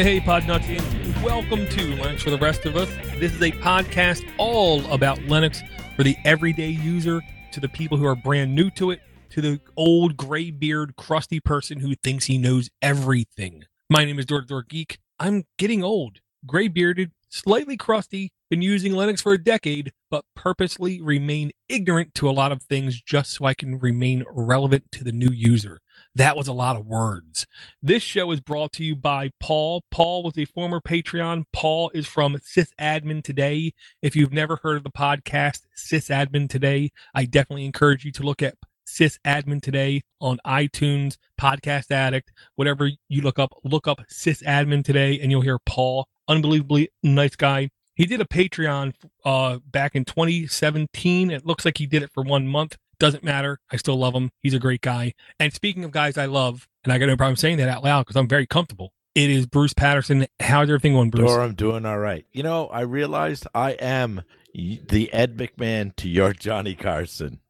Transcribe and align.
Hey, 0.00 0.20
Podnutz, 0.20 0.68
and 0.68 1.24
welcome 1.24 1.66
to 1.66 1.96
Linux 1.96 2.20
for 2.20 2.30
the 2.30 2.38
rest 2.38 2.64
of 2.66 2.76
us. 2.76 2.88
This 3.18 3.34
is 3.34 3.42
a 3.42 3.50
podcast 3.50 4.24
all 4.38 4.86
about 4.92 5.18
Linux 5.22 5.60
for 5.96 6.04
the 6.04 6.14
everyday 6.24 6.68
user, 6.68 7.20
to 7.50 7.58
the 7.58 7.68
people 7.68 7.98
who 7.98 8.06
are 8.06 8.14
brand 8.14 8.54
new 8.54 8.70
to 8.70 8.92
it, 8.92 9.00
to 9.30 9.40
the 9.40 9.60
old 9.76 10.16
gray 10.16 10.52
beard, 10.52 10.94
crusty 10.94 11.40
person 11.40 11.80
who 11.80 11.96
thinks 11.96 12.26
he 12.26 12.38
knows 12.38 12.70
everything. 12.80 13.64
My 13.90 14.04
name 14.04 14.20
is 14.20 14.26
Door 14.26 14.42
Door 14.42 14.66
Geek. 14.68 15.00
I'm 15.18 15.42
getting 15.58 15.82
old, 15.82 16.20
gray 16.46 16.68
bearded, 16.68 17.10
slightly 17.28 17.76
crusty, 17.76 18.30
been 18.50 18.62
using 18.62 18.92
Linux 18.92 19.20
for 19.20 19.32
a 19.32 19.42
decade, 19.42 19.92
but 20.12 20.24
purposely 20.36 21.00
remain 21.02 21.50
ignorant 21.68 22.14
to 22.14 22.30
a 22.30 22.30
lot 22.30 22.52
of 22.52 22.62
things 22.62 23.02
just 23.02 23.32
so 23.32 23.46
I 23.46 23.54
can 23.54 23.80
remain 23.80 24.24
relevant 24.30 24.92
to 24.92 25.02
the 25.02 25.10
new 25.10 25.32
user. 25.32 25.80
That 26.14 26.36
was 26.36 26.48
a 26.48 26.52
lot 26.52 26.76
of 26.76 26.86
words. 26.86 27.46
This 27.82 28.02
show 28.02 28.30
is 28.32 28.40
brought 28.40 28.72
to 28.72 28.84
you 28.84 28.96
by 28.96 29.30
Paul. 29.40 29.84
Paul 29.90 30.24
was 30.24 30.36
a 30.36 30.46
former 30.46 30.80
Patreon. 30.80 31.44
Paul 31.52 31.90
is 31.94 32.06
from 32.06 32.36
Sysadmin 32.36 33.22
Today. 33.22 33.72
If 34.02 34.16
you've 34.16 34.32
never 34.32 34.56
heard 34.62 34.78
of 34.78 34.84
the 34.84 34.90
podcast 34.90 35.60
Sysadmin 35.76 36.48
Today, 36.48 36.90
I 37.14 37.24
definitely 37.24 37.66
encourage 37.66 38.04
you 38.04 38.12
to 38.12 38.22
look 38.22 38.42
at 38.42 38.56
Sysadmin 38.88 39.62
Today 39.62 40.02
on 40.20 40.38
iTunes, 40.46 41.18
Podcast 41.40 41.90
Addict, 41.90 42.32
whatever 42.56 42.90
you 43.08 43.22
look 43.22 43.38
up, 43.38 43.52
look 43.62 43.86
up 43.86 44.00
Sysadmin 44.10 44.84
Today 44.84 45.20
and 45.20 45.30
you'll 45.30 45.42
hear 45.42 45.58
Paul. 45.66 46.08
Unbelievably 46.26 46.90
nice 47.02 47.36
guy. 47.36 47.70
He 47.94 48.06
did 48.06 48.20
a 48.20 48.24
Patreon 48.24 48.94
uh, 49.24 49.58
back 49.66 49.94
in 49.94 50.04
2017. 50.04 51.30
It 51.30 51.44
looks 51.44 51.64
like 51.64 51.78
he 51.78 51.86
did 51.86 52.02
it 52.02 52.12
for 52.12 52.22
one 52.22 52.46
month. 52.46 52.76
Doesn't 53.00 53.22
matter. 53.22 53.60
I 53.70 53.76
still 53.76 53.96
love 53.96 54.14
him. 54.14 54.30
He's 54.42 54.54
a 54.54 54.58
great 54.58 54.80
guy. 54.80 55.14
And 55.38 55.52
speaking 55.52 55.84
of 55.84 55.90
guys 55.90 56.18
I 56.18 56.26
love, 56.26 56.66
and 56.84 56.92
I 56.92 56.98
got 56.98 57.06
no 57.06 57.16
problem 57.16 57.36
saying 57.36 57.58
that 57.58 57.68
out 57.68 57.84
loud 57.84 58.06
because 58.06 58.16
I'm 58.16 58.28
very 58.28 58.46
comfortable. 58.46 58.92
It 59.14 59.30
is 59.30 59.46
Bruce 59.46 59.74
Patterson. 59.74 60.26
How's 60.40 60.68
everything 60.68 60.92
going, 60.92 61.10
Bruce? 61.10 61.30
I'm 61.30 61.54
doing 61.54 61.84
all 61.84 61.98
right. 61.98 62.24
You 62.32 62.42
know, 62.42 62.68
I 62.68 62.82
realized 62.82 63.46
I 63.54 63.72
am 63.72 64.22
the 64.54 65.10
Ed 65.12 65.36
McMahon 65.36 65.94
to 65.96 66.08
your 66.08 66.32
Johnny 66.32 66.74
Carson. 66.74 67.40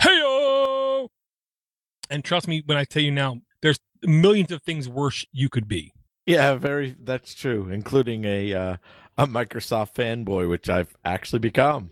Hey, 0.00 0.18
and 2.10 2.24
trust 2.24 2.48
me 2.48 2.62
when 2.64 2.78
I 2.78 2.84
tell 2.84 3.02
you 3.02 3.10
now, 3.10 3.40
there's 3.62 3.78
millions 4.02 4.52
of 4.52 4.62
things 4.62 4.88
worse 4.88 5.24
you 5.32 5.48
could 5.48 5.68
be. 5.68 5.92
Yeah, 6.26 6.54
very. 6.56 6.94
That's 7.02 7.34
true, 7.34 7.68
including 7.70 8.24
a 8.24 8.52
uh, 8.52 8.76
a 9.16 9.26
Microsoft 9.26 9.94
fanboy, 9.94 10.48
which 10.48 10.68
I've 10.68 10.94
actually 11.04 11.38
become. 11.38 11.90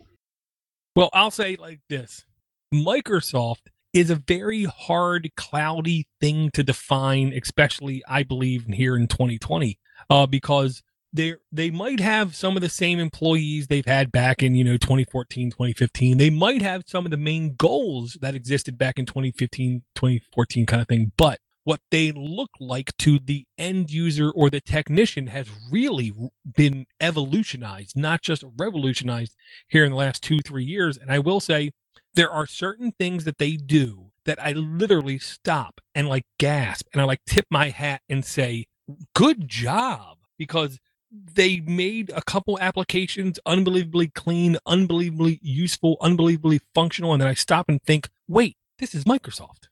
Well, 0.94 1.10
I'll 1.12 1.30
say 1.30 1.56
like 1.56 1.80
this: 1.88 2.25
Microsoft 2.72 3.68
is 3.92 4.10
a 4.10 4.16
very 4.16 4.64
hard, 4.64 5.30
cloudy 5.36 6.06
thing 6.20 6.50
to 6.52 6.62
define, 6.62 7.32
especially 7.32 8.02
I 8.08 8.22
believe 8.22 8.66
here 8.66 8.96
in 8.96 9.08
2020, 9.08 9.78
uh, 10.10 10.26
because 10.26 10.82
they 11.12 11.34
they 11.50 11.70
might 11.70 12.00
have 12.00 12.34
some 12.34 12.56
of 12.56 12.62
the 12.62 12.68
same 12.68 12.98
employees 12.98 13.68
they've 13.68 13.86
had 13.86 14.12
back 14.12 14.42
in 14.42 14.54
you 14.54 14.64
know 14.64 14.76
2014 14.76 15.50
2015 15.50 16.18
they 16.18 16.30
might 16.30 16.60
have 16.60 16.82
some 16.86 17.04
of 17.04 17.10
the 17.10 17.16
main 17.16 17.54
goals 17.54 18.18
that 18.20 18.34
existed 18.34 18.76
back 18.76 18.98
in 18.98 19.06
2015 19.06 19.82
2014 19.94 20.66
kind 20.66 20.82
of 20.82 20.88
thing 20.88 21.12
but 21.16 21.38
what 21.64 21.80
they 21.90 22.12
look 22.12 22.50
like 22.60 22.96
to 22.98 23.18
the 23.18 23.44
end 23.56 23.90
user 23.90 24.30
or 24.30 24.50
the 24.50 24.60
technician 24.60 25.28
has 25.28 25.48
really 25.70 26.12
been 26.56 26.86
evolutionized 27.00 27.96
not 27.96 28.20
just 28.20 28.44
revolutionized 28.58 29.34
here 29.68 29.84
in 29.84 29.92
the 29.92 29.96
last 29.96 30.22
two 30.22 30.40
three 30.40 30.64
years. 30.64 30.98
And 30.98 31.10
i 31.10 31.18
will 31.18 31.40
say 31.40 31.70
there 32.16 32.30
are 32.30 32.46
certain 32.46 32.92
things 32.92 33.24
that 33.24 33.38
they 33.38 33.56
do 33.56 34.10
that 34.24 34.42
i 34.42 34.52
literally 34.52 35.18
stop 35.18 35.80
and 35.94 36.08
like 36.08 36.24
gasp 36.38 36.86
and 36.92 37.00
i 37.00 37.04
like 37.04 37.20
tip 37.26 37.46
my 37.50 37.70
hat 37.70 38.00
and 38.08 38.24
say 38.24 38.66
good 39.14 39.48
job 39.48 40.18
because 40.38 40.78
they 41.10 41.60
made 41.60 42.10
a 42.14 42.22
couple 42.22 42.58
applications 42.60 43.38
unbelievably 43.46 44.08
clean, 44.08 44.58
unbelievably 44.66 45.38
useful, 45.42 45.96
unbelievably 46.00 46.60
functional, 46.74 47.12
and 47.12 47.22
then 47.22 47.28
I 47.28 47.34
stop 47.34 47.68
and 47.68 47.82
think, 47.82 48.08
wait, 48.28 48.56
this 48.78 48.94
is 48.94 49.04
Microsoft. 49.04 49.68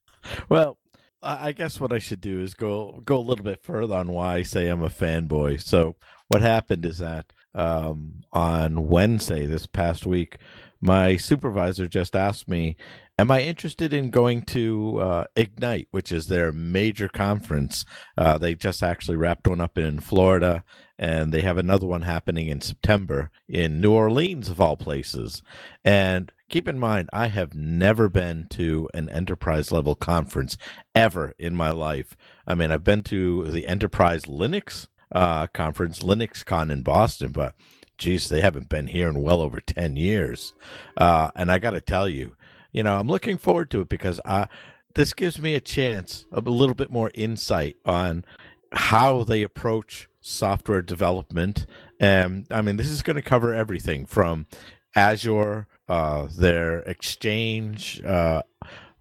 Well, 0.48 0.78
I 1.22 1.52
guess 1.52 1.80
what 1.80 1.92
I 1.92 1.98
should 1.98 2.20
do 2.20 2.40
is 2.40 2.52
go 2.52 3.00
go 3.04 3.16
a 3.16 3.24
little 3.24 3.44
bit 3.44 3.62
further 3.62 3.94
on 3.94 4.08
why 4.08 4.36
I 4.36 4.42
say 4.42 4.68
I'm 4.68 4.82
a 4.82 4.90
fanboy. 4.90 5.62
So 5.62 5.96
what 6.28 6.42
happened 6.42 6.84
is 6.84 6.98
that 6.98 7.32
um, 7.54 8.20
on 8.32 8.88
Wednesday 8.88 9.46
this 9.46 9.66
past 9.66 10.04
week, 10.04 10.36
my 10.84 11.16
supervisor 11.16 11.88
just 11.88 12.14
asked 12.14 12.46
me, 12.46 12.76
"Am 13.18 13.30
I 13.30 13.40
interested 13.40 13.94
in 13.94 14.10
going 14.10 14.42
to 14.42 14.98
uh, 15.00 15.24
Ignite, 15.34 15.88
which 15.92 16.12
is 16.12 16.26
their 16.26 16.52
major 16.52 17.08
conference? 17.08 17.86
Uh, 18.18 18.36
they 18.36 18.54
just 18.54 18.82
actually 18.82 19.16
wrapped 19.16 19.48
one 19.48 19.62
up 19.62 19.78
in 19.78 19.98
Florida, 19.98 20.62
and 20.98 21.32
they 21.32 21.40
have 21.40 21.56
another 21.56 21.86
one 21.86 22.02
happening 22.02 22.48
in 22.48 22.60
September 22.60 23.30
in 23.48 23.80
New 23.80 23.92
Orleans, 23.92 24.50
of 24.50 24.60
all 24.60 24.76
places. 24.76 25.42
And 25.84 26.30
keep 26.50 26.68
in 26.68 26.78
mind, 26.78 27.08
I 27.14 27.28
have 27.28 27.54
never 27.54 28.10
been 28.10 28.46
to 28.50 28.88
an 28.92 29.08
enterprise 29.08 29.72
level 29.72 29.94
conference 29.94 30.58
ever 30.94 31.34
in 31.38 31.54
my 31.54 31.70
life. 31.70 32.14
I 32.46 32.54
mean, 32.54 32.70
I've 32.70 32.84
been 32.84 33.02
to 33.04 33.50
the 33.50 33.66
Enterprise 33.66 34.24
Linux 34.26 34.88
uh, 35.12 35.46
conference, 35.48 36.00
LinuxCon 36.00 36.70
in 36.70 36.82
Boston, 36.82 37.32
but 37.32 37.54
geez, 37.98 38.28
they 38.28 38.40
haven't 38.40 38.68
been 38.68 38.86
here 38.86 39.08
in 39.08 39.22
well 39.22 39.40
over 39.40 39.60
10 39.60 39.96
years. 39.96 40.54
Uh, 40.96 41.30
and 41.34 41.50
I 41.50 41.58
got 41.58 41.70
to 41.70 41.80
tell 41.80 42.08
you, 42.08 42.36
you 42.72 42.82
know, 42.82 42.98
I'm 42.98 43.08
looking 43.08 43.38
forward 43.38 43.70
to 43.72 43.80
it 43.82 43.88
because 43.88 44.20
I, 44.24 44.48
this 44.94 45.12
gives 45.12 45.40
me 45.40 45.54
a 45.54 45.60
chance 45.60 46.26
of 46.32 46.46
a 46.46 46.50
little 46.50 46.74
bit 46.74 46.90
more 46.90 47.10
insight 47.14 47.76
on 47.84 48.24
how 48.72 49.24
they 49.24 49.42
approach 49.42 50.08
software 50.20 50.82
development. 50.82 51.66
And 52.00 52.46
I 52.50 52.62
mean, 52.62 52.76
this 52.76 52.88
is 52.88 53.02
going 53.02 53.16
to 53.16 53.22
cover 53.22 53.54
everything 53.54 54.06
from 54.06 54.46
Azure, 54.96 55.66
uh, 55.88 56.28
their 56.36 56.80
Exchange, 56.80 58.02
uh, 58.04 58.42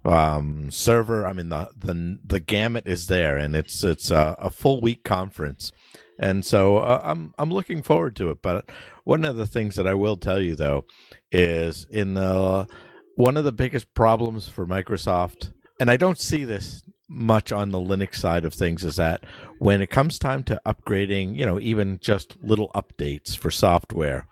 um, 0.06 0.70
server. 0.70 1.26
I 1.26 1.34
mean, 1.34 1.50
the, 1.50 1.70
the 1.78 2.20
the 2.26 2.40
gamut 2.40 2.88
is 2.88 3.08
there, 3.08 3.38
and 3.38 3.56
it's 3.56 3.84
it's 3.84 4.12
a, 4.12 4.36
a 4.40 4.50
full 4.50 4.82
week 4.82 5.04
conference, 5.04 5.72
and 6.20 6.46
so 6.46 6.78
uh, 6.78 7.02
I'm 7.04 7.34
I'm 7.38 7.52
looking 7.52 7.82
forward 7.82 8.16
to 8.18 8.30
it. 8.30 8.42
But 8.42 8.70
one 9.04 9.26
of 9.26 9.36
the 9.36 9.48
things 9.48 9.76
that 9.76 9.88
I 9.88 9.94
will 9.94 10.18
tell 10.18 10.42
you 10.42 10.56
though 10.56 10.86
is 11.32 11.86
in 11.90 12.14
the 12.14 12.68
one 13.16 13.38
of 13.38 13.44
the 13.44 13.52
biggest 13.52 13.94
problems 13.94 14.48
for 14.48 14.66
Microsoft, 14.66 15.54
and 15.80 15.90
I 15.90 15.98
don't 15.98 16.20
see 16.20 16.44
this 16.44 16.84
much 17.10 17.52
on 17.52 17.72
the 17.72 17.78
Linux 17.78 18.16
side 18.16 18.46
of 18.46 18.54
things 18.54 18.84
is 18.84 18.96
that 18.96 19.24
when 19.60 19.82
it 19.82 19.90
comes 19.90 20.18
time 20.18 20.44
to 20.44 20.60
upgrading, 20.66 21.38
you 21.38 21.46
know, 21.46 21.60
even 21.60 22.00
just 22.02 22.36
little 22.42 22.72
updates 22.74 23.38
for 23.38 23.52
software, 23.52 24.28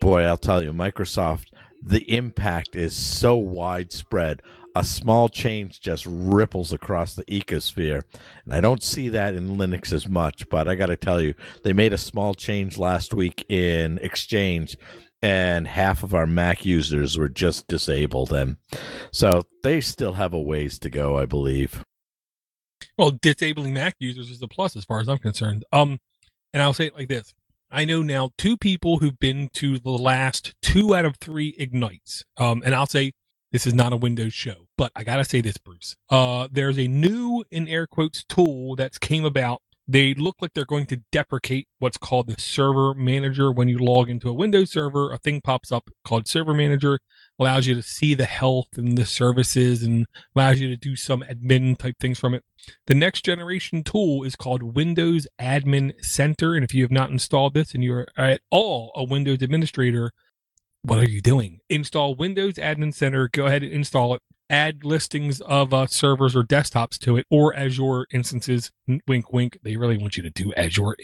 boy, 0.00 0.22
I'll 0.22 0.36
tell 0.36 0.62
you, 0.62 0.72
Microsoft, 0.72 1.46
the 1.82 2.10
impact 2.10 2.74
is 2.74 2.96
so 2.96 3.36
widespread. 3.36 4.42
A 4.76 4.82
small 4.82 5.28
change 5.28 5.80
just 5.80 6.04
ripples 6.06 6.72
across 6.72 7.14
the 7.14 7.24
ecosphere. 7.24 8.02
And 8.44 8.54
I 8.54 8.60
don't 8.60 8.82
see 8.82 9.08
that 9.10 9.34
in 9.34 9.56
Linux 9.56 9.92
as 9.92 10.08
much, 10.08 10.48
but 10.48 10.66
I 10.66 10.74
got 10.74 10.86
to 10.86 10.96
tell 10.96 11.20
you, 11.20 11.34
they 11.62 11.72
made 11.72 11.92
a 11.92 11.98
small 11.98 12.34
change 12.34 12.76
last 12.76 13.14
week 13.14 13.44
in 13.48 13.98
Exchange 13.98 14.76
and 15.24 15.66
half 15.66 16.02
of 16.02 16.12
our 16.12 16.26
Mac 16.26 16.66
users 16.66 17.16
were 17.16 17.30
just 17.30 17.66
disabled. 17.66 18.30
And 18.30 18.58
so 19.10 19.44
they 19.62 19.80
still 19.80 20.12
have 20.12 20.34
a 20.34 20.40
ways 20.40 20.78
to 20.80 20.90
go, 20.90 21.16
I 21.16 21.24
believe. 21.24 21.82
Well, 22.98 23.10
disabling 23.10 23.72
Mac 23.72 23.96
users 23.98 24.30
is 24.30 24.42
a 24.42 24.48
plus 24.48 24.76
as 24.76 24.84
far 24.84 25.00
as 25.00 25.08
I'm 25.08 25.16
concerned. 25.16 25.64
Um, 25.72 25.98
and 26.52 26.62
I'll 26.62 26.74
say 26.74 26.86
it 26.86 26.94
like 26.94 27.08
this: 27.08 27.32
I 27.70 27.86
know 27.86 28.02
now 28.02 28.32
two 28.36 28.58
people 28.58 28.98
who've 28.98 29.18
been 29.18 29.48
to 29.54 29.78
the 29.78 29.90
last 29.90 30.54
two 30.60 30.94
out 30.94 31.06
of 31.06 31.16
three 31.16 31.54
ignites. 31.58 32.22
Um, 32.36 32.62
and 32.62 32.74
I'll 32.74 32.86
say 32.86 33.12
this 33.54 33.68
is 33.68 33.72
not 33.72 33.92
a 33.92 33.96
Windows 33.96 34.34
show, 34.34 34.66
but 34.76 34.90
I 34.96 35.04
gotta 35.04 35.24
say 35.24 35.40
this, 35.40 35.58
Bruce. 35.58 35.94
Uh, 36.10 36.48
there's 36.50 36.76
a 36.76 36.88
new 36.88 37.44
in 37.52 37.68
air 37.68 37.86
quotes 37.86 38.24
tool 38.24 38.74
that's 38.74 38.98
came 38.98 39.24
about. 39.24 39.62
They 39.86 40.12
look 40.12 40.34
like 40.40 40.50
they're 40.54 40.64
going 40.64 40.86
to 40.86 41.02
deprecate 41.12 41.68
what's 41.78 41.96
called 41.96 42.26
the 42.26 42.34
server 42.36 42.94
manager. 42.94 43.52
When 43.52 43.68
you 43.68 43.78
log 43.78 44.10
into 44.10 44.28
a 44.28 44.32
Windows 44.32 44.72
server, 44.72 45.12
a 45.12 45.18
thing 45.18 45.40
pops 45.40 45.70
up 45.70 45.88
called 46.04 46.26
server 46.26 46.52
manager 46.52 46.98
allows 47.38 47.68
you 47.68 47.76
to 47.76 47.82
see 47.82 48.14
the 48.14 48.24
health 48.24 48.68
and 48.76 48.98
the 48.98 49.06
services 49.06 49.84
and 49.84 50.06
allows 50.34 50.58
you 50.58 50.68
to 50.68 50.76
do 50.76 50.96
some 50.96 51.22
admin 51.22 51.78
type 51.78 51.94
things 52.00 52.18
from 52.18 52.34
it. 52.34 52.42
The 52.88 52.94
next 52.94 53.24
generation 53.24 53.84
tool 53.84 54.24
is 54.24 54.34
called 54.34 54.74
Windows 54.74 55.28
Admin 55.40 55.92
Center. 56.02 56.54
And 56.54 56.64
if 56.64 56.74
you 56.74 56.82
have 56.82 56.90
not 56.90 57.10
installed 57.10 57.54
this 57.54 57.72
and 57.72 57.84
you're 57.84 58.08
at 58.16 58.40
all 58.50 58.90
a 58.96 59.04
Windows 59.04 59.42
administrator, 59.42 60.10
what 60.84 60.98
are 60.98 61.08
you 61.08 61.22
doing? 61.22 61.60
Install 61.70 62.14
Windows 62.14 62.54
Admin 62.54 62.92
Center. 62.92 63.28
Go 63.32 63.46
ahead 63.46 63.62
and 63.62 63.72
install 63.72 64.14
it. 64.14 64.22
Add 64.50 64.84
listings 64.84 65.40
of 65.40 65.72
uh, 65.72 65.86
servers 65.86 66.36
or 66.36 66.42
desktops 66.42 66.98
to 66.98 67.16
it 67.16 67.26
or 67.30 67.56
Azure 67.56 68.06
instances. 68.12 68.70
Wink, 69.08 69.32
wink. 69.32 69.58
They 69.62 69.76
really 69.76 69.96
want 69.96 70.18
you 70.18 70.22
to 70.22 70.30
do 70.30 70.52
Azure 70.54 70.94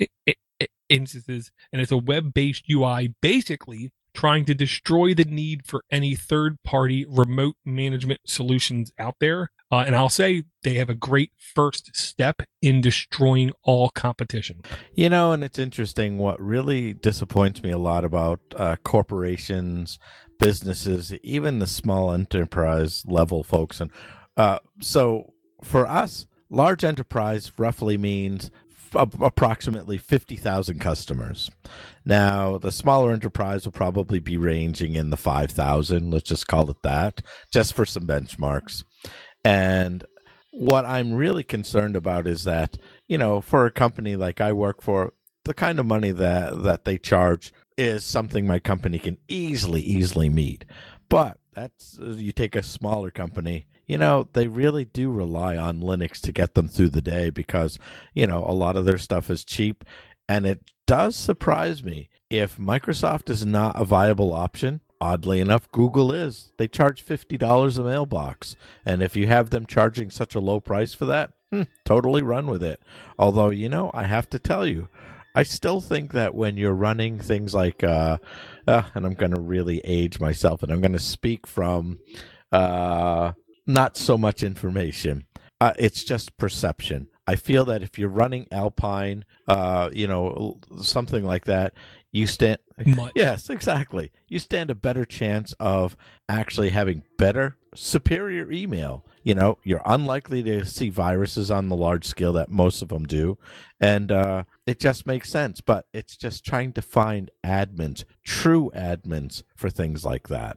instances. 0.91 1.51
And 1.73 1.81
it's 1.81 1.91
a 1.91 1.97
web 1.97 2.35
based 2.35 2.65
UI. 2.71 3.15
Basically, 3.23 3.91
trying 4.15 4.45
to 4.47 4.55
destroy 4.55 5.15
the 5.15 5.25
need 5.25 5.67
for 5.67 5.83
any 5.91 6.15
third 6.15 6.63
party 6.63 7.07
remote 7.09 7.57
management 7.65 8.21
solutions 8.27 8.93
out 8.99 9.17
there. 9.21 9.51
Uh, 9.73 9.85
and 9.87 9.95
I'll 9.95 10.09
say 10.09 10.45
they 10.63 10.75
have 10.75 10.91
a 10.91 10.95
great 10.95 11.31
first 11.37 11.95
step 11.95 12.43
in 12.61 12.81
destroying 12.81 13.53
all 13.63 13.91
competition. 13.91 14.63
You 14.95 15.09
know, 15.09 15.33
and 15.33 15.45
it's 15.45 15.61
interesting. 15.61 16.19
What 16.19 16.41
really 16.41 16.93
disappoints 16.93 17.63
me 17.63 17.71
a 17.71 17.79
lot 17.79 18.05
about 18.05 18.41
uh, 18.57 18.77
corporations, 18.83 19.99
businesses, 20.41 21.13
even 21.23 21.61
the 21.61 21.69
small 21.69 22.13
enterprise 22.13 23.05
level 23.07 23.45
folks. 23.45 23.81
And 23.81 23.93
uh, 24.37 24.59
so 24.81 25.35
for 25.63 25.87
us, 25.87 26.27
large 26.49 26.83
enterprise 26.83 27.53
roughly 27.57 27.97
means 27.97 28.51
approximately 28.95 29.99
50,000 29.99 30.79
customers. 30.81 31.51
Now, 32.05 32.59
the 32.59 32.73
smaller 32.73 33.13
enterprise 33.13 33.65
will 33.65 33.73
probably 33.73 34.19
be 34.19 34.37
ranging 34.37 34.95
in 34.95 35.11
the 35.11 35.17
5,000, 35.17 36.11
let's 36.11 36.29
just 36.29 36.47
call 36.47 36.71
it 36.71 36.83
that, 36.83 37.23
just 37.53 37.75
for 37.75 37.85
some 37.85 38.05
benchmarks. 38.07 38.85
And 39.45 40.05
what 40.51 40.85
I'm 40.85 41.15
really 41.15 41.45
concerned 41.45 41.97
about 41.97 42.27
is 42.27 42.45
that, 42.45 42.77
you 43.09 43.19
know, 43.19 43.41
for 43.41 43.67
a 43.67 43.71
company 43.71 44.17
like 44.17 44.41
I 44.41 44.53
work 44.53 44.83
for, 44.83 45.13
the 45.45 45.55
kind 45.55 45.79
of 45.79 45.87
money 45.87 46.11
that 46.11 46.63
that 46.65 46.85
they 46.85 46.99
charge 46.99 47.53
is 47.77 48.05
something 48.05 48.47
my 48.47 48.59
company 48.59 48.99
can 48.99 49.17
easily 49.29 49.81
easily 49.81 50.29
meet. 50.29 50.65
But 51.09 51.39
that's 51.55 51.99
you 52.01 52.33
take 52.33 52.55
a 52.55 52.63
smaller 52.63 53.11
company 53.11 53.67
you 53.91 53.99
know, 53.99 54.29
they 54.35 54.47
really 54.47 54.85
do 54.85 55.11
rely 55.11 55.57
on 55.57 55.81
Linux 55.81 56.21
to 56.21 56.31
get 56.31 56.55
them 56.55 56.69
through 56.69 56.91
the 56.91 57.03
day 57.03 57.29
because, 57.29 57.77
you 58.15 58.25
know, 58.25 58.45
a 58.47 58.55
lot 58.55 58.77
of 58.77 58.85
their 58.85 58.99
stuff 58.99 59.29
is 59.29 59.45
cheap. 59.45 59.85
And 60.29 60.47
it 60.47 60.63
does 60.87 61.17
surprise 61.17 61.83
me 61.83 62.09
if 62.31 62.57
Microsoft 62.57 63.29
is 63.29 63.45
not 63.45 63.75
a 63.75 63.85
viable 63.85 64.33
option. 64.33 64.81
Oddly 65.01 65.41
enough, 65.41 65.69
Google 65.73 66.13
is. 66.13 66.53
They 66.57 66.69
charge 66.69 67.05
$50 67.05 67.79
a 67.79 67.83
mailbox. 67.83 68.55
And 68.87 69.03
if 69.03 69.17
you 69.17 69.27
have 69.27 69.51
them 69.51 69.67
charging 69.67 70.09
such 70.09 70.37
a 70.37 70.41
low 70.41 70.61
price 70.61 70.95
for 70.95 71.07
that, 71.07 71.33
hmm, 71.51 71.63
totally 71.85 72.23
run 72.23 72.47
with 72.47 72.63
it. 72.63 72.81
Although, 73.19 73.51
you 73.51 73.69
know, 73.69 73.91
I 73.93 74.05
have 74.05 74.31
to 74.31 74.39
tell 74.39 74.65
you, 74.65 74.89
I 75.35 75.43
still 75.43 75.81
think 75.81 76.13
that 76.13 76.37
when 76.37 76.57
you're 76.57 76.75
running 76.75 77.19
things 77.19 77.55
like, 77.55 77.83
uh, 77.83 78.19
uh, 78.69 78.83
and 78.95 79.05
I'm 79.05 79.15
going 79.15 79.35
to 79.35 79.41
really 79.41 79.81
age 79.83 80.21
myself, 80.21 80.63
and 80.63 80.71
I'm 80.71 80.81
going 80.81 80.93
to 80.93 81.01
speak 81.01 81.49
from 81.49 81.99
uh, 82.53 83.33
not 83.73 83.97
so 83.97 84.19
much 84.19 84.43
information. 84.43 85.27
Uh, 85.61 85.73
it's 85.79 86.05
just 86.05 86.37
perception. 86.39 87.09
I 87.27 87.37
feel 87.37 87.65
that 87.67 87.83
if 87.83 87.99
you're 87.99 88.09
running 88.09 88.49
Alpine, 88.51 89.25
uh, 89.47 89.91
you 89.93 90.07
know, 90.07 90.59
something 90.81 91.25
like 91.25 91.45
that, 91.45 91.75
you 92.13 92.27
stand. 92.27 92.59
Much. 92.85 93.13
Yes, 93.15 93.51
exactly. 93.51 94.11
You 94.27 94.39
stand 94.39 94.71
a 94.71 94.75
better 94.75 95.05
chance 95.05 95.53
of 95.61 95.97
actually 96.29 96.71
having 96.71 97.03
better, 97.19 97.57
superior 97.75 98.51
email. 98.51 99.05
You 99.23 99.35
know, 99.35 99.59
you're 99.63 99.83
unlikely 99.85 100.43
to 100.45 100.65
see 100.65 100.89
viruses 100.89 101.51
on 101.51 101.69
the 101.69 101.77
large 101.77 102.07
scale 102.07 102.33
that 102.33 102.51
most 102.51 102.81
of 102.81 102.89
them 102.89 103.05
do, 103.05 103.39
and 103.79 104.11
uh, 104.11 104.45
it 104.67 104.81
just 104.81 105.07
makes 105.07 105.31
sense. 105.31 105.61
But 105.61 105.87
it's 105.93 106.17
just 106.17 106.45
trying 106.45 106.73
to 106.73 106.83
find 106.83 107.31
admins, 107.45 108.05
true 108.25 108.73
admins 108.75 109.43
for 109.55 109.69
things 109.69 110.05
like 110.05 110.29
that. 110.29 110.57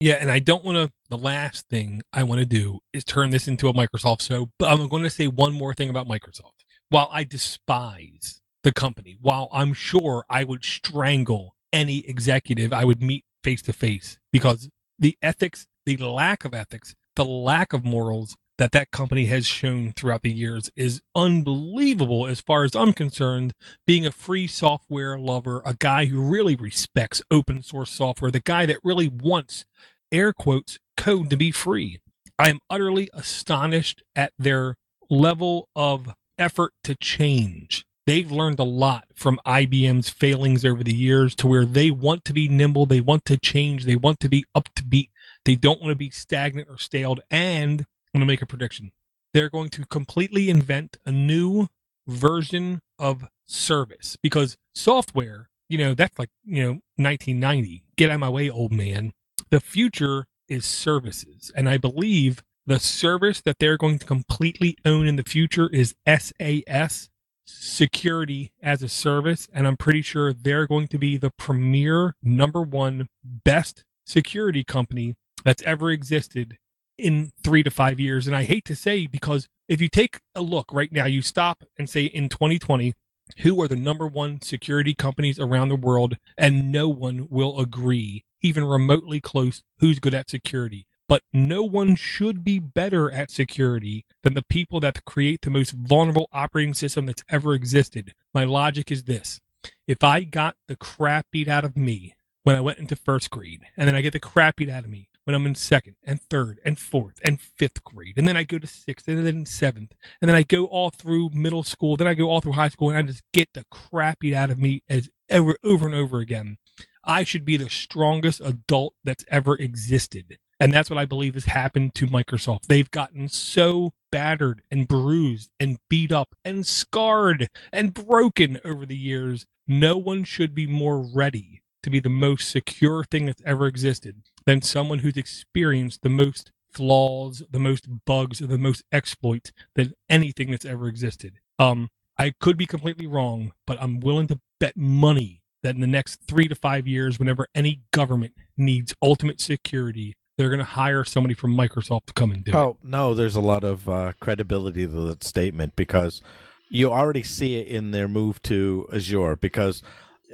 Yeah, 0.00 0.14
and 0.14 0.30
I 0.30 0.40
don't 0.40 0.64
want 0.64 0.76
to. 0.76 0.92
The 1.08 1.16
last 1.16 1.68
thing 1.68 2.02
I 2.12 2.22
want 2.22 2.40
to 2.40 2.46
do 2.46 2.80
is 2.92 3.04
turn 3.04 3.30
this 3.30 3.48
into 3.48 3.68
a 3.68 3.72
Microsoft 3.72 4.22
show. 4.22 4.50
But 4.58 4.70
I'm 4.70 4.88
going 4.88 5.04
to 5.04 5.10
say 5.10 5.26
one 5.26 5.52
more 5.52 5.72
thing 5.72 5.88
about 5.88 6.06
Microsoft. 6.06 6.64
While 6.90 7.08
I 7.12 7.24
despise 7.24 8.40
the 8.62 8.72
company, 8.72 9.16
while 9.20 9.48
I'm 9.52 9.72
sure 9.72 10.24
I 10.28 10.44
would 10.44 10.64
strangle 10.64 11.56
any 11.72 12.06
executive 12.08 12.72
I 12.72 12.84
would 12.84 13.02
meet 13.02 13.24
face 13.42 13.62
to 13.62 13.72
face 13.72 14.18
because 14.32 14.68
the 14.98 15.16
ethics, 15.22 15.66
the 15.84 15.96
lack 15.98 16.44
of 16.44 16.54
ethics, 16.54 16.94
the 17.16 17.24
lack 17.24 17.72
of 17.72 17.84
morals 17.84 18.36
that 18.58 18.72
that 18.72 18.90
company 18.90 19.26
has 19.26 19.46
shown 19.46 19.92
throughout 19.92 20.22
the 20.22 20.32
years 20.32 20.70
is 20.76 21.02
unbelievable 21.14 22.26
as 22.26 22.40
far 22.40 22.64
as 22.64 22.74
I'm 22.74 22.92
concerned. 22.92 23.52
Being 23.86 24.06
a 24.06 24.12
free 24.12 24.46
software 24.46 25.18
lover, 25.18 25.62
a 25.64 25.74
guy 25.74 26.06
who 26.06 26.20
really 26.20 26.56
respects 26.56 27.22
open 27.30 27.62
source 27.62 27.90
software, 27.90 28.30
the 28.30 28.40
guy 28.40 28.66
that 28.66 28.78
really 28.82 29.08
wants 29.08 29.64
air 30.10 30.32
quotes 30.32 30.78
code 30.96 31.30
to 31.30 31.36
be 31.36 31.50
free. 31.50 32.00
I 32.38 32.50
am 32.50 32.60
utterly 32.70 33.08
astonished 33.12 34.02
at 34.14 34.32
their 34.38 34.76
level 35.10 35.68
of 35.74 36.14
effort 36.38 36.72
to 36.84 36.94
change. 36.94 37.84
They've 38.06 38.30
learned 38.30 38.60
a 38.60 38.64
lot 38.64 39.06
from 39.14 39.40
IBM's 39.44 40.10
failings 40.10 40.64
over 40.64 40.84
the 40.84 40.94
years 40.94 41.34
to 41.36 41.48
where 41.48 41.64
they 41.64 41.90
want 41.90 42.24
to 42.26 42.32
be 42.32 42.48
nimble, 42.48 42.86
they 42.86 43.00
want 43.00 43.24
to 43.24 43.36
change, 43.36 43.84
they 43.84 43.96
want 43.96 44.20
to 44.20 44.28
be 44.28 44.44
up 44.54 44.68
to 44.76 44.84
beat. 44.84 45.10
They 45.44 45.56
don't 45.56 45.80
want 45.80 45.90
to 45.90 45.96
be 45.96 46.10
stagnant 46.10 46.68
or 46.68 46.78
staled. 46.78 47.20
And 47.30 47.84
I'm 48.16 48.20
going 48.20 48.28
to 48.28 48.32
make 48.32 48.40
a 48.40 48.46
prediction. 48.46 48.92
They're 49.34 49.50
going 49.50 49.68
to 49.68 49.84
completely 49.84 50.48
invent 50.48 50.96
a 51.04 51.12
new 51.12 51.66
version 52.08 52.80
of 52.98 53.26
service 53.46 54.16
because 54.22 54.56
software, 54.74 55.50
you 55.68 55.76
know, 55.76 55.92
that's 55.92 56.18
like, 56.18 56.30
you 56.42 56.62
know, 56.62 56.70
1990. 56.96 57.84
Get 57.96 58.08
out 58.08 58.14
of 58.14 58.20
my 58.20 58.30
way, 58.30 58.48
old 58.48 58.72
man. 58.72 59.12
The 59.50 59.60
future 59.60 60.24
is 60.48 60.64
services. 60.64 61.52
And 61.54 61.68
I 61.68 61.76
believe 61.76 62.42
the 62.64 62.80
service 62.80 63.42
that 63.42 63.58
they're 63.58 63.76
going 63.76 63.98
to 63.98 64.06
completely 64.06 64.78
own 64.86 65.06
in 65.06 65.16
the 65.16 65.22
future 65.22 65.68
is 65.68 65.94
SAS, 66.08 67.10
security 67.44 68.50
as 68.62 68.82
a 68.82 68.88
service. 68.88 69.46
And 69.52 69.66
I'm 69.66 69.76
pretty 69.76 70.00
sure 70.00 70.32
they're 70.32 70.66
going 70.66 70.88
to 70.88 70.96
be 70.98 71.18
the 71.18 71.32
premier, 71.36 72.16
number 72.22 72.62
one, 72.62 73.08
best 73.22 73.84
security 74.06 74.64
company 74.64 75.16
that's 75.44 75.62
ever 75.64 75.90
existed 75.90 76.56
in 76.98 77.30
three 77.42 77.62
to 77.62 77.70
five 77.70 78.00
years. 78.00 78.26
And 78.26 78.36
I 78.36 78.44
hate 78.44 78.64
to 78.66 78.76
say 78.76 79.06
because 79.06 79.48
if 79.68 79.80
you 79.80 79.88
take 79.88 80.20
a 80.34 80.42
look 80.42 80.72
right 80.72 80.92
now, 80.92 81.06
you 81.06 81.22
stop 81.22 81.64
and 81.78 81.88
say 81.88 82.04
in 82.04 82.28
2020, 82.28 82.94
who 83.38 83.60
are 83.60 83.68
the 83.68 83.76
number 83.76 84.06
one 84.06 84.40
security 84.40 84.94
companies 84.94 85.38
around 85.38 85.68
the 85.68 85.76
world, 85.76 86.16
and 86.38 86.70
no 86.70 86.88
one 86.88 87.26
will 87.28 87.58
agree, 87.58 88.24
even 88.40 88.64
remotely 88.64 89.20
close, 89.20 89.62
who's 89.80 89.98
good 89.98 90.14
at 90.14 90.30
security. 90.30 90.86
But 91.08 91.22
no 91.32 91.62
one 91.62 91.94
should 91.94 92.42
be 92.42 92.58
better 92.58 93.10
at 93.10 93.30
security 93.30 94.04
than 94.22 94.34
the 94.34 94.44
people 94.48 94.80
that 94.80 95.04
create 95.04 95.42
the 95.42 95.50
most 95.50 95.72
vulnerable 95.72 96.28
operating 96.32 96.74
system 96.74 97.06
that's 97.06 97.22
ever 97.28 97.54
existed. 97.54 98.12
My 98.34 98.44
logic 98.44 98.90
is 98.90 99.04
this 99.04 99.40
if 99.86 100.02
I 100.02 100.22
got 100.22 100.56
the 100.68 100.76
crap 100.76 101.26
beat 101.30 101.48
out 101.48 101.64
of 101.64 101.76
me 101.76 102.14
when 102.42 102.56
I 102.56 102.60
went 102.60 102.78
into 102.78 102.96
first 102.96 103.30
grade, 103.30 103.62
and 103.76 103.88
then 103.88 103.94
I 103.94 104.00
get 104.00 104.12
the 104.12 104.20
crap 104.20 104.56
beat 104.56 104.68
out 104.68 104.84
of 104.84 104.90
me 104.90 105.08
when 105.26 105.34
I'm 105.34 105.46
in 105.46 105.56
second 105.56 105.96
and 106.04 106.20
third 106.22 106.60
and 106.64 106.78
fourth 106.78 107.18
and 107.24 107.40
fifth 107.40 107.82
grade. 107.82 108.14
And 108.16 108.28
then 108.28 108.36
I 108.36 108.44
go 108.44 108.58
to 108.58 108.66
sixth 108.66 109.08
and 109.08 109.26
then 109.26 109.44
seventh. 109.44 109.92
And 110.22 110.28
then 110.28 110.36
I 110.36 110.44
go 110.44 110.66
all 110.66 110.90
through 110.90 111.30
middle 111.34 111.64
school. 111.64 111.96
Then 111.96 112.06
I 112.06 112.14
go 112.14 112.30
all 112.30 112.40
through 112.40 112.52
high 112.52 112.68
school 112.68 112.90
and 112.90 112.98
I 112.98 113.02
just 113.02 113.24
get 113.32 113.48
the 113.52 113.64
crap 113.68 114.20
beat 114.20 114.34
out 114.34 114.50
of 114.50 114.58
me 114.58 114.84
as 114.88 115.10
ever 115.28 115.56
over 115.64 115.86
and 115.86 115.96
over 115.96 116.20
again. 116.20 116.58
I 117.02 117.24
should 117.24 117.44
be 117.44 117.56
the 117.56 117.68
strongest 117.68 118.40
adult 118.40 118.94
that's 119.02 119.24
ever 119.28 119.56
existed. 119.56 120.38
And 120.60 120.72
that's 120.72 120.88
what 120.88 120.98
I 120.98 121.06
believe 121.06 121.34
has 121.34 121.46
happened 121.46 121.96
to 121.96 122.06
Microsoft. 122.06 122.66
They've 122.68 122.90
gotten 122.90 123.28
so 123.28 123.94
battered 124.12 124.62
and 124.70 124.86
bruised 124.86 125.50
and 125.58 125.78
beat 125.90 126.12
up 126.12 126.36
and 126.44 126.64
scarred 126.64 127.48
and 127.72 127.92
broken 127.92 128.60
over 128.64 128.86
the 128.86 128.96
years. 128.96 129.44
No 129.66 129.98
one 129.98 130.22
should 130.22 130.54
be 130.54 130.68
more 130.68 131.00
ready 131.00 131.62
to 131.82 131.90
be 131.90 131.98
the 131.98 132.08
most 132.08 132.48
secure 132.48 133.02
thing 133.02 133.26
that's 133.26 133.42
ever 133.44 133.66
existed 133.66 134.22
than 134.46 134.62
someone 134.62 135.00
who's 135.00 135.16
experienced 135.16 136.02
the 136.02 136.08
most 136.08 136.52
flaws, 136.70 137.42
the 137.50 137.58
most 137.58 137.86
bugs, 138.04 138.38
the 138.38 138.58
most 138.58 138.84
exploits 138.92 139.52
than 139.74 139.92
anything 140.08 140.50
that's 140.50 140.64
ever 140.64 140.88
existed. 140.88 141.40
Um, 141.58 141.88
I 142.18 142.32
could 142.40 142.56
be 142.56 142.66
completely 142.66 143.06
wrong, 143.06 143.52
but 143.66 143.80
I'm 143.80 144.00
willing 144.00 144.28
to 144.28 144.40
bet 144.58 144.76
money 144.76 145.42
that 145.62 145.74
in 145.74 145.80
the 145.80 145.86
next 145.86 146.20
three 146.28 146.48
to 146.48 146.54
five 146.54 146.86
years, 146.86 147.18
whenever 147.18 147.48
any 147.54 147.82
government 147.92 148.34
needs 148.56 148.94
ultimate 149.02 149.40
security, 149.40 150.14
they're 150.36 150.48
going 150.48 150.58
to 150.58 150.64
hire 150.64 151.04
somebody 151.04 151.34
from 151.34 151.56
Microsoft 151.56 152.06
to 152.06 152.12
come 152.12 152.30
and 152.30 152.44
do 152.44 152.52
oh, 152.52 152.58
it. 152.58 152.62
Oh, 152.62 152.76
no, 152.82 153.14
there's 153.14 153.36
a 153.36 153.40
lot 153.40 153.64
of 153.64 153.88
uh, 153.88 154.12
credibility 154.20 154.86
to 154.86 154.92
that 155.08 155.24
statement 155.24 155.76
because 155.76 156.22
you 156.68 156.92
already 156.92 157.22
see 157.22 157.56
it 157.56 157.68
in 157.68 157.90
their 157.90 158.08
move 158.08 158.42
to 158.42 158.88
Azure 158.92 159.36
because 159.36 159.82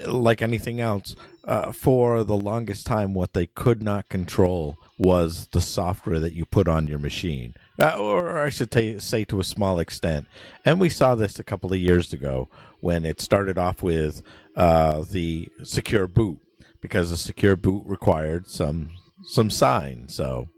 like 0.06 0.42
anything 0.42 0.80
else, 0.80 1.14
uh, 1.44 1.72
for 1.72 2.24
the 2.24 2.36
longest 2.36 2.86
time, 2.86 3.14
what 3.14 3.32
they 3.32 3.46
could 3.46 3.82
not 3.82 4.08
control 4.08 4.78
was 4.98 5.48
the 5.48 5.60
software 5.60 6.20
that 6.20 6.34
you 6.34 6.44
put 6.44 6.68
on 6.68 6.86
your 6.86 6.98
machine, 6.98 7.54
uh, 7.80 7.96
or 7.98 8.38
I 8.38 8.48
should 8.50 8.70
t- 8.70 8.98
say 8.98 9.24
to 9.24 9.40
a 9.40 9.44
small 9.44 9.80
extent. 9.80 10.26
And 10.64 10.78
we 10.80 10.88
saw 10.88 11.14
this 11.14 11.38
a 11.38 11.44
couple 11.44 11.72
of 11.72 11.78
years 11.78 12.12
ago 12.12 12.48
when 12.80 13.04
it 13.04 13.20
started 13.20 13.58
off 13.58 13.82
with 13.82 14.22
uh, 14.56 15.04
the 15.10 15.48
secure 15.64 16.06
boot, 16.06 16.38
because 16.80 17.10
a 17.10 17.16
secure 17.16 17.56
boot 17.56 17.82
required 17.86 18.48
some 18.48 18.90
some 19.24 19.50
sign. 19.50 20.08
So, 20.08 20.48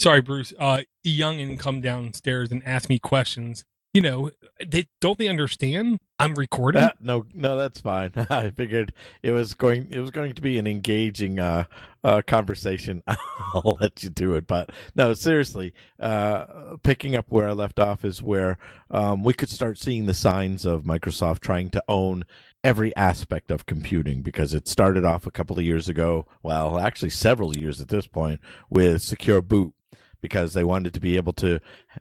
sorry, 0.00 0.20
Bruce. 0.20 0.52
Uh, 0.58 0.82
young 1.02 1.40
and 1.40 1.58
come 1.58 1.80
downstairs 1.80 2.50
and 2.50 2.62
ask 2.66 2.88
me 2.88 2.98
questions 2.98 3.64
you 3.98 4.02
know, 4.02 4.30
they 4.64 4.86
don't 5.00 5.18
they 5.18 5.26
understand 5.26 5.98
I'm 6.20 6.36
recording? 6.36 6.88
No, 7.00 7.26
no, 7.34 7.56
that's 7.56 7.80
fine. 7.80 8.12
I 8.30 8.50
figured 8.50 8.94
it 9.24 9.32
was 9.32 9.54
going 9.54 9.88
it 9.90 9.98
was 9.98 10.12
going 10.12 10.34
to 10.34 10.40
be 10.40 10.56
an 10.56 10.68
engaging 10.68 11.40
uh, 11.40 11.64
uh 12.04 12.22
conversation. 12.24 13.02
I'll 13.08 13.76
let 13.80 14.04
you 14.04 14.10
do 14.10 14.34
it, 14.34 14.46
but 14.46 14.70
no, 14.94 15.14
seriously, 15.14 15.74
uh 15.98 16.76
picking 16.84 17.16
up 17.16 17.26
where 17.28 17.48
I 17.48 17.52
left 17.52 17.80
off 17.80 18.04
is 18.04 18.22
where 18.22 18.56
um 18.92 19.24
we 19.24 19.34
could 19.34 19.48
start 19.48 19.78
seeing 19.78 20.06
the 20.06 20.14
signs 20.14 20.64
of 20.64 20.84
Microsoft 20.84 21.40
trying 21.40 21.68
to 21.70 21.82
own 21.88 22.24
every 22.62 22.94
aspect 22.94 23.50
of 23.50 23.66
computing 23.66 24.22
because 24.22 24.54
it 24.54 24.68
started 24.68 25.04
off 25.04 25.26
a 25.26 25.32
couple 25.32 25.58
of 25.58 25.64
years 25.64 25.88
ago, 25.88 26.24
well, 26.44 26.78
actually 26.78 27.10
several 27.10 27.56
years 27.56 27.80
at 27.80 27.88
this 27.88 28.06
point 28.06 28.40
with 28.70 29.02
secure 29.02 29.42
boot 29.42 29.74
because 30.20 30.52
they 30.52 30.64
wanted 30.64 30.94
to 30.94 31.00
be 31.00 31.16
able 31.16 31.32
to 31.34 31.60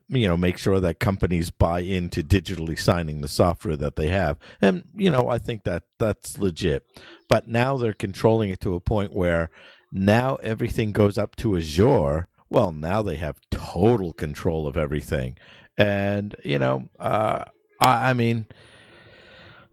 you 0.10 0.28
know 0.28 0.38
make 0.38 0.58
sure 0.58 0.80
that 0.80 1.00
companies 1.00 1.52
buy 1.52 1.80
into 1.82 2.24
digitally 2.24 2.80
signing 2.80 3.22
the 3.22 3.28
software 3.28 3.78
that 3.78 3.96
they 3.96 4.10
have. 4.10 4.38
And 4.62 4.84
you 4.96 5.10
know 5.10 5.30
i 5.30 5.38
think 5.38 5.64
that 5.64 5.84
that's 5.98 6.38
legit. 6.38 6.86
But 7.30 7.48
now 7.48 7.78
they're 7.78 7.94
controlling 7.94 8.50
it 8.50 8.60
to 8.62 8.76
a 8.76 8.80
point 8.80 9.14
where 9.14 9.50
now 9.92 10.36
everything 10.38 10.92
goes 10.92 11.18
up 11.18 11.36
to 11.38 11.58
azure. 11.58 12.28
Well 12.50 12.72
now 12.72 13.02
they 13.02 13.16
have 13.18 13.42
total 13.52 14.14
control 14.14 14.68
of 14.68 14.78
everything. 14.78 15.38
And 15.78 16.36
you 16.44 16.60
know 16.60 16.90
uh 17.00 17.46
i, 17.82 18.10
I 18.10 18.14
mean 18.14 18.48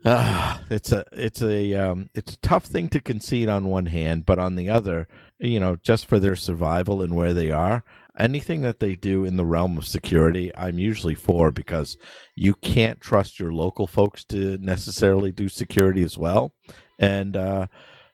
uh, 0.04 0.58
it's 0.70 0.92
a 0.92 1.04
it's 1.12 1.42
a 1.42 1.74
um, 1.74 2.10
it's 2.14 2.34
a 2.34 2.38
tough 2.38 2.64
thing 2.64 2.88
to 2.90 3.00
concede 3.00 3.48
on 3.48 3.66
one 3.66 3.86
hand, 3.86 4.26
but 4.26 4.38
on 4.38 4.56
the 4.56 4.68
other, 4.68 5.08
you 5.38 5.58
know, 5.58 5.76
just 5.76 6.06
for 6.06 6.18
their 6.18 6.36
survival 6.36 7.02
and 7.02 7.16
where 7.16 7.34
they 7.34 7.50
are, 7.50 7.84
anything 8.18 8.62
that 8.62 8.80
they 8.80 8.94
do 8.94 9.24
in 9.24 9.36
the 9.36 9.44
realm 9.44 9.76
of 9.76 9.86
security, 9.86 10.54
I'm 10.56 10.78
usually 10.78 11.14
for 11.14 11.50
because 11.50 11.96
you 12.36 12.54
can't 12.54 13.00
trust 13.00 13.40
your 13.40 13.52
local 13.52 13.86
folks 13.86 14.24
to 14.26 14.58
necessarily 14.58 15.32
do 15.32 15.48
security 15.48 16.02
as 16.02 16.16
well. 16.16 16.52
And, 16.98 17.36
uh, 17.36 17.66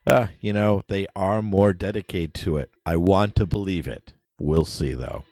uh, 0.07 0.27
you 0.39 0.53
know, 0.53 0.81
they 0.87 1.07
are 1.15 1.41
more 1.41 1.73
dedicated 1.73 2.33
to 2.35 2.57
it. 2.57 2.71
I 2.85 2.95
want 2.95 3.35
to 3.35 3.45
believe 3.45 3.87
it. 3.87 4.13
We'll 4.39 4.65
see, 4.65 4.93
though. 4.93 5.23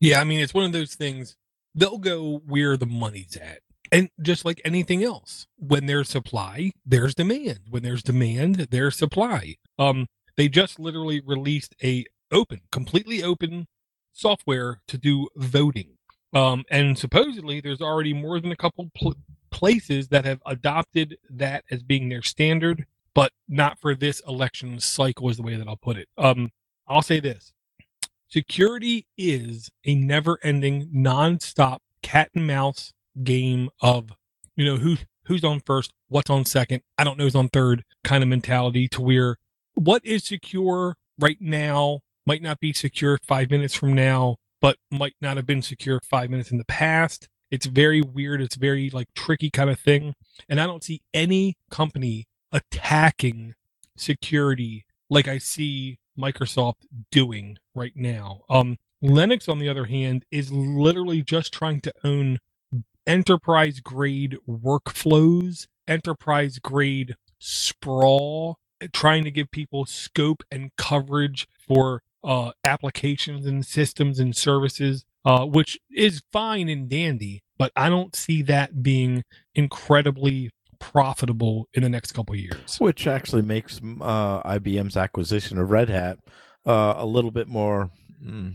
Yeah, 0.00 0.20
I 0.20 0.24
mean, 0.24 0.40
it's 0.40 0.54
one 0.54 0.64
of 0.64 0.72
those 0.72 0.94
things, 0.94 1.36
they'll 1.74 1.98
go 1.98 2.40
where 2.46 2.76
the 2.76 2.86
money's 2.86 3.36
at. 3.36 3.60
And 3.90 4.08
just 4.22 4.46
like 4.46 4.60
anything 4.64 5.04
else, 5.04 5.46
when 5.58 5.84
there's 5.84 6.08
supply, 6.08 6.70
there's 6.86 7.14
demand. 7.14 7.60
When 7.68 7.82
there's 7.82 8.02
demand, 8.02 8.68
there's 8.70 8.96
supply. 8.96 9.56
Um, 9.78 10.06
they 10.38 10.48
just 10.48 10.80
literally 10.80 11.20
released 11.26 11.74
a 11.82 12.06
open, 12.30 12.62
completely 12.70 13.22
open 13.22 13.66
software 14.12 14.80
to 14.88 14.98
do 14.98 15.28
voting. 15.36 15.88
Um, 16.34 16.64
and 16.70 16.96
supposedly, 16.98 17.60
there's 17.60 17.82
already 17.82 18.14
more 18.14 18.40
than 18.40 18.52
a 18.52 18.56
couple 18.56 18.90
pl- 18.94 19.14
places 19.50 20.08
that 20.08 20.24
have 20.24 20.40
adopted 20.46 21.18
that 21.30 21.64
as 21.70 21.82
being 21.82 22.08
their 22.08 22.22
standard, 22.22 22.86
but 23.14 23.32
not 23.48 23.78
for 23.78 23.94
this 23.94 24.20
election 24.26 24.80
cycle, 24.80 25.28
is 25.28 25.36
the 25.36 25.42
way 25.42 25.56
that 25.56 25.68
I'll 25.68 25.76
put 25.76 25.98
it. 25.98 26.08
Um, 26.16 26.50
I'll 26.88 27.02
say 27.02 27.20
this 27.20 27.52
security 28.28 29.06
is 29.18 29.70
a 29.84 29.94
never 29.94 30.38
ending, 30.42 30.88
non-stop 30.90 31.82
cat 32.02 32.30
and 32.34 32.46
mouse 32.46 32.94
game 33.22 33.68
of, 33.80 34.12
you 34.56 34.64
know, 34.64 34.76
who 34.76 34.96
who's 35.26 35.44
on 35.44 35.60
first, 35.60 35.92
what's 36.08 36.30
on 36.30 36.44
second, 36.44 36.82
I 36.98 37.04
don't 37.04 37.18
know 37.18 37.24
who's 37.24 37.34
on 37.34 37.48
third 37.48 37.84
kind 38.02 38.22
of 38.22 38.28
mentality 38.28 38.88
to 38.88 39.02
where 39.02 39.36
what 39.74 40.04
is 40.04 40.24
secure 40.24 40.96
right 41.18 41.36
now 41.40 42.00
might 42.26 42.42
not 42.42 42.60
be 42.60 42.72
secure 42.72 43.18
five 43.26 43.50
minutes 43.50 43.74
from 43.74 43.94
now, 43.94 44.36
but 44.60 44.76
might 44.90 45.14
not 45.20 45.36
have 45.36 45.46
been 45.46 45.62
secure 45.62 46.00
five 46.08 46.30
minutes 46.30 46.50
in 46.50 46.58
the 46.58 46.64
past. 46.64 47.28
It's 47.50 47.66
very 47.66 48.00
weird. 48.00 48.40
It's 48.40 48.56
very 48.56 48.90
like 48.90 49.08
tricky 49.14 49.50
kind 49.50 49.70
of 49.70 49.78
thing. 49.78 50.14
And 50.48 50.60
I 50.60 50.66
don't 50.66 50.84
see 50.84 51.02
any 51.12 51.56
company 51.70 52.26
attacking 52.50 53.54
security 53.96 54.84
like 55.10 55.28
I 55.28 55.38
see 55.38 55.98
Microsoft 56.18 56.86
doing 57.10 57.58
right 57.74 57.92
now. 57.94 58.42
Um, 58.48 58.78
Linux, 59.02 59.48
on 59.48 59.58
the 59.58 59.68
other 59.68 59.86
hand, 59.86 60.24
is 60.30 60.52
literally 60.52 61.22
just 61.22 61.52
trying 61.52 61.80
to 61.82 61.92
own 62.04 62.38
enterprise 63.06 63.80
grade 63.80 64.38
workflows, 64.48 65.66
enterprise 65.88 66.58
grade 66.58 67.16
sprawl, 67.38 68.58
trying 68.92 69.24
to 69.24 69.30
give 69.30 69.50
people 69.50 69.84
scope 69.84 70.42
and 70.50 70.70
coverage 70.76 71.48
for 71.66 72.02
uh, 72.24 72.52
applications 72.64 73.46
and 73.46 73.64
systems 73.64 74.18
and 74.18 74.36
services, 74.36 75.04
uh, 75.24 75.44
which 75.44 75.78
is 75.90 76.22
fine 76.32 76.68
and 76.68 76.88
dandy, 76.88 77.42
but 77.58 77.72
I 77.76 77.88
don't 77.88 78.14
see 78.14 78.42
that 78.42 78.82
being 78.82 79.24
incredibly 79.54 80.50
profitable 80.78 81.68
in 81.74 81.82
the 81.82 81.88
next 81.88 82.12
couple 82.12 82.34
years. 82.34 82.78
Which 82.78 83.06
actually 83.06 83.42
makes 83.42 83.78
uh, 83.78 84.42
IBM's 84.42 84.96
acquisition 84.96 85.58
of 85.58 85.70
Red 85.70 85.88
Hat 85.88 86.18
uh, 86.66 86.94
a 86.96 87.06
little 87.06 87.30
bit 87.30 87.48
more. 87.48 87.90
Mm, 88.24 88.54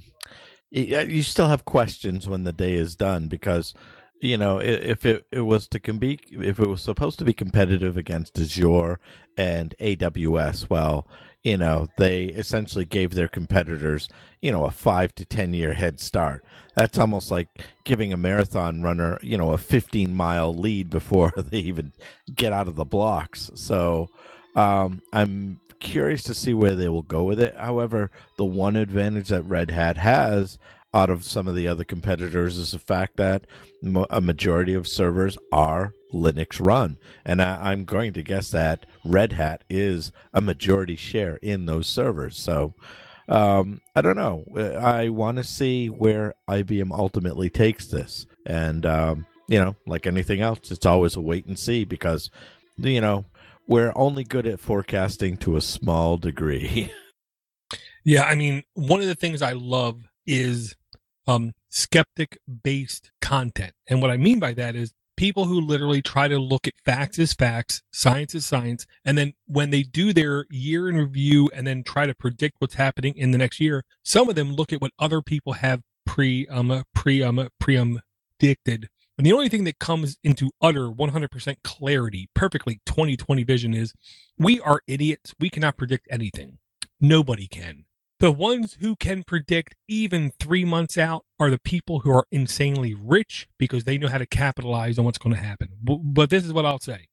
you 0.70 1.24
still 1.24 1.48
have 1.48 1.66
questions 1.66 2.28
when 2.28 2.44
the 2.44 2.54
day 2.54 2.74
is 2.74 2.96
done 2.96 3.28
because 3.28 3.74
you 4.22 4.38
know 4.38 4.60
if 4.60 5.06
it, 5.06 5.26
it 5.32 5.42
was 5.42 5.68
to 5.68 5.80
compete 5.80 6.22
if 6.32 6.60
it 6.60 6.68
was 6.68 6.82
supposed 6.82 7.20
to 7.20 7.26
be 7.26 7.34
competitive 7.34 7.98
against 7.98 8.38
azure 8.38 9.00
and 9.38 9.76
aws 9.80 10.70
well 10.70 11.08
you 11.48 11.56
know, 11.56 11.88
they 11.96 12.26
essentially 12.26 12.84
gave 12.84 13.14
their 13.14 13.30
competitors, 13.30 14.10
you 14.42 14.52
know, 14.52 14.66
a 14.66 14.72
five 14.72 15.16
to 15.16 15.24
10 15.24 15.54
year 15.54 15.72
head 15.72 15.98
start. 15.98 16.44
That's 16.76 17.00
almost 17.00 17.32
like 17.32 17.48
giving 17.86 18.12
a 18.12 18.18
marathon 18.18 18.82
runner, 18.82 19.18
you 19.22 19.38
know, 19.38 19.52
a 19.54 19.58
15 19.58 20.14
mile 20.14 20.54
lead 20.54 20.90
before 20.90 21.32
they 21.38 21.60
even 21.60 21.94
get 22.36 22.52
out 22.52 22.68
of 22.68 22.76
the 22.76 22.84
blocks. 22.84 23.50
So 23.56 24.10
um, 24.58 25.02
I'm 25.14 25.62
curious 25.80 26.22
to 26.24 26.34
see 26.34 26.54
where 26.54 26.76
they 26.76 26.90
will 26.90 27.04
go 27.04 27.24
with 27.24 27.40
it. 27.40 27.56
However, 27.56 28.12
the 28.36 28.44
one 28.44 28.76
advantage 28.76 29.30
that 29.30 29.44
Red 29.44 29.72
Hat 29.72 29.96
has 29.96 30.58
out 30.94 31.10
of 31.10 31.24
some 31.24 31.48
of 31.48 31.56
the 31.56 31.68
other 31.68 31.84
competitors 31.84 32.58
is 32.58 32.72
the 32.72 32.80
fact 32.80 33.18
that 33.18 33.46
a 34.10 34.22
majority 34.22 34.74
of 34.74 34.88
servers 34.88 35.38
are 35.52 35.94
Linux 36.14 36.66
run. 36.66 36.98
And 37.26 37.42
I, 37.42 37.74
am 37.74 37.86
going 37.86 38.14
to 38.14 38.24
guess 38.24 38.50
that 38.52 38.86
Red 39.04 39.34
Hat 39.34 39.64
is 39.70 40.12
a 40.34 40.42
majority 40.42 40.96
share 40.96 41.36
in 41.38 41.66
those 41.66 41.88
servers. 41.88 42.38
So 42.38 42.74
um, 43.30 43.82
I 43.96 44.02
don't 44.02 44.16
know. 44.16 44.46
I 44.80 45.10
want 45.10 45.38
to 45.38 45.44
see 45.44 45.88
where 45.88 46.34
IBM 46.50 46.92
ultimately 46.92 47.50
takes 47.50 47.88
this. 47.88 48.26
And, 48.46 48.86
um, 48.86 49.26
you 49.48 49.60
know, 49.60 49.76
like 49.86 50.08
anything 50.08 50.42
else, 50.42 50.72
it's 50.72 50.86
always 50.86 51.16
a 51.16 51.22
wait 51.22 51.46
and 51.46 51.60
see 51.60 51.84
because, 51.84 52.30
you 52.78 53.02
know, 53.02 53.26
we're 53.68 53.92
only 53.96 54.24
good 54.24 54.48
at 54.48 54.62
forecasting 54.62 55.38
to 55.38 55.58
a 55.58 55.62
small 55.62 56.18
degree. 56.18 56.92
yeah. 58.06 58.24
I 58.24 58.36
mean, 58.36 58.64
one 58.74 59.02
of 59.02 59.08
the 59.08 59.16
things 59.16 59.42
I 59.42 59.52
love 59.52 60.02
is 60.28 60.76
um, 61.26 61.54
skeptic 61.70 62.38
based 62.64 63.12
content. 63.22 63.74
And 63.88 64.02
what 64.02 64.12
I 64.12 64.18
mean 64.18 64.40
by 64.40 64.54
that 64.54 64.76
is 64.76 64.94
people 65.16 65.46
who 65.46 65.60
literally 65.60 66.02
try 66.02 66.28
to 66.28 66.38
look 66.38 66.68
at 66.68 66.74
facts 66.86 67.18
as 67.18 67.34
facts, 67.34 67.82
science 67.92 68.36
as 68.36 68.46
science, 68.46 68.86
and 69.04 69.18
then 69.18 69.34
when 69.48 69.72
they 69.72 69.82
do 69.84 70.14
their 70.14 70.46
year 70.50 70.88
in 70.88 70.96
review 70.96 71.50
and 71.54 71.66
then 71.66 71.84
try 71.84 72.06
to 72.06 72.14
predict 72.14 72.58
what's 72.60 72.76
happening 72.76 73.16
in 73.18 73.32
the 73.32 73.38
next 73.38 73.60
year, 73.60 73.84
some 74.04 74.30
of 74.30 74.36
them 74.36 74.54
look 74.54 74.72
at 74.72 74.82
what 74.82 74.92
other 75.00 75.22
people 75.22 75.54
have 75.54 75.82
pre 76.06 76.48
um 76.48 76.84
pre 76.94 77.24
um 77.24 77.50
pre 77.60 77.78
um 77.78 78.02
predicted. 78.40 78.90
And 79.18 79.26
the 79.26 79.34
only 79.34 79.50
thing 79.50 79.64
that 79.64 79.80
comes 79.80 80.18
into 80.24 80.52
utter 80.62 80.90
100% 80.90 81.56
clarity, 81.64 82.30
perfectly 82.36 82.82
2020 82.86 83.44
vision 83.44 83.74
is 83.74 83.94
we 84.38 84.60
are 84.60 84.82
idiots. 84.88 85.34
We 85.40 85.50
cannot 85.50 85.76
predict 85.78 86.08
anything. 86.12 86.60
Nobody 87.02 87.48
can. 87.48 87.87
The 88.20 88.32
ones 88.32 88.78
who 88.80 88.96
can 88.96 89.24
predict 89.24 89.76
even 89.88 90.32
three 90.40 90.66
months 90.66 90.98
out 90.98 91.24
are 91.40 91.52
the 91.52 91.60
people 91.60 92.00
who 92.00 92.10
are 92.12 92.26
insanely 92.32 92.96
rich 92.96 93.48
because 93.60 93.84
they 93.84 94.00
know 94.00 94.08
how 94.08 94.18
to 94.18 94.26
capitalize 94.26 94.98
on 94.98 95.06
what's 95.06 95.20
going 95.20 95.36
to 95.36 95.42
happen. 95.42 95.70
But 95.84 96.32
this 96.32 96.44
is 96.44 96.52
what 96.52 96.66
I'll 96.66 96.80
say 96.80 97.08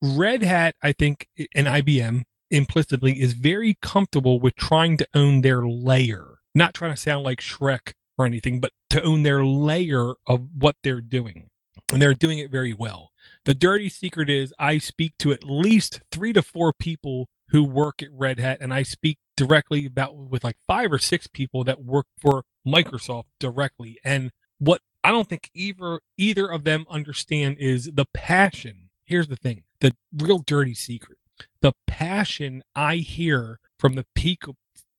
Red 0.00 0.42
Hat, 0.42 0.76
I 0.82 0.92
think, 0.92 1.26
and 1.54 1.66
IBM 1.66 2.22
implicitly 2.50 3.20
is 3.20 3.32
very 3.32 3.76
comfortable 3.82 4.38
with 4.38 4.54
trying 4.54 4.96
to 4.98 5.08
own 5.12 5.40
their 5.40 5.66
layer, 5.66 6.38
not 6.54 6.72
trying 6.72 6.94
to 6.94 7.00
sound 7.00 7.24
like 7.24 7.40
Shrek 7.40 7.92
or 8.16 8.24
anything, 8.24 8.60
but 8.60 8.72
to 8.90 9.02
own 9.02 9.24
their 9.24 9.44
layer 9.44 10.14
of 10.26 10.48
what 10.56 10.76
they're 10.82 11.00
doing. 11.00 11.48
And 11.92 12.00
they're 12.00 12.14
doing 12.14 12.38
it 12.38 12.50
very 12.50 12.72
well. 12.72 13.10
The 13.44 13.54
dirty 13.54 13.88
secret 13.88 14.30
is 14.30 14.54
I 14.58 14.78
speak 14.78 15.14
to 15.20 15.32
at 15.32 15.44
least 15.44 16.00
three 16.12 16.32
to 16.32 16.42
four 16.42 16.72
people 16.72 17.28
who 17.50 17.64
work 17.64 18.02
at 18.02 18.12
Red 18.12 18.38
Hat, 18.38 18.58
and 18.60 18.72
I 18.72 18.82
speak 18.82 19.18
directly 19.36 19.86
about 19.86 20.16
with 20.16 20.44
like 20.44 20.56
five 20.66 20.92
or 20.92 20.98
six 20.98 21.26
people 21.26 21.64
that 21.64 21.84
work 21.84 22.06
for 22.20 22.44
Microsoft 22.66 23.24
directly. 23.38 23.98
And 24.04 24.30
what 24.58 24.80
I 25.02 25.10
don't 25.10 25.28
think 25.28 25.50
either 25.54 26.00
either 26.16 26.46
of 26.48 26.64
them 26.64 26.84
understand 26.90 27.56
is 27.58 27.90
the 27.92 28.06
passion. 28.12 28.90
Here's 29.04 29.28
the 29.28 29.36
thing: 29.36 29.64
the 29.80 29.94
real 30.16 30.38
dirty 30.38 30.74
secret. 30.74 31.18
The 31.62 31.72
passion 31.86 32.62
I 32.74 32.96
hear 32.96 33.60
from 33.78 33.94
the 33.94 34.06
peak 34.14 34.42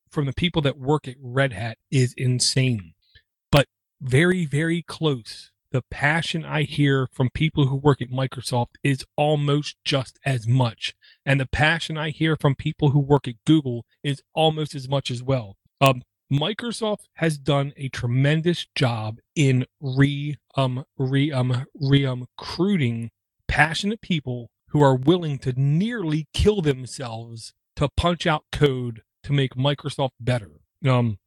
from 0.10 0.26
the 0.26 0.34
people 0.34 0.62
that 0.64 0.78
work 0.78 1.08
at 1.08 1.16
Red 1.22 1.54
Hat 1.54 1.78
is 1.92 2.14
insane, 2.18 2.94
but 3.52 3.68
very 4.02 4.46
very 4.46 4.82
close 4.82 5.52
the 5.72 5.84
passion 5.92 6.44
I 6.46 6.64
hear 6.64 7.08
from 7.14 7.30
people 7.34 7.68
who 7.68 7.76
work 7.76 8.02
at 8.02 8.10
Microsoft 8.10 8.76
is 8.84 9.06
almost 9.16 9.78
just 9.84 10.20
as 10.26 10.48
much. 10.48 10.96
And 11.26 11.40
the 11.40 11.46
passion 11.46 11.98
I 11.98 12.10
hear 12.10 12.36
from 12.36 12.56
people 12.56 12.90
who 12.90 13.00
work 13.00 13.28
at 13.28 13.36
Google 13.46 13.86
is 14.04 14.22
almost 14.34 14.76
as 14.76 14.90
much 14.90 15.12
as 15.12 15.22
well. 15.22 15.58
Um, 15.80 16.02
Microsoft 16.32 17.06
has 17.16 17.38
done 17.38 17.74
a 17.76 17.90
tremendous 17.90 18.68
job 18.76 19.20
in 19.36 19.66
re 19.82 20.38
um 20.56 20.86
re 20.98 21.32
um 21.32 21.66
re 21.74 22.06
um 22.06 22.26
recruiting 22.38 23.10
passionate 23.48 24.02
people 24.02 24.52
who 24.68 24.84
are 24.84 24.96
willing 24.96 25.40
to 25.40 25.54
nearly 25.60 26.28
kill 26.34 26.62
themselves 26.62 27.54
to 27.76 27.90
punch 27.98 28.28
out 28.28 28.44
code 28.52 29.02
to 29.24 29.34
make 29.34 29.56
Microsoft 29.56 30.12
better. 30.20 30.52
Um, 30.88 31.18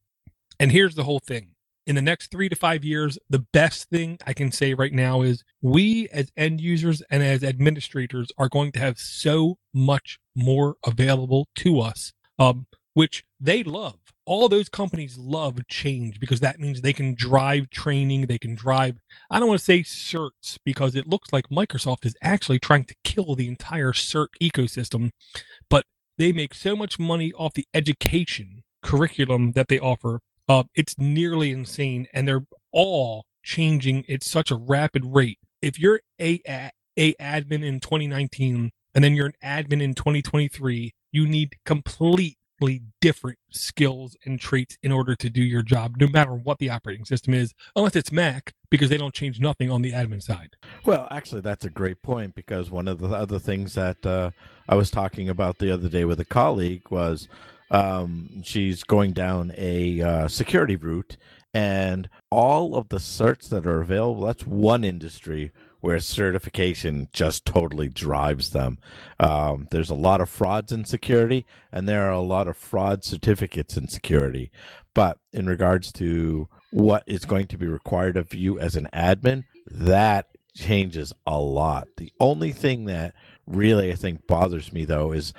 and 0.61 0.71
here's 0.71 0.95
the 0.95 1.05
whole 1.05 1.19
thing. 1.19 1.52
In 1.85 1.97
the 1.97 2.03
next 2.03 2.31
three 2.31 2.49
to 2.49 2.55
five 2.55 2.85
years, 2.85 3.19
the 3.29 3.45
best 3.53 3.89
thing 3.91 4.19
I 4.25 4.35
can 4.35 4.53
say 4.53 4.73
right 4.73 4.93
now 4.93 5.23
is 5.23 5.43
we 5.61 6.09
as 6.11 6.31
end 6.37 6.61
users 6.61 7.03
and 7.11 7.25
as 7.25 7.43
administrators 7.43 8.31
are 8.39 8.49
going 8.49 8.71
to 8.73 8.79
have 8.79 9.01
so 9.01 9.59
much 9.75 10.21
more 10.37 10.77
available 10.87 11.49
to 11.57 11.81
us, 11.81 12.13
um, 12.39 12.67
which 12.95 13.25
they 13.41 13.65
love. 13.65 13.99
All 14.25 14.49
those 14.49 14.69
companies 14.69 15.19
love 15.19 15.59
change 15.67 16.21
because 16.21 16.39
that 16.39 16.61
means 16.61 16.81
they 16.81 16.93
can 16.93 17.17
drive 17.17 17.69
training 17.71 18.27
they 18.27 18.39
can 18.39 18.55
drive 18.55 18.99
i 19.33 19.41
don't 19.41 19.49
want 19.49 19.59
to 19.59 19.65
say 19.65 19.81
certs 19.81 20.59
because 20.65 20.95
it 20.95 21.09
looks 21.09 21.33
like 21.33 21.49
microsoft 21.49 22.07
is 22.07 22.15
actually 22.23 22.61
trying 22.61 22.85
to 22.85 22.95
kill 23.03 23.35
the 23.35 23.49
entire 23.49 23.91
cert 23.93 24.29
ecosystem 24.41 25.11
but 25.69 25.87
they 26.19 26.31
make 26.31 26.55
so 26.55 26.77
much 26.77 27.01
money 27.01 27.33
off 27.33 27.55
the 27.55 27.67
education 27.75 28.63
curriculum 28.81 29.53
that 29.53 29.67
they 29.67 29.81
offer 29.81 30.21
uh, 30.53 30.65
it's 30.75 30.99
nearly 30.99 31.51
insane 31.51 32.07
and 32.13 32.29
they're 32.29 32.45
all 32.73 33.25
changing 33.43 34.05
at 34.09 34.23
such 34.23 34.51
a 34.51 34.57
rapid 34.57 35.05
rate 35.05 35.39
if 35.63 35.79
you're 35.79 36.01
a, 36.21 36.41
a 36.99 37.15
admin 37.15 37.65
in 37.65 37.81
2019 37.81 38.71
and 38.95 39.05
then 39.05 39.15
you're 39.15 39.27
an 39.27 39.33
admin 39.43 39.83
in 39.83 39.95
2023 39.95 40.93
you 41.11 41.27
need 41.27 41.57
complete 41.65 42.37
different 43.01 43.39
skills 43.51 44.17
and 44.25 44.39
traits 44.39 44.79
in 44.83 44.93
order 44.93 45.17
to 45.17 45.29
do 45.29 45.43
your 45.43 45.63
job, 45.63 45.97
no 45.99 46.07
matter 46.07 46.33
what 46.33 46.59
the 46.59 46.71
operating 46.71 47.05
system 47.05 47.35
is, 47.35 47.53
unless 47.75 47.97
it's 47.97 48.13
Mac, 48.13 48.53
because 48.71 48.89
they 48.89 48.97
don't 48.97 49.15
change 49.15 49.41
nothing 49.41 49.71
on 49.71 49.83
the 49.83 49.93
admin 49.93 50.23
side. 50.23 50.51
Well, 50.85 51.09
actually, 51.11 51.41
that's 51.41 51.65
a 51.65 51.71
great 51.71 52.03
point 52.03 52.35
because 52.35 52.71
one 52.71 52.87
of 52.87 53.01
the 53.01 53.09
other 53.09 53.39
things 53.41 53.75
that 53.75 54.07
uh, 54.07 54.31
I 54.69 54.77
was 54.77 54.91
talking 54.91 55.29
about 55.29 55.59
the 55.59 55.73
other 55.73 55.89
day 55.89 56.05
with 56.05 56.21
a 56.21 56.25
colleague 56.25 56.83
was 56.91 57.29
um, 57.73 58.43
she's 58.45 58.85
going 58.85 59.13
down 59.13 59.53
a 59.57 60.01
uh, 60.01 60.29
security 60.29 60.77
route, 60.77 61.17
and 61.53 62.09
all 62.31 62.77
of 62.77 62.89
the 62.91 62.99
certs 62.99 63.49
that 63.49 63.67
are 63.67 63.81
available, 63.81 64.23
that's 64.27 64.47
one 64.47 64.85
industry 64.85 65.51
where 65.81 65.99
certification 65.99 67.09
just 67.13 67.45
totally 67.45 67.89
drives 67.89 68.51
them. 68.51 68.79
Um, 69.19 69.67
there's 69.73 69.91
a 69.91 69.95
lot 69.95 70.21
of 70.21 70.29
frauds 70.29 70.71
in 70.71 70.85
security, 70.85 71.45
and 71.73 71.89
there 71.89 72.07
are 72.07 72.13
a 72.13 72.21
lot 72.21 72.47
of 72.47 72.57
fraud 72.57 73.03
certificates 73.03 73.77
in 73.77 73.89
security. 73.89 74.53
But 74.95 75.19
in 75.33 75.47
regards 75.47 75.91
to 75.93 76.49
what 76.71 77.03
is 77.07 77.25
going 77.25 77.49
to 77.49 77.59
be 77.59 77.67
required 77.67 78.17
of 78.17 78.33
you 78.33 78.61
as 78.61 78.77
an 78.77 78.89
admin, 78.93 79.45
that 79.67 80.27
changes 80.55 81.13
a 81.27 81.39
lot. 81.39 81.89
The 81.97 82.13
only 82.21 82.53
thing 82.53 82.85
that 82.85 83.15
really 83.47 83.91
I 83.91 83.97
think 83.97 84.27
bothers 84.27 84.73
me 84.73 84.85
though 84.85 85.13
is 85.13 85.33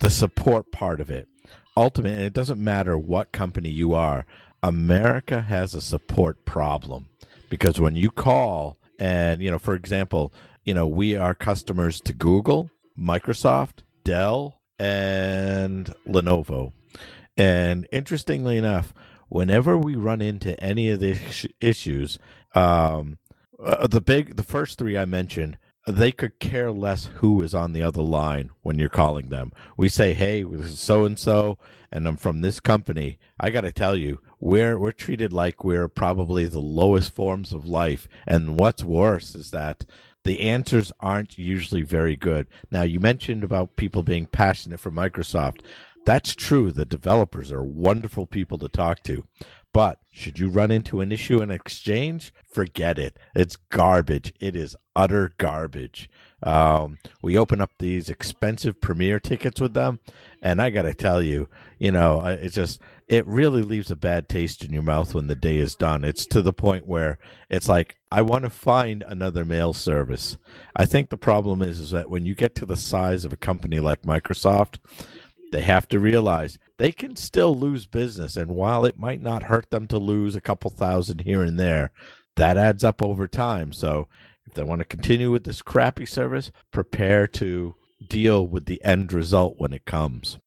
the 0.00 0.10
support 0.10 0.70
part 0.72 1.00
of 1.00 1.10
it. 1.10 1.28
Ultimately, 1.76 2.24
it 2.24 2.32
doesn't 2.32 2.62
matter 2.62 2.96
what 2.96 3.32
company 3.32 3.68
you 3.68 3.92
are, 3.94 4.24
America 4.62 5.42
has 5.42 5.74
a 5.74 5.80
support 5.80 6.44
problem 6.44 7.08
because 7.50 7.78
when 7.78 7.96
you 7.96 8.10
call 8.10 8.78
and, 8.98 9.42
you 9.42 9.50
know, 9.50 9.58
for 9.58 9.74
example, 9.74 10.32
you 10.64 10.74
know, 10.74 10.86
we 10.86 11.14
are 11.16 11.34
customers 11.34 12.00
to 12.00 12.12
Google, 12.12 12.70
Microsoft, 12.98 13.80
Dell, 14.04 14.60
and 14.78 15.94
Lenovo. 16.06 16.72
And 17.36 17.86
interestingly 17.92 18.56
enough, 18.56 18.94
whenever 19.28 19.76
we 19.76 19.94
run 19.94 20.22
into 20.22 20.58
any 20.62 20.90
of 20.90 21.00
the 21.00 21.18
issues, 21.60 22.18
um, 22.54 23.18
uh, 23.62 23.86
the 23.86 24.00
big, 24.00 24.36
the 24.36 24.42
first 24.42 24.78
three 24.78 24.96
I 24.96 25.04
mentioned, 25.04 25.58
they 25.86 26.10
could 26.10 26.38
care 26.40 26.72
less 26.72 27.06
who 27.16 27.42
is 27.42 27.54
on 27.54 27.72
the 27.72 27.82
other 27.82 28.02
line 28.02 28.50
when 28.62 28.78
you're 28.78 28.88
calling 28.88 29.28
them. 29.28 29.52
We 29.76 29.88
say, 29.88 30.14
"Hey, 30.14 30.42
this 30.42 30.72
is 30.72 30.80
so 30.80 31.04
and 31.04 31.18
so, 31.18 31.58
and 31.92 32.06
I'm 32.06 32.16
from 32.16 32.40
this 32.40 32.60
company." 32.60 33.18
I 33.38 33.50
got 33.50 33.60
to 33.62 33.72
tell 33.72 33.96
you, 33.96 34.20
we're 34.40 34.78
we're 34.78 34.92
treated 34.92 35.32
like 35.32 35.64
we're 35.64 35.88
probably 35.88 36.46
the 36.46 36.58
lowest 36.60 37.14
forms 37.14 37.52
of 37.52 37.66
life, 37.66 38.08
and 38.26 38.58
what's 38.58 38.82
worse 38.82 39.34
is 39.34 39.52
that 39.52 39.84
the 40.24 40.40
answers 40.40 40.92
aren't 40.98 41.38
usually 41.38 41.82
very 41.82 42.16
good. 42.16 42.48
Now, 42.70 42.82
you 42.82 42.98
mentioned 42.98 43.44
about 43.44 43.76
people 43.76 44.02
being 44.02 44.26
passionate 44.26 44.80
for 44.80 44.90
Microsoft. 44.90 45.60
That's 46.04 46.34
true. 46.34 46.72
The 46.72 46.84
developers 46.84 47.52
are 47.52 47.62
wonderful 47.62 48.26
people 48.26 48.58
to 48.58 48.68
talk 48.68 49.04
to. 49.04 49.24
But 49.76 49.98
should 50.10 50.38
you 50.38 50.48
run 50.48 50.70
into 50.70 51.02
an 51.02 51.12
issue 51.12 51.42
in 51.42 51.50
Exchange, 51.50 52.32
forget 52.50 52.98
it. 52.98 53.18
It's 53.34 53.56
garbage. 53.56 54.32
It 54.40 54.56
is 54.56 54.74
utter 54.96 55.34
garbage. 55.36 56.08
Um, 56.42 56.96
we 57.20 57.36
open 57.36 57.60
up 57.60 57.72
these 57.78 58.08
expensive 58.08 58.80
premiere 58.80 59.20
tickets 59.20 59.60
with 59.60 59.74
them, 59.74 60.00
and 60.40 60.62
I 60.62 60.70
got 60.70 60.82
to 60.82 60.94
tell 60.94 61.20
you, 61.20 61.50
you 61.78 61.92
know, 61.92 62.22
it 62.22 62.54
just 62.54 62.80
it 63.06 63.26
really 63.26 63.60
leaves 63.60 63.90
a 63.90 63.96
bad 63.96 64.30
taste 64.30 64.64
in 64.64 64.72
your 64.72 64.82
mouth 64.82 65.12
when 65.12 65.26
the 65.26 65.36
day 65.36 65.58
is 65.58 65.74
done. 65.74 66.04
It's 66.04 66.24
to 66.28 66.40
the 66.40 66.54
point 66.54 66.86
where 66.86 67.18
it's 67.50 67.68
like 67.68 67.96
I 68.10 68.22
want 68.22 68.44
to 68.44 68.50
find 68.50 69.04
another 69.06 69.44
mail 69.44 69.74
service. 69.74 70.38
I 70.74 70.86
think 70.86 71.10
the 71.10 71.18
problem 71.18 71.60
is 71.60 71.80
is 71.80 71.90
that 71.90 72.08
when 72.08 72.24
you 72.24 72.34
get 72.34 72.54
to 72.54 72.64
the 72.64 72.76
size 72.78 73.26
of 73.26 73.32
a 73.34 73.36
company 73.36 73.80
like 73.80 74.04
Microsoft, 74.04 74.78
they 75.52 75.62
have 75.62 75.88
to 75.88 75.98
realize 75.98 76.58
they 76.78 76.92
can 76.92 77.16
still 77.16 77.56
lose 77.56 77.86
business. 77.86 78.36
And 78.36 78.50
while 78.52 78.84
it 78.84 78.98
might 78.98 79.22
not 79.22 79.44
hurt 79.44 79.70
them 79.70 79.86
to 79.88 79.98
lose 79.98 80.36
a 80.36 80.40
couple 80.40 80.70
thousand 80.70 81.20
here 81.20 81.42
and 81.42 81.58
there, 81.58 81.92
that 82.36 82.56
adds 82.56 82.84
up 82.84 83.02
over 83.02 83.26
time. 83.26 83.72
So 83.72 84.08
if 84.46 84.54
they 84.54 84.62
want 84.62 84.80
to 84.80 84.84
continue 84.84 85.30
with 85.30 85.44
this 85.44 85.62
crappy 85.62 86.06
service, 86.06 86.50
prepare 86.72 87.26
to 87.28 87.74
deal 88.08 88.46
with 88.46 88.66
the 88.66 88.82
end 88.84 89.12
result 89.12 89.54
when 89.58 89.72
it 89.72 89.84
comes. 89.84 90.38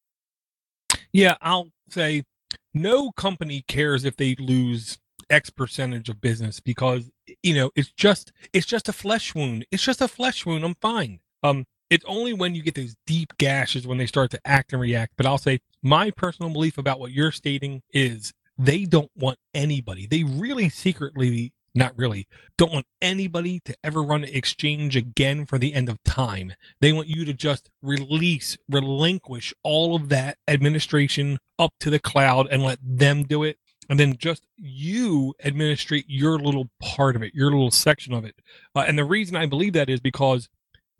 Yeah, 1.12 1.36
I'll 1.40 1.68
say 1.88 2.24
no 2.72 3.10
company 3.12 3.64
cares 3.66 4.04
if 4.04 4.16
they 4.16 4.36
lose 4.38 4.98
X 5.28 5.50
percentage 5.50 6.08
of 6.08 6.20
business 6.20 6.60
because 6.60 7.10
you 7.42 7.54
know 7.54 7.70
it's 7.76 7.92
just 7.92 8.32
it's 8.52 8.66
just 8.66 8.88
a 8.88 8.92
flesh 8.92 9.34
wound. 9.34 9.66
It's 9.70 9.82
just 9.82 10.00
a 10.00 10.08
flesh 10.08 10.44
wound. 10.46 10.64
I'm 10.64 10.76
fine. 10.80 11.20
Um, 11.42 11.66
it's 11.90 12.04
only 12.06 12.32
when 12.32 12.54
you 12.54 12.62
get 12.62 12.76
those 12.76 12.94
deep 13.06 13.36
gashes 13.36 13.86
when 13.86 13.98
they 13.98 14.06
start 14.06 14.30
to 14.30 14.40
act 14.44 14.72
and 14.72 14.80
react. 14.80 15.14
But 15.16 15.26
I'll 15.26 15.38
say 15.38 15.60
my 15.82 16.10
personal 16.12 16.52
belief 16.52 16.78
about 16.78 17.00
what 17.00 17.10
you're 17.10 17.32
stating 17.32 17.82
is 17.92 18.32
they 18.56 18.84
don't 18.84 19.10
want 19.16 19.38
anybody. 19.54 20.06
They 20.06 20.22
really 20.22 20.68
secretly, 20.68 21.52
not 21.74 21.96
really, 21.98 22.28
don't 22.56 22.72
want 22.72 22.86
anybody 23.02 23.60
to 23.64 23.74
ever 23.82 24.02
run 24.02 24.22
an 24.22 24.30
exchange 24.32 24.96
again 24.96 25.46
for 25.46 25.58
the 25.58 25.74
end 25.74 25.88
of 25.88 26.02
time. 26.04 26.52
They 26.80 26.92
want 26.92 27.08
you 27.08 27.24
to 27.24 27.32
just 27.32 27.70
release, 27.82 28.56
relinquish 28.68 29.52
all 29.64 29.96
of 29.96 30.10
that 30.10 30.38
administration 30.46 31.38
up 31.58 31.72
to 31.80 31.90
the 31.90 31.98
cloud 31.98 32.46
and 32.50 32.62
let 32.62 32.78
them 32.82 33.24
do 33.24 33.42
it. 33.42 33.58
And 33.88 33.98
then 33.98 34.16
just 34.16 34.46
you 34.56 35.34
administrate 35.42 36.04
your 36.06 36.38
little 36.38 36.70
part 36.80 37.16
of 37.16 37.24
it, 37.24 37.34
your 37.34 37.50
little 37.50 37.72
section 37.72 38.14
of 38.14 38.24
it. 38.24 38.36
Uh, 38.76 38.84
and 38.86 38.96
the 38.96 39.04
reason 39.04 39.34
I 39.34 39.46
believe 39.46 39.72
that 39.72 39.90
is 39.90 39.98
because 39.98 40.48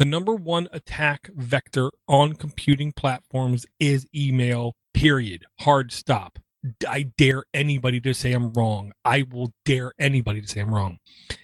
the 0.00 0.06
number 0.06 0.34
one 0.34 0.66
attack 0.72 1.28
vector 1.34 1.90
on 2.08 2.32
computing 2.32 2.90
platforms 2.90 3.66
is 3.78 4.06
email, 4.16 4.72
period. 4.94 5.44
Hard 5.60 5.92
stop. 5.92 6.38
I 6.88 7.10
dare 7.18 7.44
anybody 7.52 8.00
to 8.00 8.14
say 8.14 8.32
I'm 8.32 8.50
wrong. 8.54 8.92
I 9.04 9.26
will 9.30 9.52
dare 9.66 9.92
anybody 9.98 10.40
to 10.40 10.48
say 10.48 10.60
I'm 10.60 10.74
wrong. 10.74 11.00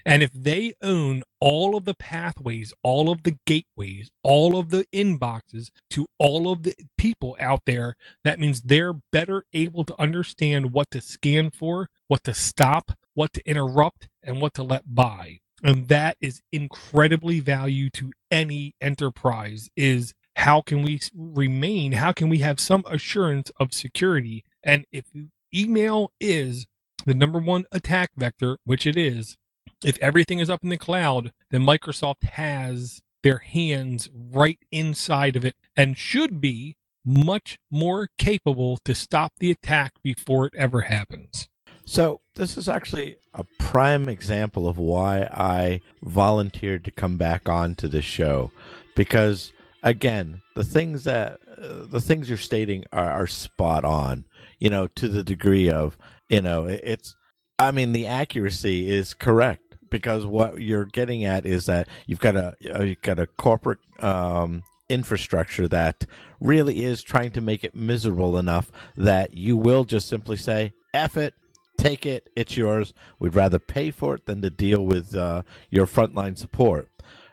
And 0.06 0.22
if 0.22 0.32
they 0.32 0.72
own 0.80 1.22
all 1.38 1.76
of 1.76 1.84
the 1.84 1.92
pathways, 1.92 2.72
all 2.82 3.10
of 3.10 3.24
the 3.24 3.36
gateways, 3.44 4.10
all 4.22 4.58
of 4.58 4.70
the 4.70 4.86
inboxes 4.90 5.68
to 5.90 6.06
all 6.18 6.50
of 6.50 6.62
the 6.62 6.74
people 6.96 7.36
out 7.38 7.60
there, 7.66 7.94
that 8.24 8.40
means 8.40 8.62
they're 8.62 8.94
better 9.12 9.44
able 9.52 9.84
to 9.84 10.00
understand 10.00 10.72
what 10.72 10.90
to 10.92 11.02
scan 11.02 11.50
for, 11.50 11.90
what 12.08 12.24
to 12.24 12.32
stop, 12.32 12.92
what 13.12 13.34
to 13.34 13.46
interrupt, 13.46 14.08
and 14.22 14.40
what 14.40 14.54
to 14.54 14.62
let 14.62 14.94
by 14.94 15.40
and 15.62 15.88
that 15.88 16.16
is 16.20 16.42
incredibly 16.52 17.40
value 17.40 17.90
to 17.90 18.12
any 18.30 18.74
enterprise 18.80 19.68
is 19.76 20.14
how 20.36 20.60
can 20.60 20.82
we 20.82 21.00
remain 21.14 21.92
how 21.92 22.12
can 22.12 22.28
we 22.28 22.38
have 22.38 22.60
some 22.60 22.84
assurance 22.86 23.50
of 23.58 23.72
security? 23.72 24.44
And 24.62 24.84
if 24.92 25.06
email 25.54 26.12
is 26.20 26.66
the 27.06 27.14
number 27.14 27.38
one 27.38 27.64
attack 27.72 28.10
vector 28.16 28.58
which 28.64 28.86
it 28.86 28.96
is 28.96 29.36
if 29.84 29.98
everything 29.98 30.38
is 30.40 30.50
up 30.50 30.62
in 30.62 30.70
the 30.70 30.76
cloud 30.76 31.32
then 31.50 31.62
microsoft 31.62 32.24
has 32.24 33.00
their 33.22 33.38
hands 33.38 34.08
right 34.12 34.58
inside 34.70 35.36
of 35.36 35.44
it 35.44 35.54
and 35.76 35.96
should 35.96 36.40
be 36.40 36.76
much 37.04 37.58
more 37.70 38.08
capable 38.18 38.78
to 38.84 38.94
stop 38.94 39.32
the 39.38 39.50
attack 39.50 39.92
before 40.02 40.46
it 40.46 40.54
ever 40.56 40.82
happens. 40.82 41.48
So 41.84 42.20
this 42.37 42.57
is 42.57 42.68
actually 42.68 43.16
a 43.35 43.44
prime 43.59 44.09
example 44.09 44.68
of 44.68 44.79
why 44.79 45.22
I 45.33 45.81
volunteered 46.03 46.85
to 46.85 46.90
come 46.90 47.16
back 47.16 47.49
on 47.49 47.75
to 47.77 47.88
this 47.88 48.05
show. 48.05 48.53
Because 48.94 49.53
again, 49.83 50.42
the 50.55 50.64
things 50.64 51.05
that 51.05 51.40
uh, 51.59 51.87
the 51.87 52.01
things 52.01 52.29
you're 52.29 52.38
stating 52.38 52.85
are, 52.92 53.11
are 53.11 53.27
spot 53.27 53.85
on, 53.85 54.25
you 54.59 54.70
know, 54.70 54.87
to 54.88 55.09
the 55.09 55.25
degree 55.25 55.70
of, 55.70 55.96
you 56.29 56.40
know, 56.40 56.66
it's 56.66 57.16
I 57.59 57.70
mean 57.70 57.92
the 57.92 58.07
accuracy 58.07 58.88
is 58.90 59.14
correct. 59.14 59.62
Because 59.88 60.27
what 60.27 60.61
you're 60.61 60.85
getting 60.85 61.25
at 61.25 61.46
is 61.46 61.66
that 61.66 61.88
you've 62.07 62.20
got 62.20 62.37
a 62.37 62.55
uh, 62.75 62.83
you've 62.83 63.03
got 63.03 63.18
a 63.18 63.27
corporate 63.27 63.79
um, 64.01 64.62
infrastructure 64.88 65.68
that 65.68 66.05
really 66.40 66.85
is 66.85 67.03
trying 67.03 67.31
to 67.31 67.40
make 67.40 67.64
it 67.64 67.75
miserable 67.75 68.37
enough 68.37 68.70
that 68.96 69.35
you 69.35 69.57
will 69.57 69.85
just 69.85 70.09
simply 70.09 70.37
say 70.37 70.72
"eff 70.92 71.16
it," 71.16 71.35
take 71.76 72.06
it, 72.06 72.30
it's 72.36 72.56
yours. 72.56 72.94
We'd 73.18 73.34
rather 73.34 73.58
pay 73.58 73.90
for 73.90 74.14
it 74.14 74.26
than 74.26 74.42
to 74.42 74.50
deal 74.50 74.84
with 74.84 75.14
uh, 75.14 75.42
your 75.70 75.86
frontline 75.86 76.36
support. 76.36 76.90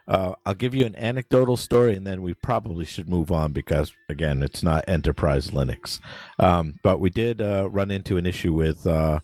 Uh, 0.08 0.34
I'll 0.46 0.54
give 0.54 0.76
you 0.76 0.86
an 0.86 0.96
anecdotal 0.98 1.56
story, 1.56 1.96
and 1.96 2.06
then 2.06 2.22
we 2.22 2.34
probably 2.34 2.86
should 2.86 3.08
move 3.08 3.32
on 3.32 3.54
because, 3.54 3.94
again, 4.10 4.44
it's 4.44 4.62
not 4.62 4.84
enterprise 4.88 5.52
Linux. 5.52 6.00
Um, 6.40 6.80
but 6.84 7.00
we 7.00 7.10
did 7.10 7.42
uh, 7.42 7.70
run 7.70 7.90
into 7.90 8.18
an 8.18 8.26
issue 8.26 8.54
with 8.54 8.86
uh, 8.86 9.20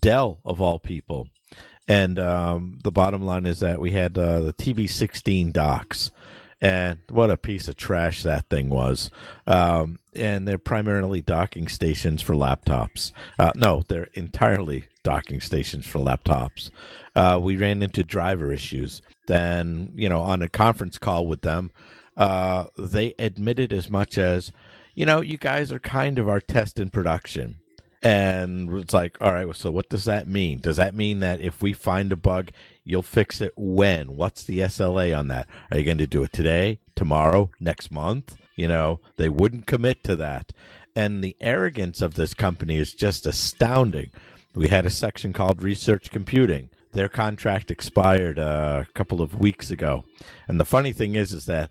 Dell, 0.00 0.38
of 0.44 0.60
all 0.60 0.78
people. 0.78 1.28
And 1.88 2.18
um, 2.18 2.78
the 2.84 2.92
bottom 2.92 3.22
line 3.22 3.46
is 3.46 3.60
that 3.60 3.80
we 3.80 3.92
had 3.92 4.18
uh, 4.18 4.40
the 4.40 4.52
TB16 4.52 5.52
docks, 5.54 6.10
and 6.60 6.98
what 7.08 7.30
a 7.30 7.36
piece 7.36 7.68
of 7.68 7.76
trash 7.76 8.22
that 8.22 8.48
thing 8.48 8.68
was. 8.68 9.10
Um, 9.46 9.98
and 10.14 10.46
they're 10.46 10.58
primarily 10.58 11.20
docking 11.20 11.68
stations 11.68 12.22
for 12.22 12.34
laptops. 12.34 13.12
Uh, 13.38 13.52
no, 13.54 13.84
they're 13.88 14.08
entirely 14.14 14.84
docking 15.04 15.40
stations 15.40 15.86
for 15.86 16.00
laptops. 16.00 16.70
Uh, 17.14 17.38
we 17.40 17.56
ran 17.56 17.82
into 17.82 18.02
driver 18.02 18.52
issues. 18.52 19.02
Then, 19.26 19.92
you 19.94 20.08
know, 20.08 20.20
on 20.20 20.42
a 20.42 20.48
conference 20.48 20.98
call 20.98 21.26
with 21.26 21.42
them, 21.42 21.70
uh, 22.16 22.64
they 22.76 23.14
admitted 23.18 23.72
as 23.72 23.88
much 23.88 24.18
as, 24.18 24.50
you 24.94 25.06
know, 25.06 25.20
you 25.20 25.38
guys 25.38 25.70
are 25.70 25.78
kind 25.78 26.18
of 26.18 26.28
our 26.28 26.40
test 26.40 26.80
in 26.80 26.90
production. 26.90 27.56
And 28.02 28.72
it's 28.74 28.94
like, 28.94 29.16
all 29.20 29.32
right, 29.32 29.56
so 29.56 29.70
what 29.70 29.88
does 29.88 30.04
that 30.04 30.28
mean? 30.28 30.60
Does 30.60 30.76
that 30.76 30.94
mean 30.94 31.20
that 31.20 31.40
if 31.40 31.62
we 31.62 31.72
find 31.72 32.12
a 32.12 32.16
bug, 32.16 32.50
you'll 32.88 33.02
fix 33.02 33.40
it 33.40 33.52
when? 33.56 34.16
What's 34.16 34.44
the 34.44 34.60
SLA 34.60 35.16
on 35.16 35.28
that? 35.28 35.46
Are 35.70 35.78
you 35.78 35.84
going 35.84 35.98
to 35.98 36.06
do 36.06 36.22
it 36.22 36.32
today, 36.32 36.80
tomorrow, 36.96 37.50
next 37.60 37.90
month? 37.90 38.36
You 38.56 38.66
know, 38.66 39.00
they 39.16 39.28
wouldn't 39.28 39.66
commit 39.66 40.02
to 40.04 40.16
that. 40.16 40.52
And 40.96 41.22
the 41.22 41.36
arrogance 41.40 42.00
of 42.00 42.14
this 42.14 42.34
company 42.34 42.76
is 42.76 42.94
just 42.94 43.26
astounding. 43.26 44.10
We 44.54 44.68
had 44.68 44.86
a 44.86 44.90
section 44.90 45.32
called 45.32 45.62
research 45.62 46.10
computing. 46.10 46.70
Their 46.92 47.08
contract 47.10 47.70
expired 47.70 48.38
uh, 48.38 48.84
a 48.88 48.92
couple 48.94 49.20
of 49.20 49.38
weeks 49.38 49.70
ago. 49.70 50.04
And 50.48 50.58
the 50.58 50.64
funny 50.64 50.92
thing 50.92 51.14
is, 51.14 51.32
is 51.32 51.44
that 51.44 51.70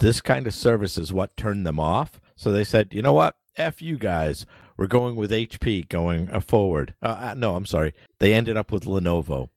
this 0.00 0.20
kind 0.20 0.46
of 0.46 0.52
service 0.52 0.98
is 0.98 1.12
what 1.12 1.36
turned 1.36 1.64
them 1.64 1.78
off. 1.78 2.20
So 2.34 2.50
they 2.50 2.64
said, 2.64 2.88
you 2.92 3.02
know 3.02 3.12
what? 3.12 3.36
F 3.56 3.80
you 3.80 3.96
guys. 3.96 4.46
We're 4.76 4.86
going 4.86 5.14
with 5.14 5.30
HP 5.30 5.88
going 5.88 6.30
uh, 6.30 6.40
forward. 6.40 6.94
Uh, 7.02 7.16
uh, 7.20 7.34
no, 7.36 7.54
I'm 7.54 7.66
sorry. 7.66 7.92
They 8.18 8.32
ended 8.32 8.56
up 8.56 8.72
with 8.72 8.84
Lenovo. 8.84 9.50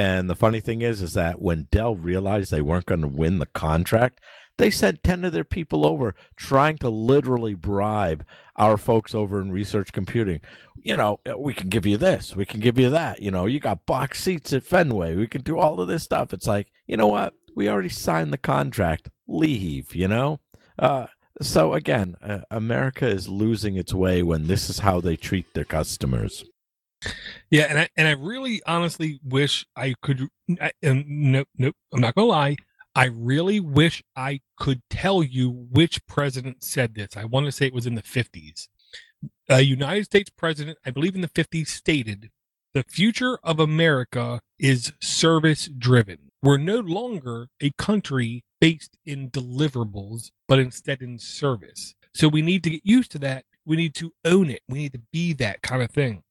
And 0.00 0.30
the 0.30 0.34
funny 0.34 0.60
thing 0.60 0.80
is, 0.80 1.02
is 1.02 1.12
that 1.12 1.42
when 1.42 1.68
Dell 1.70 1.94
realized 1.94 2.50
they 2.50 2.62
weren't 2.62 2.86
going 2.86 3.02
to 3.02 3.06
win 3.06 3.38
the 3.38 3.44
contract, 3.44 4.18
they 4.56 4.70
sent 4.70 5.02
10 5.02 5.26
of 5.26 5.34
their 5.34 5.44
people 5.44 5.84
over 5.84 6.14
trying 6.36 6.78
to 6.78 6.88
literally 6.88 7.52
bribe 7.52 8.24
our 8.56 8.78
folks 8.78 9.14
over 9.14 9.42
in 9.42 9.52
research 9.52 9.92
computing. 9.92 10.40
You 10.82 10.96
know, 10.96 11.20
we 11.36 11.52
can 11.52 11.68
give 11.68 11.84
you 11.84 11.98
this, 11.98 12.34
we 12.34 12.46
can 12.46 12.60
give 12.60 12.78
you 12.78 12.88
that. 12.88 13.20
You 13.20 13.30
know, 13.30 13.44
you 13.44 13.60
got 13.60 13.84
box 13.84 14.22
seats 14.22 14.54
at 14.54 14.62
Fenway, 14.62 15.16
we 15.16 15.26
can 15.26 15.42
do 15.42 15.58
all 15.58 15.78
of 15.78 15.88
this 15.88 16.02
stuff. 16.02 16.32
It's 16.32 16.46
like, 16.46 16.68
you 16.86 16.96
know 16.96 17.08
what? 17.08 17.34
We 17.54 17.68
already 17.68 17.90
signed 17.90 18.32
the 18.32 18.38
contract. 18.38 19.10
Leave, 19.28 19.94
you 19.94 20.08
know? 20.08 20.40
Uh, 20.78 21.08
so 21.42 21.74
again, 21.74 22.16
uh, 22.22 22.38
America 22.50 23.06
is 23.06 23.28
losing 23.28 23.76
its 23.76 23.92
way 23.92 24.22
when 24.22 24.46
this 24.46 24.70
is 24.70 24.78
how 24.78 25.02
they 25.02 25.16
treat 25.16 25.52
their 25.52 25.66
customers. 25.66 26.46
Yeah, 27.50 27.66
and 27.68 27.78
I 27.78 27.88
and 27.96 28.08
I 28.08 28.12
really 28.12 28.62
honestly 28.66 29.20
wish 29.24 29.66
I 29.76 29.94
could. 30.02 30.28
I, 30.60 30.72
and 30.82 31.04
no, 31.08 31.44
no, 31.56 31.72
I'm 31.92 32.00
not 32.00 32.14
gonna 32.14 32.26
lie. 32.28 32.56
I 32.94 33.06
really 33.06 33.60
wish 33.60 34.02
I 34.16 34.40
could 34.58 34.82
tell 34.90 35.22
you 35.22 35.50
which 35.50 36.04
president 36.06 36.62
said 36.64 36.94
this. 36.94 37.16
I 37.16 37.24
want 37.24 37.46
to 37.46 37.52
say 37.52 37.66
it 37.66 37.74
was 37.74 37.86
in 37.86 37.94
the 37.94 38.02
50s. 38.02 38.68
A 39.48 39.60
United 39.60 40.04
States 40.04 40.30
president, 40.36 40.78
I 40.84 40.90
believe 40.90 41.14
in 41.14 41.20
the 41.20 41.28
50s, 41.28 41.68
stated, 41.68 42.30
"The 42.74 42.84
future 42.84 43.38
of 43.42 43.60
America 43.60 44.40
is 44.58 44.92
service 45.00 45.68
driven. 45.68 46.30
We're 46.42 46.58
no 46.58 46.80
longer 46.80 47.48
a 47.60 47.70
country 47.78 48.44
based 48.60 48.96
in 49.04 49.30
deliverables, 49.30 50.30
but 50.48 50.58
instead 50.58 51.02
in 51.02 51.18
service. 51.18 51.94
So 52.14 52.28
we 52.28 52.42
need 52.42 52.62
to 52.64 52.70
get 52.70 52.82
used 52.84 53.10
to 53.12 53.18
that. 53.20 53.44
We 53.64 53.76
need 53.76 53.94
to 53.96 54.12
own 54.24 54.50
it. 54.50 54.62
We 54.68 54.78
need 54.80 54.92
to 54.92 55.02
be 55.12 55.32
that 55.34 55.62
kind 55.62 55.82
of 55.82 55.90
thing. 55.90 56.22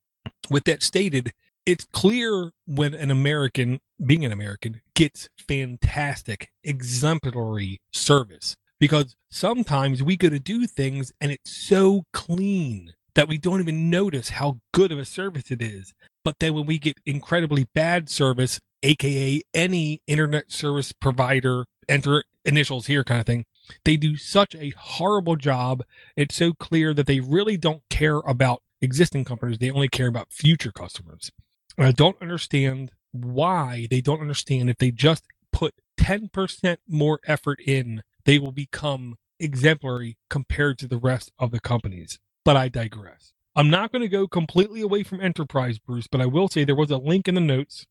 With 0.49 0.63
that 0.65 0.83
stated, 0.83 1.31
it's 1.65 1.85
clear 1.91 2.51
when 2.65 2.93
an 2.93 3.11
American, 3.11 3.79
being 4.03 4.25
an 4.25 4.31
American, 4.31 4.81
gets 4.95 5.29
fantastic, 5.47 6.49
exemplary 6.63 7.79
service 7.93 8.55
because 8.79 9.15
sometimes 9.29 10.01
we 10.01 10.17
go 10.17 10.29
to 10.29 10.39
do 10.39 10.65
things 10.65 11.11
and 11.21 11.31
it's 11.31 11.51
so 11.51 12.03
clean 12.13 12.93
that 13.15 13.27
we 13.27 13.37
don't 13.37 13.59
even 13.59 13.89
notice 13.89 14.29
how 14.29 14.59
good 14.73 14.91
of 14.91 14.99
a 14.99 15.05
service 15.05 15.51
it 15.51 15.61
is. 15.61 15.93
But 16.23 16.35
then 16.39 16.53
when 16.53 16.65
we 16.65 16.79
get 16.79 16.97
incredibly 17.05 17.67
bad 17.75 18.09
service, 18.09 18.59
aka 18.83 19.41
any 19.53 20.01
internet 20.07 20.51
service 20.51 20.91
provider 20.93 21.65
enter 21.87 22.23
initials 22.45 22.87
here 22.87 23.03
kind 23.03 23.19
of 23.19 23.25
thing. 23.25 23.45
They 23.83 23.97
do 23.97 24.15
such 24.15 24.55
a 24.55 24.73
horrible 24.77 25.35
job. 25.35 25.83
It's 26.15 26.35
so 26.35 26.53
clear 26.53 26.93
that 26.93 27.07
they 27.07 27.19
really 27.19 27.57
don't 27.57 27.81
care 27.89 28.17
about 28.19 28.61
existing 28.81 29.25
companies. 29.25 29.57
They 29.57 29.71
only 29.71 29.87
care 29.87 30.07
about 30.07 30.31
future 30.31 30.71
customers. 30.71 31.31
And 31.77 31.87
I 31.87 31.91
don't 31.91 32.21
understand 32.21 32.91
why 33.11 33.87
they 33.89 34.01
don't 34.01 34.21
understand 34.21 34.69
if 34.69 34.77
they 34.77 34.91
just 34.91 35.23
put 35.51 35.75
10% 35.99 36.77
more 36.87 37.19
effort 37.25 37.59
in, 37.65 38.03
they 38.25 38.39
will 38.39 38.51
become 38.51 39.15
exemplary 39.39 40.17
compared 40.29 40.77
to 40.79 40.87
the 40.87 40.97
rest 40.97 41.31
of 41.39 41.51
the 41.51 41.59
companies. 41.59 42.19
But 42.45 42.57
I 42.57 42.69
digress. 42.69 43.33
I'm 43.55 43.69
not 43.69 43.91
going 43.91 44.01
to 44.01 44.07
go 44.07 44.27
completely 44.27 44.81
away 44.81 45.03
from 45.03 45.21
enterprise, 45.21 45.79
Bruce, 45.79 46.07
but 46.07 46.21
I 46.21 46.25
will 46.25 46.47
say 46.47 46.63
there 46.63 46.75
was 46.75 46.91
a 46.91 46.97
link 46.97 47.27
in 47.27 47.35
the 47.35 47.41
notes 47.41 47.85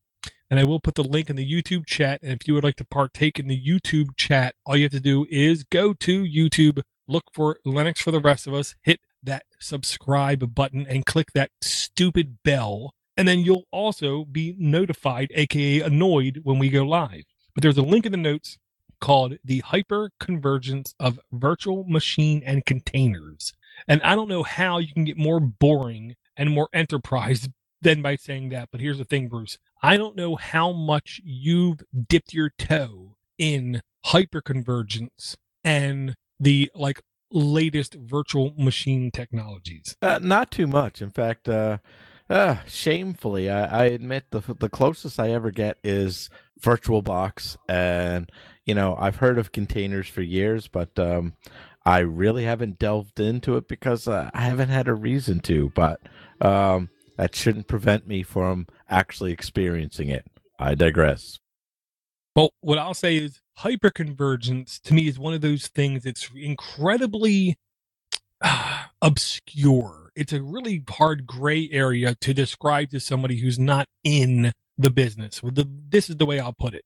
and 0.49 0.59
I 0.59 0.63
will 0.63 0.79
put 0.79 0.95
the 0.95 1.03
link 1.03 1.29
in 1.29 1.35
the 1.35 1.49
YouTube 1.49 1.85
chat. 1.85 2.21
And 2.23 2.31
if 2.31 2.47
you 2.47 2.53
would 2.53 2.63
like 2.63 2.77
to 2.77 2.85
partake 2.85 3.39
in 3.39 3.47
the 3.47 3.61
YouTube 3.61 4.15
chat, 4.17 4.55
all 4.65 4.75
you 4.75 4.83
have 4.83 4.91
to 4.93 4.99
do 4.99 5.25
is 5.29 5.63
go 5.63 5.93
to 5.93 6.23
YouTube, 6.23 6.81
look 7.07 7.25
for 7.33 7.59
Linux 7.65 7.99
for 7.99 8.11
the 8.11 8.19
rest 8.19 8.47
of 8.47 8.53
us, 8.53 8.75
hit 8.81 8.99
that 9.23 9.43
subscribe 9.59 10.53
button, 10.55 10.85
and 10.87 11.05
click 11.05 11.31
that 11.33 11.51
stupid 11.61 12.37
bell. 12.43 12.93
And 13.17 13.27
then 13.27 13.39
you'll 13.39 13.65
also 13.71 14.25
be 14.25 14.55
notified, 14.57 15.31
aka 15.35 15.81
annoyed, 15.81 16.41
when 16.43 16.59
we 16.59 16.69
go 16.69 16.83
live. 16.83 17.23
But 17.53 17.63
there's 17.63 17.77
a 17.77 17.83
link 17.83 18.05
in 18.05 18.11
the 18.11 18.17
notes 18.17 18.57
called 19.01 19.37
the 19.43 19.59
hyper 19.59 20.11
convergence 20.19 20.93
of 20.99 21.19
virtual 21.31 21.83
machine 21.85 22.41
and 22.45 22.65
containers. 22.65 23.53
And 23.87 24.01
I 24.03 24.15
don't 24.15 24.29
know 24.29 24.43
how 24.43 24.77
you 24.77 24.93
can 24.93 25.05
get 25.05 25.17
more 25.17 25.39
boring 25.39 26.15
and 26.37 26.51
more 26.51 26.69
enterprise 26.73 27.49
than 27.81 28.01
by 28.01 28.15
saying 28.15 28.49
that. 28.49 28.69
But 28.71 28.81
here's 28.81 28.97
the 28.97 29.05
thing, 29.05 29.27
Bruce. 29.27 29.57
I 29.81 29.97
don't 29.97 30.15
know 30.15 30.35
how 30.35 30.71
much 30.71 31.21
you've 31.23 31.81
dipped 32.07 32.33
your 32.33 32.51
toe 32.57 33.15
in 33.37 33.81
hyperconvergence 34.05 35.35
and 35.63 36.15
the 36.39 36.71
like 36.75 37.01
latest 37.31 37.95
virtual 37.95 38.53
machine 38.57 39.11
technologies. 39.11 39.95
Uh, 40.01 40.19
not 40.21 40.51
too 40.51 40.67
much. 40.67 41.01
In 41.01 41.09
fact, 41.09 41.47
uh, 41.47 41.77
uh, 42.29 42.57
shamefully, 42.67 43.49
I, 43.49 43.83
I 43.83 43.85
admit 43.85 44.25
the 44.29 44.41
the 44.59 44.69
closest 44.69 45.19
I 45.19 45.31
ever 45.31 45.51
get 45.51 45.77
is 45.83 46.29
VirtualBox, 46.61 47.57
and 47.67 48.31
you 48.65 48.75
know 48.75 48.95
I've 48.99 49.17
heard 49.17 49.37
of 49.37 49.51
containers 49.51 50.07
for 50.07 50.21
years, 50.21 50.67
but 50.67 50.97
um, 50.99 51.33
I 51.85 51.99
really 51.99 52.43
haven't 52.43 52.77
delved 52.77 53.19
into 53.19 53.57
it 53.57 53.67
because 53.67 54.07
uh, 54.07 54.29
I 54.33 54.41
haven't 54.41 54.69
had 54.69 54.87
a 54.87 54.93
reason 54.93 55.39
to. 55.41 55.71
But 55.73 56.01
um, 56.39 56.89
that 57.17 57.35
shouldn't 57.35 57.67
prevent 57.67 58.07
me 58.07 58.23
from 58.23 58.67
actually 58.89 59.31
experiencing 59.31 60.09
it. 60.09 60.25
I 60.59 60.75
digress. 60.75 61.39
Well, 62.35 62.51
what 62.61 62.77
I'll 62.77 62.93
say 62.93 63.17
is 63.17 63.41
hyperconvergence 63.61 64.81
to 64.81 64.93
me 64.93 65.07
is 65.07 65.19
one 65.19 65.33
of 65.33 65.41
those 65.41 65.67
things 65.67 66.03
that's 66.03 66.29
incredibly 66.35 67.57
uh, 68.41 68.85
obscure. 69.01 70.11
It's 70.15 70.33
a 70.33 70.41
really 70.41 70.83
hard 70.89 71.25
gray 71.25 71.69
area 71.71 72.15
to 72.15 72.33
describe 72.33 72.89
to 72.91 72.99
somebody 72.99 73.39
who's 73.39 73.59
not 73.59 73.87
in 74.03 74.51
the 74.77 74.89
business. 74.89 75.43
Well, 75.43 75.51
the, 75.51 75.69
this 75.89 76.09
is 76.09 76.17
the 76.17 76.25
way 76.25 76.39
I'll 76.39 76.53
put 76.53 76.73
it. 76.73 76.85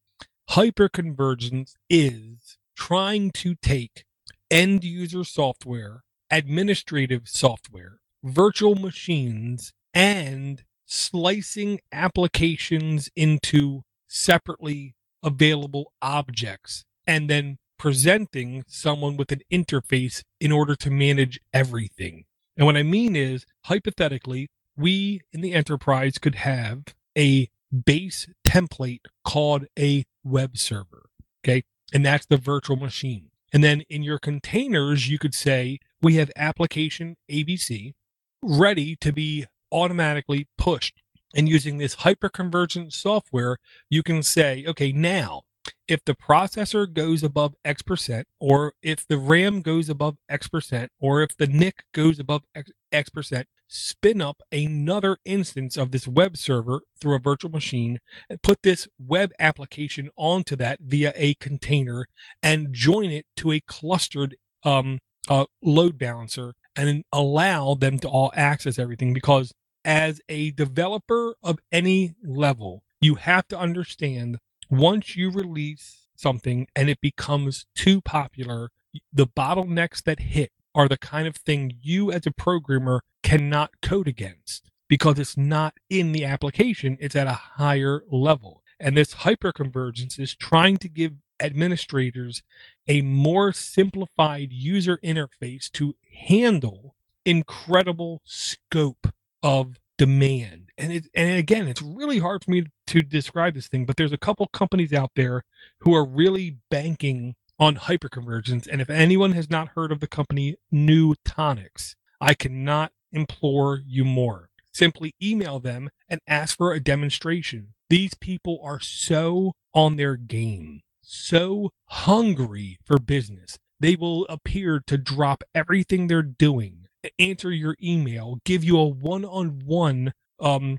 Hyperconvergence 0.49 1.73
is 1.89 2.57
trying 2.75 3.31
to 3.31 3.55
take 3.55 4.05
end 4.51 4.83
user 4.83 5.23
software, 5.23 6.03
administrative 6.29 7.27
software, 7.27 7.99
virtual 8.23 8.75
machines, 8.75 9.73
and 9.93 10.63
slicing 10.85 11.79
applications 11.91 13.09
into 13.15 13.83
separately 14.07 14.95
available 15.23 15.93
objects 16.01 16.83
and 17.07 17.29
then 17.29 17.57
presenting 17.77 18.63
someone 18.67 19.17
with 19.17 19.31
an 19.31 19.41
interface 19.51 20.23
in 20.39 20.51
order 20.51 20.75
to 20.75 20.89
manage 20.89 21.39
everything. 21.53 22.25
And 22.55 22.65
what 22.65 22.77
I 22.77 22.83
mean 22.83 23.15
is, 23.15 23.45
hypothetically, 23.65 24.49
we 24.77 25.21
in 25.31 25.41
the 25.41 25.53
enterprise 25.53 26.17
could 26.17 26.35
have 26.35 26.83
a 27.17 27.49
base 27.85 28.27
template 28.47 29.01
called 29.23 29.65
a 29.77 30.05
web 30.23 30.57
server. 30.57 31.09
Okay. 31.43 31.63
And 31.93 32.05
that's 32.05 32.25
the 32.25 32.37
virtual 32.37 32.75
machine. 32.75 33.29
And 33.51 33.63
then 33.63 33.81
in 33.89 34.01
your 34.01 34.17
containers, 34.17 35.09
you 35.09 35.19
could 35.19 35.35
say, 35.35 35.79
we 36.01 36.15
have 36.15 36.31
application 36.35 37.17
ABC 37.29 37.93
ready 38.41 38.95
to 38.97 39.13
be 39.13 39.45
automatically 39.71 40.47
pushed. 40.57 41.02
And 41.33 41.49
using 41.49 41.77
this 41.77 41.97
hyperconvergent 41.97 42.93
software, 42.93 43.57
you 43.89 44.03
can 44.03 44.21
say, 44.23 44.65
okay, 44.67 44.91
now 44.91 45.43
if 45.87 46.03
the 46.05 46.15
processor 46.15 46.91
goes 46.91 47.23
above 47.23 47.55
X 47.63 47.81
percent, 47.81 48.27
or 48.39 48.73
if 48.81 49.07
the 49.07 49.17
RAM 49.17 49.61
goes 49.61 49.89
above 49.89 50.17
X 50.29 50.47
percent, 50.47 50.91
or 50.99 51.21
if 51.21 51.35
the 51.37 51.47
NIC 51.47 51.83
goes 51.93 52.19
above 52.19 52.43
X, 52.55 52.71
X 52.91 53.09
percent, 53.09 53.47
spin 53.67 54.21
up 54.21 54.41
another 54.51 55.17
instance 55.25 55.77
of 55.77 55.91
this 55.91 56.07
web 56.07 56.37
server 56.37 56.81
through 56.99 57.15
a 57.15 57.19
virtual 57.19 57.51
machine 57.51 57.99
and 58.29 58.41
put 58.41 58.61
this 58.61 58.87
web 58.99 59.31
application 59.39 60.09
onto 60.15 60.55
that 60.55 60.79
via 60.81 61.11
a 61.15 61.33
container 61.35 62.07
and 62.41 62.73
join 62.73 63.09
it 63.09 63.25
to 63.35 63.51
a 63.51 63.61
clustered 63.61 64.35
um, 64.63 64.99
uh, 65.27 65.45
load 65.61 65.97
balancer 65.97 66.53
and 66.75 67.03
allow 67.11 67.75
them 67.75 67.99
to 67.99 68.07
all 68.07 68.31
access 68.35 68.79
everything 68.79 69.13
because 69.13 69.53
as 69.85 70.21
a 70.29 70.51
developer 70.51 71.35
of 71.43 71.59
any 71.71 72.15
level, 72.23 72.83
you 73.01 73.15
have 73.15 73.47
to 73.49 73.59
understand 73.59 74.39
once 74.69 75.15
you 75.15 75.29
release 75.29 76.07
something 76.15 76.67
and 76.75 76.89
it 76.89 77.01
becomes 77.01 77.65
too 77.75 78.01
popular, 78.01 78.69
the 79.11 79.27
bottlenecks 79.27 80.01
that 80.03 80.19
hit 80.19 80.51
are 80.75 80.87
the 80.87 80.97
kind 80.97 81.27
of 81.27 81.35
thing 81.35 81.73
you 81.81 82.11
as 82.11 82.25
a 82.25 82.31
programmer 82.31 83.01
cannot 83.21 83.81
code 83.81 84.07
against 84.07 84.69
because 84.87 85.19
it's 85.19 85.37
not 85.37 85.73
in 85.89 86.11
the 86.11 86.25
application, 86.25 86.97
it's 86.99 87.15
at 87.15 87.27
a 87.27 87.33
higher 87.33 88.03
level. 88.09 88.63
And 88.79 88.97
this 88.97 89.15
hyperconvergence 89.15 90.19
is 90.19 90.35
trying 90.35 90.77
to 90.77 90.89
give 90.89 91.13
administrators 91.39 92.41
a 92.87 93.01
more 93.01 93.53
simplified 93.53 94.51
user 94.51 94.97
interface 95.03 95.71
to 95.71 95.95
handle 96.27 96.95
incredible 97.25 98.21
scope 98.25 99.07
of 99.43 99.79
demand. 99.97 100.69
And 100.77 100.91
it, 100.91 101.07
and 101.13 101.37
again, 101.37 101.67
it's 101.67 101.81
really 101.81 102.19
hard 102.19 102.43
for 102.43 102.51
me 102.51 102.65
to 102.87 103.01
describe 103.01 103.53
this 103.53 103.67
thing, 103.67 103.85
but 103.85 103.97
there's 103.97 104.13
a 104.13 104.17
couple 104.17 104.47
companies 104.47 104.93
out 104.93 105.11
there 105.15 105.43
who 105.81 105.93
are 105.93 106.05
really 106.05 106.57
banking 106.71 107.35
on 107.59 107.75
hyperconvergence. 107.75 108.67
And 108.67 108.81
if 108.81 108.89
anyone 108.89 109.33
has 109.33 109.49
not 109.49 109.69
heard 109.69 109.91
of 109.91 109.99
the 109.99 110.07
company 110.07 110.55
Nutanix, 110.73 111.95
I 112.19 112.33
cannot 112.33 112.91
implore 113.11 113.81
you 113.85 114.03
more. 114.03 114.49
Simply 114.73 115.13
email 115.21 115.59
them 115.59 115.89
and 116.09 116.19
ask 116.27 116.57
for 116.57 116.73
a 116.73 116.79
demonstration. 116.79 117.73
These 117.89 118.15
people 118.15 118.59
are 118.63 118.79
so 118.79 119.53
on 119.73 119.97
their 119.97 120.15
game, 120.15 120.81
so 121.03 121.69
hungry 121.89 122.79
for 122.83 122.97
business. 122.97 123.59
They 123.79 123.95
will 123.95 124.25
appear 124.29 124.81
to 124.87 124.97
drop 124.97 125.43
everything 125.53 126.07
they're 126.07 126.23
doing 126.23 126.82
answer 127.19 127.51
your 127.51 127.75
email, 127.81 128.39
give 128.45 128.63
you 128.63 128.77
a 128.77 128.87
one-on-one 128.87 130.13
um, 130.39 130.77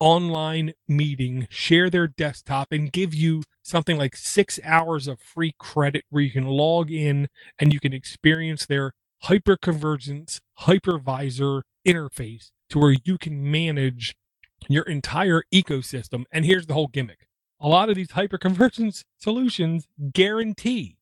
online 0.00 0.72
meeting, 0.88 1.46
share 1.50 1.88
their 1.88 2.08
desktop, 2.08 2.68
and 2.72 2.92
give 2.92 3.14
you 3.14 3.42
something 3.62 3.96
like 3.96 4.16
six 4.16 4.60
hours 4.64 5.06
of 5.06 5.20
free 5.20 5.54
credit 5.58 6.04
where 6.10 6.22
you 6.22 6.30
can 6.30 6.46
log 6.46 6.90
in 6.90 7.28
and 7.58 7.72
you 7.72 7.80
can 7.80 7.92
experience 7.92 8.66
their 8.66 8.92
hyperconvergence 9.24 10.40
hypervisor 10.60 11.62
interface 11.86 12.50
to 12.68 12.78
where 12.78 12.96
you 13.04 13.16
can 13.16 13.50
manage 13.50 14.14
your 14.68 14.84
entire 14.84 15.42
ecosystem. 15.52 16.24
And 16.30 16.44
here's 16.44 16.66
the 16.66 16.74
whole 16.74 16.88
gimmick. 16.88 17.26
A 17.60 17.68
lot 17.68 17.88
of 17.88 17.96
these 17.96 18.08
hyperconvergence 18.08 19.04
solutions 19.18 19.86
guarantee 20.12 20.96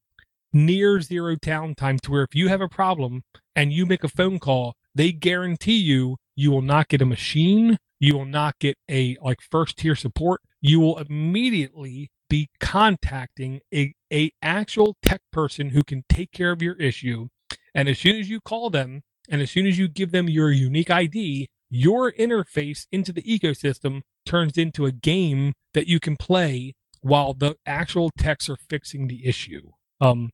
near 0.53 1.01
zero 1.01 1.35
downtime 1.35 2.01
to 2.03 2.11
where 2.11 2.23
if 2.23 2.35
you 2.35 2.49
have 2.49 2.61
a 2.61 2.69
problem 2.69 3.23
and 3.55 3.73
you 3.73 3.87
make 3.87 4.05
a 4.05 4.09
phone 4.09 4.39
call, 4.39 4.77
they 4.95 5.13
guarantee 5.13 5.79
you 5.79 6.17
you 6.35 6.51
will 6.51 6.63
not 6.63 6.89
get 6.89 7.03
a 7.03 7.07
machine, 7.07 7.79
you 8.01 8.17
will 8.17 8.25
not 8.25 8.59
get 8.59 8.77
a 8.91 9.17
like 9.23 9.41
first 9.41 9.79
tier 9.79 9.95
support. 9.95 10.41
You 10.61 10.81
will 10.81 10.99
immediately 10.99 12.11
be 12.29 12.49
contacting 12.61 13.61
a, 13.75 13.95
a 14.13 14.33
actual 14.41 14.97
tech 15.03 15.21
person 15.31 15.71
who 15.71 15.83
can 15.83 16.05
take 16.09 16.33
care 16.33 16.51
of 16.51 16.63
your 16.63 16.77
issue. 16.77 17.29
And 17.75 17.89
as 17.89 17.99
soon 17.99 18.17
as 18.17 18.31
you 18.31 18.41
call 18.41 18.71
them 18.71 19.03
and 19.29 19.43
as 19.43 19.51
soon 19.51 19.67
as 19.67 19.79
you 19.79 19.89
give 19.89 20.13
them 20.13 20.29
your 20.29 20.51
unique 20.51 20.91
ID, 20.91 21.49
your 21.69 22.13
interface 22.13 22.87
into 22.93 23.13
the 23.13 23.23
ecosystem 23.23 24.03
turns 24.27 24.59
into 24.59 24.87
a 24.87 24.93
game 24.93 25.55
that 25.75 25.87
you 25.87 26.01
can 26.01 26.17
play 26.17 26.75
while 27.01 27.35
the 27.35 27.57
actual 27.67 28.11
techs 28.19 28.49
are 28.49 28.59
fixing 28.69 29.09
the 29.09 29.27
issue. 29.27 29.71
Um, 30.01 30.31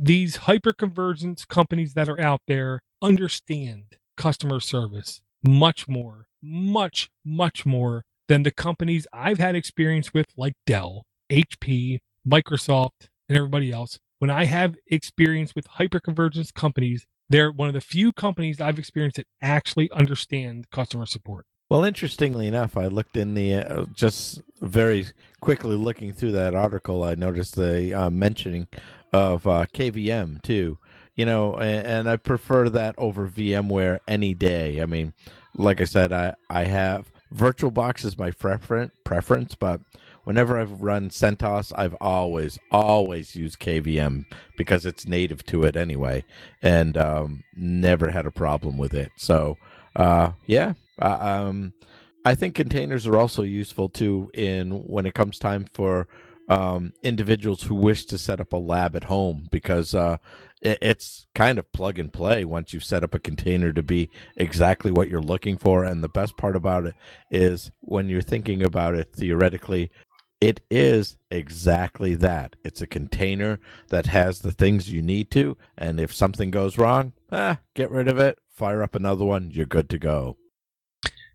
these 0.00 0.38
hyperconvergence 0.38 1.46
companies 1.48 1.94
that 1.94 2.08
are 2.08 2.20
out 2.20 2.42
there 2.46 2.80
understand 3.02 3.96
customer 4.16 4.60
service 4.60 5.20
much 5.42 5.88
more, 5.88 6.28
much, 6.40 7.10
much 7.24 7.66
more 7.66 8.04
than 8.28 8.44
the 8.44 8.50
companies 8.50 9.06
I've 9.12 9.38
had 9.38 9.56
experience 9.56 10.14
with, 10.14 10.26
like 10.36 10.54
Dell, 10.66 11.04
HP, 11.30 11.98
Microsoft, 12.26 13.08
and 13.28 13.36
everybody 13.36 13.72
else. 13.72 13.98
When 14.20 14.30
I 14.30 14.44
have 14.44 14.76
experience 14.86 15.54
with 15.54 15.66
hyperconvergence 15.68 16.52
companies, 16.54 17.06
they're 17.28 17.50
one 17.50 17.68
of 17.68 17.74
the 17.74 17.80
few 17.80 18.12
companies 18.12 18.60
I've 18.60 18.78
experienced 18.78 19.16
that 19.16 19.26
actually 19.42 19.90
understand 19.92 20.70
customer 20.70 21.06
support. 21.06 21.46
Well, 21.70 21.84
interestingly 21.84 22.46
enough, 22.46 22.76
I 22.78 22.86
looked 22.86 23.16
in 23.16 23.34
the 23.34 23.54
uh, 23.56 23.84
just 23.92 24.40
very 24.60 25.06
quickly 25.40 25.76
looking 25.76 26.14
through 26.14 26.32
that 26.32 26.54
article. 26.54 27.04
I 27.04 27.14
noticed 27.14 27.56
the 27.56 27.92
uh, 27.92 28.10
mentioning 28.10 28.68
of 29.12 29.46
uh, 29.46 29.66
KVM 29.72 30.42
too. 30.42 30.78
You 31.14 31.26
know, 31.26 31.54
and, 31.56 31.86
and 31.86 32.10
I 32.10 32.16
prefer 32.16 32.68
that 32.68 32.94
over 32.96 33.28
VMware 33.28 33.98
any 34.06 34.34
day. 34.34 34.80
I 34.80 34.86
mean, 34.86 35.14
like 35.56 35.80
I 35.80 35.84
said, 35.84 36.12
I 36.12 36.34
I 36.48 36.64
have 36.64 37.10
VirtualBox 37.34 38.04
is 38.04 38.18
my 38.18 38.30
preference 38.30 38.92
preference, 39.04 39.54
but 39.54 39.80
whenever 40.24 40.58
I've 40.58 40.82
run 40.82 41.10
CentOS, 41.10 41.72
I've 41.76 41.94
always 42.00 42.58
always 42.70 43.34
used 43.34 43.58
KVM 43.58 44.26
because 44.56 44.86
it's 44.86 45.06
native 45.06 45.44
to 45.46 45.64
it 45.64 45.76
anyway, 45.76 46.24
and 46.62 46.96
um, 46.96 47.44
never 47.56 48.10
had 48.10 48.26
a 48.26 48.30
problem 48.30 48.78
with 48.78 48.94
it. 48.94 49.10
So, 49.16 49.56
uh, 49.96 50.32
yeah, 50.46 50.74
uh, 51.00 51.18
um, 51.20 51.72
I 52.24 52.34
think 52.34 52.54
containers 52.54 53.06
are 53.06 53.16
also 53.16 53.42
useful 53.42 53.88
too 53.88 54.30
in 54.34 54.70
when 54.70 55.06
it 55.06 55.14
comes 55.14 55.38
time 55.38 55.66
for 55.72 56.06
um, 56.48 56.92
individuals 57.02 57.62
who 57.62 57.74
wish 57.74 58.06
to 58.06 58.18
set 58.18 58.40
up 58.40 58.52
a 58.52 58.56
lab 58.56 58.96
at 58.96 59.04
home 59.04 59.46
because 59.50 59.94
uh, 59.94 60.16
it, 60.62 60.78
it's 60.80 61.26
kind 61.34 61.58
of 61.58 61.70
plug 61.72 61.98
and 61.98 62.12
play 62.12 62.44
once 62.44 62.72
you've 62.72 62.84
set 62.84 63.04
up 63.04 63.14
a 63.14 63.18
container 63.18 63.72
to 63.72 63.82
be 63.82 64.10
exactly 64.36 64.90
what 64.90 65.08
you're 65.08 65.20
looking 65.20 65.58
for. 65.58 65.84
And 65.84 66.02
the 66.02 66.08
best 66.08 66.36
part 66.36 66.56
about 66.56 66.86
it 66.86 66.94
is 67.30 67.70
when 67.80 68.08
you're 68.08 68.22
thinking 68.22 68.62
about 68.62 68.94
it 68.94 69.12
theoretically, 69.14 69.90
it 70.40 70.60
is 70.70 71.16
exactly 71.30 72.14
that. 72.16 72.56
It's 72.64 72.80
a 72.80 72.86
container 72.86 73.58
that 73.88 74.06
has 74.06 74.38
the 74.38 74.52
things 74.52 74.90
you 74.90 75.02
need 75.02 75.30
to. 75.32 75.56
And 75.76 75.98
if 75.98 76.14
something 76.14 76.50
goes 76.50 76.78
wrong, 76.78 77.12
eh, 77.32 77.56
get 77.74 77.90
rid 77.90 78.08
of 78.08 78.18
it, 78.18 78.38
fire 78.54 78.82
up 78.82 78.94
another 78.94 79.24
one, 79.24 79.50
you're 79.50 79.66
good 79.66 79.90
to 79.90 79.98
go. 79.98 80.36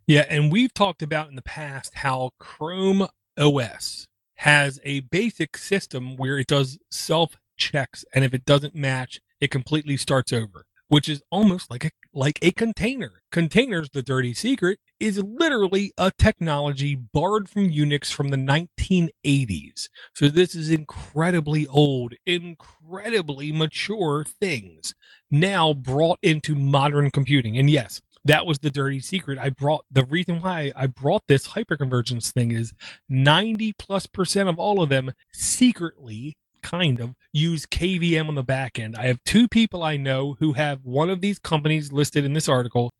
Yeah, 0.06 0.26
and 0.28 0.52
we've 0.52 0.72
talked 0.74 1.02
about 1.02 1.28
in 1.28 1.36
the 1.36 1.42
past 1.42 1.94
how 1.94 2.30
Chrome 2.38 3.06
OS 3.38 4.06
has 4.36 4.80
a 4.84 5.00
basic 5.00 5.56
system 5.56 6.16
where 6.16 6.38
it 6.38 6.46
does 6.46 6.78
self 6.90 7.36
checks 7.56 8.04
and 8.14 8.24
if 8.24 8.34
it 8.34 8.44
doesn't 8.44 8.74
match 8.74 9.20
it 9.40 9.50
completely 9.50 9.96
starts 9.96 10.32
over 10.32 10.66
which 10.88 11.08
is 11.08 11.22
almost 11.30 11.70
like 11.70 11.84
a 11.84 11.90
like 12.16 12.38
a 12.42 12.52
container. 12.52 13.22
Containers 13.32 13.90
the 13.92 14.02
dirty 14.02 14.32
secret 14.32 14.78
is 15.00 15.18
literally 15.18 15.92
a 15.98 16.12
technology 16.16 16.94
borrowed 16.94 17.48
from 17.48 17.68
unix 17.68 18.12
from 18.12 18.28
the 18.28 18.36
1980s 18.36 19.88
so 20.14 20.28
this 20.28 20.54
is 20.54 20.70
incredibly 20.70 21.66
old 21.66 22.14
incredibly 22.26 23.50
mature 23.50 24.24
things 24.24 24.94
now 25.30 25.72
brought 25.74 26.18
into 26.22 26.54
modern 26.54 27.10
computing. 27.10 27.58
And 27.58 27.68
yes 27.68 28.00
that 28.24 28.46
was 28.46 28.58
the 28.58 28.70
dirty 28.70 29.00
secret. 29.00 29.38
I 29.38 29.50
brought 29.50 29.84
the 29.90 30.04
reason 30.04 30.40
why 30.40 30.72
I 30.74 30.86
brought 30.86 31.22
this 31.28 31.48
hyperconvergence 31.48 32.32
thing 32.32 32.52
is 32.52 32.72
90 33.08 33.74
plus 33.78 34.06
percent 34.06 34.48
of 34.48 34.58
all 34.58 34.82
of 34.82 34.88
them 34.88 35.12
secretly 35.32 36.36
kind 36.62 36.98
of 36.98 37.14
use 37.32 37.66
KVM 37.66 38.28
on 38.28 38.34
the 38.34 38.42
back 38.42 38.78
end. 38.78 38.96
I 38.96 39.06
have 39.06 39.22
two 39.24 39.46
people 39.46 39.82
I 39.82 39.96
know 39.98 40.36
who 40.40 40.54
have 40.54 40.80
one 40.82 41.10
of 41.10 41.20
these 41.20 41.38
companies 41.38 41.92
listed 41.92 42.24
in 42.24 42.32
this 42.32 42.48
article 42.48 42.92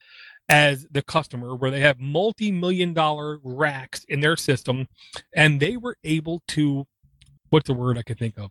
as 0.49 0.87
the 0.91 1.03
customer, 1.03 1.57
where 1.57 1.71
they 1.71 1.81
have 1.81 1.99
multi 1.99 2.53
million 2.53 2.93
dollar 2.93 3.39
racks 3.43 4.05
in 4.09 4.21
their 4.21 4.37
system, 4.37 4.87
and 5.35 5.59
they 5.59 5.79
were 5.79 5.97
able 6.05 6.43
to, 6.49 6.87
what's 7.49 7.67
the 7.67 7.73
word 7.73 7.97
I 7.97 8.03
could 8.03 8.19
think 8.19 8.39
of? 8.39 8.51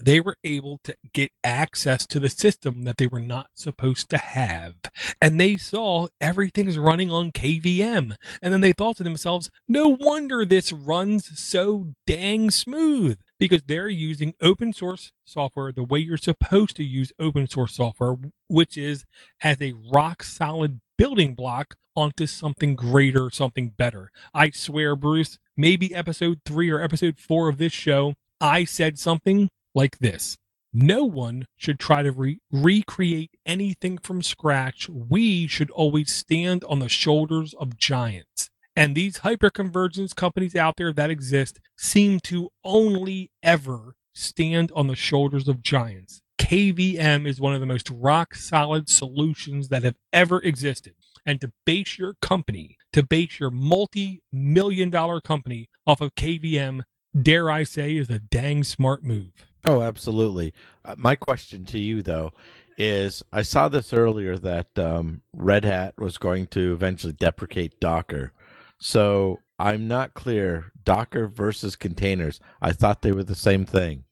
They 0.00 0.20
were 0.20 0.36
able 0.44 0.80
to 0.84 0.96
get 1.12 1.30
access 1.42 2.06
to 2.06 2.20
the 2.20 2.28
system 2.28 2.82
that 2.82 2.96
they 2.96 3.06
were 3.06 3.20
not 3.20 3.48
supposed 3.54 4.08
to 4.10 4.18
have. 4.18 4.74
And 5.20 5.40
they 5.40 5.56
saw 5.56 6.08
everything's 6.20 6.78
running 6.78 7.10
on 7.10 7.32
KVM. 7.32 8.16
And 8.42 8.52
then 8.52 8.60
they 8.60 8.72
thought 8.72 8.96
to 8.98 9.02
themselves, 9.02 9.50
no 9.68 9.88
wonder 9.88 10.44
this 10.44 10.72
runs 10.72 11.38
so 11.38 11.88
dang 12.06 12.50
smooth 12.50 13.18
because 13.38 13.62
they're 13.66 13.88
using 13.88 14.34
open 14.40 14.72
source 14.72 15.12
software 15.24 15.72
the 15.72 15.82
way 15.82 15.98
you're 15.98 16.16
supposed 16.16 16.76
to 16.76 16.84
use 16.84 17.12
open 17.18 17.48
source 17.48 17.74
software, 17.74 18.16
which 18.48 18.76
is 18.78 19.04
as 19.42 19.60
a 19.60 19.74
rock 19.92 20.22
solid 20.22 20.80
building 20.96 21.34
block 21.34 21.74
onto 21.96 22.26
something 22.26 22.74
greater, 22.74 23.30
something 23.30 23.70
better. 23.70 24.10
I 24.32 24.50
swear, 24.50 24.96
Bruce, 24.96 25.38
maybe 25.56 25.94
episode 25.94 26.40
three 26.44 26.70
or 26.70 26.80
episode 26.80 27.18
four 27.18 27.48
of 27.48 27.58
this 27.58 27.72
show, 27.72 28.14
I 28.40 28.64
said 28.64 28.98
something 28.98 29.48
like 29.74 29.98
this. 29.98 30.36
No 30.72 31.04
one 31.04 31.46
should 31.56 31.78
try 31.78 32.02
to 32.02 32.10
re- 32.10 32.40
recreate 32.50 33.30
anything 33.46 33.98
from 33.98 34.22
scratch. 34.22 34.88
We 34.88 35.46
should 35.46 35.70
always 35.70 36.12
stand 36.12 36.64
on 36.64 36.80
the 36.80 36.88
shoulders 36.88 37.54
of 37.54 37.76
giants. 37.76 38.50
And 38.76 38.96
these 38.96 39.18
hyperconvergence 39.18 40.16
companies 40.16 40.56
out 40.56 40.74
there 40.76 40.92
that 40.92 41.10
exist 41.10 41.60
seem 41.76 42.18
to 42.24 42.50
only 42.64 43.30
ever 43.42 43.94
stand 44.14 44.72
on 44.74 44.88
the 44.88 44.96
shoulders 44.96 45.46
of 45.46 45.62
giants. 45.62 46.22
KVM 46.38 47.26
is 47.26 47.40
one 47.40 47.54
of 47.54 47.60
the 47.60 47.66
most 47.66 47.88
rock 47.90 48.34
solid 48.34 48.88
solutions 48.88 49.68
that 49.68 49.84
have 49.84 49.94
ever 50.12 50.40
existed. 50.42 50.94
And 51.24 51.40
to 51.40 51.52
base 51.64 51.98
your 51.98 52.14
company, 52.20 52.76
to 52.92 53.04
base 53.04 53.38
your 53.38 53.50
multi 53.50 54.22
million 54.32 54.90
dollar 54.90 55.20
company 55.20 55.68
off 55.86 56.00
of 56.00 56.14
KVM, 56.16 56.82
dare 57.20 57.50
I 57.50 57.62
say, 57.62 57.96
is 57.96 58.10
a 58.10 58.18
dang 58.18 58.64
smart 58.64 59.04
move. 59.04 59.32
Oh, 59.64 59.82
absolutely. 59.82 60.52
Uh, 60.84 60.94
my 60.98 61.16
question 61.16 61.64
to 61.66 61.78
you, 61.78 62.02
though, 62.02 62.32
is 62.76 63.22
I 63.32 63.42
saw 63.42 63.68
this 63.68 63.92
earlier 63.92 64.36
that 64.38 64.78
um, 64.78 65.22
Red 65.32 65.64
Hat 65.64 65.94
was 65.98 66.18
going 66.18 66.48
to 66.48 66.72
eventually 66.72 67.14
deprecate 67.14 67.80
Docker. 67.80 68.32
So 68.78 69.40
I'm 69.58 69.88
not 69.88 70.14
clear. 70.14 70.72
Docker 70.84 71.28
versus 71.28 71.76
containers. 71.76 72.40
I 72.60 72.72
thought 72.72 73.02
they 73.02 73.12
were 73.12 73.24
the 73.24 73.34
same 73.34 73.64
thing. 73.64 74.04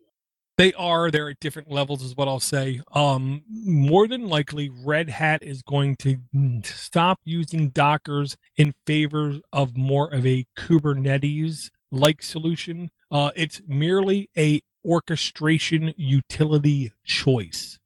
They 0.58 0.72
are. 0.74 1.10
They're 1.10 1.30
at 1.30 1.40
different 1.40 1.70
levels, 1.70 2.02
is 2.02 2.16
what 2.16 2.28
I'll 2.28 2.38
say. 2.38 2.80
Um, 2.92 3.42
more 3.50 4.06
than 4.06 4.28
likely, 4.28 4.70
Red 4.84 5.08
Hat 5.08 5.42
is 5.42 5.62
going 5.62 5.96
to 5.96 6.18
stop 6.62 7.20
using 7.24 7.70
Dockers 7.70 8.36
in 8.56 8.74
favor 8.86 9.38
of 9.52 9.76
more 9.76 10.12
of 10.12 10.26
a 10.26 10.46
Kubernetes 10.56 11.70
like 11.90 12.22
solution. 12.22 12.90
Uh, 13.10 13.30
it's 13.34 13.60
merely 13.66 14.30
a 14.36 14.60
orchestration 14.84 15.94
utility 15.96 16.92
choice. 17.04 17.78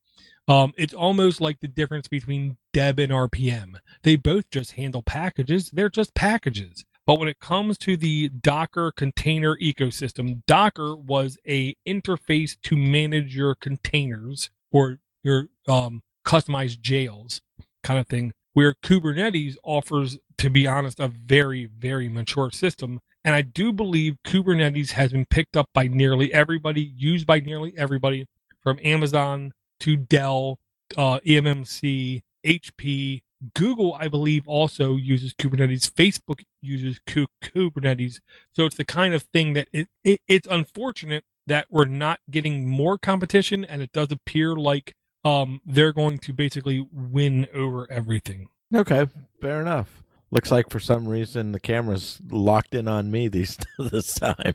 Um, 0.49 0.73
it's 0.77 0.95
almost 0.95 1.41
like 1.41 1.61
the 1.61 1.69
difference 1.69 2.09
between 2.09 2.57
Deb 2.73 2.99
and 2.99 3.11
RPM. 3.11 3.79
They 4.03 4.17
both 4.17 4.49
just 4.51 4.73
handle 4.73 5.03
packages. 5.03 5.71
They're 5.71 5.89
just 5.89 6.15
packages. 6.15 6.85
But 7.07 7.19
when 7.21 7.29
it 7.29 7.41
comes 7.41 7.79
to 7.79 7.97
the 7.97 8.29
Docker 8.29 8.93
container 8.93 9.57
ecosystem, 9.57 10.43
Docker 10.47 10.97
was 10.97 11.39
a 11.47 11.75
interface 11.87 12.57
to 12.63 12.77
manage 12.77 13.37
your 13.37 13.55
containers 13.55 14.51
or 14.73 14.99
your 15.23 15.47
um, 15.69 16.03
customized 16.25 16.81
jails 16.81 17.41
kind 17.83 18.01
of 18.01 18.09
thing, 18.09 18.33
where 18.55 18.75
Kubernetes 18.83 19.55
offers, 19.63 20.19
to 20.39 20.51
be 20.51 20.67
honest, 20.67 20.99
a 20.99 21.09
very, 21.09 21.67
very 21.67 22.09
mature 22.09 22.51
system 22.51 23.01
and 23.27 23.35
I 23.35 23.43
do 23.43 23.73
believe 23.73 24.17
Kubernetes 24.25 24.93
has 24.93 25.11
been 25.11 25.27
picked 25.27 25.57
up 25.57 25.69
by 25.75 25.89
nearly 25.89 26.33
everybody, 26.33 26.93
used 26.97 27.27
by 27.27 27.41
nearly 27.41 27.75
everybody 27.77 28.27
from 28.63 28.79
Amazon 28.85 29.53
to 29.81 29.97
Dell, 29.97 30.61
uh, 30.97 31.19
EMMC, 31.27 32.23
HP. 32.47 33.23
Google, 33.55 33.95
I 33.95 34.07
believe, 34.07 34.47
also 34.47 34.95
uses 34.95 35.35
Kubernetes. 35.35 35.91
Facebook 35.91 36.43
uses 36.63 37.01
Kubernetes. 37.07 38.21
So 38.53 38.65
it's 38.65 38.77
the 38.77 38.85
kind 38.85 39.13
of 39.13 39.25
thing 39.25 39.55
that 39.55 39.69
it, 39.73 39.89
it, 40.05 40.21
it's 40.29 40.47
unfortunate 40.49 41.25
that 41.49 41.67
we're 41.69 41.85
not 41.85 42.21
getting 42.31 42.69
more 42.69 42.97
competition, 42.97 43.65
and 43.65 43.83
it 43.83 43.91
does 43.93 44.13
appear 44.13 44.55
like 44.55 44.95
um, 45.25 45.61
they're 45.67 45.93
going 45.93 46.19
to 46.19 46.33
basically 46.33 46.87
win 46.93 47.49
over 47.53 47.91
everything. 47.91 48.49
Okay, 48.73 49.09
fair 49.41 49.61
enough. 49.61 50.03
Looks 50.31 50.51
like 50.51 50.71
for 50.71 50.81
some 50.81 51.09
reason 51.09 51.53
the 51.53 51.61
camera's 51.61 52.21
locked 52.31 52.75
in 52.75 52.89
on 52.89 53.11
me 53.11 53.29
these 53.29 53.59
this 53.79 54.15
time. 54.15 54.55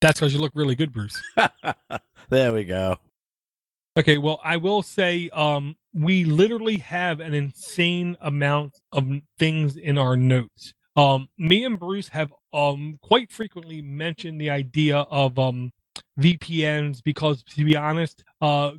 That's 0.00 0.20
because 0.20 0.34
you 0.34 0.40
look 0.40 0.52
really 0.54 0.74
good, 0.74 0.92
Bruce. 0.92 1.22
there 2.28 2.52
we 2.52 2.64
go. 2.64 2.98
Okay, 3.98 4.18
well, 4.18 4.40
I 4.44 4.58
will 4.58 4.82
say 4.82 5.30
um, 5.30 5.76
we 5.94 6.24
literally 6.24 6.76
have 6.78 7.20
an 7.20 7.32
insane 7.32 8.16
amount 8.20 8.78
of 8.92 9.08
things 9.38 9.76
in 9.76 9.96
our 9.96 10.16
notes. 10.16 10.74
Um, 10.96 11.28
me 11.38 11.64
and 11.64 11.78
Bruce 11.78 12.08
have 12.08 12.32
um, 12.52 12.98
quite 13.02 13.30
frequently 13.30 13.80
mentioned 13.80 14.38
the 14.40 14.50
idea 14.50 14.98
of 14.98 15.38
um, 15.38 15.72
VPNs 16.20 17.02
because, 17.02 17.42
to 17.44 17.64
be 17.64 17.76
honest, 17.76 18.22
uh, 18.40 18.72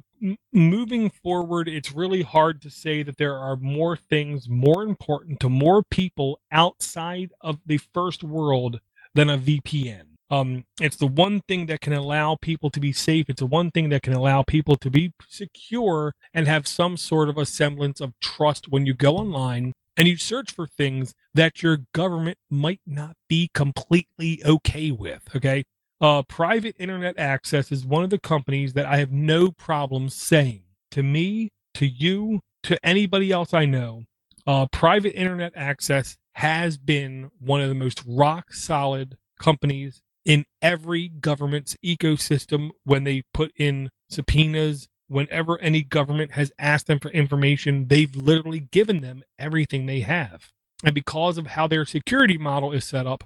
moving 0.51 1.09
forward, 1.09 1.67
it's 1.67 1.91
really 1.91 2.21
hard 2.21 2.61
to 2.61 2.69
say 2.69 3.03
that 3.03 3.17
there 3.17 3.37
are 3.37 3.55
more 3.55 3.95
things 3.95 4.49
more 4.49 4.83
important 4.83 5.39
to 5.41 5.49
more 5.49 5.83
people 5.83 6.39
outside 6.51 7.31
of 7.41 7.59
the 7.65 7.77
first 7.77 8.23
world 8.23 8.79
than 9.13 9.29
a 9.29 9.37
VPN. 9.37 10.03
Um, 10.29 10.65
it's 10.81 10.97
the 10.97 11.07
one 11.07 11.41
thing 11.47 11.67
that 11.67 11.81
can 11.81 11.93
allow 11.93 12.35
people 12.35 12.69
to 12.71 12.79
be 12.79 12.91
safe. 12.91 13.29
It's 13.29 13.39
the 13.39 13.45
one 13.45 13.71
thing 13.71 13.89
that 13.89 14.03
can 14.03 14.13
allow 14.13 14.43
people 14.43 14.75
to 14.77 14.89
be 14.89 15.13
secure 15.29 16.13
and 16.33 16.47
have 16.47 16.67
some 16.67 16.97
sort 16.97 17.29
of 17.29 17.37
a 17.37 17.45
semblance 17.45 18.01
of 18.01 18.13
trust 18.19 18.67
when 18.69 18.85
you 18.85 18.93
go 18.93 19.17
online 19.17 19.73
and 19.95 20.07
you 20.07 20.17
search 20.17 20.51
for 20.51 20.67
things 20.67 21.13
that 21.33 21.63
your 21.63 21.79
government 21.93 22.37
might 22.49 22.81
not 22.85 23.15
be 23.29 23.49
completely 23.53 24.41
okay 24.45 24.91
with. 24.91 25.23
Okay 25.35 25.63
uh, 25.99 26.23
private 26.23 26.75
internet 26.77 27.17
access 27.17 27.71
is 27.71 27.85
one 27.85 28.03
of 28.03 28.09
the 28.09 28.19
companies 28.19 28.73
that 28.73 28.85
I 28.85 28.97
have 28.97 29.11
no 29.11 29.51
problem 29.51 30.09
saying 30.09 30.63
to 30.91 31.03
me, 31.03 31.49
to 31.75 31.87
you, 31.87 32.41
to 32.63 32.85
anybody 32.85 33.31
else 33.31 33.53
I 33.53 33.65
know. 33.65 34.03
Uh, 34.45 34.67
private 34.71 35.17
internet 35.19 35.53
access 35.55 36.17
has 36.33 36.77
been 36.77 37.31
one 37.39 37.61
of 37.61 37.69
the 37.69 37.75
most 37.75 38.03
rock 38.07 38.53
solid 38.53 39.17
companies 39.39 40.01
in 40.23 40.45
every 40.61 41.07
government's 41.07 41.75
ecosystem 41.83 42.69
when 42.83 43.03
they 43.03 43.23
put 43.33 43.51
in 43.57 43.89
subpoenas. 44.09 44.87
Whenever 45.09 45.57
any 45.59 45.83
government 45.83 46.31
has 46.31 46.51
asked 46.59 46.87
them 46.87 46.99
for 46.99 47.09
information, 47.11 47.87
they've 47.87 48.13
literally 48.13 48.59
given 48.59 48.99
them 49.01 49.23
everything 49.39 49.85
they 49.85 50.01
have. 50.01 50.51
And 50.83 50.93
because 50.93 51.37
of 51.37 51.47
how 51.47 51.65
their 51.67 51.85
security 51.85 52.37
model 52.37 52.73
is 52.73 52.83
set 52.83 53.07
up, 53.07 53.23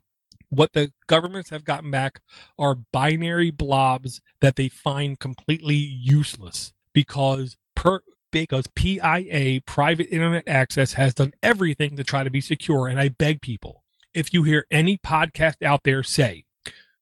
what 0.52 0.74
the 0.74 0.92
governments 1.08 1.50
have 1.50 1.64
gotten 1.64 1.90
back 1.90 2.22
are 2.60 2.76
binary 2.76 3.52
blobs 3.52 4.22
that 4.42 4.58
they 4.58 4.68
find 4.68 5.18
completely 5.18 5.76
useless 5.76 6.74
because 6.94 7.58
per 7.76 8.02
because 8.32 8.68
PIA 8.76 9.62
private 9.66 10.08
internet 10.12 10.48
access 10.48 10.94
has 10.94 11.14
done 11.14 11.34
everything 11.42 11.96
to 11.96 12.04
try 12.04 12.24
to 12.24 12.30
be 12.30 12.42
secure. 12.42 12.88
And 12.88 13.00
I 13.00 13.10
beg 13.10 13.42
people 13.42 13.84
if 14.14 14.34
you 14.34 14.44
hear 14.44 14.66
any 14.70 14.98
podcast 14.98 15.64
out 15.64 15.82
there 15.84 16.04
say 16.04 16.44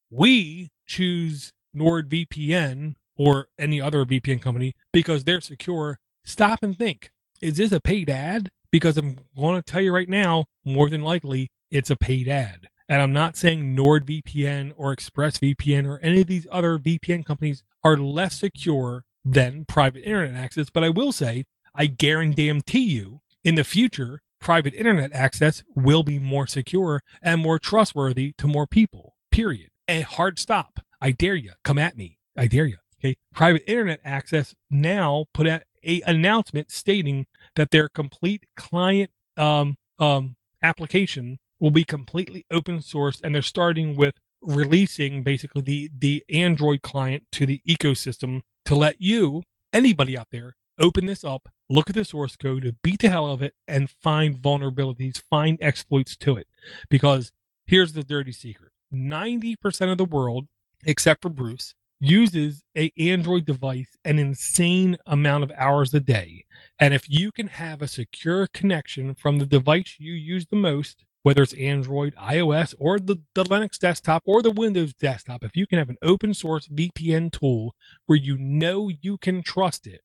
we 0.10 0.70
choose 0.86 1.52
NordVPN 1.76 2.96
or 3.18 3.48
any 3.58 3.82
other 3.82 4.06
VPN 4.06 4.42
company 4.42 4.74
because 4.94 5.24
they're 5.24 5.42
secure 5.42 6.00
stop 6.24 6.64
and 6.64 6.78
think. 6.78 7.12
Is 7.42 7.58
this 7.58 7.72
a 7.72 7.80
paid 7.80 8.10
ad? 8.10 8.50
Because 8.72 8.98
I'm 8.98 9.18
going 9.36 9.56
to 9.56 9.64
tell 9.64 9.82
you 9.82 9.94
right 9.94 10.10
now 10.10 10.46
more 10.64 10.90
than 10.90 11.02
likely 11.02 11.50
it's 11.72 11.90
a 11.90 11.96
paid 11.96 12.28
ad 12.28 12.68
and 12.90 13.02
I'm 13.02 13.14
not 13.14 13.38
saying 13.38 13.76
NordVPN 13.76 14.74
or 14.76 14.96
ExpressVPN 14.96 15.88
or 15.88 16.00
any 16.00 16.22
of 16.22 16.28
these 16.28 16.48
other 16.52 16.80
VPN 16.80 17.24
companies 17.24 17.64
are 17.84 17.96
less 17.96 18.40
secure 18.40 19.06
than 19.24 19.66
private 19.66 20.04
internet 20.04 20.36
access, 20.36 20.70
but 20.72 20.84
I 20.84 20.90
will 20.90 21.12
say, 21.12 21.46
I 21.76 21.86
guarantee 21.86 22.80
you 22.80 23.22
in 23.44 23.56
the 23.56 23.64
future, 23.64 24.22
private 24.42 24.74
internet 24.74 25.14
access 25.14 25.64
will 25.76 26.02
be 26.02 26.18
more 26.18 26.48
secure 26.48 27.04
and 27.22 27.42
more 27.42 27.60
trustworthy 27.60 28.34
to 28.40 28.48
more 28.48 28.66
people, 28.66 29.16
period. 29.32 29.70
A 29.88 30.02
hard 30.02 30.40
stop. 30.40 30.80
I 31.00 31.12
dare 31.12 31.36
you. 31.36 31.54
Come 31.64 31.78
at 31.78 31.96
me. 31.96 32.18
I 32.36 32.48
dare 32.48 32.66
you. 32.66 32.78
Okay. 33.00 33.16
Private 33.34 33.64
internet 33.68 34.02
access 34.04 34.56
now 34.70 35.26
put 35.34 35.48
out 35.48 35.62
a 35.84 36.02
announcement 36.02 36.72
stating 36.72 37.28
that 37.56 37.72
their 37.72 37.88
complete 37.88 38.46
client 38.58 39.12
um, 39.38 39.76
um, 40.00 40.36
application 40.62 41.40
will 41.60 41.72
be 41.72 41.84
completely 41.84 42.46
open 42.52 42.82
source 42.82 43.20
and 43.24 43.34
they're 43.34 43.42
starting 43.42 43.96
with 43.96 44.16
releasing 44.42 45.22
basically 45.22 45.62
the 45.62 45.90
the 45.98 46.24
android 46.30 46.82
client 46.82 47.24
to 47.32 47.46
the 47.46 47.62
ecosystem 47.68 48.42
to 48.64 48.74
let 48.74 48.96
you 49.02 49.44
anybody 49.74 50.18
out 50.18 50.28
there 50.32 50.56
open 50.80 51.06
this 51.06 51.26
up 51.26 51.50
look 51.70 51.90
at 51.90 51.96
the 51.96 52.04
source 52.04 52.36
code, 52.36 52.76
beat 52.84 53.00
the 53.00 53.10
hell 53.10 53.28
out 53.28 53.34
of 53.34 53.42
it, 53.42 53.54
and 53.68 53.90
find 53.90 54.38
vulnerabilities, 54.38 55.22
find 55.30 55.58
exploits 55.62 56.16
to 56.18 56.36
it. 56.38 56.48
Because 56.90 57.32
here's 57.66 57.94
the 57.94 58.04
dirty 58.04 58.32
secret 58.32 58.72
90% 58.94 59.92
of 59.92 59.98
the 59.98 60.06
world, 60.06 60.48
except 60.86 61.22
for 61.22 61.30
Bruce, 61.30 61.76
uses 62.00 62.64
a 62.78 62.92
Android 62.98 63.46
device 63.46 63.98
an 64.06 64.18
insane 64.20 64.98
amount 65.06 65.44
of 65.44 65.52
hours 65.56 65.94
a 65.94 66.00
day. 66.00 66.46
And 66.80 66.94
if 66.94 67.10
you 67.10 67.32
can 67.32 67.48
have 67.48 67.82
a 67.82 67.88
secure 67.88 68.48
connection 68.48 69.14
from 69.16 69.38
the 69.38 69.46
device 69.46 69.98
you 70.00 70.14
use 70.14 70.48
the 70.48 70.56
most, 70.56 71.04
whether 71.24 71.44
it's 71.44 71.54
Android, 71.54 72.16
iOS, 72.16 72.74
or 72.80 73.00
the, 73.00 73.18
the 73.36 73.44
Linux 73.44 73.78
desktop 73.78 74.24
or 74.26 74.42
the 74.42 74.52
Windows 74.52 74.94
desktop, 74.94 75.44
if 75.44 75.56
you 75.56 75.68
can 75.68 75.80
have 75.80 75.90
an 75.90 75.98
open 76.02 76.34
source 76.34 76.68
VPN 76.68 77.32
tool 77.32 77.76
where 78.06 78.18
you 78.18 78.38
know 78.38 78.90
you 78.90 79.18
can 79.18 79.44
trust 79.44 79.86
it, 79.86 80.02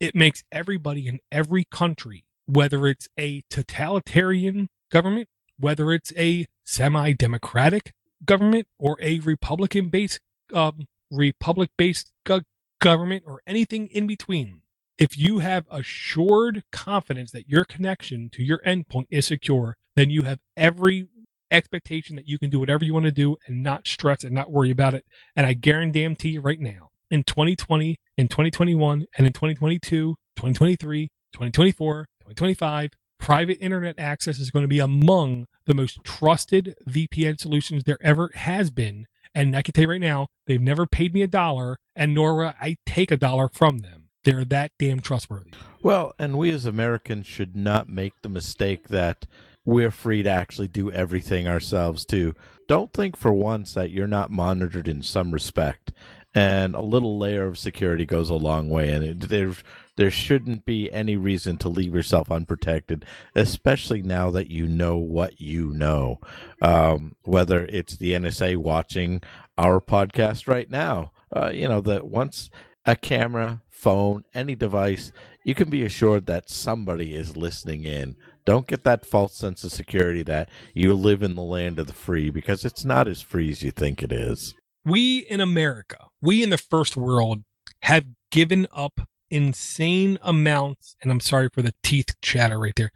it 0.00 0.14
makes 0.14 0.42
everybody 0.52 1.06
in 1.06 1.20
every 1.30 1.64
country, 1.64 2.24
whether 2.46 2.86
it's 2.86 3.08
a 3.18 3.42
totalitarian 3.50 4.68
government, 4.90 5.28
whether 5.58 5.92
it's 5.92 6.12
a 6.16 6.46
semi 6.64 7.12
democratic 7.12 7.92
government 8.24 8.66
or 8.78 8.96
a 9.00 9.20
Republican 9.20 9.88
based 9.88 10.20
um, 10.52 10.86
republic 11.10 11.70
based 11.76 12.12
go- 12.24 12.42
government 12.80 13.24
or 13.26 13.40
anything 13.46 13.88
in 13.88 14.06
between, 14.06 14.62
if 14.98 15.16
you 15.16 15.38
have 15.40 15.66
assured 15.70 16.64
confidence 16.72 17.30
that 17.32 17.48
your 17.48 17.64
connection 17.64 18.30
to 18.30 18.42
your 18.42 18.58
endpoint 18.66 19.06
is 19.10 19.26
secure, 19.26 19.76
then 19.96 20.10
you 20.10 20.22
have 20.22 20.38
every 20.56 21.08
expectation 21.50 22.16
that 22.16 22.28
you 22.28 22.38
can 22.38 22.50
do 22.50 22.60
whatever 22.60 22.84
you 22.84 22.92
want 22.92 23.06
to 23.06 23.12
do 23.12 23.36
and 23.46 23.62
not 23.62 23.86
stress 23.86 24.24
and 24.24 24.34
not 24.34 24.50
worry 24.50 24.70
about 24.70 24.94
it. 24.94 25.04
And 25.34 25.46
I 25.46 25.52
guarantee 25.54 26.30
you 26.30 26.40
right 26.40 26.60
now, 26.60 26.90
in 27.10 27.24
2020, 27.24 27.96
in 28.16 28.28
2021, 28.28 29.06
and 29.16 29.26
in 29.26 29.32
2022, 29.32 30.16
2023, 30.36 31.08
2024, 31.32 32.06
2025, 32.20 32.90
private 33.18 33.58
internet 33.60 33.98
access 33.98 34.38
is 34.38 34.50
going 34.50 34.64
to 34.64 34.68
be 34.68 34.80
among 34.80 35.46
the 35.66 35.74
most 35.74 36.02
trusted 36.04 36.74
VPN 36.88 37.40
solutions 37.40 37.84
there 37.84 37.98
ever 38.00 38.30
has 38.34 38.70
been. 38.70 39.06
And 39.34 39.56
I 39.56 39.62
can 39.62 39.72
tell 39.72 39.82
you 39.82 39.90
right 39.90 40.00
now, 40.00 40.28
they've 40.46 40.60
never 40.60 40.86
paid 40.86 41.14
me 41.14 41.22
a 41.22 41.26
dollar, 41.26 41.78
and 41.94 42.14
nor 42.14 42.46
I 42.46 42.76
take 42.86 43.10
a 43.10 43.16
dollar 43.16 43.48
from 43.48 43.78
them. 43.78 44.08
They're 44.24 44.44
that 44.46 44.72
damn 44.78 45.00
trustworthy. 45.00 45.52
Well, 45.82 46.12
and 46.18 46.36
we 46.36 46.50
as 46.50 46.66
Americans 46.66 47.26
should 47.26 47.54
not 47.54 47.88
make 47.88 48.14
the 48.22 48.28
mistake 48.28 48.88
that 48.88 49.26
we're 49.66 49.90
free 49.90 50.22
to 50.22 50.30
actually 50.30 50.68
do 50.68 50.90
everything 50.90 51.46
ourselves 51.46 52.06
too. 52.06 52.34
Don't 52.68 52.92
think 52.92 53.16
for 53.16 53.32
once 53.32 53.74
that 53.74 53.90
you're 53.90 54.06
not 54.06 54.30
monitored 54.30 54.88
in 54.88 55.02
some 55.02 55.32
respect. 55.32 55.92
And 56.34 56.74
a 56.74 56.82
little 56.82 57.18
layer 57.18 57.46
of 57.46 57.58
security 57.58 58.06
goes 58.06 58.30
a 58.30 58.34
long 58.34 58.68
way. 58.68 58.90
And 58.90 59.04
it, 59.04 59.28
there, 59.28 59.52
there 59.96 60.10
shouldn't 60.10 60.64
be 60.64 60.92
any 60.92 61.16
reason 61.16 61.56
to 61.58 61.68
leave 61.68 61.94
yourself 61.94 62.30
unprotected, 62.30 63.04
especially 63.34 64.02
now 64.02 64.30
that 64.30 64.50
you 64.50 64.66
know 64.66 64.98
what 64.98 65.40
you 65.40 65.72
know. 65.72 66.20
Um, 66.62 67.16
whether 67.24 67.64
it's 67.66 67.96
the 67.96 68.12
NSA 68.12 68.58
watching 68.58 69.22
our 69.58 69.80
podcast 69.80 70.46
right 70.46 70.70
now, 70.70 71.12
uh, 71.34 71.50
you 71.50 71.66
know 71.66 71.80
that 71.80 72.06
once 72.06 72.50
a 72.84 72.94
camera, 72.94 73.62
phone, 73.68 74.24
any 74.34 74.54
device, 74.54 75.12
you 75.42 75.54
can 75.54 75.70
be 75.70 75.84
assured 75.84 76.26
that 76.26 76.50
somebody 76.50 77.14
is 77.14 77.36
listening 77.36 77.84
in. 77.84 78.16
Don't 78.46 78.68
get 78.68 78.84
that 78.84 79.04
false 79.04 79.34
sense 79.34 79.64
of 79.64 79.72
security 79.72 80.22
that 80.22 80.48
you 80.72 80.94
live 80.94 81.22
in 81.22 81.34
the 81.34 81.42
land 81.42 81.78
of 81.80 81.88
the 81.88 81.92
free 81.92 82.30
because 82.30 82.64
it's 82.64 82.84
not 82.84 83.08
as 83.08 83.20
free 83.20 83.50
as 83.50 83.62
you 83.62 83.72
think 83.72 84.02
it 84.02 84.12
is. 84.12 84.54
We 84.84 85.18
in 85.18 85.40
America, 85.40 86.06
we 86.22 86.44
in 86.44 86.50
the 86.50 86.56
first 86.56 86.96
world 86.96 87.42
have 87.82 88.04
given 88.30 88.68
up 88.72 89.00
insane 89.30 90.18
amounts, 90.22 90.96
and 91.02 91.10
I'm 91.10 91.20
sorry 91.20 91.48
for 91.52 91.60
the 91.60 91.74
teeth 91.82 92.14
chatter 92.22 92.58
right 92.58 92.74
there. 92.76 92.92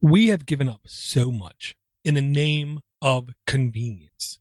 We 0.00 0.28
have 0.28 0.46
given 0.46 0.68
up 0.68 0.80
so 0.86 1.30
much 1.30 1.76
in 2.02 2.14
the 2.14 2.22
name 2.22 2.80
of 3.02 3.28
convenience. 3.46 4.38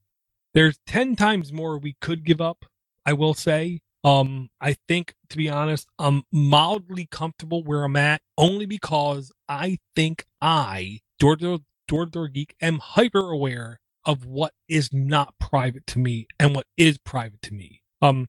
There's 0.53 0.80
10 0.88 1.18
times 1.18 1.51
more 1.51 1.78
we 1.78 1.97
could 1.99 2.24
give 2.24 2.39
up, 2.39 2.64
I 3.06 3.12
will 3.12 3.34
say, 3.34 3.82
um, 4.06 4.49
I 4.62 4.76
think, 4.88 5.16
to 5.30 5.38
be 5.38 5.49
honest, 5.49 5.88
I'm 5.97 6.24
mildly 6.32 7.08
comfortable 7.10 7.64
where 7.64 7.84
I'm 7.84 7.95
at 7.95 8.22
only 8.38 8.68
because 8.68 9.32
I 9.49 9.80
think 9.95 10.26
I, 10.39 10.99
Door 11.18 11.38
Door, 11.38 11.60
Door, 11.88 12.06
Door 12.08 12.28
Geek, 12.28 12.56
am 12.62 12.78
hyper 12.78 13.32
aware 13.32 13.80
of 14.06 14.24
what 14.24 14.53
is 14.70 14.93
not 14.93 15.34
private 15.39 15.88
to 15.88 15.99
me 15.99 16.28
and 16.39 16.56
what 16.56 16.68
is 16.78 16.99
private 16.99 17.41
to 17.41 17.53
me. 17.56 17.82
Um, 17.99 18.28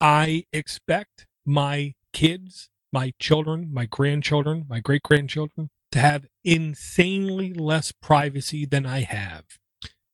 I 0.00 0.44
expect 0.52 1.26
my 1.44 1.94
kids, 2.12 2.70
my 2.92 3.12
children, 3.18 3.70
my 3.72 3.86
grandchildren, 3.86 4.66
my 4.68 4.78
great 4.78 5.02
grandchildren 5.02 5.70
to 5.90 5.98
have 5.98 6.26
insanely 6.44 7.52
less 7.52 7.90
privacy 7.90 8.66
than 8.66 8.86
I 8.86 9.00
have. 9.00 9.46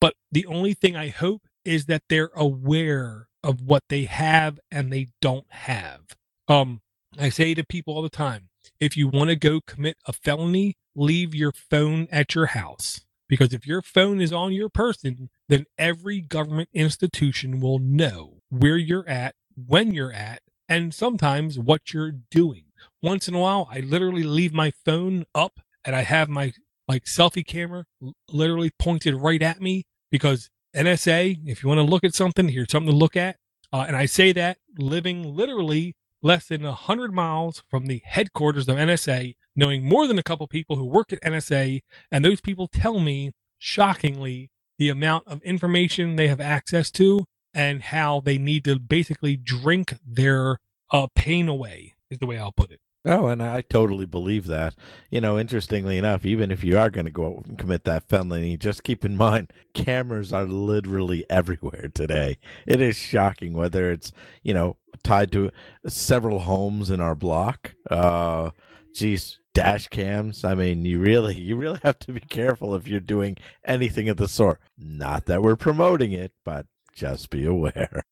But 0.01 0.14
the 0.32 0.47
only 0.47 0.72
thing 0.72 0.97
I 0.97 1.09
hope 1.09 1.43
is 1.66 1.84
that 1.86 2.05
they're 2.09 2.30
aware 2.34 3.28
of 3.43 3.61
what 3.62 3.84
they 3.89 4.05
have 4.05 4.59
and 4.70 4.93
they 4.93 5.09
don't 5.20 5.47
have. 5.51 6.01
Um, 6.49 6.80
I 7.18 7.28
say 7.28 7.55
to 7.55 7.64
people 7.64 7.95
all 7.95 8.03
the 8.03 8.09
time, 8.09 8.49
if 8.80 8.97
you 8.97 9.09
want 9.09 9.30
to 9.30 9.36
go 9.36 9.61
commit 9.61 9.97
a 10.07 10.12
felony, 10.12 10.76
leave 10.95 11.34
your 11.34 11.53
phone 11.53 12.09
at 12.11 12.34
your 12.34 12.47
house. 12.47 13.01
Because 13.28 13.53
if 13.53 13.66
your 13.66 13.82
phone 13.82 14.20
is 14.20 14.32
on 14.32 14.53
your 14.53 14.68
person, 14.68 15.28
then 15.49 15.66
every 15.76 16.20
government 16.20 16.70
institution 16.72 17.61
will 17.61 17.78
know 17.78 18.39
where 18.49 18.76
you're 18.76 19.09
at, 19.09 19.34
when 19.55 19.93
you're 19.93 20.12
at, 20.12 20.41
and 20.68 20.95
sometimes 20.95 21.59
what 21.59 21.93
you're 21.93 22.12
doing. 22.30 22.64
Once 23.03 23.28
in 23.28 23.34
a 23.34 23.39
while, 23.39 23.68
I 23.70 23.80
literally 23.80 24.22
leave 24.22 24.53
my 24.53 24.72
phone 24.84 25.24
up 25.34 25.61
and 25.84 25.95
I 25.95 26.03
have 26.03 26.28
my 26.28 26.53
like 26.86 27.05
selfie 27.05 27.47
camera 27.47 27.84
literally 28.30 28.70
pointed 28.78 29.14
right 29.14 29.43
at 29.43 29.61
me 29.61 29.84
because 30.11 30.49
NSA, 30.79 31.41
if 31.45 31.62
you 31.62 31.68
want 31.68 31.79
to 31.79 31.83
look 31.83 32.05
at 32.05 32.14
something, 32.14 32.49
here's 32.49 32.70
something 32.70 32.93
to 32.93 32.97
look 32.97 33.16
at. 33.16 33.37
Uh, 33.72 33.85
and 33.87 33.97
I 33.97 34.07
say 34.07 34.33
that 34.33 34.59
living 34.79 35.35
literally 35.35 35.97
less 36.22 36.47
than 36.47 36.62
100 36.62 37.12
miles 37.12 37.64
from 37.68 37.87
the 37.87 38.01
headquarters 38.05 38.68
of 38.68 38.76
NSA, 38.76 39.35
knowing 39.57 39.85
more 39.85 40.07
than 40.07 40.18
a 40.18 40.22
couple 40.22 40.47
people 40.47 40.76
who 40.76 40.85
work 40.85 41.12
at 41.12 41.20
NSA. 41.22 41.81
And 42.12 42.24
those 42.24 42.41
people 42.41 42.68
tell 42.68 43.01
me, 43.01 43.33
shockingly, 43.59 44.51
the 44.79 44.89
amount 44.89 45.26
of 45.26 45.43
information 45.43 46.14
they 46.14 46.29
have 46.29 46.41
access 46.41 46.91
to 46.93 47.24
and 47.53 47.83
how 47.83 48.20
they 48.20 48.39
need 48.39 48.64
to 48.64 48.79
basically 48.79 49.37
drink 49.37 49.95
their 50.07 50.59
uh, 50.93 51.09
pain 51.14 51.49
away, 51.49 51.95
is 52.09 52.18
the 52.18 52.26
way 52.26 52.39
I'll 52.39 52.53
put 52.53 52.70
it. 52.70 52.81
Oh, 53.09 53.28
and 53.28 53.42
I 53.42 53.62
totally 53.62 54.04
believe 54.04 54.46
that. 54.48 54.74
You 55.11 55.22
know, 55.22 55.38
interestingly 55.38 55.96
enough, 55.96 56.26
even 56.26 56.50
if 56.50 56.62
you 56.62 56.76
are 56.78 56.90
going 56.90 57.06
to 57.06 57.11
go 57.11 57.38
out 57.38 57.46
and 57.46 57.56
commit 57.59 57.84
that 57.84 58.06
felony, 58.06 58.59
just 58.59 58.84
keep 58.84 59.02
in 59.02 59.16
mind 59.16 59.50
cameras 59.72 60.30
are 60.30 60.44
literally 60.44 61.24
everywhere 61.30 61.90
today. 61.94 62.36
It 62.66 62.82
is 62.82 62.96
shocking 62.96 63.54
whether 63.54 63.90
it's, 63.90 64.12
you 64.42 64.52
know, 64.52 64.76
tied 65.02 65.32
to 65.32 65.50
several 65.86 66.40
homes 66.40 66.90
in 66.90 67.00
our 67.00 67.14
block. 67.14 67.74
Uh, 67.90 68.50
geez, 68.94 69.38
dash 69.54 69.88
cams. 69.88 70.44
I 70.44 70.54
mean, 70.54 70.84
you 70.84 70.98
really, 70.98 71.34
you 71.34 71.56
really 71.56 71.80
have 71.84 71.98
to 72.00 72.12
be 72.12 72.20
careful 72.20 72.74
if 72.74 72.86
you're 72.86 73.00
doing 73.00 73.38
anything 73.64 74.11
of 74.11 74.18
the 74.18 74.28
sort. 74.28 74.61
Not 74.76 75.24
that 75.24 75.42
we're 75.42 75.56
promoting 75.56 76.12
it, 76.12 76.32
but 76.44 76.66
just 76.92 77.30
be 77.30 77.46
aware. 77.46 78.04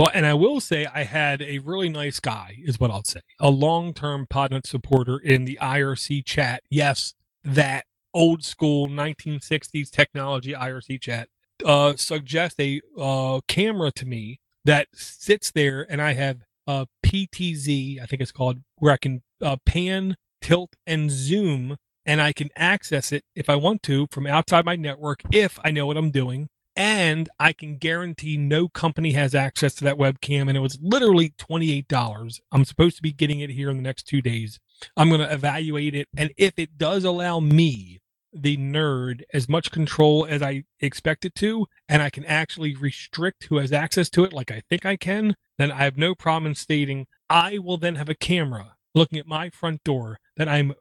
Well, 0.00 0.10
and 0.14 0.24
I 0.24 0.32
will 0.32 0.60
say 0.60 0.86
I 0.86 1.02
had 1.02 1.42
a 1.42 1.58
really 1.58 1.90
nice 1.90 2.20
guy, 2.20 2.56
is 2.64 2.80
what 2.80 2.90
I'll 2.90 3.04
say, 3.04 3.20
a 3.38 3.50
long 3.50 3.92
term 3.92 4.26
Podnutz 4.26 4.68
supporter 4.68 5.18
in 5.18 5.44
the 5.44 5.58
IRC 5.60 6.24
chat. 6.24 6.62
Yes, 6.70 7.12
that 7.44 7.84
old 8.14 8.42
school 8.42 8.88
1960s 8.88 9.90
technology 9.90 10.54
IRC 10.54 11.02
chat 11.02 11.28
uh, 11.66 11.96
suggest 11.96 12.58
a 12.58 12.80
uh, 12.98 13.40
camera 13.46 13.92
to 13.92 14.06
me 14.06 14.40
that 14.64 14.88
sits 14.94 15.50
there, 15.50 15.86
and 15.90 16.00
I 16.00 16.14
have 16.14 16.38
a 16.66 16.86
PTZ, 17.04 18.00
I 18.00 18.06
think 18.06 18.22
it's 18.22 18.32
called, 18.32 18.60
where 18.76 18.94
I 18.94 18.96
can 18.96 19.20
uh, 19.42 19.58
pan, 19.66 20.16
tilt, 20.40 20.76
and 20.86 21.10
zoom, 21.10 21.76
and 22.06 22.22
I 22.22 22.32
can 22.32 22.48
access 22.56 23.12
it 23.12 23.24
if 23.34 23.50
I 23.50 23.56
want 23.56 23.82
to 23.82 24.06
from 24.10 24.26
outside 24.26 24.64
my 24.64 24.76
network 24.76 25.20
if 25.30 25.58
I 25.62 25.70
know 25.72 25.84
what 25.84 25.98
I'm 25.98 26.10
doing 26.10 26.48
and 26.76 27.28
I 27.38 27.52
can 27.52 27.76
guarantee 27.76 28.36
no 28.36 28.68
company 28.68 29.12
has 29.12 29.34
access 29.34 29.74
to 29.76 29.84
that 29.84 29.96
webcam. 29.96 30.48
And 30.48 30.56
it 30.56 30.60
was 30.60 30.78
literally 30.80 31.30
$28. 31.30 32.40
I'm 32.52 32.64
supposed 32.64 32.96
to 32.96 33.02
be 33.02 33.12
getting 33.12 33.40
it 33.40 33.50
here 33.50 33.70
in 33.70 33.76
the 33.76 33.82
next 33.82 34.04
two 34.04 34.22
days. 34.22 34.58
I'm 34.96 35.08
going 35.08 35.20
to 35.20 35.32
evaluate 35.32 35.94
it. 35.94 36.08
And 36.16 36.32
if 36.36 36.54
it 36.56 36.78
does 36.78 37.04
allow 37.04 37.40
me, 37.40 38.00
the 38.32 38.56
nerd, 38.56 39.22
as 39.34 39.48
much 39.48 39.72
control 39.72 40.24
as 40.24 40.40
I 40.40 40.62
expect 40.78 41.24
it 41.24 41.34
to, 41.36 41.66
and 41.88 42.00
I 42.00 42.10
can 42.10 42.24
actually 42.24 42.76
restrict 42.76 43.46
who 43.48 43.56
has 43.56 43.72
access 43.72 44.08
to 44.10 44.24
it 44.24 44.32
like 44.32 44.50
I 44.50 44.62
think 44.68 44.86
I 44.86 44.96
can, 44.96 45.34
then 45.58 45.72
I 45.72 45.84
have 45.84 45.98
no 45.98 46.14
problem 46.14 46.50
in 46.50 46.54
stating 46.54 47.06
I 47.28 47.58
will 47.58 47.76
then 47.76 47.96
have 47.96 48.08
a 48.08 48.14
camera 48.14 48.74
looking 48.94 49.18
at 49.18 49.26
my 49.26 49.50
front 49.50 49.84
door 49.84 50.18
that 50.36 50.48
I'm 50.48 50.74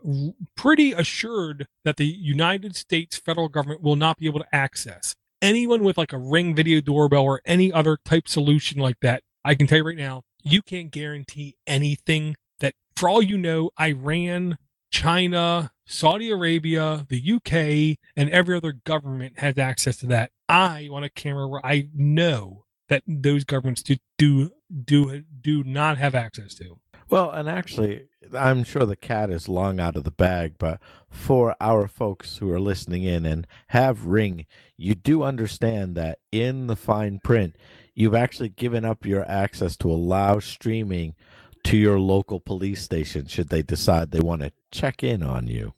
pretty 0.56 0.94
assured 0.94 1.68
that 1.86 1.98
the 1.98 2.08
United 2.08 2.76
States 2.76 3.18
federal 3.18 3.50
government 3.50 3.82
will 3.82 3.96
not 3.96 4.18
be 4.18 4.26
able 4.26 4.40
to 4.40 4.56
access 4.56 5.16
anyone 5.42 5.84
with 5.84 5.98
like 5.98 6.14
a 6.14 6.18
ring 6.18 6.56
video 6.56 6.82
doorbell 6.82 7.24
or 7.24 7.42
any 7.46 7.72
other 7.72 7.98
type 8.04 8.28
solution 8.28 8.80
like 8.80 9.00
that, 9.02 9.24
I 9.44 9.56
can 9.56 9.68
tell 9.68 9.80
you 9.80 9.84
right 9.86 9.98
now, 9.98 10.24
you 10.44 10.62
can't 10.62 10.92
guarantee 10.92 11.56
anything 11.68 12.36
that 12.60 12.74
for 12.96 13.10
all 13.10 13.22
you 13.22 13.38
know, 13.38 13.72
Iran, 13.80 14.58
China, 14.92 15.72
Saudi 15.86 16.32
Arabia, 16.32 17.06
the 17.10 17.34
UK, 17.34 17.98
and 18.16 18.30
every 18.30 18.56
other 18.56 18.74
government 18.74 19.40
has 19.40 19.58
access 19.58 19.98
to 19.98 20.08
that. 20.08 20.32
I 20.48 20.88
want 20.92 21.06
a 21.06 21.10
camera 21.10 21.48
where 21.48 21.66
I 21.66 21.90
know 21.94 22.66
that 22.90 23.04
those 23.08 23.44
governments 23.44 23.84
do 23.84 23.98
do 24.18 24.52
do, 24.86 25.24
do 25.42 25.64
not 25.64 25.98
have 25.98 26.16
access 26.16 26.56
to. 26.56 26.80
Well, 27.10 27.32
and 27.32 27.50
actually, 27.50 28.04
I'm 28.38 28.64
sure 28.64 28.86
the 28.86 28.96
cat 28.96 29.32
is 29.32 29.50
long 29.50 29.80
out 29.80 29.96
of 29.96 30.04
the 30.04 30.12
bag, 30.12 30.56
but 30.60 30.80
for 31.10 31.56
our 31.60 31.88
folks 31.88 32.38
who 32.38 32.52
are 32.52 32.60
listening 32.60 33.04
in 33.04 33.26
and 33.26 33.48
have 33.70 34.06
Ring, 34.06 34.46
you 34.78 34.94
do 34.94 35.24
understand 35.24 35.96
that 35.96 36.20
in 36.32 36.68
the 36.68 36.76
fine 36.76 37.20
print, 37.24 37.56
you've 37.96 38.16
actually 38.16 38.50
given 38.50 38.86
up 38.86 39.06
your 39.06 39.30
access 39.30 39.76
to 39.78 39.92
allow 39.92 40.40
streaming 40.40 41.16
to 41.64 41.78
your 41.78 42.00
local 42.00 42.40
police 42.40 42.82
station 42.82 43.26
should 43.26 43.50
they 43.50 43.62
decide 43.62 44.12
they 44.12 44.20
want 44.20 44.42
to 44.42 44.52
check 44.72 45.04
in 45.04 45.24
on 45.24 45.48
you. 45.48 45.74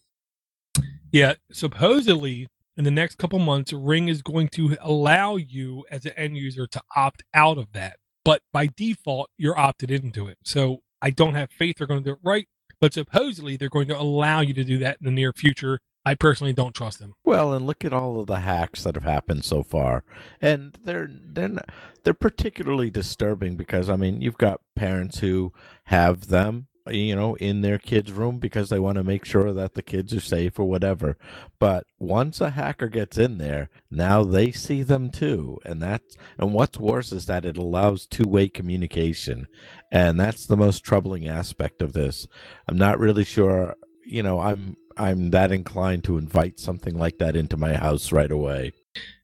Yeah, 1.12 1.36
supposedly 1.52 2.48
in 2.78 2.84
the 2.84 2.92
next 2.92 3.18
couple 3.18 3.40
months, 3.40 3.74
Ring 3.74 4.10
is 4.10 4.22
going 4.22 4.50
to 4.50 4.78
allow 4.82 5.38
you 5.38 5.86
as 5.90 6.06
an 6.06 6.14
end 6.18 6.38
user 6.38 6.68
to 6.68 6.82
opt 6.96 7.24
out 7.34 7.58
of 7.58 7.72
that. 7.72 7.98
But 8.24 8.42
by 8.54 8.70
default, 8.76 9.30
you're 9.38 9.58
opted 9.58 9.92
into 9.92 10.28
it. 10.28 10.38
So 10.44 10.82
I 11.02 11.10
don't 11.10 11.36
have 11.36 11.52
faith 11.52 11.78
they're 11.78 11.88
going 11.88 12.04
to 12.04 12.10
do 12.10 12.14
it 12.14 12.20
right, 12.24 12.48
but 12.80 12.94
supposedly 12.94 13.58
they're 13.58 13.70
going 13.70 13.88
to 13.88 14.00
allow 14.00 14.42
you 14.42 14.54
to 14.54 14.64
do 14.64 14.78
that 14.80 14.98
in 15.00 15.06
the 15.06 15.12
near 15.12 15.34
future. 15.34 15.80
I 16.04 16.16
personally 16.16 16.54
don't 16.54 16.74
trust 16.74 17.00
them. 17.00 17.14
Well, 17.24 17.54
and 17.54 17.68
look 17.68 17.86
at 17.86 17.94
all 17.94 18.20
of 18.20 18.28
the 18.28 18.40
hacks 18.40 18.84
that 18.84 18.96
have 18.96 19.04
happened 19.04 19.46
so 19.46 19.62
far, 19.62 20.04
and 20.42 20.76
they're 20.84 21.10
they're 21.12 21.62
they're 22.04 22.14
particularly 22.16 22.90
disturbing 22.90 23.56
because 23.56 23.88
I 23.88 23.98
mean 23.98 24.22
you've 24.22 24.38
got 24.38 24.62
parents 24.76 25.20
who 25.20 25.54
have 25.86 26.28
them 26.28 26.68
you 26.88 27.16
know 27.16 27.36
in 27.36 27.62
their 27.62 27.78
kids 27.78 28.12
room 28.12 28.40
because 28.40 28.70
they 28.70 28.80
want 28.80 28.98
to 28.98 29.04
make 29.04 29.26
sure 29.26 29.54
that 29.54 29.74
the 29.74 29.82
kids 29.82 30.14
are 30.14 30.22
safe 30.22 30.60
or 30.60 30.66
whatever. 30.66 31.18
But 31.60 31.86
once 32.00 32.42
a 32.42 32.52
hacker 32.52 32.88
gets 32.88 33.18
in 33.18 33.38
there 33.38 33.70
now 33.90 34.24
they 34.24 34.52
see 34.52 34.84
them 34.84 35.10
too. 35.10 35.60
And 35.66 35.82
that's 35.82 36.16
and 36.38 36.54
what's 36.54 36.80
worse 36.80 37.12
is 37.12 37.26
that 37.26 37.46
it 37.46 37.58
allows 37.58 38.08
two-way 38.08 38.48
communication. 38.48 39.48
And 39.92 40.20
that's 40.20 40.46
the 40.46 40.58
most 40.58 40.84
troubling 40.84 41.28
aspect 41.28 41.82
of 41.82 41.94
this. 41.94 42.28
I'm 42.68 42.78
not 42.78 43.00
really 43.00 43.26
sure 43.26 43.76
you 44.06 44.24
know 44.24 44.40
i'm 44.40 44.76
i'm 44.98 45.30
that 45.32 45.52
inclined 45.52 46.04
to 46.04 46.18
invite 46.18 46.60
something 46.60 46.98
like 46.98 47.18
that 47.20 47.36
into 47.36 47.58
my 47.58 47.74
house 47.74 48.12
right 48.12 48.32
away. 48.32 48.74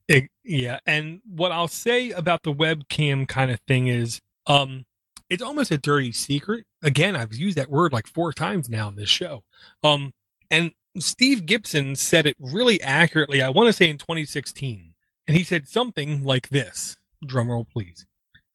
It, 0.07 0.29
yeah. 0.43 0.79
And 0.85 1.21
what 1.25 1.51
i'll 1.51 1.67
say 1.67 2.11
about 2.11 2.43
the 2.43 2.53
webcam 2.53 3.27
kind 3.27 3.51
of 3.51 3.59
thing 3.67 3.87
is 3.87 4.21
um 4.45 4.85
it's 5.30 5.43
almost 5.43 5.71
a 5.71 5.78
dirty 5.78 6.11
secret. 6.11 6.65
Again, 6.82 7.15
I've 7.15 7.34
used 7.34 7.57
that 7.57 7.69
word 7.69 7.93
like 7.93 8.07
four 8.07 8.34
times 8.34 8.69
now 8.69 8.88
in 8.89 8.95
this 8.95 9.09
show. 9.09 9.43
Um, 9.84 10.13
and 10.49 10.71
Steve 10.99 11.45
Gibson 11.45 11.95
said 11.95 12.25
it 12.25 12.36
really 12.39 12.82
accurately. 12.82 13.41
I 13.41 13.49
want 13.49 13.67
to 13.67 13.73
say 13.73 13.89
in 13.89 13.97
2016, 13.97 14.93
and 15.28 15.38
he 15.38 15.43
said 15.43 15.67
something 15.67 16.23
like 16.23 16.49
this: 16.49 16.97
"Drumroll, 17.25 17.69
please. 17.69 18.05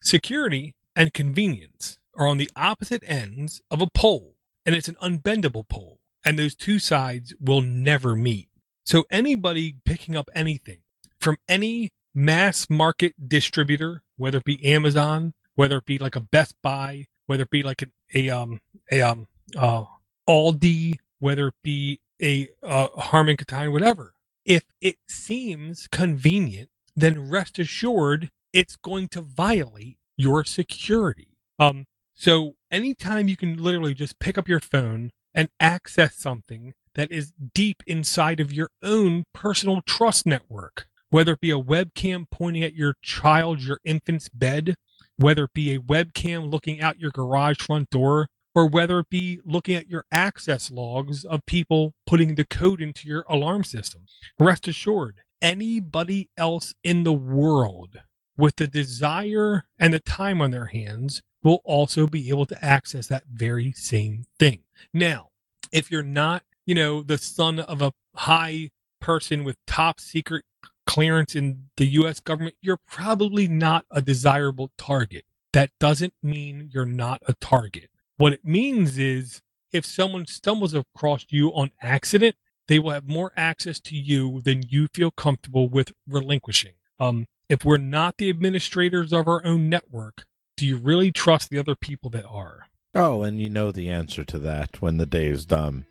Security 0.00 0.74
and 0.96 1.12
convenience 1.12 1.98
are 2.16 2.26
on 2.26 2.38
the 2.38 2.50
opposite 2.56 3.02
ends 3.06 3.62
of 3.70 3.80
a 3.80 3.88
pole, 3.94 4.34
and 4.66 4.74
it's 4.74 4.88
an 4.88 4.96
unbendable 5.02 5.68
pole, 5.68 6.00
and 6.24 6.38
those 6.38 6.54
two 6.54 6.78
sides 6.78 7.34
will 7.40 7.62
never 7.62 8.16
meet. 8.16 8.48
So 8.84 9.04
anybody 9.10 9.76
picking 9.84 10.16
up 10.16 10.28
anything 10.34 10.78
from 11.20 11.36
any 11.48 11.90
mass 12.14 12.68
market 12.68 13.28
distributor, 13.28 14.02
whether 14.16 14.38
it 14.38 14.44
be 14.44 14.64
Amazon, 14.64 15.34
whether 15.54 15.78
it 15.78 15.86
be 15.86 15.98
like 15.98 16.16
a 16.16 16.20
Best 16.20 16.54
Buy, 16.62 17.06
whether 17.26 17.42
it 17.42 17.50
be 17.50 17.62
like 17.62 17.82
a, 17.82 17.86
a 18.14 18.30
um 18.30 18.60
a 18.90 19.02
um 19.02 19.26
uh 19.56 19.84
Aldi, 20.28 20.96
whether 21.18 21.48
it 21.48 21.54
be 21.62 22.00
a 22.22 22.48
uh, 22.62 22.88
Harman 22.96 23.36
Kardon, 23.36 23.72
whatever. 23.72 24.14
If 24.44 24.64
it 24.80 24.96
seems 25.08 25.88
convenient, 25.88 26.68
then 26.96 27.28
rest 27.28 27.58
assured 27.58 28.30
it's 28.52 28.76
going 28.76 29.08
to 29.08 29.20
violate 29.20 29.98
your 30.16 30.44
security. 30.44 31.28
Um, 31.58 31.86
so 32.14 32.54
anytime 32.70 33.28
you 33.28 33.36
can 33.36 33.62
literally 33.62 33.94
just 33.94 34.18
pick 34.18 34.36
up 34.38 34.48
your 34.48 34.60
phone 34.60 35.10
and 35.34 35.48
access 35.58 36.16
something 36.16 36.74
that 36.94 37.10
is 37.10 37.32
deep 37.54 37.82
inside 37.86 38.40
of 38.40 38.52
your 38.52 38.68
own 38.82 39.24
personal 39.32 39.80
trust 39.86 40.26
network, 40.26 40.86
whether 41.10 41.32
it 41.32 41.40
be 41.40 41.50
a 41.50 41.60
webcam 41.60 42.26
pointing 42.30 42.62
at 42.62 42.74
your 42.74 42.94
child, 43.02 43.60
your 43.60 43.80
infant's 43.84 44.28
bed, 44.28 44.74
whether 45.22 45.44
it 45.44 45.54
be 45.54 45.74
a 45.74 45.78
webcam 45.78 46.50
looking 46.50 46.80
out 46.80 46.98
your 46.98 47.10
garage 47.10 47.58
front 47.60 47.90
door 47.90 48.28
or 48.54 48.66
whether 48.66 48.98
it 48.98 49.08
be 49.08 49.40
looking 49.44 49.74
at 49.74 49.88
your 49.88 50.04
access 50.12 50.70
logs 50.70 51.24
of 51.24 51.46
people 51.46 51.94
putting 52.06 52.34
the 52.34 52.44
code 52.44 52.82
into 52.82 53.08
your 53.08 53.24
alarm 53.28 53.64
system. 53.64 54.02
Rest 54.38 54.68
assured, 54.68 55.20
anybody 55.40 56.28
else 56.36 56.74
in 56.84 57.04
the 57.04 57.12
world 57.12 58.00
with 58.36 58.56
the 58.56 58.66
desire 58.66 59.64
and 59.78 59.94
the 59.94 60.00
time 60.00 60.42
on 60.42 60.50
their 60.50 60.66
hands 60.66 61.22
will 61.42 61.60
also 61.64 62.06
be 62.06 62.28
able 62.28 62.46
to 62.46 62.64
access 62.64 63.06
that 63.08 63.24
very 63.32 63.72
same 63.72 64.24
thing. 64.38 64.60
Now, 64.92 65.28
if 65.72 65.90
you're 65.90 66.02
not, 66.02 66.42
you 66.66 66.74
know, 66.74 67.02
the 67.02 67.18
son 67.18 67.58
of 67.60 67.82
a 67.82 67.92
high 68.14 68.70
person 69.00 69.42
with 69.42 69.56
top 69.66 69.98
secret 69.98 70.44
clearance 70.92 71.34
in 71.34 71.70
the 71.78 71.86
US 71.86 72.20
government, 72.20 72.54
you're 72.60 72.76
probably 72.86 73.48
not 73.48 73.86
a 73.90 74.02
desirable 74.02 74.70
target. 74.76 75.24
That 75.54 75.70
doesn't 75.80 76.12
mean 76.22 76.68
you're 76.70 76.84
not 76.84 77.22
a 77.26 77.32
target. 77.32 77.88
What 78.18 78.34
it 78.34 78.44
means 78.44 78.98
is 78.98 79.40
if 79.72 79.86
someone 79.86 80.26
stumbles 80.26 80.74
across 80.74 81.24
you 81.30 81.48
on 81.54 81.70
accident, 81.80 82.36
they 82.68 82.78
will 82.78 82.90
have 82.90 83.08
more 83.08 83.32
access 83.38 83.80
to 83.80 83.96
you 83.96 84.42
than 84.42 84.64
you 84.68 84.86
feel 84.92 85.10
comfortable 85.10 85.66
with 85.66 85.92
relinquishing. 86.06 86.74
Um, 87.00 87.26
if 87.48 87.64
we're 87.64 87.78
not 87.78 88.18
the 88.18 88.28
administrators 88.28 89.14
of 89.14 89.26
our 89.26 89.42
own 89.46 89.70
network, 89.70 90.26
do 90.58 90.66
you 90.66 90.76
really 90.76 91.10
trust 91.10 91.48
the 91.48 91.58
other 91.58 91.74
people 91.74 92.10
that 92.10 92.26
are? 92.26 92.66
Oh, 92.94 93.22
and 93.22 93.40
you 93.40 93.48
know 93.48 93.72
the 93.72 93.88
answer 93.88 94.24
to 94.24 94.38
that 94.40 94.82
when 94.82 94.98
the 94.98 95.06
day 95.06 95.28
is 95.28 95.46
done. 95.46 95.86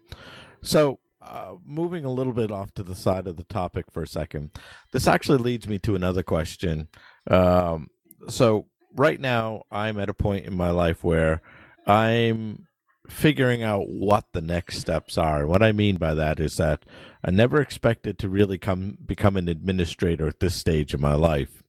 So, 0.62 1.00
uh, 1.22 1.56
moving 1.66 2.06
a 2.06 2.12
little 2.12 2.34
bit 2.34 2.52
off 2.52 2.74
to 2.74 2.84
the 2.84 2.96
side 2.96 3.28
of 3.28 3.38
the 3.38 3.44
topic 3.44 3.86
for 3.92 4.04
a 4.04 4.08
second, 4.08 4.52
this 4.92 5.08
actually 5.08 5.38
leads 5.38 5.68
me 5.68 5.80
to 5.80 5.96
another 5.96 6.24
question. 6.24 6.88
Um, 7.30 7.90
so, 8.28 8.68
right 8.96 9.20
now, 9.20 9.64
I'm 9.72 10.00
at 10.00 10.10
a 10.10 10.14
point 10.14 10.46
in 10.46 10.56
my 10.56 10.72
life 10.72 11.04
where 11.04 11.42
I'm 11.86 12.68
figuring 13.12 13.62
out 13.62 13.90
what 13.90 14.26
the 14.32 14.42
next 14.42 14.80
steps 14.80 15.18
are. 15.18 15.46
What 15.46 15.62
I 15.62 15.72
mean 15.72 15.98
by 15.98 16.14
that 16.14 16.40
is 16.40 16.58
that 16.58 16.86
I 17.24 17.32
never 17.32 17.62
expected 17.62 18.18
to 18.20 18.30
really 18.30 18.58
come 18.58 18.98
become 19.06 19.38
an 19.38 19.50
administrator 19.50 20.28
at 20.28 20.40
this 20.40 20.56
stage 20.56 20.94
of 20.94 21.00
my 21.00 21.14
life. 21.14 21.64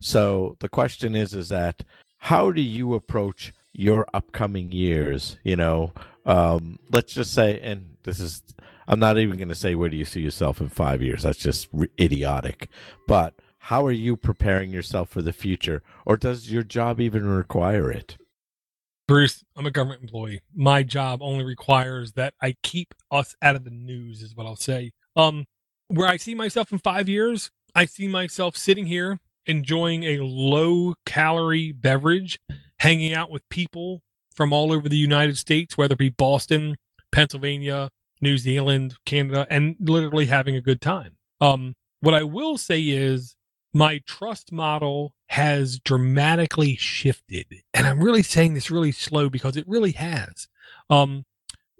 So 0.00 0.56
the 0.60 0.68
question 0.68 1.14
is 1.14 1.34
is 1.34 1.48
that 1.50 1.84
how 2.18 2.50
do 2.50 2.60
you 2.60 2.94
approach 2.94 3.52
your 3.72 4.06
upcoming 4.12 4.72
years, 4.72 5.38
you 5.44 5.56
know? 5.56 5.92
Um, 6.26 6.78
let's 6.90 7.14
just 7.14 7.32
say 7.32 7.60
and 7.60 7.96
this 8.02 8.20
is 8.20 8.42
I'm 8.90 8.98
not 8.98 9.18
even 9.18 9.36
going 9.36 9.48
to 9.48 9.54
say 9.54 9.76
where 9.76 9.88
do 9.88 9.96
you 9.96 10.04
see 10.04 10.20
yourself 10.20 10.60
in 10.60 10.68
5 10.68 11.00
years. 11.00 11.22
That's 11.22 11.38
just 11.38 11.68
idiotic. 11.98 12.68
But 13.06 13.34
how 13.58 13.86
are 13.86 13.92
you 13.92 14.16
preparing 14.16 14.70
yourself 14.70 15.08
for 15.08 15.22
the 15.22 15.32
future 15.32 15.84
or 16.04 16.16
does 16.16 16.50
your 16.50 16.64
job 16.64 17.00
even 17.00 17.24
require 17.24 17.90
it? 17.90 18.18
Bruce, 19.06 19.44
I'm 19.56 19.66
a 19.66 19.70
government 19.70 20.02
employee. 20.02 20.40
My 20.54 20.82
job 20.82 21.22
only 21.22 21.44
requires 21.44 22.12
that 22.12 22.34
I 22.42 22.56
keep 22.64 22.92
us 23.12 23.34
out 23.40 23.54
of 23.54 23.64
the 23.64 23.70
news, 23.70 24.22
is 24.22 24.34
what 24.34 24.46
I'll 24.46 24.56
say. 24.56 24.92
Um, 25.14 25.46
where 25.86 26.08
I 26.08 26.16
see 26.16 26.34
myself 26.34 26.72
in 26.72 26.78
five 26.78 27.08
years, 27.08 27.50
I 27.74 27.84
see 27.84 28.08
myself 28.08 28.56
sitting 28.56 28.86
here 28.86 29.20
enjoying 29.46 30.04
a 30.04 30.18
low 30.18 30.94
calorie 31.06 31.72
beverage, 31.72 32.40
hanging 32.78 33.14
out 33.14 33.30
with 33.30 33.48
people 33.50 34.02
from 34.34 34.52
all 34.52 34.72
over 34.72 34.88
the 34.88 34.96
United 34.96 35.38
States, 35.38 35.76
whether 35.76 35.92
it 35.94 35.98
be 35.98 36.08
Boston, 36.08 36.76
Pennsylvania, 37.12 37.90
New 38.20 38.38
Zealand, 38.38 38.94
Canada, 39.04 39.46
and 39.50 39.76
literally 39.80 40.26
having 40.26 40.56
a 40.56 40.60
good 40.60 40.80
time. 40.80 41.16
Um, 41.40 41.74
what 42.00 42.14
I 42.14 42.22
will 42.22 42.58
say 42.58 42.82
is 42.82 43.36
my 43.72 44.00
trust 44.06 44.52
model 44.52 45.14
has 45.28 45.78
dramatically 45.78 46.76
shifted. 46.76 47.46
And 47.72 47.86
I'm 47.86 48.02
really 48.02 48.22
saying 48.22 48.54
this 48.54 48.70
really 48.70 48.92
slow 48.92 49.28
because 49.28 49.56
it 49.56 49.68
really 49.68 49.92
has. 49.92 50.48
Um, 50.88 51.24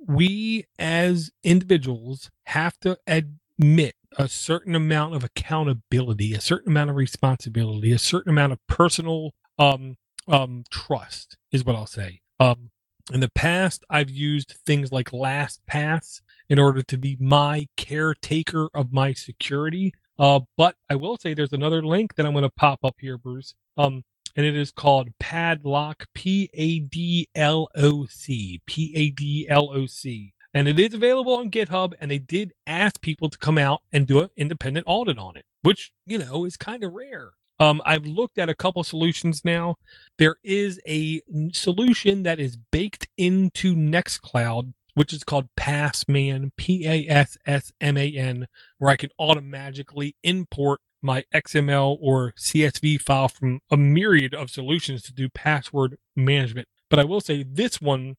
we 0.07 0.66
as 0.78 1.30
individuals 1.43 2.30
have 2.45 2.78
to 2.80 2.97
admit 3.07 3.95
a 4.16 4.28
certain 4.28 4.74
amount 4.74 5.14
of 5.14 5.24
accountability, 5.24 6.34
a 6.34 6.41
certain 6.41 6.72
amount 6.72 6.91
of 6.91 6.97
responsibility, 6.97 7.93
a 7.93 7.99
certain 7.99 8.30
amount 8.30 8.53
of 8.53 8.66
personal 8.66 9.32
um, 9.59 9.97
um, 10.28 10.64
trust, 10.70 11.36
is 11.53 11.64
what 11.64 11.76
I'll 11.76 11.86
say. 11.86 12.20
Um, 12.38 12.70
in 13.12 13.20
the 13.20 13.30
past, 13.30 13.84
I've 13.91 14.11
used 14.11 14.57
things 14.64 14.93
like 14.93 15.11
LastPass 15.11 16.20
in 16.51 16.59
order 16.59 16.82
to 16.82 16.98
be 16.98 17.16
my 17.18 17.66
caretaker 17.78 18.68
of 18.74 18.92
my 18.92 19.14
security. 19.14 19.94
Uh, 20.18 20.40
but 20.59 20.74
I 20.90 20.96
will 20.96 21.16
say 21.16 21.32
there's 21.32 21.55
another 21.55 21.82
link 21.82 22.16
that 22.16 22.26
I'm 22.26 22.32
going 22.32 22.42
to 22.42 22.51
pop 22.51 22.80
up 22.84 22.96
here, 22.98 23.16
Bruce. 23.16 23.55
Um, 23.78 24.03
and 24.36 24.44
it 24.44 24.55
is 24.55 24.70
called 24.70 25.09
Padloc, 25.18 26.05
P 26.14 26.51
A 26.55 26.80
D 26.80 27.28
L 27.34 27.68
O 27.74 28.07
C, 28.07 28.61
P 28.66 28.92
A 28.94 29.11
D 29.11 29.46
L 29.48 29.70
O 29.72 29.86
C. 29.86 30.34
And 30.53 30.66
it 30.66 30.78
is 30.78 30.94
available 30.94 31.36
on 31.36 31.51
GitHub, 31.51 31.94
and 32.01 32.11
they 32.11 32.18
did 32.18 32.53
ask 32.66 33.01
people 33.01 33.30
to 33.30 33.38
come 33.38 33.57
out 33.57 33.82
and 33.92 34.07
do 34.07 34.20
an 34.20 34.30
independent 34.36 34.84
audit 34.88 35.16
on 35.16 35.36
it, 35.36 35.44
which, 35.62 35.92
you 36.07 36.18
know, 36.18 36.44
is 36.44 36.57
kind 36.57 36.82
of 36.82 36.92
rare. 36.92 37.30
Um, 37.61 37.80
I've 37.84 38.07
looked 38.07 38.38
at 38.38 38.48
a 38.48 38.55
couple 38.55 38.82
solutions 38.82 39.44
now. 39.44 39.76
There 40.18 40.36
is 40.42 40.80
a 40.88 41.20
solution 41.53 42.22
that 42.24 42.40
is 42.40 42.57
baked 42.57 43.07
into 43.16 43.76
Nextcloud, 43.76 44.72
which 45.01 45.14
is 45.14 45.24
called 45.24 45.48
Passman, 45.57 46.53
P 46.59 46.86
A 46.86 47.07
S 47.09 47.38
S 47.46 47.72
M 47.80 47.96
A 47.96 48.12
N, 48.12 48.46
where 48.76 48.90
I 48.90 48.96
can 48.96 49.09
automatically 49.18 50.14
import 50.22 50.82
my 51.01 51.24
XML 51.34 51.96
or 52.03 52.34
CSV 52.38 53.01
file 53.01 53.28
from 53.28 53.61
a 53.70 53.78
myriad 53.78 54.34
of 54.34 54.51
solutions 54.51 55.01
to 55.05 55.14
do 55.14 55.30
password 55.30 55.96
management. 56.14 56.68
But 56.90 56.98
I 56.98 57.05
will 57.05 57.22
say 57.22 57.46
this 57.48 57.80
one 57.80 58.16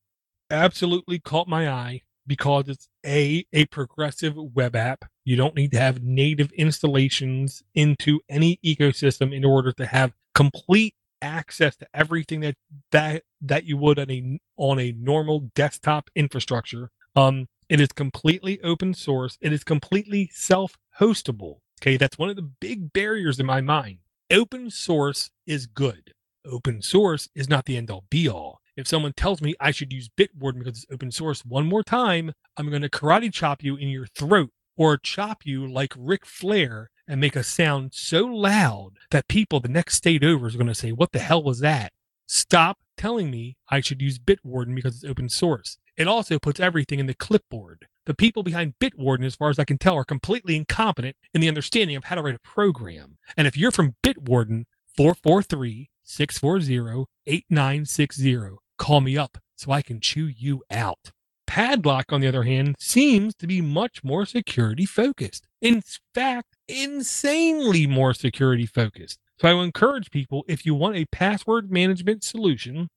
absolutely 0.50 1.20
caught 1.20 1.48
my 1.48 1.70
eye 1.70 2.02
because 2.26 2.68
it's 2.68 2.90
a 3.06 3.46
a 3.54 3.66
progressive 3.66 4.34
web 4.36 4.76
app. 4.76 5.06
You 5.24 5.36
don't 5.36 5.56
need 5.56 5.74
to 5.74 5.80
have 5.80 6.02
native 6.02 6.52
installations 6.54 7.62
into 7.76 8.22
any 8.28 8.60
ecosystem 8.66 9.36
in 9.36 9.46
order 9.46 9.72
to 9.74 9.86
have 9.86 10.14
complete 10.34 10.96
access 11.22 11.76
to 11.78 11.88
everything 11.94 12.42
that 12.42 12.56
that 12.92 13.24
that 13.42 13.66
you 13.66 13.78
would 13.78 14.00
on 14.00 14.10
a 14.10 14.40
on 14.58 14.80
a 14.80 14.92
normal 14.94 15.52
desktop 15.56 16.10
infrastructure. 16.16 16.92
Um, 17.16 17.48
it 17.70 17.80
is 17.80 17.90
completely 17.90 18.62
open 18.62 18.94
source. 18.94 19.38
It 19.42 19.54
is 19.54 19.64
completely 19.64 20.30
self-hostable. 20.34 21.60
Okay, 21.82 21.98
that's 21.98 22.18
one 22.18 22.30
of 22.30 22.36
the 22.36 22.50
big 22.60 22.94
barriers 22.94 23.40
in 23.40 23.46
my 23.46 23.62
mind. 23.62 24.00
Open 24.32 24.70
source 24.70 25.30
is 25.46 25.66
good. 25.66 26.14
Open 26.46 26.82
source 26.82 27.30
is 27.36 27.50
not 27.50 27.66
the 27.66 27.78
end 27.78 27.92
all 27.92 28.06
be 28.10 28.28
all 28.28 28.62
if 28.78 28.88
someone 28.88 29.14
tells 29.14 29.42
me 29.42 29.54
I 29.60 29.72
should 29.72 29.94
use 29.94 30.10
Bitwarden 30.10 30.60
because 30.60 30.84
it's 30.84 30.94
open 30.94 31.12
source 31.12 31.46
one 31.46 31.68
more 31.68 31.84
time, 31.84 32.34
I'm 32.58 32.70
going 32.70 32.82
to 32.82 32.90
karate 32.90 33.32
chop 33.32 33.64
you 33.64 33.76
in 33.76 33.90
your 33.90 34.08
throat 34.08 34.52
or 34.78 34.98
chop 34.98 35.46
you 35.46 35.68
like 35.68 35.94
Ric 35.98 36.26
Flair 36.26 36.90
and 37.12 37.20
make 37.20 37.36
a 37.36 37.44
sound 37.44 37.94
so 37.94 38.26
loud 38.26 38.92
that 39.10 39.28
people 39.28 39.60
the 39.60 39.68
next 39.68 39.96
state 39.96 40.24
over 40.24 40.48
is 40.48 40.56
going 40.56 40.68
to 40.68 40.74
say, 40.74 40.94
What 40.94 41.12
the 41.12 41.20
hell 41.20 41.44
was 41.44 41.60
that? 41.60 41.92
Stop 42.26 42.78
telling 42.96 43.30
me 43.30 43.58
I 43.70 43.82
should 43.82 44.02
use 44.02 44.18
Bitwarden 44.18 44.74
because 44.74 44.96
it's 44.96 45.04
open 45.04 45.28
source. 45.28 45.78
It 45.98 46.08
also 46.08 46.40
puts 46.40 46.62
everything 46.62 47.00
in 47.00 47.08
the 47.08 47.14
clipboard. 47.14 47.88
The 48.06 48.14
people 48.14 48.44
behind 48.44 48.76
Bitwarden, 48.80 49.26
as 49.26 49.36
far 49.36 49.50
as 49.50 49.60
I 49.60 49.66
can 49.66 49.78
tell, 49.78 49.98
are 49.98 50.06
completely 50.06 50.56
incompetent 50.56 51.18
in 51.34 51.42
the 51.42 51.50
understanding 51.50 51.98
of 51.98 52.06
how 52.06 52.16
to 52.16 52.22
write 52.22 52.36
a 52.36 52.40
program. 52.40 53.18
And 53.36 53.46
if 53.46 53.58
you're 53.58 53.72
from 53.72 53.96
Bitwarden, 54.02 54.64
443 54.96 55.90
640 56.04 57.06
8960. 57.28 58.56
Call 58.78 59.02
me 59.02 59.18
up 59.18 59.38
so 59.58 59.74
I 59.74 59.82
can 59.82 60.00
chew 60.00 60.28
you 60.28 60.64
out. 60.72 61.12
Padloc, 61.52 62.14
on 62.14 62.22
the 62.22 62.28
other 62.30 62.44
hand, 62.44 62.78
seems 62.80 63.36
to 63.36 63.46
be 63.46 63.60
much 63.60 64.06
more 64.06 64.26
security 64.26 64.86
focused. 64.86 65.48
In 65.62 65.84
fact, 66.16 66.56
insanely 66.72 67.86
more 67.88 68.14
security 68.14 68.66
focused. 68.66 69.20
So 69.40 69.48
I 69.48 69.64
encourage 69.64 70.12
people 70.12 70.46
if 70.48 70.66
you 70.66 70.76
want 70.76 70.96
a 70.96 71.06
password 71.06 71.72
management 71.72 72.24
solution, 72.24 72.90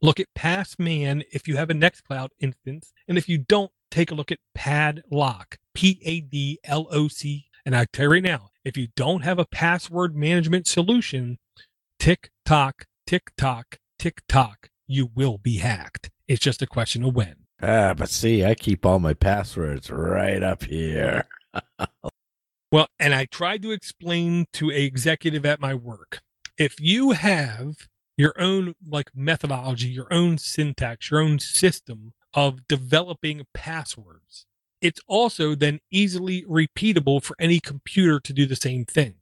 look 0.00 0.20
at 0.20 0.32
Passman 0.34 1.24
if 1.32 1.48
you 1.48 1.56
have 1.56 1.70
a 1.70 1.74
Nextcloud 1.74 2.28
instance. 2.40 2.92
And 3.06 3.18
if 3.18 3.28
you 3.28 3.38
don't, 3.38 3.70
take 3.90 4.10
a 4.10 4.14
look 4.14 4.30
at 4.30 4.38
Padloc, 4.56 5.56
P 5.74 6.00
A 6.04 6.20
D 6.20 6.58
L 6.64 6.86
O 6.90 7.08
C. 7.08 7.46
And 7.64 7.76
I 7.76 7.86
tell 7.92 8.04
you 8.04 8.12
right 8.12 8.22
now, 8.22 8.50
if 8.64 8.76
you 8.76 8.88
don't 8.96 9.22
have 9.22 9.38
a 9.38 9.46
password 9.46 10.16
management 10.16 10.66
solution, 10.66 11.38
tick 11.98 12.30
tock, 12.44 12.86
tick 13.06 13.32
tock, 13.36 13.78
tick 13.98 14.22
tock, 14.28 14.70
you 14.86 15.10
will 15.14 15.38
be 15.38 15.58
hacked. 15.58 16.10
It's 16.26 16.40
just 16.40 16.62
a 16.62 16.66
question 16.66 17.04
of 17.04 17.14
when. 17.14 17.36
Ah, 17.60 17.94
but 17.94 18.08
see, 18.08 18.44
I 18.44 18.54
keep 18.54 18.86
all 18.86 19.00
my 19.00 19.14
passwords 19.14 19.90
right 19.90 20.42
up 20.42 20.64
here. 20.64 21.26
well, 22.70 22.88
and 22.98 23.14
I 23.14 23.26
tried 23.26 23.62
to 23.62 23.70
explain 23.70 24.46
to 24.54 24.70
a 24.70 24.84
executive 24.84 25.46
at 25.46 25.60
my 25.60 25.74
work 25.74 26.20
if 26.58 26.80
you 26.80 27.12
have 27.12 27.88
your 28.16 28.34
own 28.38 28.74
like 28.86 29.10
methodology, 29.14 29.88
your 29.88 30.12
own 30.12 30.38
syntax, 30.38 31.10
your 31.10 31.20
own 31.20 31.38
system 31.38 32.12
of 32.34 32.66
developing 32.66 33.46
passwords, 33.54 34.44
it's 34.82 35.00
also 35.06 35.54
then 35.54 35.78
easily 35.90 36.44
repeatable 36.44 37.22
for 37.22 37.36
any 37.38 37.60
computer 37.60 38.20
to 38.20 38.32
do 38.32 38.44
the 38.44 38.56
same 38.56 38.84
thing. 38.84 39.14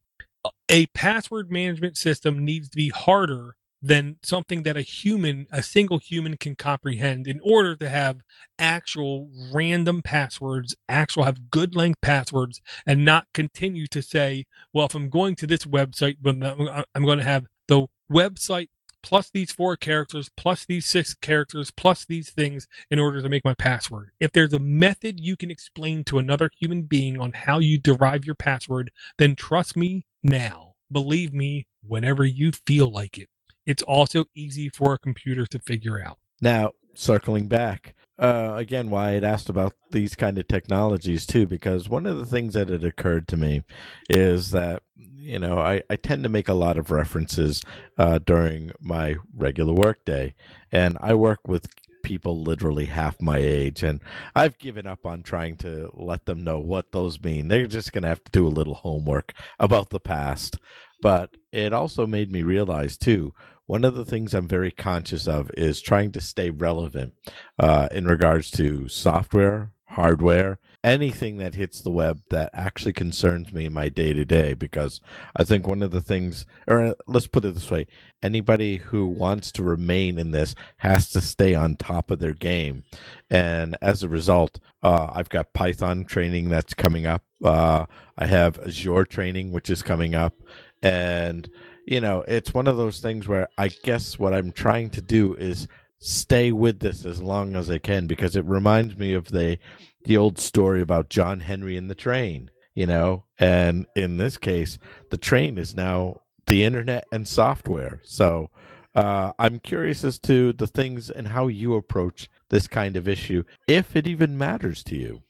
A 0.71 0.87
password 0.87 1.51
management 1.51 1.97
system 1.97 2.45
needs 2.45 2.69
to 2.71 2.77
be 2.77 2.89
harder 2.89 3.57
than 3.83 4.17
something 4.23 4.63
that 4.65 4.77
a 4.77 4.83
human, 4.83 5.47
a 5.51 5.63
single 5.63 5.99
human 5.99 6.37
can 6.37 6.55
comprehend 6.57 7.27
in 7.27 7.41
order 7.43 7.77
to 7.77 7.89
have 7.89 8.21
actual 8.59 9.31
random 9.53 10.03
passwords, 10.03 10.75
actual 10.89 11.25
have 11.25 11.51
good 11.51 11.77
length 11.77 12.01
passwords, 12.01 12.61
and 12.87 13.05
not 13.05 13.27
continue 13.35 13.87
to 13.89 14.03
say, 14.03 14.45
well, 14.73 14.87
if 14.87 14.95
I'm 14.95 15.11
going 15.11 15.37
to 15.37 15.47
this 15.47 15.65
website, 15.65 16.17
I'm 16.25 16.43
uh, 16.43 17.07
going 17.07 17.19
to 17.19 17.25
have 17.25 17.47
the 17.69 17.87
website 18.11 18.69
plus 19.03 19.31
these 19.31 19.53
four 19.53 19.77
characters, 19.77 20.29
plus 20.37 20.65
these 20.65 20.85
six 20.85 21.15
characters, 21.15 21.71
plus 21.71 22.05
these 22.05 22.31
things 22.31 22.67
in 22.91 22.99
order 22.99 23.23
to 23.23 23.29
make 23.29 23.45
my 23.45 23.55
password. 23.55 24.11
If 24.19 24.33
there's 24.33 24.53
a 24.53 24.59
method 24.59 25.21
you 25.21 25.37
can 25.37 25.49
explain 25.49 26.03
to 26.05 26.19
another 26.19 26.51
human 26.59 26.83
being 26.83 27.21
on 27.21 27.33
how 27.33 27.61
you 27.61 27.79
derive 27.79 28.25
your 28.25 28.35
password, 28.35 28.91
then 29.19 29.37
trust 29.37 29.77
me 29.77 30.07
now. 30.25 30.75
Believe 30.91 31.33
me, 31.33 31.69
whenever 31.87 32.25
you 32.25 32.51
feel 32.51 32.91
like 32.91 33.17
it. 33.17 33.29
It's 33.67 33.83
also 33.83 34.27
easy 34.35 34.69
for 34.69 34.95
a 34.95 34.99
computer 34.99 35.47
to 35.47 35.59
figure 35.59 36.03
out. 36.03 36.19
Now, 36.41 36.73
circling 36.95 37.49
back, 37.49 37.95
uh, 38.19 38.55
again, 38.57 38.89
why 38.89 39.11
I'd 39.11 39.25
asked 39.25 39.49
about 39.49 39.75
these 39.91 40.15
kind 40.15 40.39
of 40.39 40.49
technologies 40.49 41.27
too, 41.27 41.47
because 41.47 41.89
one 41.89 42.07
of 42.07 42.19
the 42.19 42.25
things 42.27 42.55
that 42.55 42.69
had 42.69 42.85
occurred 42.85 43.29
to 43.29 43.37
me 43.37 43.63
is 44.09 44.51
that 44.53 44.83
you 44.97 45.39
know 45.39 45.59
I, 45.59 45.83
I 45.91 45.97
tend 45.97 46.23
to 46.23 46.29
make 46.29 46.49
a 46.49 46.55
lot 46.55 46.79
of 46.79 46.91
references 46.91 47.63
uh, 47.99 48.19
during 48.19 48.73
my 48.81 49.17
regular 49.35 49.75
workday, 49.75 50.35
and 50.73 50.97
I 51.01 51.15
work 51.15 51.41
with 51.47 51.69
people 52.03 52.41
literally 52.41 52.87
half 52.87 53.21
my 53.21 53.37
age, 53.37 53.83
and 53.83 54.01
I've 54.35 54.59
given 54.59 54.87
up 54.87 55.05
on 55.05 55.23
trying 55.23 55.57
to 55.59 55.91
let 55.93 56.25
them 56.25 56.43
know 56.43 56.59
what 56.59 56.93
those 56.93 57.21
mean. 57.21 57.49
They're 57.49 57.67
just 57.67 57.93
going 57.93 58.03
to 58.03 58.09
have 58.09 58.25
to 58.25 58.33
do 58.33 58.47
a 58.47 58.49
little 58.49 58.75
homework 58.75 59.35
about 59.59 59.91
the 59.91 60.01
past. 60.01 60.57
But 61.03 61.37
it 61.53 61.75
also 61.75 62.07
made 62.07 62.33
me 62.33 62.43
realize 62.43 62.97
too 62.97 63.35
one 63.67 63.85
of 63.85 63.95
the 63.95 64.05
things 64.05 64.33
I'm 64.33 64.49
very 64.49 64.71
conscious 64.71 65.27
of 65.27 65.51
is 65.57 65.81
trying 65.81 66.13
to 66.13 66.21
stay 66.21 66.51
relevant 66.51 67.15
uh, 67.59 67.89
in 67.91 68.07
regards 68.07 68.51
to 68.53 68.89
software, 68.89 69.73
hardware, 69.87 70.59
anything 70.85 71.39
that 71.39 71.57
hits 71.57 71.81
the 71.81 71.91
web 71.91 72.21
that 72.31 72.51
actually 72.53 72.93
concerns 72.93 73.53
me 73.53 73.67
in 73.67 73.73
my 73.73 73.89
day 73.89 74.13
to 74.13 74.25
day. 74.25 74.55
Because 74.55 75.01
I 75.35 75.43
think 75.43 75.67
one 75.67 75.83
of 75.83 75.91
the 75.91 76.01
things, 76.01 76.47
or 76.69 76.81
uh, 76.81 76.95
let's 77.09 77.27
put 77.27 77.45
it 77.45 77.55
this 77.55 77.71
way 77.71 77.87
anybody 78.23 78.77
who 78.77 79.07
wants 79.07 79.53
to 79.53 79.63
remain 79.63 80.19
in 80.19 80.31
this 80.31 80.55
has 80.79 81.11
to 81.11 81.21
stay 81.21 81.55
on 81.55 81.77
top 81.77 82.11
of 82.11 82.21
their 82.21 82.35
game. 82.35 82.85
And 83.31 83.77
as 83.83 84.03
a 84.03 84.09
result, 84.09 84.61
uh, 84.83 85.11
I've 85.13 85.29
got 85.29 85.53
Python 85.55 86.05
training 86.05 86.49
that's 86.49 86.75
coming 86.75 87.05
up. 87.07 87.25
Uh, 87.45 87.87
I 88.17 88.27
have 88.27 88.61
Azure 88.61 89.05
training, 89.05 89.51
which 89.51 89.71
is 89.71 89.83
coming 89.83 90.15
up. 90.15 90.35
And 90.83 91.49
you 91.87 92.01
know, 92.01 92.25
it's 92.27 92.53
one 92.53 92.67
of 92.67 92.77
those 92.77 93.01
things 93.01 93.29
where 93.29 93.49
I 93.57 93.69
guess 93.69 94.19
what 94.19 94.35
I'm 94.35 94.53
trying 94.53 94.91
to 94.91 95.01
do 95.01 95.35
is 95.35 95.69
stay 96.01 96.53
with 96.53 96.81
this 96.81 97.07
as 97.07 97.23
long 97.23 97.55
as 97.55 97.71
I 97.71 97.79
can 97.79 98.07
because 98.07 98.37
it 98.37 98.45
reminds 98.45 98.97
me 98.97 99.15
of 99.15 99.29
the 99.29 99.59
the 100.05 100.17
old 100.17 100.39
story 100.39 100.81
about 100.83 101.09
John 101.09 101.41
Henry 101.41 101.77
and 101.77 101.91
the 101.91 101.95
train, 101.95 102.51
you 102.75 102.87
know, 102.87 103.25
and 103.39 103.87
in 103.97 104.19
this 104.19 104.37
case, 104.37 104.79
the 105.11 105.17
train 105.17 105.59
is 105.59 105.75
now 105.75 106.21
the 106.47 106.63
internet 106.63 107.07
and 107.11 107.27
software. 107.27 108.01
So 108.05 108.51
uh, 108.95 109.33
I'm 109.39 109.59
curious 109.59 110.05
as 110.05 110.21
to 110.21 110.53
the 110.53 110.69
things 110.69 111.11
and 111.11 111.29
how 111.29 111.49
you 111.49 111.75
approach 111.75 112.29
this 112.51 112.69
kind 112.69 112.97
of 112.97 113.09
issue, 113.09 113.43
if 113.67 113.97
it 113.97 114.07
even 114.07 114.39
matters 114.39 114.85
to 114.85 114.97
you. 114.97 115.23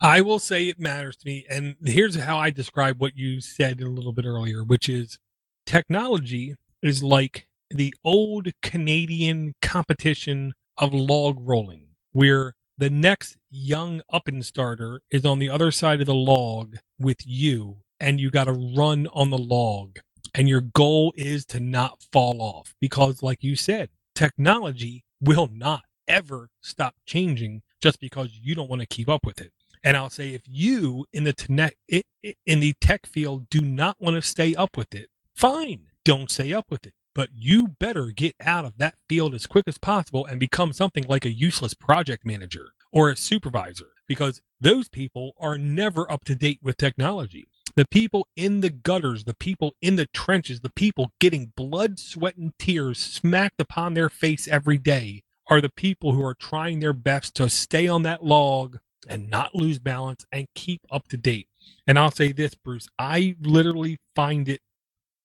I 0.00 0.20
will 0.20 0.38
say 0.40 0.68
it 0.68 0.80
matters 0.80 1.16
to 1.18 1.26
me. 1.26 1.46
And 1.48 1.76
here's 1.84 2.16
how 2.16 2.38
I 2.38 2.50
describe 2.50 3.00
what 3.00 3.16
you 3.16 3.40
said 3.40 3.80
a 3.80 3.88
little 3.88 4.12
bit 4.12 4.24
earlier, 4.24 4.64
which 4.64 4.88
is 4.88 5.18
technology 5.66 6.54
is 6.82 7.02
like 7.02 7.46
the 7.70 7.94
old 8.04 8.48
Canadian 8.62 9.54
competition 9.62 10.54
of 10.78 10.92
log 10.92 11.36
rolling, 11.40 11.88
where 12.12 12.54
the 12.78 12.90
next 12.90 13.36
young 13.50 14.02
up 14.12 14.28
and 14.28 14.44
starter 14.44 15.00
is 15.10 15.24
on 15.24 15.38
the 15.38 15.50
other 15.50 15.70
side 15.70 16.00
of 16.00 16.06
the 16.06 16.14
log 16.14 16.76
with 16.98 17.18
you, 17.24 17.78
and 18.00 18.20
you 18.20 18.30
got 18.30 18.44
to 18.44 18.52
run 18.52 19.06
on 19.12 19.30
the 19.30 19.38
log. 19.38 19.98
And 20.34 20.48
your 20.48 20.62
goal 20.62 21.12
is 21.16 21.44
to 21.46 21.60
not 21.60 22.02
fall 22.10 22.40
off 22.40 22.74
because, 22.80 23.22
like 23.22 23.42
you 23.42 23.54
said, 23.54 23.90
technology 24.14 25.04
will 25.20 25.48
not 25.52 25.82
ever 26.08 26.48
stop 26.62 26.94
changing 27.06 27.62
just 27.82 28.00
because 28.00 28.30
you 28.40 28.54
don't 28.54 28.70
want 28.70 28.80
to 28.80 28.86
keep 28.86 29.08
up 29.08 29.26
with 29.26 29.40
it. 29.40 29.52
And 29.84 29.96
I'll 29.96 30.10
say, 30.10 30.32
if 30.34 30.42
you 30.46 31.04
in 31.12 31.24
the 31.24 31.32
tech 31.32 31.76
in 32.46 32.60
the 32.60 32.74
tech 32.80 33.06
field 33.06 33.48
do 33.50 33.60
not 33.60 33.96
want 34.00 34.16
to 34.16 34.22
stay 34.22 34.54
up 34.54 34.76
with 34.76 34.94
it, 34.94 35.08
fine, 35.34 35.88
don't 36.04 36.30
stay 36.30 36.52
up 36.52 36.66
with 36.70 36.86
it. 36.86 36.94
but 37.14 37.28
you 37.34 37.68
better 37.78 38.06
get 38.06 38.34
out 38.40 38.64
of 38.64 38.78
that 38.78 38.94
field 39.08 39.34
as 39.34 39.46
quick 39.46 39.64
as 39.66 39.78
possible 39.78 40.24
and 40.26 40.40
become 40.40 40.72
something 40.72 41.04
like 41.08 41.24
a 41.24 41.32
useless 41.32 41.74
project 41.74 42.24
manager 42.24 42.70
or 42.92 43.10
a 43.10 43.16
supervisor 43.16 43.88
because 44.08 44.40
those 44.60 44.88
people 44.88 45.32
are 45.38 45.58
never 45.58 46.10
up 46.10 46.24
to 46.24 46.34
date 46.34 46.58
with 46.62 46.76
technology. 46.76 47.46
The 47.76 47.86
people 47.86 48.26
in 48.36 48.60
the 48.60 48.70
gutters, 48.70 49.24
the 49.24 49.34
people 49.34 49.74
in 49.80 49.96
the 49.96 50.06
trenches, 50.12 50.60
the 50.60 50.72
people 50.72 51.12
getting 51.20 51.52
blood, 51.56 51.98
sweat, 51.98 52.36
and 52.36 52.52
tears 52.58 52.98
smacked 52.98 53.60
upon 53.60 53.94
their 53.94 54.10
face 54.10 54.46
every 54.48 54.78
day 54.78 55.22
are 55.48 55.60
the 55.60 55.70
people 55.70 56.12
who 56.12 56.24
are 56.24 56.34
trying 56.34 56.80
their 56.80 56.92
best 56.92 57.34
to 57.36 57.48
stay 57.48 57.88
on 57.88 58.02
that 58.02 58.24
log 58.24 58.78
and 59.08 59.30
not 59.30 59.54
lose 59.54 59.78
balance 59.78 60.24
and 60.32 60.46
keep 60.54 60.82
up 60.90 61.08
to 61.08 61.16
date. 61.16 61.48
And 61.86 61.98
I'll 61.98 62.10
say 62.10 62.32
this, 62.32 62.54
Bruce, 62.54 62.88
I 62.98 63.36
literally 63.40 63.98
find 64.14 64.48
it 64.48 64.60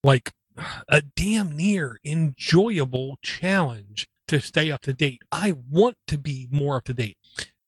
like 0.04 0.32
a 0.90 1.02
damn 1.16 1.56
near 1.56 2.00
enjoyable 2.06 3.18
challenge 3.22 4.08
to 4.28 4.42
stay 4.42 4.72
up 4.72 4.82
to 4.82 4.94
date. 4.94 5.22
I 5.32 5.56
want 5.70 5.96
to 6.08 6.18
be 6.18 6.48
more 6.52 6.78
up 6.78 6.86
to 6.86 6.94
date. 6.94 7.18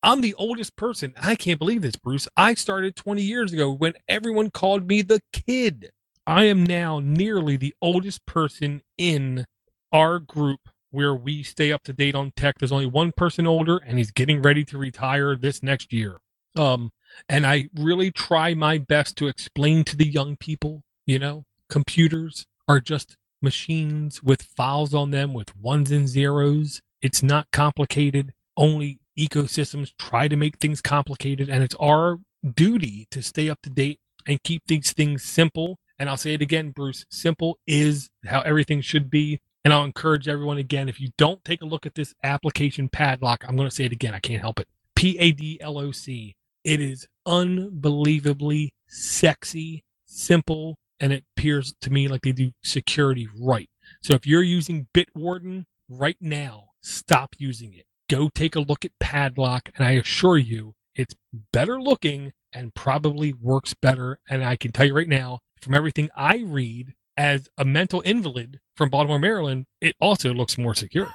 I'm 0.02 0.22
the 0.22 0.34
oldest 0.36 0.76
person. 0.76 1.14
I 1.22 1.36
can't 1.36 1.60
believe 1.60 1.82
this, 1.82 1.96
Bruce. 1.96 2.28
I 2.38 2.54
started 2.54 2.96
20 2.96 3.22
years 3.22 3.52
ago 3.52 3.72
when 3.72 3.94
everyone 4.08 4.50
called 4.50 4.88
me 4.88 5.02
the 5.02 5.22
kid. 5.34 5.90
I 6.26 6.46
am 6.46 6.64
now 6.64 7.00
nearly 7.00 7.58
the 7.58 7.74
oldest 7.82 8.26
person 8.26 8.82
in 8.98 9.46
our 9.92 10.20
group 10.20 10.60
where 10.92 11.14
we 11.14 11.44
stay 11.44 11.72
up 11.72 11.84
to 11.84 11.94
date 11.94 12.16
on 12.16 12.32
tech. 12.36 12.56
There's 12.60 12.72
only 12.72 12.86
one 12.86 13.12
person 13.16 13.46
older 13.46 13.78
and 13.78 13.98
he's 13.98 14.12
getting 14.12 14.42
ready 14.42 14.64
to 14.66 14.78
retire 14.78 15.36
this 15.36 15.62
next 15.62 15.92
year. 15.92 16.20
Um, 16.56 16.92
and 17.28 17.46
I 17.46 17.70
really 17.76 18.12
try 18.12 18.54
my 18.54 18.78
best 18.78 19.18
to 19.18 19.28
explain 19.28 19.84
to 19.86 19.98
the 19.98 20.08
young 20.08 20.38
people, 20.38 20.82
you 21.06 21.20
know, 21.20 21.44
computers 21.70 22.46
are 22.68 22.80
just 22.80 23.18
machines 23.42 24.22
with 24.22 24.42
files 24.42 24.94
on 24.94 25.12
them 25.12 25.34
with 25.34 25.56
ones 25.56 25.92
and 25.92 26.08
zeros. 26.08 26.82
It's 27.02 27.24
not 27.24 27.52
complicated. 27.52 28.34
Only 28.58 29.00
ecosystems 29.18 29.94
try 29.98 30.28
to 30.28 30.36
make 30.36 30.58
things 30.58 30.82
complicated. 30.82 31.50
And 31.50 31.64
it's 31.64 31.76
our 31.76 32.20
duty 32.56 33.08
to 33.12 33.22
stay 33.22 33.50
up 33.50 33.62
to 33.64 33.70
date 33.70 34.00
and 34.28 34.42
keep 34.44 34.64
these 34.68 34.92
things 34.92 35.24
simple. 35.24 35.80
And 35.98 36.10
I'll 36.10 36.18
say 36.18 36.34
it 36.34 36.42
again, 36.42 36.72
Bruce 36.72 37.06
simple 37.10 37.58
is 37.68 38.10
how 38.26 38.42
everything 38.42 38.82
should 38.82 39.10
be. 39.10 39.40
And 39.66 39.74
I'll 39.74 39.84
encourage 39.84 40.28
everyone 40.28 40.58
again 40.58 40.88
if 40.88 41.02
you 41.02 41.10
don't 41.18 41.44
take 41.44 41.62
a 41.62 41.66
look 41.66 41.86
at 41.86 41.96
this 41.96 42.14
application 42.24 42.88
padloc, 42.88 43.44
I'm 43.48 43.58
going 43.58 43.68
to 43.68 43.76
say 43.76 43.84
it 43.86 43.92
again. 43.92 44.14
I 44.14 44.20
can't 44.20 44.42
help 44.42 44.60
it. 44.60 44.68
P 44.96 45.18
A 45.20 45.32
D 45.32 45.60
L 45.62 45.78
O 45.78 45.92
C. 45.92 46.36
It 46.64 46.82
is 46.82 47.08
unbelievably 47.26 48.74
sexy, 48.88 49.84
simple, 50.06 50.78
and 51.00 51.14
it 51.14 51.24
appears 51.36 51.74
to 51.82 51.90
me 51.90 52.08
like 52.08 52.22
they 52.22 52.32
do 52.32 52.52
security 52.64 53.28
right. 53.40 53.70
So 54.02 54.14
if 54.14 54.28
you're 54.28 54.44
using 54.44 54.88
Bitwarden 54.94 55.66
right 55.90 56.18
now, 56.20 56.70
stop 56.82 57.36
using 57.38 57.74
it. 57.74 57.86
Go 58.10 58.30
take 58.30 58.56
a 58.56 58.62
look 58.62 58.86
at 58.86 58.92
Padloc, 59.00 59.70
and 59.76 59.86
I 59.86 59.92
assure 59.92 60.38
you, 60.38 60.74
it's 60.96 61.16
better 61.54 61.82
looking 61.82 62.34
and 62.54 62.74
probably 62.74 63.34
works 63.34 63.74
better. 63.74 64.20
And 64.30 64.44
I 64.44 64.56
can 64.56 64.72
tell 64.72 64.86
you 64.86 64.96
right 64.96 65.08
now, 65.08 65.40
from 65.62 65.76
everything 65.76 66.10
I 66.16 66.44
read 66.46 66.94
as 67.18 67.50
a 67.58 67.66
mental 67.66 68.02
invalid 68.02 68.60
from 68.76 68.90
Baltimore, 68.90 69.20
Maryland, 69.20 69.66
it 69.82 69.96
also 70.00 70.34
looks 70.34 70.58
more 70.58 70.74
secure. 70.76 71.10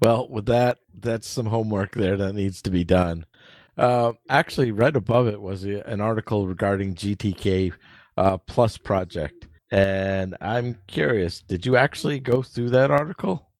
Well, 0.00 0.28
with 0.28 0.46
that, 0.46 0.78
that's 0.92 1.28
some 1.28 1.46
homework 1.46 1.94
there 1.94 2.16
that 2.16 2.34
needs 2.34 2.62
to 2.62 2.70
be 2.70 2.82
done. 2.82 3.26
Uh, 3.76 4.12
actually, 4.28 4.70
right 4.70 4.94
above 4.94 5.28
it 5.28 5.40
was 5.40 5.64
an 5.64 6.00
article 6.00 6.46
regarding 6.46 6.94
GTK 6.94 7.72
uh, 8.16 8.38
Plus 8.38 8.76
project, 8.78 9.48
and 9.70 10.36
I'm 10.40 10.78
curious. 10.86 11.40
Did 11.40 11.66
you 11.66 11.76
actually 11.76 12.20
go 12.20 12.42
through 12.42 12.70
that 12.70 12.90
article? 12.90 13.52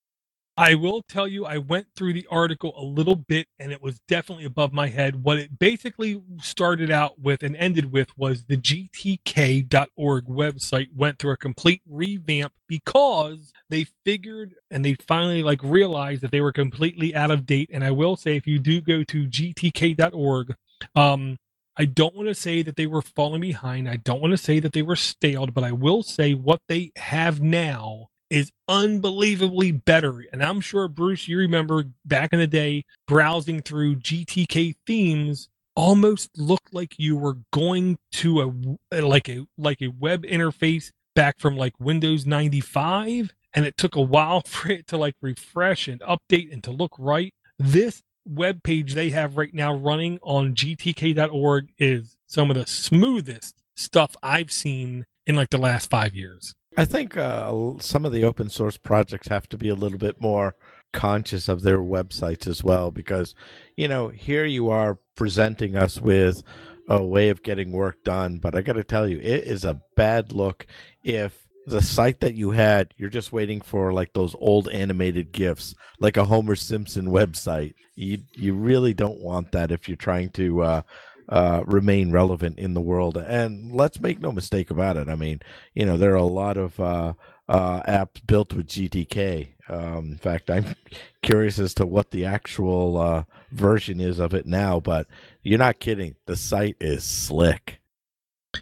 I 0.57 0.74
will 0.74 1.00
tell 1.09 1.26
you, 1.26 1.46
I 1.46 1.57
went 1.57 1.86
through 1.96 2.12
the 2.12 2.26
article 2.30 2.74
a 2.76 2.84
little 2.84 3.16
bit 3.16 3.46
and 3.59 3.72
it 3.72 3.82
was 3.82 3.98
definitely 4.07 4.44
above 4.44 4.72
my 4.72 4.86
head. 4.86 5.22
What 5.22 5.38
it 5.38 5.59
basically 5.59 6.22
started 6.42 6.90
out 6.90 7.18
with 7.18 7.42
and 7.42 7.57
ended 7.57 7.90
with 7.90 8.16
was 8.18 8.44
the 8.44 8.59
GTK.org 8.59 10.26
website 10.26 10.88
went 10.94 11.18
through 11.18 11.32
a 11.32 11.36
complete 11.38 11.80
revamp 11.88 12.53
because 12.68 13.50
they 13.70 13.86
figured 14.05 14.55
and 14.70 14.84
they 14.84 14.94
finally 15.09 15.42
like 15.42 15.62
realized 15.62 16.20
that 16.20 16.30
they 16.30 16.42
were 16.42 16.53
completely 16.53 17.14
out 17.14 17.30
of 17.30 17.46
date. 17.46 17.70
And 17.72 17.82
I 17.82 17.90
will 17.90 18.16
say, 18.16 18.36
if 18.36 18.46
you 18.46 18.59
do 18.59 18.82
go 18.82 19.03
to 19.05 19.26
GTK.org, 19.26 20.55
um, 20.94 21.38
I 21.76 21.86
don't 21.86 22.14
want 22.14 22.28
to 22.28 22.34
say 22.34 22.62
that 22.62 22.76
they 22.76 22.86
were 22.86 23.02
falling 23.02 23.40
behind. 23.40 23.88
I 23.88 23.96
don't 23.96 24.20
want 24.20 24.32
to 24.32 24.38
say 24.38 24.60
that 24.60 24.72
they 24.72 24.82
were 24.82 24.96
staled, 24.96 25.54
but 25.54 25.64
I 25.64 25.72
will 25.72 26.02
say 26.02 26.34
what 26.34 26.60
they 26.68 26.92
have 26.96 27.40
now 27.40 28.08
is 28.28 28.50
unbelievably 28.68 29.72
better. 29.72 30.24
And 30.32 30.42
I'm 30.42 30.60
sure, 30.60 30.88
Bruce, 30.88 31.28
you 31.28 31.38
remember 31.38 31.84
back 32.04 32.32
in 32.32 32.38
the 32.38 32.46
day 32.46 32.84
browsing 33.06 33.60
through 33.60 33.96
GTK 33.96 34.74
themes 34.86 35.48
almost 35.74 36.30
looked 36.36 36.72
like 36.72 36.94
you 36.98 37.16
were 37.16 37.38
going 37.52 37.98
to 38.12 38.42
a 38.90 39.00
like 39.00 39.28
a 39.28 39.46
like 39.56 39.80
a 39.80 39.88
web 39.88 40.22
interface 40.24 40.90
back 41.14 41.38
from 41.38 41.56
like 41.56 41.72
Windows 41.78 42.26
95 42.26 43.32
and 43.54 43.66
it 43.66 43.76
took 43.76 43.96
a 43.96 44.00
while 44.00 44.40
for 44.46 44.70
it 44.70 44.86
to 44.88 44.96
like 44.96 45.14
refresh 45.20 45.88
and 45.88 46.00
update 46.00 46.52
and 46.52 46.62
to 46.64 46.70
look 46.70 46.92
right. 46.98 47.34
This 47.58 48.02
web 48.24 48.62
page 48.62 48.94
they 48.94 49.10
have 49.10 49.36
right 49.36 49.52
now 49.52 49.74
running 49.74 50.18
on 50.22 50.54
gtk.org 50.54 51.68
is 51.78 52.16
some 52.26 52.50
of 52.50 52.56
the 52.56 52.66
smoothest 52.66 53.62
stuff 53.74 54.16
I've 54.22 54.52
seen 54.52 55.06
in 55.26 55.36
like 55.36 55.50
the 55.50 55.58
last 55.58 55.90
5 55.90 56.14
years. 56.14 56.54
I 56.76 56.84
think 56.84 57.16
uh, 57.16 57.74
some 57.80 58.06
of 58.06 58.12
the 58.12 58.24
open 58.24 58.48
source 58.48 58.78
projects 58.78 59.28
have 59.28 59.48
to 59.50 59.58
be 59.58 59.68
a 59.68 59.74
little 59.74 59.98
bit 59.98 60.20
more 60.20 60.54
conscious 60.92 61.48
of 61.48 61.62
their 61.62 61.78
websites 61.78 62.46
as 62.46 62.62
well 62.62 62.90
because 62.90 63.34
you 63.76 63.88
know 63.88 64.08
here 64.08 64.44
you 64.44 64.68
are 64.68 64.98
presenting 65.16 65.74
us 65.74 66.00
with 66.00 66.42
a 66.88 67.02
way 67.02 67.30
of 67.30 67.42
getting 67.42 67.72
work 67.72 68.04
done 68.04 68.38
but 68.38 68.54
i 68.54 68.60
got 68.60 68.74
to 68.74 68.84
tell 68.84 69.08
you 69.08 69.18
it 69.18 69.44
is 69.44 69.64
a 69.64 69.80
bad 69.96 70.32
look 70.32 70.66
if 71.02 71.46
the 71.66 71.82
site 71.82 72.20
that 72.20 72.34
you 72.34 72.50
had 72.50 72.92
you're 72.96 73.08
just 73.08 73.32
waiting 73.32 73.60
for 73.60 73.92
like 73.92 74.12
those 74.12 74.34
old 74.38 74.68
animated 74.70 75.32
gifs 75.32 75.74
like 76.00 76.16
a 76.16 76.24
homer 76.24 76.56
simpson 76.56 77.06
website 77.06 77.74
you 77.94 78.18
you 78.32 78.54
really 78.54 78.94
don't 78.94 79.20
want 79.20 79.52
that 79.52 79.70
if 79.70 79.88
you're 79.88 79.96
trying 79.96 80.28
to 80.30 80.62
uh, 80.62 80.82
uh, 81.28 81.62
remain 81.66 82.10
relevant 82.10 82.58
in 82.58 82.74
the 82.74 82.80
world. 82.80 83.16
And 83.16 83.72
let's 83.72 84.00
make 84.00 84.20
no 84.20 84.32
mistake 84.32 84.70
about 84.70 84.96
it. 84.96 85.08
I 85.08 85.14
mean, 85.14 85.40
you 85.74 85.86
know, 85.86 85.96
there 85.96 86.12
are 86.12 86.16
a 86.16 86.24
lot 86.24 86.56
of 86.56 86.78
uh, 86.78 87.14
uh, 87.48 87.82
apps 87.82 88.24
built 88.26 88.52
with 88.52 88.66
GTK. 88.66 89.54
Um, 89.68 90.12
in 90.12 90.18
fact, 90.18 90.50
I'm 90.50 90.74
curious 91.22 91.58
as 91.58 91.74
to 91.74 91.86
what 91.86 92.10
the 92.10 92.24
actual 92.24 92.98
uh, 92.98 93.24
version 93.50 94.00
is 94.00 94.18
of 94.18 94.34
it 94.34 94.46
now, 94.46 94.80
but 94.80 95.06
you're 95.42 95.58
not 95.58 95.80
kidding. 95.80 96.16
The 96.26 96.36
site 96.36 96.76
is 96.80 97.04
slick. 97.04 97.80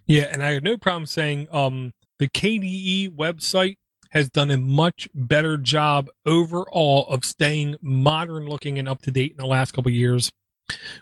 Yeah, 0.07 0.29
and 0.31 0.43
I 0.43 0.53
have 0.53 0.63
no 0.63 0.77
problem 0.77 1.07
saying 1.07 1.49
um, 1.51 1.93
the 2.21 2.29
KDE 2.29 3.17
website 3.17 3.79
has 4.11 4.29
done 4.29 4.51
a 4.51 4.59
much 4.59 5.09
better 5.15 5.57
job 5.57 6.11
overall 6.27 7.07
of 7.09 7.25
staying 7.25 7.77
modern 7.81 8.47
looking 8.47 8.79
and 8.79 8.89
up 8.89 9.01
to 9.03 9.11
date 9.11 9.31
in 9.31 9.39
the 9.39 9.47
last 9.47 9.73
couple 9.73 9.91
years 9.91 10.31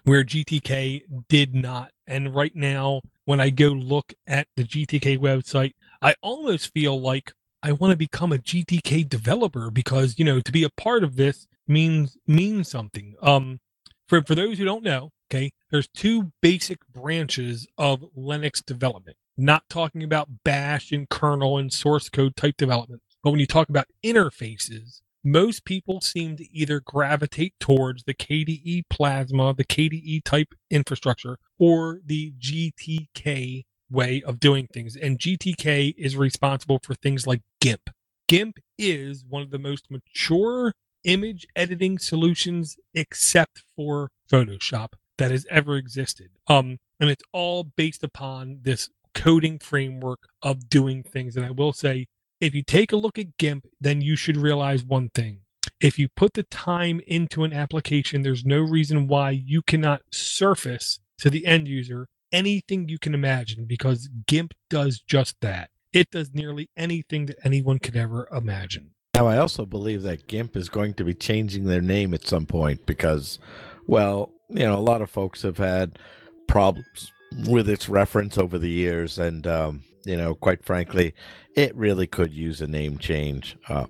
where 0.05 0.23
GTK 0.23 1.03
did 1.29 1.57
not. 1.57 1.91
And 2.07 2.35
right 2.35 2.55
now, 2.55 3.01
when 3.25 3.41
I 3.41 3.51
go 3.51 3.69
look 3.69 4.15
at 4.29 4.47
the 4.57 4.63
GTK 4.63 5.19
website, 5.19 5.73
I 6.01 6.15
almost 6.23 6.73
feel 6.73 6.99
like 7.01 7.33
I 7.65 7.73
want 7.73 7.91
to 7.91 7.97
become 7.97 8.33
a 8.33 8.39
GTK 8.39 9.09
developer 9.09 9.73
because, 9.73 10.19
you 10.19 10.25
know, 10.25 10.39
to 10.39 10.53
be 10.53 10.63
a 10.63 10.71
part 10.71 11.03
of 11.03 11.17
this 11.17 11.49
means 11.67 12.17
means 12.29 12.69
something. 12.69 13.17
Um 13.21 13.59
for 14.07 14.23
for 14.23 14.37
those 14.37 14.59
who 14.59 14.65
don't 14.65 14.85
know, 14.85 15.11
okay, 15.29 15.51
there's 15.71 15.89
two 15.89 16.31
basic 16.41 16.79
branches 16.87 17.67
of 17.77 18.05
Linux 18.17 18.65
development. 18.65 19.17
Not 19.41 19.63
talking 19.71 20.03
about 20.03 20.43
bash 20.43 20.91
and 20.91 21.09
kernel 21.09 21.59
and 21.59 21.73
source 21.73 22.09
code 22.09 22.35
type 22.35 22.57
development, 22.57 23.03
but 23.23 23.31
when 23.31 23.39
you 23.39 23.47
talk 23.47 23.69
about 23.69 23.87
interfaces, 24.05 25.01
most 25.23 25.65
people 25.65 26.01
seem 26.01 26.37
to 26.37 26.53
either 26.53 26.81
gravitate 26.81 27.55
towards 27.61 28.03
the 28.03 28.15
KDE 28.15 28.83
Plasma, 28.91 29.55
the 29.55 29.65
KDE 29.65 30.25
type 30.25 30.55
infrastructure, 30.71 31.39
or 31.57 32.01
the 32.05 32.33
GTK 32.41 33.63
way 33.89 34.23
of 34.23 34.41
doing 34.41 34.67
things. 34.67 34.97
And 34.97 35.21
GTK 35.21 35.95
is 35.97 36.17
responsible 36.17 36.81
for 36.83 36.95
things 36.95 37.25
like 37.25 37.43
GIMP. 37.61 37.91
GIMP 38.27 38.59
is 38.77 39.25
one 39.29 39.43
of 39.43 39.51
the 39.51 39.59
most 39.61 39.89
mature 39.89 40.73
image 41.05 41.47
editing 41.55 41.99
solutions, 41.99 42.77
except 42.93 43.63
for 43.77 44.11
Photoshop, 44.31 44.95
that 45.17 45.31
has 45.31 45.47
ever 45.49 45.77
existed. 45.77 46.31
Um, 46.49 46.79
and 47.01 47.09
it's 47.09 47.25
all 47.33 47.65
based 47.65 48.03
upon 48.03 48.61
this 48.63 48.89
coding 49.19 49.59
framework 49.59 50.21
of 50.43 50.69
doing 50.69 51.03
things. 51.03 51.37
And 51.37 51.45
I 51.45 51.51
will 51.51 51.73
say, 51.73 52.07
if 52.41 52.55
you 52.55 52.63
take 52.63 52.93
a 52.93 52.97
look 52.97 53.19
at 53.19 53.37
GIMP, 53.37 53.67
then 53.81 54.01
you 54.01 54.15
should 54.15 54.37
realize 54.37 54.85
one 54.85 55.09
thing. 55.09 55.41
If 55.81 55.99
you 55.99 56.09
put 56.09 56.35
the 56.35 56.45
time 56.45 57.01
into 57.07 57.43
an 57.43 57.53
application, 57.53 58.23
there's 58.23 58.45
no 58.45 58.61
reason 58.61 59.09
why 59.09 59.31
you 59.31 59.61
cannot 59.63 60.03
surface 60.13 61.01
to 61.19 61.31
the 61.31 61.47
end 61.47 61.67
user 61.67 62.07
anything 62.31 62.89
you 62.89 62.99
can 62.99 63.13
imagine 63.13 63.65
because 63.65 64.09
GIMP 64.27 64.55
does 64.71 65.01
just 65.01 65.35
that. 65.41 65.71
It 65.93 66.11
does 66.11 66.31
nearly 66.33 66.71
anything 66.77 67.27
that 67.27 67.39
anyone 67.43 67.81
could 67.81 67.97
ever 67.97 68.29
imagine. 68.31 68.93
Now, 69.15 69.27
I 69.27 69.39
also 69.39 69.67
believe 69.67 70.03
that 70.03 70.29
GIMP 70.29 70.57
is 70.57 70.69
going 70.69 70.95
to 70.95 71.05
be 71.05 71.15
changing 71.15 71.65
their 71.65 71.81
name 71.81 72.15
at 72.15 72.25
some 72.25 72.47
point 72.47 72.87
because, 72.87 73.41
well, 73.87 74.31
you 74.49 74.65
know, 74.65 74.77
a 74.77 74.81
lot 74.81 75.03
of 75.03 75.11
folks 75.11 75.43
have 75.43 75.59
had 75.59 75.99
problems 76.47 77.11
with 77.47 77.69
its 77.69 77.89
reference 77.89 78.39
over 78.39 78.59
the 78.59 78.71
years, 78.71 79.19
and 79.19 79.47
um, 79.47 79.83
you 80.05 80.17
know, 80.17 80.35
quite 80.35 80.65
frankly, 80.65 81.15
it 81.55 81.75
really 81.77 82.07
could 82.07 82.33
use 82.33 82.61
a 82.61 82.67
name 82.67 82.99
change. 82.99 83.57
Uh, 83.69 83.87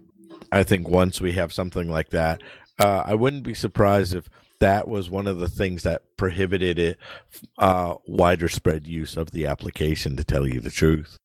I 0.50 0.62
think 0.62 0.88
once 0.88 1.20
we 1.20 1.32
have 1.32 1.52
something 1.52 1.88
like 1.88 2.10
that, 2.10 2.42
uh, 2.78 3.02
I 3.04 3.14
wouldn't 3.14 3.42
be 3.42 3.54
surprised 3.54 4.14
if 4.14 4.28
that 4.60 4.88
was 4.88 5.08
one 5.10 5.26
of 5.26 5.38
the 5.38 5.48
things 5.48 5.84
that 5.84 6.02
prohibited 6.16 6.78
it 6.78 6.98
uh, 7.58 7.94
wider 8.06 8.48
spread 8.48 8.86
use 8.86 9.16
of 9.16 9.30
the 9.30 9.46
application. 9.46 10.16
To 10.16 10.24
tell 10.24 10.46
you 10.46 10.60
the 10.60 10.70
truth. 10.70 11.18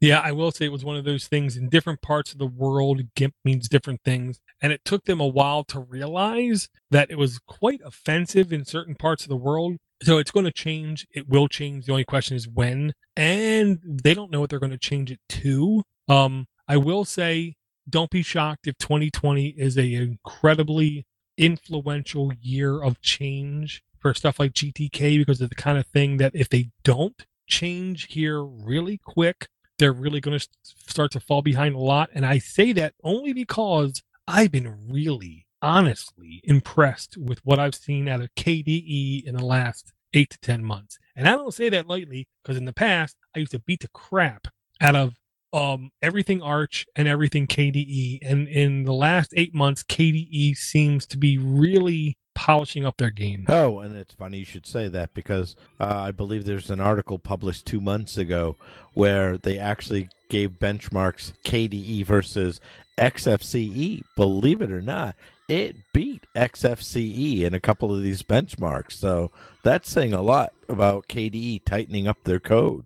Yeah, 0.00 0.20
I 0.20 0.32
will 0.32 0.50
say 0.50 0.64
it 0.64 0.72
was 0.72 0.84
one 0.84 0.96
of 0.96 1.04
those 1.04 1.28
things 1.28 1.56
in 1.56 1.68
different 1.68 2.02
parts 2.02 2.32
of 2.32 2.38
the 2.38 2.46
world. 2.46 3.02
GIMP 3.14 3.34
means 3.44 3.68
different 3.68 4.02
things. 4.04 4.40
And 4.60 4.72
it 4.72 4.84
took 4.84 5.04
them 5.04 5.20
a 5.20 5.26
while 5.26 5.64
to 5.64 5.80
realize 5.80 6.68
that 6.90 7.10
it 7.10 7.18
was 7.18 7.38
quite 7.38 7.80
offensive 7.84 8.52
in 8.52 8.64
certain 8.64 8.94
parts 8.94 9.22
of 9.22 9.28
the 9.28 9.36
world. 9.36 9.76
So 10.02 10.18
it's 10.18 10.30
going 10.30 10.46
to 10.46 10.52
change. 10.52 11.06
It 11.14 11.28
will 11.28 11.48
change. 11.48 11.86
The 11.86 11.92
only 11.92 12.04
question 12.04 12.36
is 12.36 12.48
when. 12.48 12.92
And 13.16 13.78
they 13.84 14.14
don't 14.14 14.30
know 14.30 14.40
what 14.40 14.50
they're 14.50 14.58
going 14.58 14.72
to 14.72 14.78
change 14.78 15.10
it 15.10 15.20
to. 15.28 15.82
Um, 16.08 16.46
I 16.68 16.76
will 16.76 17.04
say, 17.04 17.54
don't 17.88 18.10
be 18.10 18.22
shocked 18.22 18.66
if 18.66 18.78
2020 18.78 19.48
is 19.48 19.76
a 19.76 19.94
incredibly 19.94 21.06
influential 21.36 22.32
year 22.40 22.82
of 22.82 23.00
change 23.00 23.82
for 23.98 24.14
stuff 24.14 24.38
like 24.38 24.52
GTK 24.52 25.18
because 25.18 25.40
of 25.40 25.48
the 25.48 25.54
kind 25.54 25.78
of 25.78 25.86
thing 25.86 26.16
that 26.18 26.32
if 26.34 26.48
they 26.48 26.70
don't 26.82 27.24
change 27.46 28.08
here 28.10 28.42
really 28.42 28.98
quick, 28.98 29.48
they're 29.78 29.92
really 29.92 30.20
going 30.20 30.38
to 30.38 30.46
start 30.62 31.12
to 31.12 31.20
fall 31.20 31.42
behind 31.42 31.74
a 31.74 31.78
lot. 31.78 32.10
And 32.12 32.26
I 32.26 32.38
say 32.38 32.72
that 32.72 32.94
only 33.02 33.32
because 33.32 34.02
I've 34.26 34.52
been 34.52 34.88
really, 34.88 35.46
honestly 35.62 36.40
impressed 36.44 37.16
with 37.16 37.38
what 37.44 37.58
I've 37.58 37.74
seen 37.74 38.08
out 38.08 38.20
of 38.20 38.34
KDE 38.34 39.24
in 39.24 39.36
the 39.36 39.44
last 39.44 39.92
eight 40.12 40.30
to 40.30 40.38
10 40.40 40.64
months. 40.64 40.98
And 41.16 41.28
I 41.28 41.32
don't 41.32 41.54
say 41.54 41.68
that 41.70 41.86
lightly 41.86 42.28
because 42.42 42.58
in 42.58 42.64
the 42.64 42.72
past, 42.72 43.16
I 43.34 43.38
used 43.40 43.52
to 43.52 43.60
beat 43.60 43.80
the 43.80 43.88
crap 43.88 44.48
out 44.80 44.96
of 44.96 45.14
um, 45.52 45.90
everything 46.00 46.42
Arch 46.42 46.86
and 46.96 47.06
everything 47.06 47.46
KDE. 47.46 48.18
And 48.22 48.48
in 48.48 48.84
the 48.84 48.92
last 48.92 49.32
eight 49.36 49.54
months, 49.54 49.82
KDE 49.82 50.56
seems 50.56 51.06
to 51.06 51.18
be 51.18 51.38
really 51.38 52.16
polishing 52.34 52.84
up 52.86 52.96
their 52.96 53.10
game. 53.10 53.44
Oh, 53.48 53.80
and 53.80 53.94
it's 53.96 54.14
funny 54.14 54.38
you 54.38 54.44
should 54.44 54.66
say 54.66 54.88
that 54.88 55.12
because 55.12 55.54
uh, 55.78 55.86
I 56.06 56.10
believe 56.10 56.44
there's 56.44 56.70
an 56.70 56.80
article 56.80 57.18
published 57.18 57.66
two 57.66 57.80
months 57.80 58.16
ago 58.16 58.56
where 58.94 59.36
they 59.36 59.58
actually 59.58 60.08
gave 60.30 60.52
benchmarks 60.52 61.32
KDE 61.44 62.06
versus 62.06 62.60
XFCE. 62.98 64.02
Believe 64.16 64.62
it 64.62 64.72
or 64.72 64.80
not, 64.80 65.14
it 65.48 65.76
beat 65.92 66.26
XFCE 66.36 67.42
in 67.42 67.54
a 67.54 67.60
couple 67.60 67.94
of 67.94 68.02
these 68.02 68.22
benchmarks. 68.22 68.92
So 68.92 69.30
that's 69.62 69.90
saying 69.90 70.12
a 70.12 70.22
lot 70.22 70.52
about 70.68 71.08
KDE 71.08 71.64
tightening 71.64 72.06
up 72.06 72.18
their 72.24 72.40
code. 72.40 72.84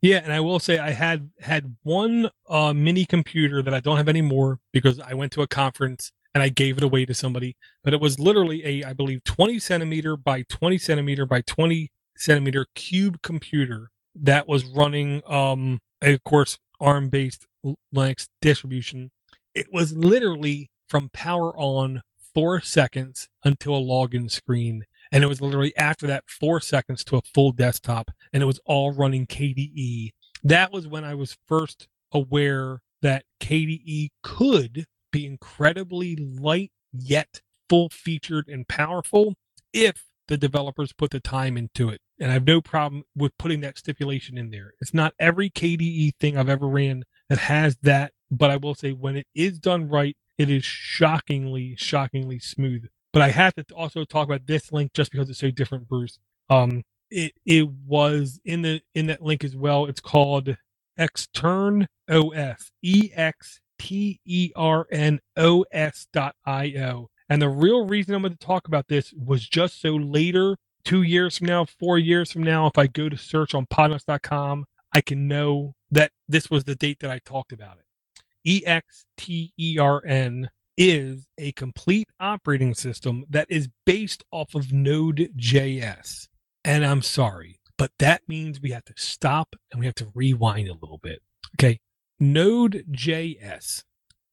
Yeah, 0.00 0.20
and 0.22 0.32
I 0.32 0.40
will 0.40 0.58
say 0.58 0.78
I 0.78 0.90
had 0.90 1.30
had 1.40 1.76
one 1.82 2.30
uh, 2.48 2.74
mini 2.74 3.06
computer 3.06 3.62
that 3.62 3.74
I 3.74 3.80
don't 3.80 3.96
have 3.96 4.08
anymore 4.08 4.60
because 4.72 5.00
I 5.00 5.14
went 5.14 5.32
to 5.32 5.42
a 5.42 5.46
conference 5.46 6.12
and 6.34 6.42
I 6.42 6.48
gave 6.48 6.76
it 6.76 6.82
away 6.82 7.06
to 7.06 7.14
somebody. 7.14 7.56
But 7.82 7.94
it 7.94 8.00
was 8.00 8.18
literally 8.18 8.64
a, 8.64 8.88
I 8.88 8.92
believe, 8.92 9.24
20 9.24 9.58
centimeter 9.58 10.16
by 10.16 10.42
20 10.42 10.78
centimeter 10.78 11.26
by 11.26 11.40
20 11.42 11.90
centimeter 12.16 12.66
cube 12.74 13.22
computer 13.22 13.90
that 14.14 14.46
was 14.46 14.64
running, 14.64 15.22
um, 15.26 15.80
of 16.02 16.22
course, 16.24 16.58
ARM 16.80 17.08
based 17.08 17.46
Linux 17.94 18.28
distribution. 18.42 19.10
It 19.54 19.72
was 19.72 19.96
literally 19.96 20.70
from 20.94 21.08
power 21.12 21.52
on 21.56 22.02
four 22.36 22.60
seconds 22.60 23.28
until 23.42 23.76
a 23.76 23.80
login 23.80 24.30
screen. 24.30 24.84
And 25.10 25.24
it 25.24 25.26
was 25.26 25.40
literally 25.40 25.76
after 25.76 26.06
that 26.06 26.22
four 26.28 26.60
seconds 26.60 27.02
to 27.06 27.16
a 27.16 27.22
full 27.34 27.50
desktop. 27.50 28.12
And 28.32 28.44
it 28.44 28.46
was 28.46 28.60
all 28.64 28.92
running 28.92 29.26
KDE. 29.26 30.10
That 30.44 30.70
was 30.70 30.86
when 30.86 31.02
I 31.02 31.16
was 31.16 31.36
first 31.48 31.88
aware 32.12 32.78
that 33.02 33.24
KDE 33.40 34.10
could 34.22 34.84
be 35.10 35.26
incredibly 35.26 36.14
light 36.14 36.70
yet 36.92 37.40
full 37.68 37.88
featured 37.88 38.46
and 38.46 38.68
powerful 38.68 39.34
if 39.72 40.04
the 40.28 40.36
developers 40.36 40.92
put 40.92 41.10
the 41.10 41.18
time 41.18 41.56
into 41.56 41.88
it. 41.88 42.00
And 42.20 42.30
I 42.30 42.34
have 42.34 42.46
no 42.46 42.60
problem 42.60 43.02
with 43.16 43.36
putting 43.36 43.62
that 43.62 43.78
stipulation 43.78 44.38
in 44.38 44.52
there. 44.52 44.74
It's 44.80 44.94
not 44.94 45.14
every 45.18 45.50
KDE 45.50 46.12
thing 46.20 46.38
I've 46.38 46.48
ever 46.48 46.68
ran 46.68 47.02
that 47.28 47.38
has 47.38 47.76
that, 47.82 48.12
but 48.30 48.52
I 48.52 48.58
will 48.58 48.76
say 48.76 48.92
when 48.92 49.16
it 49.16 49.26
is 49.34 49.58
done 49.58 49.88
right, 49.88 50.16
it 50.38 50.50
is 50.50 50.64
shockingly, 50.64 51.76
shockingly 51.76 52.38
smooth. 52.38 52.86
But 53.12 53.22
I 53.22 53.28
have 53.30 53.54
to 53.54 53.64
also 53.74 54.04
talk 54.04 54.26
about 54.26 54.46
this 54.46 54.72
link 54.72 54.92
just 54.92 55.12
because 55.12 55.30
it's 55.30 55.38
so 55.38 55.50
different, 55.50 55.88
Bruce. 55.88 56.18
Um, 56.50 56.82
it 57.10 57.32
it 57.46 57.68
was 57.68 58.40
in 58.44 58.62
the 58.62 58.80
in 58.94 59.06
that 59.06 59.22
link 59.22 59.44
as 59.44 59.54
well. 59.54 59.86
It's 59.86 60.00
called 60.00 60.56
Extern 60.98 61.86
OS, 62.10 62.70
E 62.82 63.10
X 63.14 63.60
T 63.78 64.20
E 64.24 64.50
R 64.56 64.86
N 64.90 65.20
O 65.36 65.64
S 65.72 66.06
dot 66.12 66.34
I 66.44 66.74
O. 66.78 67.08
And 67.28 67.40
the 67.40 67.48
real 67.48 67.86
reason 67.86 68.14
I'm 68.14 68.22
going 68.22 68.36
to 68.36 68.38
talk 68.38 68.68
about 68.68 68.88
this 68.88 69.12
was 69.12 69.48
just 69.48 69.80
so 69.80 69.94
later, 69.94 70.56
two 70.84 71.02
years 71.02 71.38
from 71.38 71.46
now, 71.46 71.64
four 71.64 71.98
years 71.98 72.30
from 72.30 72.42
now, 72.42 72.66
if 72.66 72.76
I 72.76 72.86
go 72.86 73.08
to 73.08 73.16
search 73.16 73.54
on 73.54 73.66
podnutz.com, 73.66 74.66
I 74.92 75.00
can 75.00 75.26
know 75.26 75.74
that 75.90 76.12
this 76.28 76.50
was 76.50 76.64
the 76.64 76.74
date 76.74 77.00
that 77.00 77.10
I 77.10 77.20
talked 77.24 77.52
about 77.52 77.78
it. 77.78 77.83
EXTERN 78.44 80.00
is 80.76 81.26
a 81.38 81.52
complete 81.52 82.08
operating 82.18 82.74
system 82.74 83.24
that 83.30 83.46
is 83.48 83.68
based 83.86 84.24
off 84.30 84.54
of 84.54 84.72
Node.js. 84.72 86.28
And 86.64 86.84
I'm 86.84 87.02
sorry, 87.02 87.60
but 87.78 87.92
that 87.98 88.22
means 88.28 88.60
we 88.60 88.70
have 88.70 88.84
to 88.86 88.94
stop 88.96 89.54
and 89.70 89.80
we 89.80 89.86
have 89.86 89.94
to 89.96 90.10
rewind 90.14 90.68
a 90.68 90.74
little 90.74 90.98
bit. 91.02 91.22
Okay. 91.56 91.80
Node.js. 92.18 93.82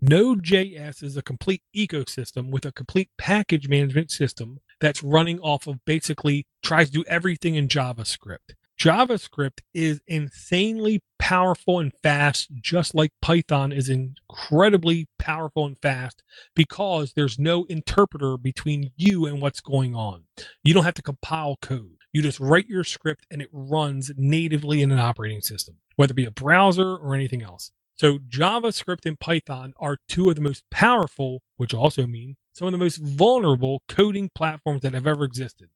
Node.js 0.01 1.03
is 1.03 1.15
a 1.15 1.21
complete 1.21 1.61
ecosystem 1.75 2.49
with 2.49 2.65
a 2.65 2.71
complete 2.71 3.09
package 3.17 3.67
management 3.67 4.09
system 4.09 4.59
that's 4.79 5.03
running 5.03 5.39
off 5.39 5.67
of 5.67 5.83
basically 5.85 6.47
tries 6.63 6.87
to 6.87 6.93
do 6.93 7.03
everything 7.07 7.53
in 7.55 7.67
JavaScript. 7.67 8.55
JavaScript 8.81 9.59
is 9.75 10.01
insanely 10.07 11.03
powerful 11.19 11.77
and 11.77 11.91
fast, 12.01 12.49
just 12.59 12.95
like 12.95 13.11
Python 13.21 13.71
is 13.71 13.89
incredibly 13.89 15.07
powerful 15.19 15.67
and 15.67 15.77
fast 15.83 16.23
because 16.55 17.13
there's 17.13 17.37
no 17.37 17.65
interpreter 17.65 18.37
between 18.37 18.89
you 18.95 19.27
and 19.27 19.39
what's 19.39 19.61
going 19.61 19.93
on. 19.93 20.23
You 20.63 20.73
don't 20.73 20.83
have 20.83 20.95
to 20.95 21.03
compile 21.03 21.59
code. 21.61 21.97
You 22.11 22.23
just 22.23 22.39
write 22.39 22.67
your 22.67 22.83
script 22.83 23.27
and 23.29 23.39
it 23.39 23.49
runs 23.51 24.11
natively 24.17 24.81
in 24.81 24.91
an 24.91 24.97
operating 24.97 25.41
system, 25.41 25.75
whether 25.95 26.13
it 26.13 26.15
be 26.15 26.25
a 26.25 26.31
browser 26.31 26.95
or 26.95 27.13
anything 27.13 27.43
else. 27.43 27.69
So 27.97 28.17
JavaScript 28.17 29.05
and 29.05 29.19
Python 29.19 29.75
are 29.77 29.97
two 30.07 30.27
of 30.27 30.35
the 30.35 30.41
most 30.41 30.63
powerful, 30.71 31.43
which 31.57 31.75
also 31.75 32.07
mean 32.07 32.35
some 32.53 32.67
of 32.67 32.71
the 32.71 32.79
most 32.79 32.97
vulnerable 32.97 33.83
coding 33.87 34.31
platforms 34.33 34.81
that 34.81 34.95
have 34.95 35.05
ever 35.05 35.23
existed. 35.23 35.69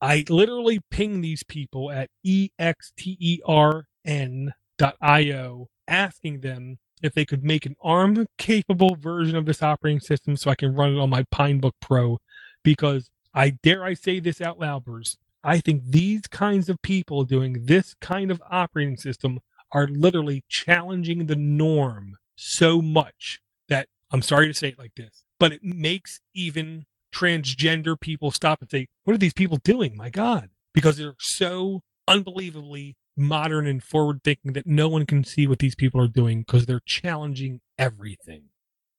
I 0.00 0.24
literally 0.28 0.80
ping 0.90 1.20
these 1.20 1.42
people 1.42 1.90
at 1.90 2.10
extern.io 2.26 2.88
asking 5.88 6.40
them 6.40 6.78
if 7.02 7.14
they 7.14 7.24
could 7.24 7.44
make 7.44 7.66
an 7.66 7.76
ARM 7.82 8.26
capable 8.38 8.94
version 8.96 9.36
of 9.36 9.46
this 9.46 9.62
operating 9.62 10.00
system 10.00 10.36
so 10.36 10.50
I 10.50 10.54
can 10.54 10.74
run 10.74 10.94
it 10.94 11.00
on 11.00 11.10
my 11.10 11.24
Pinebook 11.24 11.72
Pro 11.80 12.18
because 12.62 13.10
I 13.34 13.50
dare 13.62 13.84
I 13.84 13.94
say 13.94 14.20
this 14.20 14.40
out 14.40 14.58
loud, 14.58 14.84
Bruce. 14.84 15.16
I 15.42 15.58
think 15.60 15.82
these 15.86 16.26
kinds 16.26 16.68
of 16.68 16.82
people 16.82 17.24
doing 17.24 17.64
this 17.64 17.94
kind 18.00 18.30
of 18.30 18.42
operating 18.50 18.96
system 18.96 19.40
are 19.72 19.86
literally 19.88 20.44
challenging 20.48 21.26
the 21.26 21.36
norm 21.36 22.16
so 22.36 22.82
much 22.82 23.40
that 23.68 23.88
I'm 24.10 24.22
sorry 24.22 24.48
to 24.48 24.54
say 24.54 24.68
it 24.68 24.78
like 24.78 24.94
this, 24.96 25.24
but 25.38 25.52
it 25.52 25.62
makes 25.62 26.20
even 26.34 26.86
transgender 27.12 27.98
people 27.98 28.30
stop 28.30 28.60
and 28.60 28.70
say, 28.70 28.88
What 29.04 29.14
are 29.14 29.18
these 29.18 29.32
people 29.32 29.58
doing? 29.58 29.96
My 29.96 30.10
God. 30.10 30.50
Because 30.72 30.96
they're 30.96 31.16
so 31.18 31.82
unbelievably 32.06 32.96
modern 33.16 33.66
and 33.66 33.82
forward 33.82 34.22
thinking 34.24 34.52
that 34.54 34.66
no 34.66 34.88
one 34.88 35.06
can 35.06 35.24
see 35.24 35.46
what 35.46 35.58
these 35.58 35.74
people 35.74 36.00
are 36.00 36.08
doing 36.08 36.40
because 36.40 36.66
they're 36.66 36.80
challenging 36.84 37.60
everything. 37.78 38.44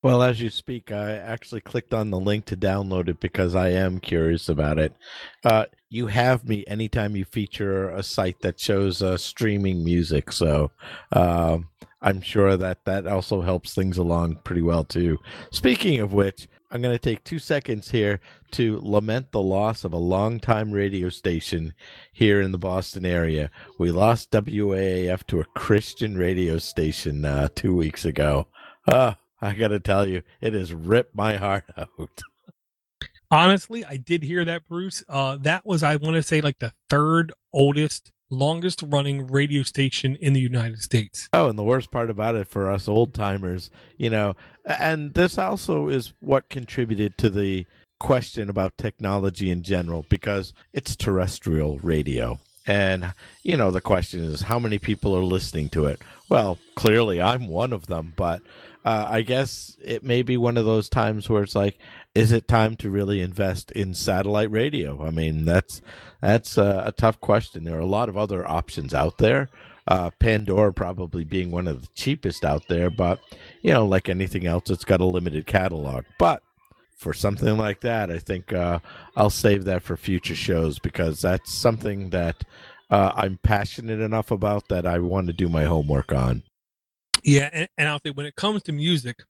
Well, 0.03 0.23
as 0.23 0.41
you 0.41 0.49
speak, 0.49 0.91
I 0.91 1.11
actually 1.11 1.61
clicked 1.61 1.93
on 1.93 2.09
the 2.09 2.19
link 2.19 2.45
to 2.45 2.57
download 2.57 3.07
it 3.07 3.19
because 3.19 3.53
I 3.53 3.69
am 3.69 3.99
curious 3.99 4.49
about 4.49 4.79
it. 4.79 4.95
Uh, 5.43 5.65
you 5.89 6.07
have 6.07 6.47
me 6.47 6.63
anytime 6.67 7.15
you 7.15 7.23
feature 7.23 7.89
a 7.89 8.01
site 8.01 8.41
that 8.41 8.59
shows 8.59 9.03
uh, 9.03 9.17
streaming 9.17 9.83
music, 9.83 10.31
so 10.31 10.71
uh, 11.11 11.59
I'm 12.01 12.21
sure 12.21 12.57
that 12.57 12.85
that 12.85 13.05
also 13.05 13.41
helps 13.41 13.75
things 13.75 13.99
along 13.99 14.37
pretty 14.43 14.63
well 14.63 14.83
too. 14.83 15.19
Speaking 15.51 15.99
of 15.99 16.13
which, 16.13 16.47
I'm 16.71 16.81
going 16.81 16.95
to 16.95 16.99
take 16.99 17.23
two 17.25 17.39
seconds 17.39 17.91
here 17.91 18.21
to 18.51 18.79
lament 18.81 19.31
the 19.31 19.41
loss 19.41 19.83
of 19.83 19.91
a 19.91 19.97
longtime 19.97 20.71
radio 20.71 21.09
station 21.09 21.73
here 22.13 22.39
in 22.39 22.53
the 22.53 22.57
Boston 22.57 23.05
area. 23.05 23.51
We 23.77 23.91
lost 23.91 24.31
WAAF 24.31 25.27
to 25.27 25.41
a 25.41 25.45
Christian 25.45 26.17
radio 26.17 26.57
station 26.59 27.25
uh, 27.25 27.49
two 27.53 27.75
weeks 27.75 28.05
ago. 28.05 28.47
Uh, 28.87 29.15
I 29.41 29.53
got 29.53 29.69
to 29.69 29.81
tell 29.81 30.07
you, 30.07 30.21
it 30.39 30.53
has 30.53 30.73
ripped 30.73 31.13
my 31.13 31.35
heart 31.35 31.65
out. 31.77 32.21
Honestly, 33.29 33.83
I 33.83 33.97
did 33.97 34.23
hear 34.23 34.45
that, 34.45 34.67
Bruce. 34.69 35.03
Uh, 35.09 35.37
that 35.41 35.65
was, 35.65 35.83
I 35.83 35.97
want 35.97 36.15
to 36.15 36.23
say, 36.23 36.39
like 36.39 36.59
the 36.59 36.73
third 36.89 37.33
oldest, 37.51 38.13
longest 38.31 38.83
running 38.87 39.27
radio 39.27 39.61
station 39.61 40.15
in 40.15 40.33
the 40.33 40.39
United 40.39 40.81
States. 40.81 41.29
Oh, 41.33 41.49
and 41.49 41.59
the 41.59 41.63
worst 41.63 41.91
part 41.91 42.09
about 42.09 42.35
it 42.35 42.47
for 42.47 42.71
us 42.71 42.87
old 42.87 43.13
timers, 43.13 43.69
you 43.97 44.09
know, 44.09 44.35
and 44.65 45.13
this 45.13 45.37
also 45.37 45.89
is 45.89 46.13
what 46.19 46.49
contributed 46.49 47.17
to 47.19 47.29
the 47.29 47.67
question 47.99 48.49
about 48.49 48.77
technology 48.77 49.51
in 49.51 49.61
general 49.61 50.05
because 50.09 50.53
it's 50.73 50.95
terrestrial 50.95 51.77
radio. 51.83 52.39
And, 52.65 53.13
you 53.43 53.57
know, 53.57 53.69
the 53.69 53.81
question 53.81 54.23
is 54.23 54.41
how 54.41 54.59
many 54.59 54.79
people 54.79 55.15
are 55.15 55.23
listening 55.23 55.69
to 55.69 55.85
it? 55.85 56.01
Well, 56.29 56.57
clearly 56.75 57.21
I'm 57.21 57.47
one 57.47 57.73
of 57.73 57.87
them, 57.87 58.13
but 58.15 58.41
uh, 58.85 59.05
I 59.07 59.21
guess 59.21 59.77
it 59.83 60.03
may 60.03 60.21
be 60.21 60.37
one 60.37 60.57
of 60.57 60.65
those 60.65 60.89
times 60.89 61.29
where 61.29 61.43
it's 61.43 61.55
like, 61.55 61.77
is 62.13 62.31
it 62.31 62.47
time 62.47 62.75
to 62.77 62.89
really 62.89 63.21
invest 63.21 63.71
in 63.71 63.93
satellite 63.93 64.51
radio? 64.51 65.05
I 65.05 65.11
mean, 65.11 65.45
that's 65.45 65.81
that's 66.21 66.57
a, 66.57 66.83
a 66.87 66.91
tough 66.91 67.19
question. 67.19 67.63
There 67.63 67.77
are 67.77 67.79
a 67.79 67.85
lot 67.85 68.09
of 68.09 68.17
other 68.17 68.47
options 68.47 68.93
out 68.93 69.17
there. 69.17 69.49
Uh, 69.87 70.11
Pandora 70.19 70.73
probably 70.73 71.23
being 71.23 71.51
one 71.51 71.67
of 71.67 71.81
the 71.81 71.87
cheapest 71.95 72.45
out 72.45 72.67
there, 72.67 72.89
but 72.89 73.19
you 73.61 73.73
know, 73.73 73.85
like 73.85 74.09
anything 74.09 74.45
else, 74.45 74.69
it's 74.69 74.85
got 74.85 75.01
a 75.01 75.05
limited 75.05 75.47
catalog. 75.47 76.05
But 76.19 76.43
for 76.97 77.13
something 77.13 77.57
like 77.57 77.81
that, 77.81 78.11
I 78.11 78.19
think 78.19 78.53
uh, 78.53 78.79
I'll 79.15 79.31
save 79.31 79.65
that 79.65 79.81
for 79.81 79.97
future 79.97 80.35
shows 80.35 80.77
because 80.79 81.21
that's 81.21 81.51
something 81.51 82.11
that 82.11 82.43
uh, 82.91 83.11
I'm 83.15 83.39
passionate 83.41 84.01
enough 84.01 84.29
about 84.29 84.67
that 84.67 84.85
I 84.85 84.99
want 84.99 85.27
to 85.27 85.33
do 85.33 85.49
my 85.49 85.63
homework 85.63 86.11
on. 86.11 86.43
Yeah, 87.23 87.49
and, 87.51 87.69
and 87.77 87.87
I'll 87.87 87.99
say 88.05 88.11
when 88.11 88.25
it 88.25 88.35
comes 88.35 88.61
to 88.63 88.71
music, 88.71 89.23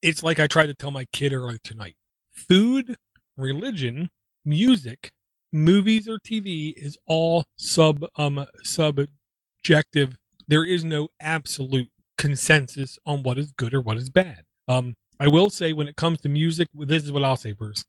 it's 0.00 0.22
like 0.22 0.40
I 0.40 0.46
tried 0.46 0.66
to 0.66 0.74
tell 0.74 0.90
my 0.90 1.04
kid 1.12 1.32
earlier 1.32 1.58
tonight. 1.62 1.96
Food, 2.32 2.96
religion, 3.36 4.10
music, 4.44 5.10
movies 5.52 6.08
or 6.08 6.18
TV 6.18 6.72
is 6.76 6.96
all 7.06 7.44
sub 7.56 8.04
um 8.16 8.46
subjective. 8.62 10.16
There 10.48 10.64
is 10.64 10.84
no 10.84 11.08
absolute 11.20 11.88
consensus 12.18 12.98
on 13.06 13.22
what 13.22 13.38
is 13.38 13.52
good 13.52 13.74
or 13.74 13.80
what 13.80 13.96
is 13.96 14.10
bad. 14.10 14.42
Um, 14.68 14.94
I 15.18 15.28
will 15.28 15.50
say 15.50 15.72
when 15.72 15.88
it 15.88 15.96
comes 15.96 16.20
to 16.20 16.28
music, 16.28 16.68
this 16.74 17.04
is 17.04 17.12
what 17.12 17.24
I'll 17.24 17.36
say, 17.36 17.52
Bruce. 17.52 17.84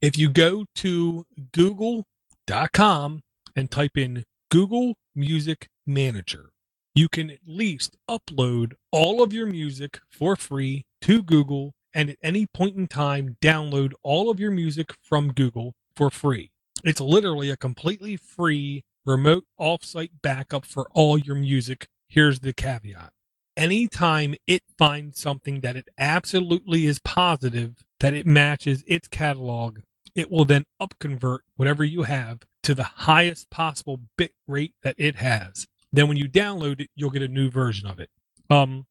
If 0.00 0.18
you 0.18 0.28
go 0.28 0.64
to 0.76 1.24
google.com 1.52 3.20
and 3.56 3.70
type 3.70 3.96
in 3.96 4.24
Google 4.50 4.94
Music 5.14 5.68
Manager, 5.86 6.50
you 6.94 7.08
can 7.08 7.30
at 7.30 7.38
least 7.46 7.96
upload 8.10 8.72
all 8.90 9.22
of 9.22 9.32
your 9.32 9.46
music 9.46 10.00
for 10.10 10.36
free 10.36 10.84
to 11.02 11.22
Google 11.22 11.72
and 11.94 12.10
at 12.10 12.16
any 12.22 12.46
point 12.46 12.76
in 12.76 12.86
time 12.86 13.36
download 13.40 13.92
all 14.02 14.30
of 14.30 14.40
your 14.40 14.50
music 14.50 14.94
from 15.02 15.32
Google 15.32 15.74
for 15.94 16.10
free. 16.10 16.50
It's 16.84 17.00
literally 17.00 17.50
a 17.50 17.56
completely 17.56 18.16
free 18.16 18.84
remote 19.04 19.44
offsite 19.60 20.10
backup 20.22 20.64
for 20.64 20.86
all 20.92 21.18
your 21.18 21.36
music. 21.36 21.86
Here's 22.08 22.40
the 22.40 22.52
caveat. 22.52 23.10
Anytime 23.56 24.34
it 24.46 24.62
finds 24.78 25.20
something 25.20 25.60
that 25.60 25.76
it 25.76 25.88
absolutely 25.98 26.86
is 26.86 26.98
positive 26.98 27.84
that 28.00 28.14
it 28.14 28.26
matches 28.26 28.82
its 28.86 29.08
catalog, 29.08 29.80
it 30.14 30.30
will 30.30 30.44
then 30.44 30.64
upconvert 30.80 31.40
whatever 31.56 31.84
you 31.84 32.02
have 32.02 32.40
to 32.62 32.74
the 32.74 32.82
highest 32.82 33.50
possible 33.50 34.00
bit 34.16 34.32
rate 34.46 34.74
that 34.82 34.94
it 34.98 35.16
has. 35.16 35.66
Then 35.92 36.08
when 36.08 36.16
you 36.16 36.28
download 36.28 36.80
it, 36.80 36.90
you'll 36.94 37.10
get 37.10 37.22
a 37.22 37.28
new 37.28 37.50
version 37.50 37.86
of 37.86 38.00
it. 38.00 38.10
Um, 38.48 38.86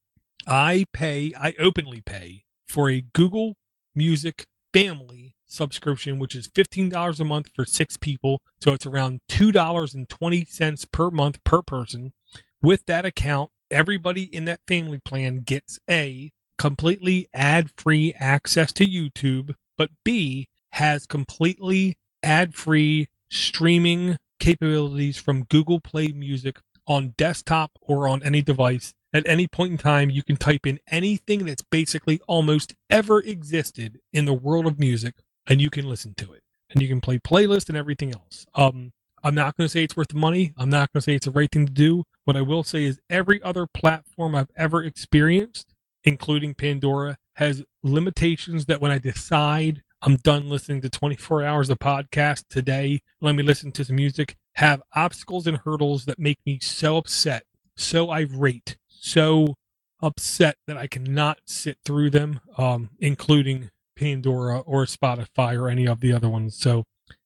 I 0.47 0.85
pay, 0.93 1.33
I 1.37 1.53
openly 1.59 2.01
pay 2.01 2.43
for 2.71 2.89
a 2.89 3.03
Google 3.13 3.55
Music 3.93 4.45
family 4.73 5.35
subscription, 5.45 6.17
which 6.17 6.35
is 6.35 6.47
$15 6.47 7.19
a 7.19 7.25
month 7.25 7.49
for 7.53 7.65
six 7.65 7.97
people. 7.97 8.39
So 8.61 8.73
it's 8.73 8.85
around 8.85 9.19
$2.20 9.29 10.91
per 10.91 11.11
month 11.11 11.43
per 11.43 11.61
person. 11.61 12.13
With 12.61 12.85
that 12.85 13.05
account, 13.05 13.49
everybody 13.69 14.23
in 14.23 14.45
that 14.45 14.61
family 14.67 14.99
plan 15.03 15.39
gets 15.39 15.79
A, 15.89 16.31
completely 16.57 17.27
ad 17.33 17.69
free 17.75 18.13
access 18.17 18.71
to 18.73 18.85
YouTube, 18.85 19.55
but 19.77 19.89
B, 20.05 20.47
has 20.73 21.05
completely 21.05 21.97
ad 22.23 22.55
free 22.55 23.07
streaming 23.29 24.17
capabilities 24.39 25.17
from 25.17 25.43
Google 25.43 25.81
Play 25.81 26.07
Music 26.09 26.59
on 26.87 27.13
desktop 27.17 27.71
or 27.81 28.07
on 28.07 28.23
any 28.23 28.41
device. 28.41 28.93
At 29.13 29.27
any 29.27 29.47
point 29.47 29.73
in 29.73 29.77
time, 29.77 30.09
you 30.09 30.23
can 30.23 30.37
type 30.37 30.65
in 30.65 30.79
anything 30.89 31.45
that's 31.45 31.63
basically 31.63 32.21
almost 32.27 32.75
ever 32.89 33.19
existed 33.19 33.99
in 34.13 34.25
the 34.25 34.33
world 34.33 34.65
of 34.65 34.79
music 34.79 35.15
and 35.47 35.61
you 35.61 35.69
can 35.69 35.87
listen 35.89 36.13
to 36.15 36.31
it. 36.33 36.43
And 36.69 36.81
you 36.81 36.87
can 36.87 37.01
play 37.01 37.19
playlist 37.19 37.67
and 37.67 37.77
everything 37.77 38.13
else. 38.13 38.45
Um, 38.55 38.93
I'm 39.23 39.35
not 39.35 39.57
going 39.57 39.65
to 39.65 39.71
say 39.71 39.83
it's 39.83 39.97
worth 39.97 40.07
the 40.07 40.15
money. 40.15 40.53
I'm 40.57 40.69
not 40.69 40.91
going 40.91 41.01
to 41.01 41.01
say 41.01 41.15
it's 41.15 41.25
the 41.25 41.31
right 41.31 41.51
thing 41.51 41.65
to 41.65 41.71
do. 41.71 42.03
What 42.23 42.37
I 42.37 42.41
will 42.41 42.63
say 42.63 42.85
is 42.85 42.99
every 43.09 43.41
other 43.43 43.67
platform 43.67 44.33
I've 44.35 44.49
ever 44.55 44.83
experienced, 44.83 45.73
including 46.03 46.55
Pandora, 46.55 47.17
has 47.35 47.63
limitations 47.83 48.65
that 48.67 48.79
when 48.79 48.91
I 48.91 48.97
decide 48.97 49.81
I'm 50.01 50.15
done 50.15 50.49
listening 50.49 50.81
to 50.81 50.89
24 50.89 51.43
hours 51.43 51.69
of 51.69 51.79
podcast 51.79 52.45
today, 52.49 53.01
let 53.19 53.35
me 53.35 53.43
listen 53.43 53.71
to 53.73 53.85
some 53.85 53.97
music, 53.97 54.35
have 54.53 54.81
obstacles 54.95 55.45
and 55.45 55.57
hurdles 55.57 56.05
that 56.05 56.17
make 56.17 56.39
me 56.45 56.59
so 56.59 56.97
upset, 56.97 57.43
so 57.75 58.09
irate, 58.09 58.77
so 59.01 59.55
upset 60.01 60.55
that 60.67 60.77
I 60.77 60.87
cannot 60.87 61.39
sit 61.45 61.77
through 61.83 62.11
them, 62.11 62.39
um, 62.57 62.91
including 62.99 63.69
Pandora 63.95 64.59
or 64.59 64.85
Spotify 64.85 65.59
or 65.59 65.69
any 65.69 65.87
of 65.87 65.99
the 65.99 66.13
other 66.13 66.29
ones. 66.29 66.55
So 66.55 66.83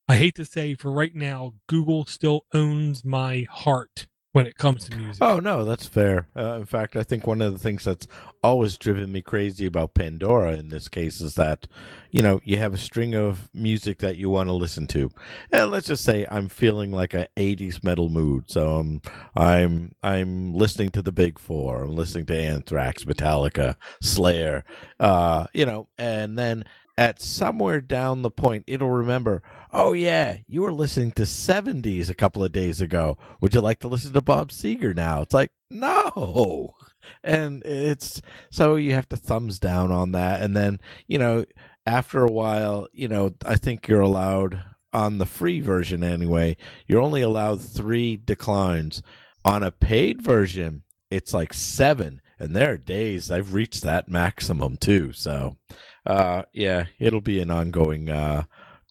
I 0.07 0.15
hate 0.17 0.35
to 0.35 0.45
say 0.45 0.75
for 0.75 0.91
right 0.91 1.13
now, 1.13 1.53
Google 1.67 2.05
still 2.05 2.45
owns 2.53 3.03
my 3.03 3.45
heart 3.49 4.07
when 4.35 4.45
it 4.45 4.57
comes 4.57 4.83
to 4.83 4.97
music. 4.97 5.23
Oh 5.23 5.39
no, 5.39 5.63
that's 5.63 5.87
fair. 5.87 6.27
Uh, 6.35 6.55
in 6.55 6.65
fact, 6.65 6.97
I 6.97 7.03
think 7.03 7.25
one 7.25 7.41
of 7.41 7.53
the 7.53 7.57
things 7.57 7.85
that's 7.85 8.05
always 8.43 8.77
driven 8.77 9.13
me 9.13 9.21
crazy 9.21 9.65
about 9.65 9.93
Pandora 9.93 10.57
in 10.57 10.67
this 10.67 10.89
case 10.89 11.21
is 11.21 11.35
that, 11.35 11.67
you 12.11 12.21
know, 12.21 12.41
you 12.43 12.57
have 12.57 12.73
a 12.73 12.77
string 12.77 13.15
of 13.15 13.47
music 13.53 13.99
that 13.99 14.17
you 14.17 14.29
want 14.29 14.49
to 14.49 14.53
listen 14.53 14.87
to, 14.87 15.09
and 15.53 15.71
let's 15.71 15.87
just 15.87 16.03
say 16.03 16.27
I'm 16.29 16.49
feeling 16.49 16.91
like 16.91 17.13
a 17.13 17.29
'80s 17.37 17.81
metal 17.81 18.09
mood, 18.09 18.51
so 18.51 18.75
I'm 18.75 19.01
I'm 19.37 19.95
I'm 20.03 20.53
listening 20.53 20.89
to 20.89 21.01
the 21.01 21.13
Big 21.13 21.39
Four, 21.39 21.83
I'm 21.83 21.95
listening 21.95 22.25
to 22.25 22.37
Anthrax, 22.37 23.05
Metallica, 23.05 23.77
Slayer, 24.01 24.65
uh, 24.99 25.47
you 25.53 25.65
know, 25.65 25.87
and 25.97 26.37
then 26.37 26.65
at 26.97 27.21
somewhere 27.21 27.81
down 27.81 28.21
the 28.21 28.31
point, 28.31 28.63
it'll 28.67 28.89
remember, 28.89 29.43
oh, 29.75 29.91
yeah, 29.93 30.37
you 30.47 30.61
were 30.61 30.73
listening 30.73 31.11
to 31.11 31.23
70s 31.23 32.09
a 32.09 32.15
couple 32.15 32.43
of 32.43 32.53
days 32.53 32.79
ago. 32.79 33.17
Would 33.41 33.53
you 33.53 33.61
like 33.61 33.79
to 33.79 33.89
listen 33.89 34.13
to 34.13 34.21
Bob 34.21 34.49
Seger 34.49 34.95
now? 34.95 35.21
It's 35.21 35.33
like, 35.33 35.51
no. 35.69 36.75
And 37.23 37.61
it's 37.65 38.21
so 38.49 38.77
you 38.77 38.93
have 38.93 39.09
to 39.09 39.17
thumbs 39.17 39.59
down 39.59 39.91
on 39.91 40.13
that. 40.13 40.41
And 40.41 40.55
then, 40.55 40.79
you 41.07 41.19
know, 41.19 41.45
after 41.85 42.23
a 42.23 42.31
while, 42.31 42.87
you 42.93 43.07
know, 43.07 43.35
I 43.45 43.57
think 43.57 43.87
you're 43.87 44.01
allowed 44.01 44.63
on 44.93 45.17
the 45.17 45.25
free 45.25 45.59
version 45.59 46.03
anyway, 46.03 46.55
you're 46.87 47.01
only 47.01 47.21
allowed 47.21 47.61
three 47.61 48.17
declines. 48.17 49.03
On 49.43 49.61
a 49.61 49.71
paid 49.71 50.21
version, 50.21 50.83
it's 51.11 51.33
like 51.33 51.53
seven. 51.53 52.21
And 52.39 52.55
there 52.55 52.71
are 52.71 52.77
days 52.77 53.29
I've 53.29 53.53
reached 53.53 53.83
that 53.83 54.09
maximum 54.09 54.77
too. 54.77 55.11
So, 55.13 55.57
uh, 56.05 56.43
yeah, 56.53 56.85
it'll 56.97 57.21
be 57.21 57.39
an 57.39 57.51
ongoing 57.51 58.09
uh, 58.09 58.43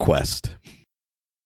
quest. 0.05 0.57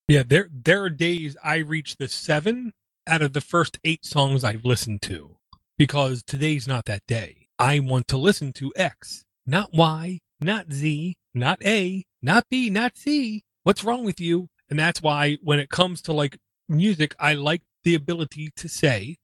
Yeah, 0.08 0.24
there 0.26 0.48
there 0.52 0.82
are 0.82 0.90
days 0.90 1.36
I 1.44 1.58
reach 1.58 1.94
the 1.94 2.08
seven 2.08 2.72
out 3.06 3.22
of 3.22 3.32
the 3.32 3.40
first 3.40 3.78
eight 3.84 4.04
songs 4.04 4.42
I've 4.42 4.64
listened 4.64 5.00
to 5.02 5.36
because 5.76 6.24
today's 6.24 6.66
not 6.66 6.86
that 6.86 7.06
day. 7.06 7.46
I 7.56 7.78
want 7.78 8.08
to 8.08 8.16
listen 8.16 8.52
to 8.54 8.72
X, 8.74 9.22
not 9.46 9.72
Y, 9.72 10.18
not 10.40 10.72
Z, 10.72 11.14
not 11.34 11.64
A, 11.64 12.02
not 12.20 12.46
B, 12.50 12.68
not 12.68 12.96
C. 12.96 13.44
What's 13.62 13.84
wrong 13.84 14.04
with 14.04 14.20
you? 14.20 14.48
And 14.68 14.76
that's 14.76 15.00
why 15.00 15.38
when 15.40 15.60
it 15.60 15.70
comes 15.70 16.02
to 16.02 16.12
like 16.12 16.36
music, 16.68 17.14
I 17.20 17.34
like 17.34 17.62
the 17.84 17.94
ability 17.94 18.50
to 18.56 18.68
say, 18.68 19.18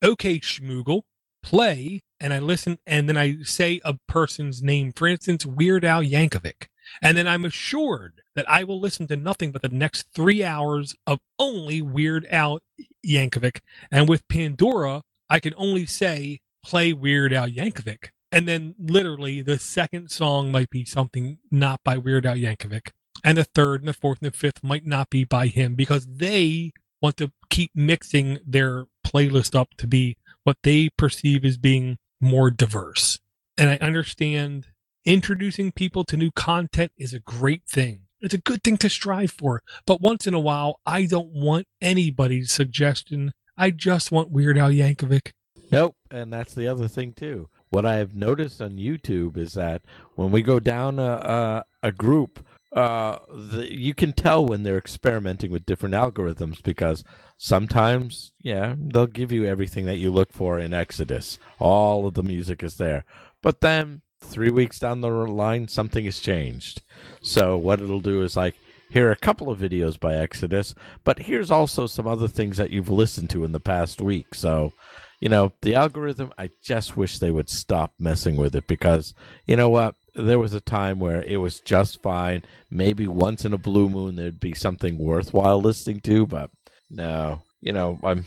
okay, 0.00 0.38
Schmoogle, 0.38 1.02
play 1.42 2.02
and 2.20 2.32
I 2.32 2.38
listen 2.38 2.78
and 2.86 3.08
then 3.08 3.16
I 3.16 3.38
say 3.42 3.80
a 3.84 3.94
person's 4.06 4.62
name, 4.62 4.92
for 4.92 5.08
instance, 5.08 5.44
Weird 5.44 5.84
Al 5.84 6.04
Yankovic. 6.04 6.68
And 7.02 7.16
then 7.16 7.26
I'm 7.26 7.44
assured 7.44 8.22
that 8.34 8.48
I 8.50 8.64
will 8.64 8.80
listen 8.80 9.06
to 9.08 9.16
nothing 9.16 9.52
but 9.52 9.62
the 9.62 9.68
next 9.68 10.08
three 10.14 10.42
hours 10.44 10.94
of 11.06 11.20
only 11.38 11.82
Weird 11.82 12.26
Al 12.30 12.60
Yankovic. 13.06 13.60
And 13.90 14.08
with 14.08 14.26
Pandora, 14.28 15.02
I 15.28 15.40
can 15.40 15.54
only 15.56 15.86
say, 15.86 16.40
play 16.64 16.92
Weird 16.92 17.32
Al 17.32 17.48
Yankovic. 17.48 18.08
And 18.32 18.46
then 18.46 18.74
literally 18.78 19.40
the 19.42 19.58
second 19.58 20.10
song 20.10 20.50
might 20.50 20.70
be 20.70 20.84
something 20.84 21.38
not 21.50 21.80
by 21.84 21.96
Weird 21.96 22.26
Al 22.26 22.36
Yankovic. 22.36 22.90
And 23.24 23.38
the 23.38 23.44
third 23.44 23.80
and 23.80 23.88
the 23.88 23.94
fourth 23.94 24.18
and 24.20 24.30
the 24.30 24.36
fifth 24.36 24.62
might 24.62 24.86
not 24.86 25.10
be 25.10 25.24
by 25.24 25.46
him 25.46 25.74
because 25.74 26.06
they 26.06 26.72
want 27.00 27.16
to 27.18 27.32
keep 27.50 27.70
mixing 27.74 28.38
their 28.46 28.86
playlist 29.06 29.54
up 29.54 29.74
to 29.78 29.86
be 29.86 30.16
what 30.44 30.58
they 30.62 30.88
perceive 30.96 31.44
as 31.44 31.56
being 31.56 31.98
more 32.20 32.50
diverse. 32.50 33.18
and 33.58 33.70
I 33.70 33.76
understand 33.76 34.68
introducing 35.06 35.70
people 35.72 36.04
to 36.04 36.16
new 36.16 36.32
content 36.32 36.92
is 36.98 37.14
a 37.14 37.20
great 37.20 37.64
thing. 37.64 38.00
It's 38.20 38.34
a 38.34 38.38
good 38.38 38.62
thing 38.64 38.76
to 38.78 38.90
strive 38.90 39.30
for. 39.30 39.62
But 39.86 40.00
once 40.00 40.26
in 40.26 40.34
a 40.34 40.40
while, 40.40 40.80
I 40.84 41.06
don't 41.06 41.30
want 41.32 41.68
anybody's 41.80 42.50
suggestion. 42.50 43.32
I 43.56 43.70
just 43.70 44.10
want 44.10 44.30
Weird 44.30 44.58
Al 44.58 44.70
Yankovic. 44.70 45.32
Nope. 45.70 45.96
And 46.10 46.32
that's 46.32 46.54
the 46.54 46.66
other 46.66 46.88
thing, 46.88 47.12
too. 47.12 47.48
What 47.70 47.86
I 47.86 47.96
have 47.96 48.14
noticed 48.14 48.60
on 48.60 48.78
YouTube 48.78 49.36
is 49.36 49.54
that 49.54 49.82
when 50.14 50.30
we 50.30 50.42
go 50.42 50.58
down 50.58 50.98
a, 50.98 51.64
a, 51.82 51.88
a 51.88 51.92
group, 51.92 52.44
uh, 52.72 53.18
the, 53.32 53.72
you 53.72 53.94
can 53.94 54.12
tell 54.12 54.44
when 54.44 54.62
they're 54.62 54.78
experimenting 54.78 55.50
with 55.50 55.66
different 55.66 55.94
algorithms 55.94 56.62
because 56.62 57.04
sometimes, 57.36 58.32
yeah, 58.42 58.74
they'll 58.76 59.06
give 59.06 59.30
you 59.30 59.44
everything 59.44 59.86
that 59.86 59.98
you 59.98 60.10
look 60.10 60.32
for 60.32 60.58
in 60.58 60.74
Exodus. 60.74 61.38
All 61.58 62.06
of 62.06 62.14
the 62.14 62.22
music 62.22 62.62
is 62.62 62.76
there. 62.76 63.04
But 63.42 63.60
then 63.60 64.02
three 64.20 64.50
weeks 64.50 64.78
down 64.78 65.00
the 65.00 65.08
line, 65.08 65.68
something 65.68 66.04
has 66.04 66.20
changed. 66.20 66.82
So 67.22 67.56
what 67.56 67.80
it'll 67.80 68.00
do 68.00 68.22
is 68.22 68.36
like, 68.36 68.54
here 68.90 69.08
are 69.08 69.12
a 69.12 69.16
couple 69.16 69.50
of 69.50 69.58
videos 69.58 69.98
by 69.98 70.14
Exodus, 70.14 70.74
but 71.04 71.18
here's 71.18 71.50
also 71.50 71.86
some 71.86 72.06
other 72.06 72.28
things 72.28 72.56
that 72.56 72.70
you've 72.70 72.88
listened 72.88 73.30
to 73.30 73.44
in 73.44 73.52
the 73.52 73.60
past 73.60 74.00
week. 74.00 74.34
So, 74.34 74.72
you 75.20 75.28
know, 75.28 75.52
the 75.62 75.74
algorithm, 75.74 76.32
I 76.38 76.50
just 76.62 76.96
wish 76.96 77.18
they 77.18 77.30
would 77.30 77.48
stop 77.48 77.94
messing 77.98 78.36
with 78.36 78.54
it 78.54 78.68
because, 78.68 79.12
you 79.46 79.56
know 79.56 79.68
what? 79.68 79.94
There 80.14 80.38
was 80.38 80.54
a 80.54 80.60
time 80.60 80.98
where 80.98 81.22
it 81.22 81.38
was 81.38 81.60
just 81.60 82.00
fine. 82.00 82.44
Maybe 82.70 83.06
once 83.08 83.44
in 83.44 83.52
a 83.52 83.58
blue 83.58 83.88
moon 83.88 84.16
there'd 84.16 84.40
be 84.40 84.54
something 84.54 84.98
worthwhile 84.98 85.60
listening 85.60 86.00
to, 86.02 86.26
but 86.26 86.50
no, 86.88 87.42
you 87.60 87.72
know, 87.72 87.98
I'm 88.02 88.24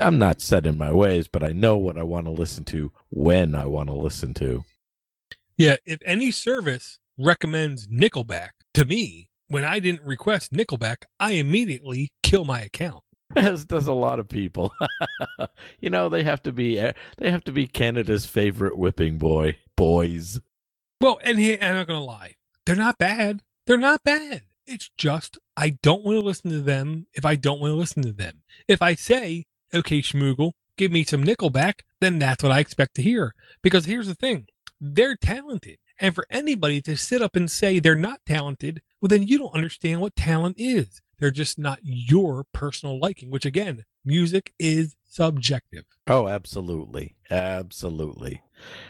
I'm 0.00 0.18
not 0.18 0.40
set 0.40 0.66
in 0.66 0.78
my 0.78 0.92
ways, 0.92 1.28
but 1.28 1.42
I 1.42 1.48
know 1.48 1.76
what 1.76 1.98
I 1.98 2.02
want 2.02 2.26
to 2.26 2.32
listen 2.32 2.64
to 2.66 2.92
when 3.10 3.54
I 3.54 3.66
want 3.66 3.88
to 3.88 3.94
listen 3.94 4.34
to. 4.34 4.64
Yeah, 5.56 5.76
if 5.86 6.00
any 6.04 6.30
service 6.30 6.98
recommends 7.16 7.86
Nickelback 7.86 8.50
to 8.74 8.84
me 8.84 9.28
when 9.48 9.64
I 9.64 9.78
didn't 9.78 10.02
request 10.02 10.52
Nickelback, 10.52 11.04
I 11.20 11.32
immediately 11.32 12.10
kill 12.22 12.44
my 12.44 12.60
account. 12.60 13.04
As 13.36 13.64
does 13.64 13.86
a 13.86 13.92
lot 13.92 14.18
of 14.18 14.28
people. 14.28 14.72
you 15.80 15.90
know, 15.90 16.08
they 16.08 16.22
have 16.24 16.42
to 16.44 16.52
be 16.52 16.78
eh, 16.78 16.92
they 17.18 17.30
have 17.30 17.44
to 17.44 17.52
be 17.52 17.66
Canada's 17.66 18.26
favorite 18.26 18.76
whipping 18.76 19.18
boy 19.18 19.56
boys. 19.76 20.40
Well, 21.00 21.18
and 21.22 21.38
he, 21.38 21.60
I'm 21.60 21.74
not 21.74 21.86
gonna 21.86 22.04
lie, 22.04 22.34
they're 22.66 22.76
not 22.76 22.98
bad. 22.98 23.42
They're 23.66 23.78
not 23.78 24.02
bad. 24.04 24.42
It's 24.66 24.90
just 24.96 25.38
I 25.56 25.70
don't 25.82 26.04
want 26.04 26.16
to 26.16 26.24
listen 26.24 26.50
to 26.50 26.60
them 26.60 27.06
if 27.14 27.24
I 27.24 27.36
don't 27.36 27.60
want 27.60 27.72
to 27.72 27.76
listen 27.76 28.02
to 28.02 28.12
them. 28.12 28.42
If 28.68 28.82
I 28.82 28.94
say, 28.94 29.44
okay, 29.72 30.00
Schmoogle, 30.00 30.52
give 30.76 30.92
me 30.92 31.04
some 31.04 31.24
Nickelback, 31.24 31.80
then 32.00 32.18
that's 32.18 32.42
what 32.42 32.52
I 32.52 32.60
expect 32.60 32.94
to 32.96 33.02
hear. 33.02 33.34
Because 33.62 33.84
here's 33.84 34.06
the 34.06 34.14
thing 34.14 34.46
they're 34.84 35.16
talented. 35.16 35.78
And 36.00 36.14
for 36.14 36.26
anybody 36.30 36.82
to 36.82 36.96
sit 36.96 37.22
up 37.22 37.36
and 37.36 37.50
say 37.50 37.78
they're 37.78 37.94
not 37.94 38.20
talented, 38.26 38.82
well, 39.00 39.08
then 39.08 39.26
you 39.26 39.38
don't 39.38 39.54
understand 39.54 40.00
what 40.00 40.16
talent 40.16 40.56
is. 40.58 41.00
They're 41.18 41.30
just 41.30 41.58
not 41.58 41.78
your 41.82 42.44
personal 42.52 42.98
liking, 42.98 43.30
which 43.30 43.46
again, 43.46 43.84
music 44.04 44.52
is 44.58 44.96
subjective. 45.08 45.84
Oh, 46.06 46.28
absolutely. 46.28 47.16
Absolutely. 47.30 48.42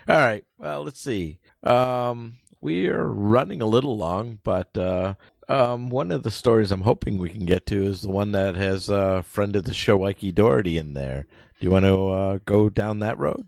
All 0.09 0.17
right. 0.17 0.45
Well, 0.59 0.83
let's 0.83 1.01
see. 1.01 1.39
Um, 1.63 2.39
we 2.61 2.89
are 2.89 3.07
running 3.07 3.61
a 3.61 3.67
little 3.67 3.97
long, 3.97 4.39
but 4.43 4.77
uh, 4.77 5.15
um, 5.49 5.91
one 5.91 6.11
of 6.11 6.23
the 6.23 6.31
stories 6.31 6.73
I'm 6.73 6.81
hoping 6.81 7.19
we 7.19 7.29
can 7.29 7.45
get 7.45 7.67
to 7.67 7.85
is 7.85 8.03
the 8.03 8.11
one 8.11 8.33
that 8.33 8.57
has 8.57 8.89
a 8.89 8.97
uh, 8.97 9.23
friend 9.23 9.55
of 9.55 9.65
the 9.65 9.75
show, 9.75 10.05
Ikey 10.05 10.33
Doherty, 10.33 10.79
in 10.79 10.95
there. 10.95 11.27
Do 11.61 11.67
you 11.67 11.71
want 11.71 11.85
to 11.85 12.09
uh, 12.09 12.39
go 12.47 12.71
down 12.71 13.01
that 13.01 13.19
road? 13.19 13.47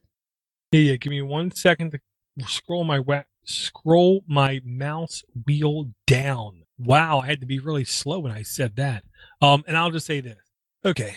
Yeah, 0.71 0.81
yeah. 0.81 0.97
Give 0.97 1.11
me 1.11 1.23
one 1.23 1.51
second 1.51 1.93
to 1.93 2.01
scroll 2.47 2.85
my 2.85 3.01
scroll 3.45 4.23
my 4.27 4.61
mouse 4.65 5.23
wheel 5.47 5.91
down. 6.07 6.63
Wow, 6.79 7.21
I 7.21 7.27
had 7.27 7.41
to 7.41 7.47
be 7.47 7.59
really 7.59 7.85
slow 7.85 8.19
when 8.19 8.33
I 8.33 8.43
said 8.43 8.77
that. 8.77 9.05
Um, 9.41 9.65
and 9.67 9.77
I'll 9.77 9.91
just 9.91 10.07
say 10.07 10.21
this. 10.21 10.39
Okay. 10.85 11.17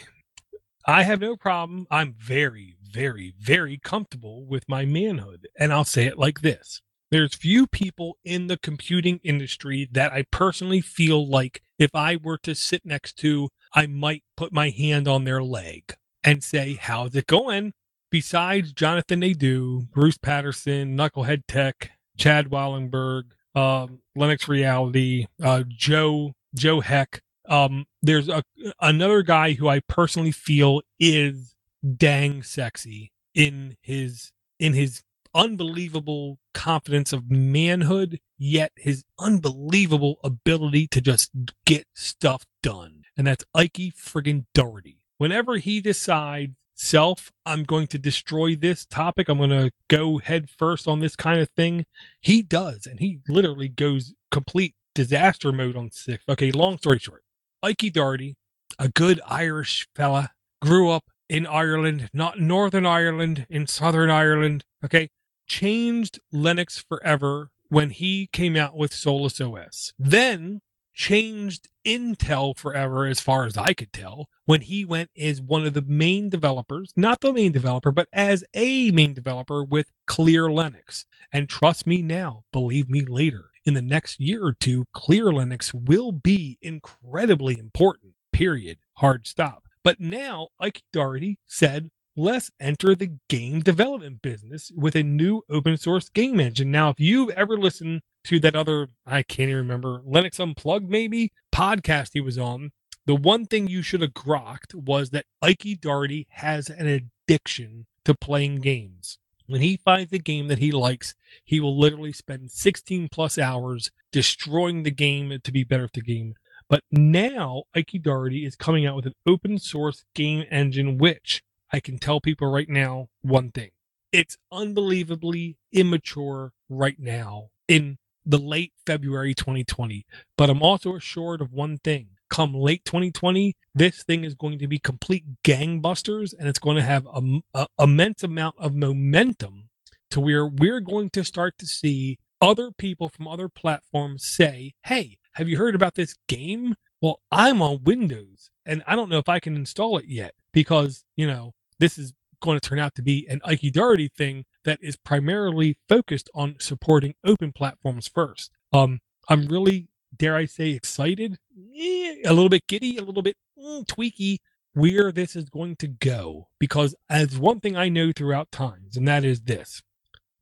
I 0.85 1.03
have 1.03 1.19
no 1.19 1.35
problem. 1.35 1.85
I'm 1.91 2.15
very, 2.17 2.77
very, 2.81 3.33
very 3.39 3.77
comfortable 3.77 4.45
with 4.45 4.67
my 4.67 4.85
manhood. 4.85 5.47
And 5.59 5.73
I'll 5.73 5.83
say 5.83 6.05
it 6.05 6.17
like 6.17 6.41
this. 6.41 6.81
There's 7.11 7.35
few 7.35 7.67
people 7.67 8.17
in 8.23 8.47
the 8.47 8.57
computing 8.57 9.19
industry 9.23 9.89
that 9.91 10.13
I 10.13 10.25
personally 10.31 10.81
feel 10.81 11.27
like 11.27 11.61
if 11.77 11.95
I 11.95 12.17
were 12.21 12.37
to 12.39 12.55
sit 12.55 12.85
next 12.85 13.13
to, 13.19 13.49
I 13.73 13.87
might 13.87 14.23
put 14.37 14.53
my 14.53 14.69
hand 14.69 15.07
on 15.07 15.23
their 15.23 15.43
leg 15.43 15.95
and 16.23 16.43
say, 16.43 16.73
How's 16.79 17.15
it 17.15 17.27
going? 17.27 17.73
Besides 18.11 18.73
Jonathan 18.73 19.19
Nadeau, 19.19 19.83
Bruce 19.91 20.17
Patterson, 20.17 20.97
Knucklehead 20.97 21.43
Tech, 21.47 21.91
Chad 22.17 22.49
Wollenberg, 22.49 23.23
um, 23.55 23.99
Linux 24.17 24.47
Reality, 24.47 25.27
uh, 25.43 25.63
Joe 25.67 26.33
Joe 26.55 26.81
Heck, 26.81 27.21
um, 27.47 27.85
there's 28.01 28.29
a 28.29 28.43
another 28.81 29.21
guy 29.21 29.53
who 29.53 29.67
I 29.67 29.81
personally 29.81 30.31
feel 30.31 30.81
is 30.99 31.55
dang 31.97 32.43
sexy 32.43 33.11
in 33.33 33.77
his 33.81 34.31
in 34.59 34.73
his 34.73 35.03
unbelievable 35.33 36.39
confidence 36.53 37.13
of 37.13 37.29
manhood, 37.29 38.19
yet 38.37 38.71
his 38.75 39.03
unbelievable 39.19 40.19
ability 40.23 40.87
to 40.87 41.01
just 41.01 41.31
get 41.65 41.85
stuff 41.93 42.45
done. 42.63 43.03
And 43.15 43.27
that's 43.27 43.45
Ikey 43.55 43.91
friggin' 43.91 44.45
Doherty. 44.53 45.01
Whenever 45.17 45.57
he 45.57 45.81
decides 45.81 46.55
self, 46.79 47.31
I'm 47.45 47.63
going 47.63 47.87
to 47.87 47.99
destroy 47.99 48.55
this 48.55 48.85
topic. 48.85 49.29
I'm 49.29 49.37
going 49.37 49.49
to 49.49 49.71
go 49.89 50.17
head 50.17 50.49
first 50.49 50.87
on 50.87 50.99
this 50.99 51.15
kind 51.15 51.39
of 51.39 51.49
thing. 51.49 51.85
He 52.21 52.41
does, 52.41 52.85
and 52.85 52.99
he 52.99 53.19
literally 53.27 53.67
goes 53.67 54.13
complete 54.31 54.75
disaster 54.95 55.51
mode 55.51 55.75
on 55.75 55.91
six. 55.91 56.23
Okay, 56.27 56.51
long 56.51 56.77
story 56.77 56.99
short, 56.99 57.23
Ikey 57.61 57.91
Doherty, 57.91 58.37
a 58.79 58.87
good 58.87 59.21
Irish 59.27 59.87
fella, 59.95 60.31
grew 60.61 60.89
up 60.89 61.05
in 61.27 61.45
Ireland, 61.45 62.09
not 62.13 62.39
Northern 62.39 62.85
Ireland, 62.85 63.45
in 63.49 63.67
Southern 63.67 64.09
Ireland. 64.09 64.63
Okay, 64.83 65.09
changed 65.47 66.19
Linux 66.33 66.83
forever 66.87 67.51
when 67.67 67.91
he 67.91 68.27
came 68.31 68.55
out 68.55 68.75
with 68.75 68.93
Solus 68.93 69.39
OS. 69.39 69.93
Then 69.99 70.61
changed 70.93 71.69
Intel 71.85 72.57
forever, 72.57 73.05
as 73.05 73.19
far 73.19 73.45
as 73.45 73.57
I 73.57 73.73
could 73.73 73.93
tell, 73.93 74.27
when 74.45 74.61
he 74.61 74.85
went 74.85 75.09
as 75.17 75.41
one 75.41 75.65
of 75.65 75.73
the 75.73 75.81
main 75.81 76.29
developers, 76.29 76.91
not 76.95 77.21
the 77.21 77.33
main 77.33 77.51
developer, 77.51 77.91
but 77.91 78.07
as 78.13 78.43
a 78.53 78.91
main 78.91 79.13
developer 79.13 79.63
with 79.63 79.91
Clear 80.07 80.47
Linux. 80.47 81.05
And 81.31 81.47
trust 81.49 81.87
me 81.87 82.01
now, 82.01 82.43
believe 82.51 82.89
me 82.89 83.05
later, 83.05 83.49
in 83.65 83.73
the 83.73 83.81
next 83.81 84.19
year 84.19 84.43
or 84.45 84.53
two, 84.53 84.85
Clear 84.93 85.25
Linux 85.25 85.73
will 85.73 86.11
be 86.11 86.57
incredibly 86.61 87.57
important, 87.57 88.13
period. 88.33 88.77
Hard 88.97 89.27
stop. 89.27 89.63
But 89.83 89.99
now, 89.99 90.49
Ike 90.59 90.83
Doherty 90.91 91.39
said, 91.45 91.89
let's 92.15 92.51
enter 92.59 92.95
the 92.95 93.17
game 93.29 93.61
development 93.61 94.21
business 94.21 94.71
with 94.75 94.95
a 94.95 95.03
new 95.03 95.41
open 95.49 95.77
source 95.77 96.09
game 96.09 96.39
engine. 96.39 96.69
Now, 96.69 96.89
if 96.89 96.99
you've 96.99 97.29
ever 97.29 97.57
listened 97.57 98.01
to 98.25 98.39
that 98.39 98.55
other, 98.55 98.89
I 99.05 99.23
can't 99.23 99.49
even 99.49 99.63
remember, 99.63 100.01
Linux 100.07 100.39
Unplugged 100.39 100.89
maybe 100.89 101.31
podcast 101.53 102.11
he 102.13 102.21
was 102.21 102.37
on, 102.37 102.71
the 103.05 103.15
one 103.15 103.45
thing 103.45 103.67
you 103.67 103.81
should 103.81 104.01
have 104.01 104.13
grokked 104.13 104.75
was 104.75 105.09
that 105.09 105.25
Ikey 105.41 105.75
Doherty 105.75 106.27
has 106.29 106.69
an 106.69 106.87
addiction 106.87 107.87
to 108.05 108.13
playing 108.13 108.57
games. 108.57 109.17
When 109.47 109.61
he 109.61 109.77
finds 109.77 110.13
a 110.13 110.19
game 110.19 110.47
that 110.49 110.59
he 110.59 110.71
likes, 110.71 111.15
he 111.43 111.59
will 111.59 111.77
literally 111.77 112.13
spend 112.13 112.51
16 112.51 113.09
plus 113.11 113.39
hours 113.39 113.89
destroying 114.11 114.83
the 114.83 114.91
game 114.91 115.35
to 115.43 115.51
be 115.51 115.63
better 115.63 115.85
at 115.85 115.93
the 115.93 116.01
game. 116.01 116.35
But 116.69 116.83
now 116.91 117.63
Ikey 117.75 117.97
Doherty 117.97 118.45
is 118.45 118.55
coming 118.55 118.85
out 118.85 118.95
with 118.95 119.07
an 119.07 119.15
open 119.25 119.57
source 119.57 120.05
game 120.13 120.45
engine, 120.51 120.99
which 120.99 121.41
I 121.73 121.79
can 121.79 121.97
tell 121.97 122.21
people 122.21 122.51
right 122.51 122.69
now 122.69 123.07
one 123.21 123.49
thing. 123.49 123.71
It's 124.11 124.37
unbelievably 124.51 125.57
immature 125.71 126.53
right 126.69 126.99
now 126.99 127.49
in 127.67 127.97
the 128.29 128.37
late 128.37 128.73
February 128.85 129.33
2020. 129.33 130.05
But 130.37 130.49
I'm 130.49 130.61
also 130.61 130.95
assured 130.95 131.41
of 131.41 131.51
one 131.51 131.79
thing. 131.79 132.09
Come 132.29 132.53
late 132.53 132.85
2020, 132.85 133.55
this 133.73 134.03
thing 134.03 134.23
is 134.23 134.35
going 134.35 134.59
to 134.59 134.67
be 134.67 134.77
complete 134.77 135.25
gangbusters 135.43 136.35
and 136.37 136.47
it's 136.47 136.59
going 136.59 136.75
to 136.75 136.83
have 136.83 137.07
a, 137.07 137.65
immense 137.79 138.21
amount 138.23 138.55
of 138.59 138.75
momentum 138.75 139.69
to 140.11 140.19
where 140.19 140.45
we're 140.45 140.79
going 140.79 141.09
to 141.11 141.23
start 141.23 141.57
to 141.57 141.65
see 141.65 142.19
other 142.39 142.69
people 142.71 143.09
from 143.09 143.27
other 143.27 143.49
platforms 143.49 144.27
say, 144.27 144.73
Hey, 144.83 145.17
have 145.33 145.49
you 145.49 145.57
heard 145.57 145.73
about 145.73 145.95
this 145.95 146.15
game? 146.27 146.75
Well, 147.01 147.19
I'm 147.31 147.63
on 147.63 147.83
Windows 147.83 148.51
and 148.63 148.83
I 148.85 148.95
don't 148.95 149.09
know 149.09 149.17
if 149.17 149.29
I 149.29 149.39
can 149.39 149.55
install 149.55 149.97
it 149.97 150.05
yet 150.05 150.35
because, 150.53 151.03
you 151.15 151.25
know, 151.25 151.53
this 151.79 151.97
is 151.97 152.13
going 152.41 152.59
to 152.59 152.69
turn 152.69 152.79
out 152.79 152.93
to 152.95 153.01
be 153.01 153.25
an 153.27 153.41
Ikey 153.43 153.71
Doherty 153.71 154.09
thing 154.15 154.45
that 154.65 154.79
is 154.81 154.95
primarily 154.95 155.77
focused 155.87 156.29
on 156.33 156.55
supporting 156.59 157.15
open 157.23 157.51
platforms 157.51 158.07
first. 158.07 158.51
Um, 158.73 158.99
I'm 159.29 159.47
really, 159.47 159.87
dare 160.15 160.35
I 160.35 160.45
say, 160.45 160.71
excited, 160.71 161.37
eh, 161.75 162.15
a 162.25 162.33
little 162.33 162.49
bit 162.49 162.67
giddy, 162.67 162.97
a 162.97 163.03
little 163.03 163.21
bit 163.23 163.37
mm, 163.57 163.85
tweaky 163.85 164.37
where 164.73 165.11
this 165.11 165.35
is 165.35 165.49
going 165.49 165.75
to 165.77 165.87
go. 165.87 166.47
Because 166.59 166.95
as 167.09 167.37
one 167.37 167.59
thing 167.59 167.75
I 167.75 167.89
know 167.89 168.11
throughout 168.11 168.51
times, 168.51 168.97
and 168.97 169.07
that 169.07 169.23
is 169.23 169.41
this 169.41 169.81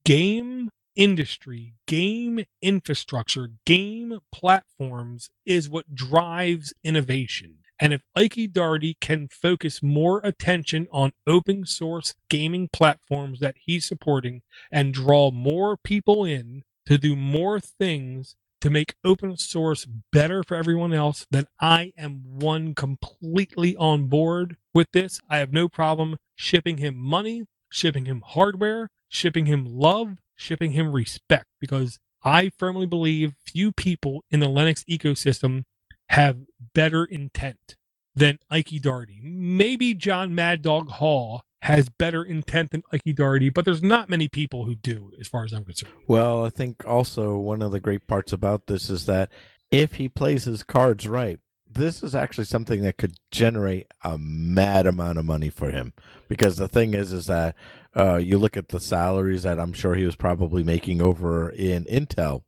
game 0.03 0.69
industry, 0.95 1.75
game 1.85 2.43
infrastructure, 2.61 3.49
game 3.65 4.19
platforms 4.31 5.29
is 5.45 5.69
what 5.69 5.93
drives 5.95 6.73
innovation. 6.83 7.59
And 7.79 7.93
if 7.93 8.01
Ike 8.15 8.51
Doherty 8.51 8.97
can 8.99 9.27
focus 9.27 9.83
more 9.83 10.19
attention 10.23 10.87
on 10.91 11.13
open 11.27 11.65
source 11.65 12.15
gaming 12.29 12.69
platforms 12.73 13.39
that 13.39 13.55
he's 13.59 13.85
supporting 13.85 14.41
and 14.71 14.93
draw 14.93 15.31
more 15.31 15.77
people 15.77 16.25
in 16.25 16.63
to 16.87 16.97
do 16.97 17.15
more 17.15 17.59
things 17.59 18.35
to 18.61 18.69
make 18.69 18.95
open 19.03 19.37
source 19.37 19.85
better 20.11 20.43
for 20.43 20.55
everyone 20.55 20.93
else, 20.93 21.27
then 21.29 21.45
I 21.59 21.93
am 21.97 22.21
one 22.25 22.73
completely 22.73 23.75
on 23.75 24.07
board 24.07 24.57
with 24.73 24.87
this. 24.93 25.21
I 25.29 25.37
have 25.37 25.53
no 25.53 25.69
problem 25.69 26.17
shipping 26.35 26.77
him 26.77 26.97
money, 26.97 27.45
shipping 27.69 28.05
him 28.05 28.23
hardware, 28.25 28.89
shipping 29.07 29.45
him 29.45 29.65
love, 29.65 30.17
shipping 30.35 30.71
him 30.71 30.91
respect, 30.91 31.45
because 31.59 31.99
I 32.23 32.49
firmly 32.57 32.87
believe 32.87 33.35
few 33.45 33.71
people 33.71 34.23
in 34.31 34.39
the 34.39 34.47
Linux 34.47 34.83
ecosystem 34.85 35.63
have 36.09 36.37
better 36.73 37.05
intent 37.05 37.75
than 38.15 38.39
Ike 38.49 38.81
Doherty. 38.81 39.19
Maybe 39.21 39.93
Jon 39.93 40.33
Mad 40.33 40.61
Dog 40.61 40.89
Hall 40.89 41.43
has 41.61 41.89
better 41.89 42.23
intent 42.23 42.71
than 42.71 42.83
Ike 42.91 43.15
Doherty, 43.15 43.49
but 43.49 43.65
there's 43.65 43.83
not 43.83 44.09
many 44.09 44.27
people 44.27 44.65
who 44.65 44.75
do, 44.75 45.11
as 45.19 45.27
far 45.27 45.43
as 45.43 45.53
I'm 45.53 45.65
concerned. 45.65 45.93
Well, 46.07 46.45
I 46.45 46.49
think 46.49 46.85
also 46.85 47.37
one 47.37 47.61
of 47.61 47.71
the 47.71 47.79
great 47.79 48.07
parts 48.07 48.31
about 48.33 48.67
this 48.67 48.89
is 48.89 49.05
that 49.05 49.31
if 49.71 49.95
he 49.95 50.07
plays 50.07 50.45
his 50.45 50.63
cards 50.63 51.07
right, 51.07 51.39
this 51.69 52.01
is 52.01 52.15
actually 52.15 52.45
something 52.45 52.81
that 52.83 52.97
could 52.97 53.15
generate 53.31 53.87
a 54.03 54.17
mad 54.17 54.87
amount 54.87 55.19
of 55.19 55.25
money 55.25 55.49
for 55.49 55.69
him. 55.69 55.93
Because 56.27 56.57
the 56.57 56.67
thing 56.67 56.93
is, 56.93 57.11
is 57.11 57.25
that 57.27 57.55
uh, 57.95 58.15
you 58.15 58.37
look 58.37 58.55
at 58.57 58.69
the 58.69 58.79
salaries 58.79 59.43
that 59.43 59.59
I'm 59.59 59.73
sure 59.73 59.95
he 59.95 60.05
was 60.05 60.15
probably 60.15 60.63
making 60.63 61.01
over 61.01 61.49
in 61.49 61.83
Intel, 61.85 62.43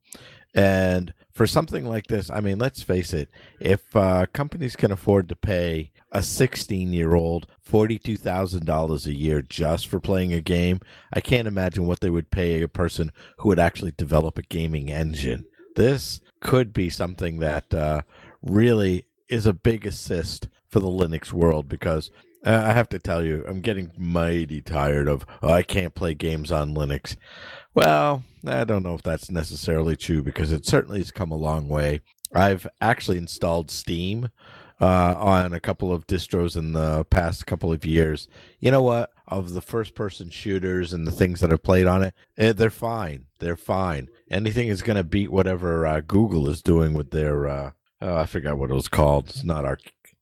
and 0.54 1.14
for 1.40 1.48
something 1.48 1.86
like 1.86 2.08
this, 2.08 2.30
I 2.30 2.42
mean, 2.42 2.60
let's 2.60 2.84
face 2.84 3.14
it, 3.14 3.30
if 3.62 3.96
uh, 3.96 4.26
companies 4.34 4.76
can 4.76 4.92
afford 4.92 5.30
to 5.30 5.38
pay 5.38 5.90
a 6.12 6.22
16 6.22 6.92
year 6.92 7.16
old 7.16 7.48
$42,000 7.66 9.06
a 9.06 9.16
year 9.16 9.42
just 9.42 9.88
for 9.88 10.02
playing 10.02 10.34
a 10.34 10.42
game, 10.42 10.82
I 11.14 11.22
can't 11.22 11.48
imagine 11.48 11.88
what 11.88 12.02
they 12.02 12.10
would 12.10 12.30
pay 12.30 12.62
a 12.62 12.68
person 12.68 13.14
who 13.38 13.48
would 13.48 13.58
actually 13.58 13.94
develop 13.94 14.38
a 14.38 14.42
gaming 14.42 14.92
engine. 14.92 15.46
This 15.78 16.20
could 16.42 16.74
be 16.74 16.90
something 16.90 17.40
that 17.40 17.74
uh, 17.74 18.02
really 18.42 19.06
is 19.30 19.46
a 19.46 19.54
big 19.54 19.86
assist 19.86 20.50
for 20.68 20.82
the 20.82 20.88
Linux 20.88 21.32
world 21.32 21.70
because 21.70 22.12
uh, 22.46 22.64
I 22.68 22.74
have 22.74 22.90
to 22.90 23.00
tell 23.00 23.24
you, 23.24 23.46
I'm 23.48 23.62
getting 23.62 23.92
mighty 23.98 24.62
tired 24.62 25.08
of, 25.08 25.26
oh, 25.42 25.54
I 25.54 25.64
can't 25.64 25.96
play 25.96 26.14
games 26.14 26.52
on 26.52 26.76
Linux. 26.76 27.16
Well, 27.74 28.24
I 28.46 28.64
don't 28.64 28.84
know 28.84 28.96
if 28.96 29.04
that's 29.04 29.30
necessarily 29.30 29.96
true 29.96 30.24
because 30.24 30.52
it 30.52 30.66
certainly 30.66 31.00
has 31.00 31.12
come 31.12 31.32
a 31.32 31.36
long 31.38 31.68
way. 31.68 32.02
I've 32.34 32.68
actually 32.82 33.18
installed 33.18 33.72
Steam 33.72 34.30
uh, 34.82 35.16
on 35.18 35.54
a 35.54 35.60
couple 35.60 35.92
of 35.92 36.08
distros 36.08 36.56
in 36.56 36.74
the 36.74 37.06
past 37.06 37.46
couple 37.46 37.72
of 37.72 37.86
years. 37.86 38.28
You 38.60 38.72
know 38.72 38.82
what? 38.82 39.12
Of 39.28 39.54
the 39.54 39.62
first 39.62 39.94
person 39.94 40.30
shooters 40.30 40.94
and 40.94 41.06
the 41.06 41.12
things 41.12 41.40
that 41.40 41.52
I've 41.52 41.62
played 41.64 41.86
on 41.86 42.02
it, 42.04 42.14
eh, 42.38 42.54
they're 42.54 42.70
fine. 42.70 43.26
They're 43.40 43.56
fine. 43.56 44.10
Anything 44.32 44.70
is 44.70 44.82
going 44.82 44.98
to 44.98 45.04
beat 45.04 45.32
whatever 45.32 45.86
uh, 45.86 46.02
Google 46.02 46.50
is 46.50 46.62
doing 46.62 46.94
with 46.94 47.12
their. 47.12 47.48
Uh, 47.48 47.72
oh, 48.02 48.18
I 48.18 48.26
forgot 48.26 48.58
what 48.58 48.72
it 48.72 48.76
was 48.76 48.88
called. 48.88 49.30
It's 49.30 49.44
not 49.44 49.66
our. 49.66 49.78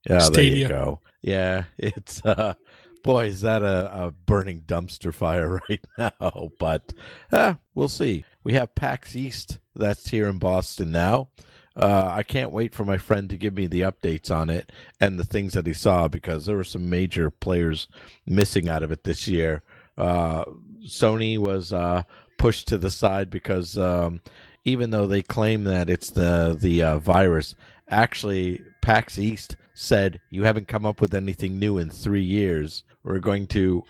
Yeah, 0.08 0.18
Stadia. 0.18 0.50
there 0.50 0.58
you 0.58 0.68
go. 0.68 1.00
Yeah, 1.22 1.64
it's 1.78 2.24
uh, 2.24 2.54
boy, 3.02 3.26
is 3.26 3.40
that 3.42 3.62
a, 3.62 4.06
a 4.06 4.10
burning 4.10 4.62
dumpster 4.66 5.12
fire 5.12 5.60
right 5.68 5.84
now. 5.96 6.50
But 6.58 6.92
uh, 7.32 7.54
we'll 7.74 7.88
see. 7.88 8.24
We 8.44 8.54
have 8.54 8.74
PAX 8.74 9.16
East 9.16 9.58
that's 9.74 10.08
here 10.08 10.28
in 10.28 10.38
Boston 10.38 10.90
now. 10.90 11.28
Uh, 11.76 12.10
I 12.10 12.24
can't 12.24 12.50
wait 12.50 12.74
for 12.74 12.84
my 12.84 12.98
friend 12.98 13.30
to 13.30 13.36
give 13.36 13.54
me 13.54 13.68
the 13.68 13.82
updates 13.82 14.34
on 14.34 14.50
it 14.50 14.72
and 15.00 15.16
the 15.18 15.24
things 15.24 15.52
that 15.52 15.66
he 15.66 15.72
saw 15.72 16.08
because 16.08 16.44
there 16.44 16.56
were 16.56 16.64
some 16.64 16.90
major 16.90 17.30
players 17.30 17.86
missing 18.26 18.68
out 18.68 18.82
of 18.82 18.90
it 18.90 19.04
this 19.04 19.28
year. 19.28 19.62
Uh, 19.96 20.44
Sony 20.84 21.38
was 21.38 21.72
uh, 21.72 22.02
pushed 22.36 22.66
to 22.68 22.78
the 22.78 22.90
side 22.90 23.30
because 23.30 23.78
um, 23.78 24.20
even 24.64 24.90
though 24.90 25.06
they 25.06 25.22
claim 25.22 25.64
that 25.64 25.88
it's 25.88 26.10
the 26.10 26.56
the 26.58 26.82
uh, 26.82 26.98
virus, 26.98 27.54
actually 27.88 28.62
PAX 28.82 29.18
East 29.18 29.56
said 29.78 30.20
you 30.28 30.42
haven't 30.42 30.66
come 30.66 30.84
up 30.84 31.00
with 31.00 31.14
anything 31.14 31.58
new 31.58 31.78
in 31.78 31.88
three 31.88 32.24
years. 32.24 32.82
We're 33.04 33.20
going 33.20 33.46
to 33.48 33.84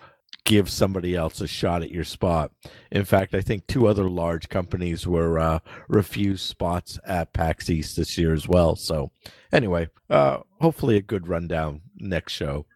give 0.45 0.69
somebody 0.69 1.17
else 1.17 1.41
a 1.41 1.47
shot 1.47 1.83
at 1.83 1.91
your 1.91 2.05
spot. 2.05 2.53
In 2.93 3.05
fact, 3.05 3.35
I 3.35 3.41
think 3.41 3.67
two 3.67 3.87
other 3.87 4.09
large 4.09 4.51
companies 4.51 5.07
were 5.07 5.39
uh, 5.39 5.59
refused 5.89 6.47
spots 6.47 6.99
at 7.07 7.33
PAX 7.33 7.71
East 7.71 7.97
this 7.97 8.19
year 8.19 8.35
as 8.35 8.47
well. 8.47 8.77
So, 8.77 9.11
anyway, 9.51 9.89
uh, 10.11 10.39
hopefully 10.61 10.97
a 10.97 11.03
good 11.03 11.27
rundown 11.27 11.81
next 11.97 12.35
show. 12.35 12.67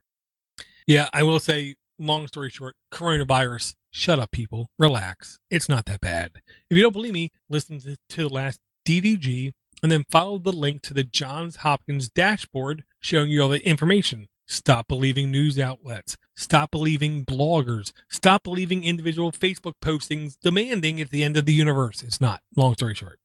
Yeah, 0.86 1.08
I 1.12 1.22
will 1.22 1.40
say, 1.40 1.76
long 1.98 2.26
story 2.28 2.48
short, 2.48 2.76
coronavirus. 2.92 3.74
Shut 3.90 4.18
up, 4.18 4.30
people. 4.30 4.70
Relax. 4.78 5.38
It's 5.50 5.68
not 5.68 5.84
that 5.84 6.00
bad. 6.00 6.30
If 6.70 6.78
you 6.78 6.82
don't 6.82 6.92
believe 6.92 7.12
me, 7.12 7.30
listen 7.50 7.78
to, 7.80 7.96
to 8.10 8.28
last 8.28 8.58
DDG 8.86 9.52
and 9.82 9.90
then 9.90 10.04
follow 10.10 10.38
the 10.38 10.52
link 10.52 10.82
to 10.82 10.94
the 10.94 11.04
Johns 11.04 11.56
Hopkins 11.56 12.08
dashboard 12.08 12.84
showing 13.00 13.30
you 13.30 13.42
all 13.42 13.48
the 13.48 13.66
information. 13.66 14.28
Stop 14.46 14.88
believing 14.88 15.30
news 15.30 15.58
outlets. 15.58 16.16
Stop 16.36 16.70
believing 16.70 17.24
bloggers. 17.24 17.92
Stop 18.10 18.42
believing 18.42 18.84
individual 18.84 19.32
Facebook 19.32 19.74
postings 19.82 20.36
demanding 20.42 20.98
it's 20.98 21.10
the 21.10 21.24
end 21.24 21.36
of 21.36 21.46
the 21.46 21.54
universe. 21.54 22.02
It's 22.02 22.20
not. 22.20 22.40
Long 22.56 22.74
story 22.74 22.94
short, 22.94 23.18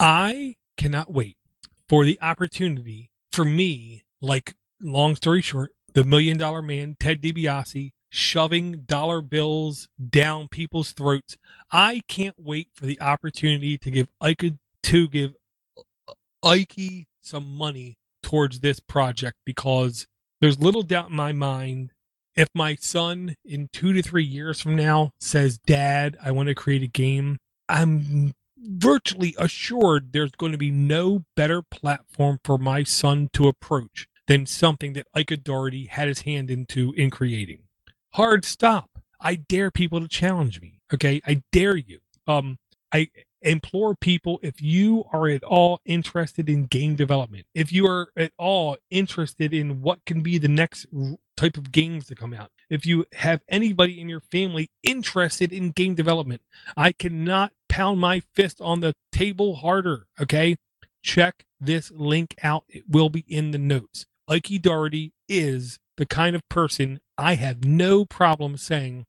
I 0.00 0.56
cannot 0.76 1.12
wait 1.12 1.36
for 1.88 2.04
the 2.04 2.18
opportunity 2.20 3.10
for 3.30 3.44
me, 3.44 4.04
like, 4.20 4.54
long 4.80 5.14
story 5.16 5.42
short, 5.42 5.70
the 5.94 6.04
million 6.04 6.36
dollar 6.38 6.62
man, 6.62 6.96
Ted 6.98 7.22
DiBiase, 7.22 7.92
shoving 8.10 8.82
dollar 8.82 9.22
bills 9.22 9.88
down 10.10 10.48
people's 10.48 10.92
throats. 10.92 11.36
I 11.70 12.02
can't 12.08 12.36
wait 12.38 12.68
for 12.74 12.86
the 12.86 13.00
opportunity 13.00 13.78
to 13.78 13.90
give 13.90 14.08
I 14.20 14.34
could 14.34 14.58
to 14.84 15.08
give 15.08 15.34
Ike 16.42 17.06
some 17.20 17.56
money 17.56 17.96
towards 18.22 18.60
this 18.60 18.80
project 18.80 19.36
because 19.44 20.06
there's 20.40 20.60
little 20.60 20.82
doubt 20.82 21.10
in 21.10 21.16
my 21.16 21.32
mind 21.32 21.92
if 22.34 22.48
my 22.54 22.76
son 22.76 23.34
in 23.44 23.68
two 23.72 23.92
to 23.92 24.02
three 24.02 24.24
years 24.24 24.60
from 24.60 24.74
now 24.76 25.10
says, 25.20 25.58
Dad, 25.58 26.16
I 26.22 26.30
want 26.30 26.48
to 26.48 26.54
create 26.54 26.82
a 26.82 26.86
game, 26.86 27.38
I'm 27.68 28.32
virtually 28.56 29.34
assured 29.38 30.12
there's 30.12 30.32
going 30.32 30.52
to 30.52 30.58
be 30.58 30.70
no 30.70 31.24
better 31.36 31.62
platform 31.62 32.38
for 32.44 32.58
my 32.58 32.84
son 32.84 33.28
to 33.34 33.48
approach 33.48 34.06
than 34.28 34.46
something 34.46 34.92
that 34.94 35.08
Ike 35.14 35.42
Doherty 35.42 35.86
had 35.86 36.08
his 36.08 36.22
hand 36.22 36.50
into 36.50 36.92
in 36.96 37.10
creating. 37.10 37.60
Hard 38.14 38.44
stop. 38.44 38.90
I 39.20 39.36
dare 39.36 39.70
people 39.70 40.00
to 40.00 40.08
challenge 40.08 40.60
me. 40.60 40.80
Okay. 40.92 41.20
I 41.26 41.42
dare 41.52 41.76
you. 41.76 42.00
Um, 42.26 42.58
I 42.92 43.08
implore 43.42 43.94
people 43.94 44.38
if 44.42 44.60
you 44.62 45.04
are 45.12 45.28
at 45.28 45.44
all 45.44 45.80
interested 45.84 46.48
in 46.48 46.66
game 46.66 46.94
development, 46.94 47.46
if 47.54 47.72
you 47.72 47.86
are 47.86 48.08
at 48.16 48.32
all 48.38 48.76
interested 48.90 49.52
in 49.52 49.82
what 49.82 50.04
can 50.04 50.22
be 50.22 50.38
the 50.38 50.48
next 50.48 50.86
type 51.36 51.56
of 51.56 51.72
games 51.72 52.06
to 52.06 52.14
come 52.14 52.32
out, 52.32 52.50
if 52.70 52.86
you 52.86 53.04
have 53.14 53.40
anybody 53.48 54.00
in 54.00 54.08
your 54.08 54.20
family 54.20 54.70
interested 54.82 55.52
in 55.52 55.70
game 55.70 55.94
development, 55.94 56.42
I 56.76 56.92
cannot 56.92 57.52
pound 57.68 58.00
my 58.00 58.22
fist 58.34 58.60
on 58.60 58.80
the 58.80 58.94
table 59.12 59.56
harder. 59.56 60.06
Okay. 60.20 60.56
Check 61.02 61.44
this 61.60 61.90
link 61.90 62.34
out. 62.42 62.64
It 62.68 62.84
will 62.88 63.08
be 63.08 63.24
in 63.26 63.50
the 63.50 63.58
notes. 63.58 64.06
Ike 64.28 64.62
Doherty 64.62 65.12
is 65.28 65.78
the 65.96 66.06
kind 66.06 66.36
of 66.36 66.48
person 66.48 67.00
I 67.18 67.34
have 67.34 67.64
no 67.64 68.04
problem 68.04 68.56
saying 68.56 69.04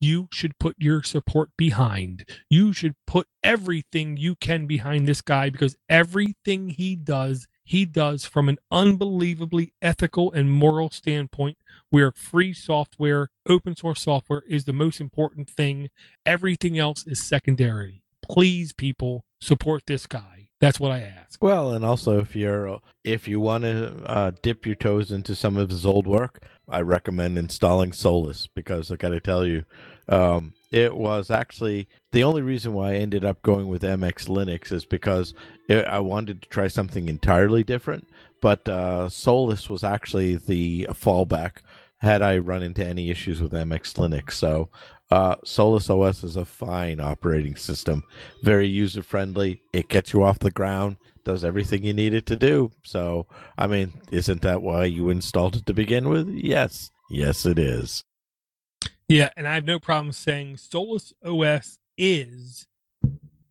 you 0.00 0.28
should 0.32 0.58
put 0.58 0.76
your 0.78 1.02
support 1.02 1.50
behind. 1.56 2.28
You 2.50 2.72
should 2.72 2.94
put 3.06 3.26
everything 3.42 4.16
you 4.16 4.36
can 4.36 4.66
behind 4.66 5.06
this 5.06 5.20
guy 5.20 5.50
because 5.50 5.76
everything 5.88 6.70
he 6.70 6.96
does, 6.96 7.46
he 7.64 7.84
does 7.84 8.24
from 8.24 8.48
an 8.48 8.58
unbelievably 8.70 9.72
ethical 9.80 10.32
and 10.32 10.52
moral 10.52 10.90
standpoint 10.90 11.58
where 11.90 12.12
free 12.12 12.52
software, 12.52 13.28
open 13.48 13.76
source 13.76 14.02
software 14.02 14.42
is 14.48 14.64
the 14.64 14.72
most 14.72 15.00
important 15.00 15.48
thing. 15.48 15.90
Everything 16.26 16.78
else 16.78 17.06
is 17.06 17.22
secondary. 17.22 18.02
Please, 18.22 18.72
people, 18.72 19.24
support 19.40 19.84
this 19.86 20.06
guy. 20.06 20.48
That's 20.60 20.80
what 20.80 20.92
I 20.92 21.00
ask. 21.00 21.42
Well, 21.42 21.72
and 21.72 21.84
also 21.84 22.18
if 22.18 22.34
you're 22.34 22.80
if 23.02 23.28
you 23.28 23.38
want 23.38 23.64
to 23.64 23.92
uh, 24.06 24.32
dip 24.40 24.64
your 24.64 24.76
toes 24.76 25.12
into 25.12 25.34
some 25.34 25.56
of 25.58 25.68
his 25.68 25.84
old 25.84 26.06
work, 26.06 26.42
I 26.68 26.80
recommend 26.80 27.38
installing 27.38 27.92
Solus 27.92 28.46
because 28.46 28.90
I 28.90 28.96
got 28.96 29.10
to 29.10 29.20
tell 29.20 29.46
you, 29.46 29.64
um, 30.08 30.54
it 30.70 30.96
was 30.96 31.30
actually 31.30 31.88
the 32.12 32.24
only 32.24 32.42
reason 32.42 32.72
why 32.72 32.92
I 32.92 32.96
ended 32.96 33.24
up 33.24 33.42
going 33.42 33.68
with 33.68 33.82
MX 33.82 34.28
Linux 34.28 34.72
is 34.72 34.84
because 34.84 35.34
it, 35.68 35.84
I 35.86 36.00
wanted 36.00 36.42
to 36.42 36.48
try 36.48 36.68
something 36.68 37.08
entirely 37.08 37.62
different. 37.64 38.08
But 38.40 38.68
uh, 38.68 39.08
Solus 39.08 39.70
was 39.70 39.84
actually 39.84 40.36
the 40.36 40.88
fallback 40.90 41.58
had 41.98 42.20
I 42.20 42.38
run 42.38 42.62
into 42.62 42.84
any 42.84 43.10
issues 43.10 43.40
with 43.40 43.52
MX 43.52 43.94
Linux. 43.94 44.32
So 44.32 44.68
uh, 45.10 45.36
Solus 45.44 45.88
OS 45.88 46.24
is 46.24 46.36
a 46.36 46.44
fine 46.44 47.00
operating 47.00 47.56
system, 47.56 48.04
very 48.42 48.66
user 48.66 49.02
friendly. 49.02 49.62
It 49.72 49.88
gets 49.88 50.12
you 50.12 50.22
off 50.22 50.38
the 50.38 50.50
ground, 50.50 50.96
does 51.24 51.44
everything 51.44 51.84
you 51.84 51.92
need 51.92 52.14
it 52.14 52.26
to 52.26 52.36
do. 52.36 52.70
So, 52.82 53.26
I 53.58 53.66
mean, 53.66 53.92
isn't 54.10 54.42
that 54.42 54.62
why 54.62 54.84
you 54.84 55.08
installed 55.10 55.56
it 55.56 55.66
to 55.66 55.74
begin 55.74 56.08
with? 56.08 56.28
Yes, 56.28 56.90
yes, 57.10 57.46
it 57.46 57.58
is. 57.58 58.04
Yeah, 59.08 59.30
and 59.36 59.46
I 59.46 59.54
have 59.54 59.64
no 59.64 59.78
problem 59.78 60.12
saying 60.12 60.56
Solus 60.56 61.12
OS 61.24 61.78
is 61.98 62.66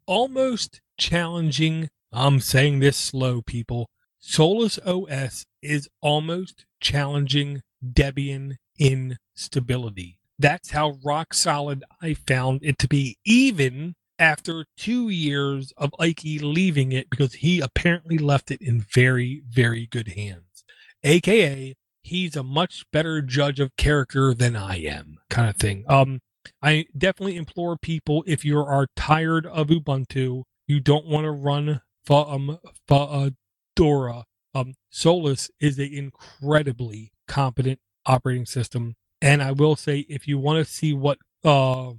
almost 0.06 0.82
challenging. 0.98 1.90
I'm 2.12 2.40
saying 2.40 2.80
this 2.80 2.98
slow, 2.98 3.42
people. 3.42 3.90
Solus 4.20 4.80
OS 4.80 5.46
is 5.62 5.90
almost 6.02 6.66
challenging 6.80 7.62
Debian 7.86 8.56
in 8.80 9.18
stability. 9.36 10.18
That's 10.40 10.72
how 10.72 10.98
rock 11.04 11.34
solid 11.34 11.84
I 12.02 12.16
found 12.16 12.62
it 12.64 12.80
to 12.80 12.88
be, 12.88 13.18
even 13.26 13.96
after 14.20 14.66
two 14.78 15.10
years 15.10 15.74
of 15.78 15.94
Ike 16.00 16.24
leaving 16.24 16.92
it 16.92 17.10
because 17.10 17.36
he 17.36 17.60
apparently 17.60 18.18
left 18.18 18.52
it 18.52 18.62
in 18.62 18.82
very, 18.82 19.44
very 19.50 19.88
good 19.88 20.10
hands. 20.10 20.64
AKA, 21.04 21.76
he's 22.02 22.36
a 22.36 22.44
much 22.44 22.86
better 22.92 23.22
judge 23.22 23.60
of 23.60 23.76
character 23.76 24.34
than 24.34 24.56
I 24.56 24.78
am, 24.78 25.20
kind 25.30 25.50
of 25.50 25.58
thing. 25.58 25.84
Um, 25.88 26.20
I 26.62 26.86
definitely 26.98 27.38
implore 27.38 27.78
people 27.78 28.24
if 28.28 28.44
you 28.44 28.60
are 28.60 28.88
tired 28.96 29.46
of 29.46 29.68
Ubuntu, 29.68 30.44
you 30.68 30.80
don't 30.80 31.08
want 31.08 31.26
to 31.26 31.32
run 31.32 31.82
um, 32.10 32.60
Fedora. 32.88 34.26
Um, 34.56 34.76
Solus 34.90 35.50
is 35.60 35.80
an 35.80 35.92
incredibly 35.92 37.12
competent 37.28 37.80
operating 38.06 38.46
system. 38.46 38.96
And 39.22 39.42
I 39.42 39.52
will 39.52 39.76
say, 39.76 40.00
if 40.10 40.28
you 40.28 40.38
want 40.38 40.66
to 40.66 40.72
see 40.72 40.94
what, 40.94 41.18
uh, 41.44 41.94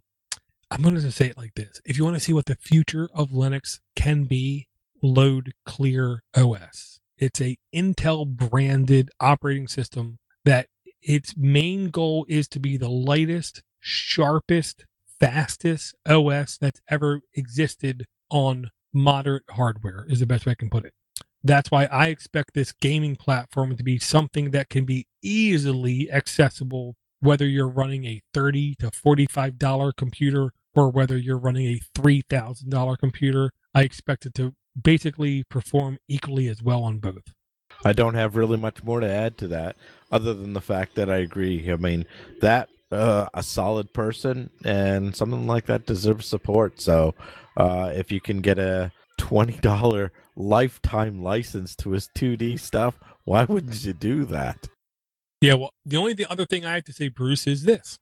I'm 0.74 0.82
going 0.82 0.96
to 0.96 1.12
say 1.12 1.26
it 1.26 1.38
like 1.38 1.54
this 1.54 1.80
if 1.84 1.96
you 1.96 2.02
want 2.02 2.16
to 2.16 2.20
see 2.20 2.32
what 2.32 2.46
the 2.46 2.56
future 2.56 3.08
of 3.14 3.30
Linux 3.30 3.78
can 3.94 4.24
be, 4.24 4.66
load 5.00 5.52
Clear 5.64 6.24
OS. 6.36 6.98
It's 7.16 7.40
a 7.40 7.56
Intel 7.72 8.26
branded 8.26 9.08
operating 9.20 9.68
system 9.68 10.18
that 10.44 10.66
its 11.00 11.36
main 11.36 11.90
goal 11.90 12.26
is 12.28 12.48
to 12.48 12.58
be 12.58 12.76
the 12.76 12.88
lightest, 12.88 13.62
sharpest, 13.78 14.84
fastest 15.20 15.94
OS 16.06 16.58
that's 16.58 16.80
ever 16.88 17.20
existed 17.34 18.06
on 18.28 18.70
moderate 18.92 19.44
hardware, 19.50 20.04
is 20.08 20.18
the 20.18 20.26
best 20.26 20.44
way 20.44 20.52
I 20.52 20.56
can 20.56 20.70
put 20.70 20.84
it. 20.84 20.92
That's 21.44 21.70
why 21.70 21.84
I 21.84 22.08
expect 22.08 22.52
this 22.52 22.72
gaming 22.72 23.14
platform 23.14 23.76
to 23.76 23.84
be 23.84 24.00
something 24.00 24.50
that 24.50 24.70
can 24.70 24.84
be 24.84 25.06
easily 25.22 26.10
accessible, 26.10 26.96
whether 27.20 27.46
you're 27.46 27.68
running 27.68 28.06
a 28.06 28.22
thirty 28.32 28.74
to 28.80 28.90
forty-five 28.90 29.56
dollar 29.56 29.92
computer 29.92 30.50
or 30.74 30.90
whether 30.90 31.16
you're 31.16 31.38
running 31.38 31.66
a 31.66 31.80
three 31.94 32.22
thousand 32.28 32.70
dollar 32.70 32.96
computer. 32.96 33.50
I 33.74 33.82
expect 33.82 34.26
it 34.26 34.34
to 34.34 34.54
basically 34.80 35.44
perform 35.44 35.98
equally 36.08 36.48
as 36.48 36.62
well 36.62 36.82
on 36.82 36.98
both. 36.98 37.32
I 37.84 37.92
don't 37.92 38.14
have 38.14 38.36
really 38.36 38.56
much 38.56 38.82
more 38.84 39.00
to 39.00 39.08
add 39.08 39.36
to 39.38 39.48
that, 39.48 39.76
other 40.10 40.34
than 40.34 40.52
the 40.52 40.60
fact 40.60 40.94
that 40.94 41.10
I 41.10 41.18
agree. 41.18 41.70
I 41.70 41.76
mean 41.76 42.06
that 42.40 42.68
uh, 42.90 43.26
a 43.34 43.42
solid 43.42 43.92
person 43.92 44.50
and 44.64 45.14
something 45.14 45.46
like 45.46 45.66
that 45.66 45.86
deserves 45.86 46.26
support. 46.26 46.80
So 46.80 47.14
uh, 47.56 47.92
if 47.94 48.12
you 48.12 48.20
can 48.20 48.40
get 48.40 48.58
a 48.58 48.92
twenty 49.18 49.58
dollar 49.58 50.12
lifetime 50.36 51.22
license 51.22 51.76
to 51.76 51.90
his 51.90 52.08
2D 52.16 52.58
stuff, 52.58 52.98
why 53.24 53.44
wouldn't 53.44 53.84
you 53.84 53.92
do 53.92 54.24
that? 54.26 54.68
Yeah, 55.40 55.54
well, 55.54 55.70
the 55.84 55.96
only 55.96 56.14
the 56.14 56.30
other 56.30 56.46
thing 56.46 56.64
I 56.64 56.74
have 56.74 56.84
to 56.84 56.92
say, 56.92 57.08
Bruce, 57.08 57.46
is 57.46 57.64
this. 57.64 57.98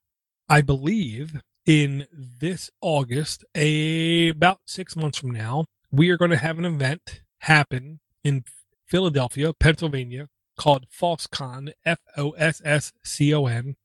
I 0.49 0.61
believe 0.61 1.41
in 1.67 2.07
this 2.13 2.71
August, 2.81 3.45
a, 3.55 4.29
about 4.29 4.61
six 4.67 4.97
months 4.97 5.19
from 5.19 5.31
now, 5.31 5.67
we 5.91 6.11
are 6.11 6.17
going 6.17 6.31
to 6.31 6.37
have 6.37 6.59
an 6.59 6.65
event 6.65 7.23
happen 7.39 8.01
in 8.25 8.45
Philadelphia, 8.87 9.53
Pennsylvania, 9.53 10.29
called 10.57 10.87
FossCon, 10.89 11.73
F 11.85 11.99
O 12.17 12.31
S 12.31 12.61
S 12.65 12.93
C 13.03 13.33
O 13.35 13.47
N, 13.47 13.77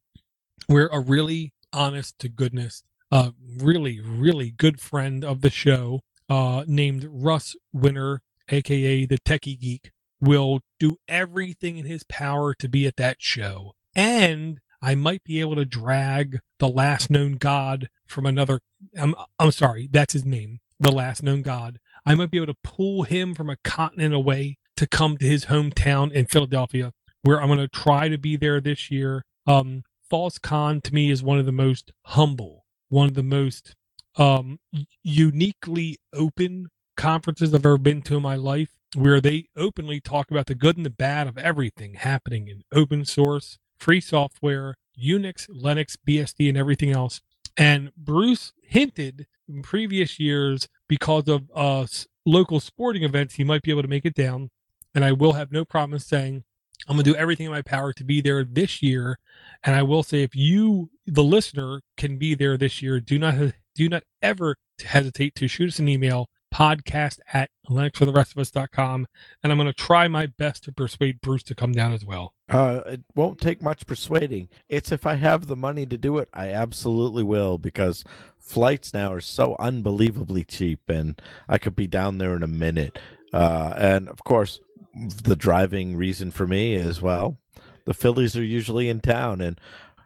where 0.67 0.87
a 0.87 0.99
really 0.99 1.53
honest 1.73 2.17
to 2.19 2.29
goodness, 2.29 2.83
uh, 3.11 3.31
really, 3.57 3.99
really 3.99 4.51
good 4.51 4.79
friend 4.79 5.23
of 5.23 5.41
the 5.41 5.49
show, 5.49 6.01
uh, 6.29 6.63
named 6.67 7.07
Russ 7.09 7.55
Wenner, 7.75 8.19
aka 8.49 9.05
the 9.05 9.17
Techie 9.19 9.59
Geek, 9.59 9.91
will 10.19 10.61
do 10.79 10.97
everything 11.07 11.77
in 11.77 11.85
his 11.85 12.03
power 12.03 12.53
to 12.55 12.67
be 12.67 12.85
at 12.85 12.97
that 12.97 13.17
show. 13.19 13.73
And 13.95 14.59
I 14.81 14.95
might 14.95 15.23
be 15.23 15.39
able 15.39 15.55
to 15.55 15.65
drag 15.65 16.39
the 16.59 16.67
last 16.69 17.09
known 17.09 17.33
god 17.33 17.89
from 18.05 18.25
another. 18.25 18.59
I'm, 18.97 19.15
I'm 19.39 19.51
sorry, 19.51 19.89
that's 19.91 20.13
his 20.13 20.25
name, 20.25 20.59
the 20.79 20.91
last 20.91 21.23
known 21.23 21.41
god. 21.41 21.79
I 22.05 22.15
might 22.15 22.31
be 22.31 22.37
able 22.37 22.53
to 22.53 22.59
pull 22.63 23.03
him 23.03 23.33
from 23.33 23.49
a 23.49 23.57
continent 23.63 24.13
away 24.13 24.57
to 24.77 24.87
come 24.87 25.17
to 25.17 25.25
his 25.25 25.45
hometown 25.45 26.11
in 26.11 26.25
Philadelphia, 26.25 26.93
where 27.23 27.41
I'm 27.41 27.47
going 27.47 27.59
to 27.59 27.67
try 27.67 28.07
to 28.07 28.17
be 28.17 28.37
there 28.37 28.61
this 28.61 28.91
year. 28.91 29.23
Um, 29.45 29.83
FossCon 30.11 30.83
to 30.83 30.93
me 30.93 31.11
is 31.11 31.23
one 31.23 31.39
of 31.39 31.45
the 31.45 31.51
most 31.51 31.91
humble, 32.05 32.65
one 32.89 33.07
of 33.07 33.15
the 33.15 33.23
most 33.23 33.75
um, 34.15 34.59
uniquely 35.03 35.97
open 36.13 36.67
conferences 36.95 37.53
I've 37.53 37.65
ever 37.65 37.77
been 37.77 38.01
to 38.03 38.17
in 38.17 38.23
my 38.23 38.35
life 38.35 38.69
where 38.95 39.19
they 39.19 39.47
openly 39.55 39.99
talk 39.99 40.31
about 40.31 40.45
the 40.47 40.55
good 40.55 40.77
and 40.77 40.85
the 40.85 40.89
bad 40.89 41.27
of 41.27 41.37
everything 41.37 41.95
happening 41.95 42.47
in 42.47 42.63
open 42.71 43.05
source, 43.05 43.59
free 43.77 44.01
software, 44.01 44.75
Unix, 45.01 45.49
Linux, 45.49 45.95
BSD, 46.07 46.49
and 46.49 46.57
everything 46.57 46.91
else. 46.91 47.21
And 47.57 47.91
Bruce 47.95 48.53
hinted 48.61 49.27
in 49.47 49.61
previous 49.61 50.19
years 50.19 50.67
because 50.87 51.27
of 51.27 51.49
uh, 51.55 51.87
local 52.25 52.59
sporting 52.59 53.03
events, 53.03 53.35
he 53.35 53.43
might 53.43 53.63
be 53.63 53.71
able 53.71 53.81
to 53.81 53.87
make 53.87 54.05
it 54.05 54.13
down. 54.13 54.49
And 54.93 55.03
I 55.03 55.11
will 55.11 55.33
have 55.33 55.51
no 55.51 55.65
problem 55.65 55.99
saying 55.99 56.43
I'm 56.87 56.95
going 56.95 57.03
to 57.03 57.11
do 57.11 57.17
everything 57.17 57.47
in 57.47 57.51
my 57.51 57.61
power 57.61 57.91
to 57.93 58.03
be 58.03 58.21
there 58.21 58.43
this 58.43 58.81
year. 58.81 59.19
And 59.63 59.75
I 59.75 59.83
will 59.83 60.03
say, 60.03 60.23
if 60.23 60.35
you, 60.35 60.89
the 61.05 61.23
listener, 61.23 61.81
can 61.97 62.17
be 62.17 62.35
there 62.35 62.57
this 62.57 62.81
year, 62.81 62.99
do 62.99 63.17
not 63.17 63.35
do 63.75 63.89
not 63.89 64.03
ever 64.21 64.55
hesitate 64.83 65.35
to 65.35 65.47
shoot 65.47 65.69
us 65.69 65.79
an 65.79 65.87
email 65.87 66.29
podcast 66.53 67.19
at 67.33 67.49
linuxfortherestofus.com. 67.69 69.07
And 69.43 69.51
I'm 69.51 69.57
going 69.57 69.67
to 69.67 69.73
try 69.73 70.07
my 70.07 70.27
best 70.27 70.63
to 70.65 70.71
persuade 70.71 71.21
Bruce 71.21 71.43
to 71.43 71.55
come 71.55 71.71
down 71.71 71.93
as 71.93 72.05
well. 72.05 72.33
Uh, 72.49 72.81
it 72.85 73.01
won't 73.15 73.41
take 73.41 73.61
much 73.61 73.85
persuading. 73.85 74.49
It's 74.69 74.91
if 74.91 75.05
I 75.05 75.15
have 75.15 75.47
the 75.47 75.55
money 75.55 75.85
to 75.85 75.97
do 75.97 76.17
it, 76.17 76.29
I 76.33 76.49
absolutely 76.49 77.23
will 77.23 77.57
because 77.57 78.03
flights 78.39 78.93
now 78.93 79.11
are 79.11 79.21
so 79.21 79.55
unbelievably 79.59 80.45
cheap 80.45 80.81
and 80.87 81.21
I 81.49 81.57
could 81.57 81.75
be 81.75 81.87
down 81.87 82.17
there 82.17 82.35
in 82.35 82.43
a 82.43 82.47
minute. 82.47 82.97
Uh, 83.33 83.73
and 83.77 84.07
of 84.07 84.23
course, 84.23 84.61
the 84.95 85.35
driving 85.35 85.95
reason 85.95 86.31
for 86.31 86.47
me 86.47 86.73
is 86.73 87.01
well, 87.01 87.37
the 87.85 87.93
Phillies 87.93 88.37
are 88.37 88.43
usually 88.43 88.89
in 88.89 89.01
town 89.01 89.41
and 89.41 89.59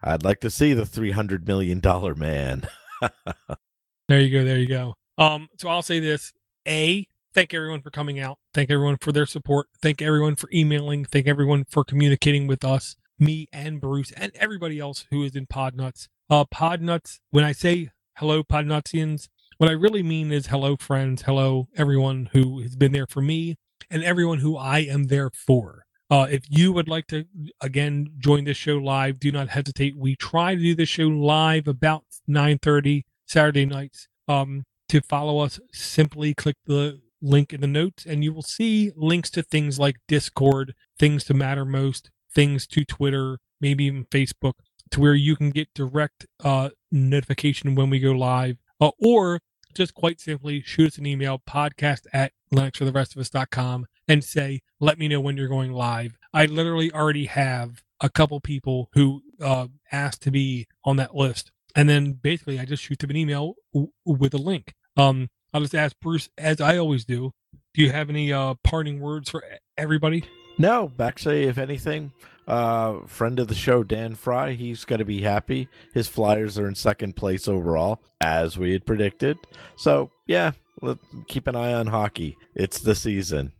I'd 0.04 0.24
like 0.24 0.40
to 0.42 0.50
see 0.50 0.74
the 0.74 0.84
$300 0.84 1.46
million 1.46 1.82
man. 2.18 2.68
there 4.08 4.20
you 4.20 4.32
go. 4.32 4.44
There 4.44 4.58
you 4.58 4.68
go. 4.68 4.96
Um, 5.22 5.50
so 5.60 5.70
I'll 5.70 5.84
say 5.84 6.00
this: 6.00 6.34
A, 6.68 7.06
thank 7.36 7.54
everyone 7.54 7.84
for 7.84 7.92
coming 7.92 8.20
out. 8.20 8.40
Thank 8.56 8.72
everyone 8.72 8.98
for 9.00 9.12
their 9.12 9.28
support. 9.28 9.68
Thank 9.80 10.02
everyone 10.02 10.36
for 10.36 10.50
emailing. 10.52 11.06
Thank 11.06 11.28
everyone 11.28 11.64
for 11.70 11.84
communicating 11.84 12.48
with 12.48 12.66
us, 12.66 12.96
me 13.20 13.48
and 13.54 13.80
Bruce, 13.80 14.12
and 14.14 14.32
everybody 14.34 14.80
else 14.80 15.06
who 15.12 15.24
is 15.24 15.36
in 15.36 15.46
Podnutz. 15.46 16.08
Uh, 16.28 16.46
Podnutz. 16.46 17.20
When 17.30 17.44
I 17.44 17.52
say 17.52 17.90
hello, 18.18 18.42
Podnutzians, 18.42 19.28
what 19.60 19.70
I 19.70 19.74
really 19.74 20.02
mean 20.02 20.32
is 20.32 20.48
hello, 20.48 20.76
friends. 20.76 21.22
Hello, 21.22 21.68
everyone 21.78 22.30
who 22.34 22.60
has 22.62 22.76
been 22.76 22.92
there 22.92 23.08
for 23.08 23.22
me, 23.22 23.58
and 23.92 24.04
everyone 24.04 24.40
who 24.40 24.58
I 24.58 24.80
am 24.80 25.04
there 25.04 25.30
for. 25.30 25.86
Uh, 26.10 26.28
if 26.32 26.46
you 26.50 26.74
would 26.74 26.90
like 26.90 27.06
to 27.08 27.26
again 27.62 28.08
join 28.18 28.46
this 28.46 28.58
show 28.58 28.78
live, 28.78 29.20
do 29.20 29.32
not 29.32 29.50
hesitate. 29.50 29.96
We 29.96 30.16
try 30.16 30.56
to 30.56 30.62
do 30.62 30.74
this 30.74 30.90
show 30.90 31.10
live 31.10 31.68
about 31.68 32.06
9:30 32.28 33.04
Saturday 33.28 33.68
nights. 33.68 34.08
Um, 34.28 34.64
to 34.92 35.02
follow 35.02 35.40
us, 35.40 35.58
simply 35.72 36.34
click 36.34 36.58
the 36.66 37.00
link 37.22 37.54
in 37.54 37.62
the 37.62 37.68
notes 37.68 38.06
and 38.06 38.26
you 38.26 38.34
will 38.34 38.42
see 38.42 38.92
links 38.98 39.30
to 39.30 39.42
things 39.42 39.80
like 39.80 39.96
Discord, 40.06 40.74
things 41.00 41.24
to 41.26 41.34
matter 41.34 41.64
most, 41.64 42.12
things 42.34 42.68
to 42.68 42.84
Twitter, 42.84 43.40
maybe 43.62 43.86
even 43.86 44.04
Facebook, 44.06 44.56
to 44.90 45.00
where 45.00 45.16
you 45.16 45.38
can 45.38 45.50
get 45.50 45.74
direct 45.74 46.26
uh, 46.44 46.72
notification 46.92 47.74
when 47.74 47.90
we 47.90 48.00
go 48.00 48.12
live. 48.12 48.58
Uh, 48.82 48.92
or 49.00 49.40
just 49.74 49.94
quite 49.94 50.20
simply 50.20 50.62
shoot 50.62 50.88
us 50.88 50.98
an 50.98 51.06
email, 51.06 51.40
podcast 51.40 52.02
at 52.12 52.34
linuxfortherestofus.com, 52.54 53.86
and 54.10 54.26
say, 54.26 54.60
let 54.82 55.00
me 55.00 55.08
know 55.08 55.22
when 55.22 55.38
you're 55.38 55.48
going 55.48 55.72
live. 55.72 56.18
I 56.34 56.48
literally 56.48 56.92
already 56.92 57.28
have 57.28 57.82
a 58.02 58.10
couple 58.10 58.42
people 58.42 58.90
who 58.92 59.22
uh, 59.40 59.68
asked 59.90 60.22
to 60.24 60.32
be 60.32 60.68
on 60.84 60.98
that 60.98 61.16
list. 61.16 61.52
And 61.78 61.88
then 61.88 62.14
basically, 62.14 62.60
I 62.60 62.66
just 62.66 62.84
shoot 62.84 63.00
them 63.00 63.12
an 63.12 63.16
email 63.16 63.54
w- 63.74 63.94
with 64.06 64.34
a 64.34 64.38
link. 64.38 64.74
Um, 64.98 65.30
I'll 65.54 65.62
just 65.62 65.76
ask 65.76 65.96
Bruce, 66.02 66.30
as 66.38 66.62
I 66.62 66.78
always 66.78 67.06
do, 67.06 67.32
do 67.74 67.82
you 67.82 67.92
have 67.92 68.10
any 68.10 68.32
uh, 68.32 68.56
parting 68.64 69.00
words 69.00 69.30
for 69.30 69.44
everybody? 69.78 70.26
No, 70.58 70.92
actually, 71.00 71.44
if 71.44 71.58
anything, 71.58 72.12
Uh, 72.48 73.06
friend 73.06 73.40
of 73.40 73.48
the 73.48 73.56
show, 73.56 73.84
Dan 73.84 74.16
Fry, 74.16 74.54
he's 74.54 74.84
going 74.84 75.00
to 75.00 75.06
be 75.06 75.22
happy. 75.22 75.70
His 75.94 76.10
Flyers 76.10 76.58
are 76.58 76.68
in 76.68 76.76
second 76.76 77.16
place 77.16 77.48
overall, 77.48 78.02
as 78.20 78.58
we 78.58 78.74
had 78.74 78.86
predicted. 78.86 79.38
So, 79.78 80.12
yeah, 80.28 80.52
keep 81.28 81.48
an 81.48 81.56
eye 81.56 81.72
on 81.72 81.88
hockey. 81.88 82.36
It's 82.54 82.80
the 82.80 82.96
season. 82.96 83.54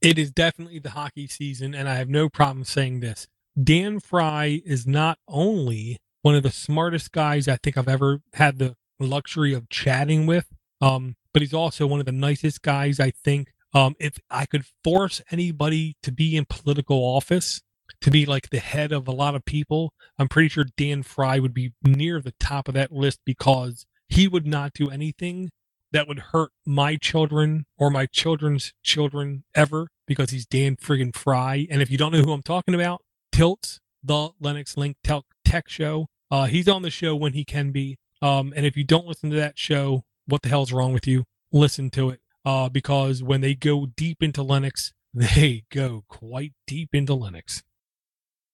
It 0.00 0.18
is 0.18 0.32
definitely 0.32 0.80
the 0.80 0.90
hockey 0.90 1.28
season, 1.28 1.74
and 1.74 1.88
I 1.88 1.94
have 1.94 2.08
no 2.08 2.28
problem 2.28 2.64
saying 2.64 3.00
this. 3.00 3.28
Dan 3.62 4.00
Fry 4.00 4.62
is 4.64 4.86
not 4.86 5.18
only 5.28 5.98
one 6.22 6.34
of 6.34 6.42
the 6.42 6.50
smartest 6.50 7.12
guys 7.12 7.46
I 7.46 7.56
think 7.62 7.76
I've 7.76 7.88
ever 7.88 8.20
had 8.34 8.58
the 8.58 8.74
luxury 9.02 9.54
of 9.54 9.68
chatting 9.68 10.26
with, 10.26 10.48
um, 10.80 11.16
but 11.32 11.42
he's 11.42 11.54
also 11.54 11.86
one 11.86 12.00
of 12.00 12.06
the 12.06 12.12
nicest 12.12 12.62
guys 12.62 13.00
I 13.00 13.10
think. 13.10 13.52
Um, 13.74 13.94
if 13.98 14.18
I 14.30 14.44
could 14.46 14.64
force 14.84 15.22
anybody 15.30 15.96
to 16.02 16.12
be 16.12 16.36
in 16.36 16.44
political 16.44 16.98
office, 16.98 17.62
to 18.02 18.10
be 18.10 18.26
like 18.26 18.50
the 18.50 18.58
head 18.58 18.92
of 18.92 19.08
a 19.08 19.12
lot 19.12 19.34
of 19.34 19.44
people, 19.44 19.92
I'm 20.18 20.28
pretty 20.28 20.48
sure 20.48 20.66
Dan 20.76 21.02
Fry 21.02 21.38
would 21.38 21.54
be 21.54 21.72
near 21.82 22.20
the 22.20 22.34
top 22.38 22.68
of 22.68 22.74
that 22.74 22.92
list 22.92 23.20
because 23.24 23.86
he 24.08 24.28
would 24.28 24.46
not 24.46 24.74
do 24.74 24.90
anything 24.90 25.50
that 25.92 26.08
would 26.08 26.18
hurt 26.18 26.50
my 26.66 26.96
children 26.96 27.64
or 27.78 27.90
my 27.90 28.06
children's 28.06 28.72
children 28.82 29.44
ever 29.54 29.88
because 30.06 30.30
he's 30.30 30.46
Dan 30.46 30.76
friggin' 30.76 31.14
Fry. 31.14 31.66
And 31.70 31.80
if 31.80 31.90
you 31.90 31.98
don't 31.98 32.12
know 32.12 32.22
who 32.22 32.32
I'm 32.32 32.42
talking 32.42 32.74
about, 32.74 33.02
TLLTS, 33.34 33.78
the 34.02 34.30
Linux 34.42 34.76
Link 34.76 34.96
Tech 35.02 35.68
Show. 35.68 36.06
Uh, 36.30 36.46
he's 36.46 36.68
on 36.68 36.82
the 36.82 36.90
show 36.90 37.14
when 37.14 37.34
he 37.34 37.44
can 37.44 37.70
be. 37.70 37.96
Um, 38.22 38.52
and 38.56 38.64
if 38.64 38.76
you 38.76 38.84
don't 38.84 39.06
listen 39.06 39.30
to 39.30 39.36
that 39.36 39.58
show, 39.58 40.04
what 40.26 40.42
the 40.42 40.48
hell's 40.48 40.72
wrong 40.72 40.92
with 40.92 41.06
you? 41.06 41.24
Listen 41.52 41.90
to 41.90 42.10
it. 42.10 42.20
Uh, 42.44 42.68
because 42.68 43.22
when 43.22 43.40
they 43.40 43.54
go 43.54 43.86
deep 43.86 44.22
into 44.22 44.42
Linux, 44.42 44.92
they 45.14 45.64
go 45.70 46.04
quite 46.08 46.52
deep 46.66 46.94
into 46.94 47.12
Linux. 47.12 47.62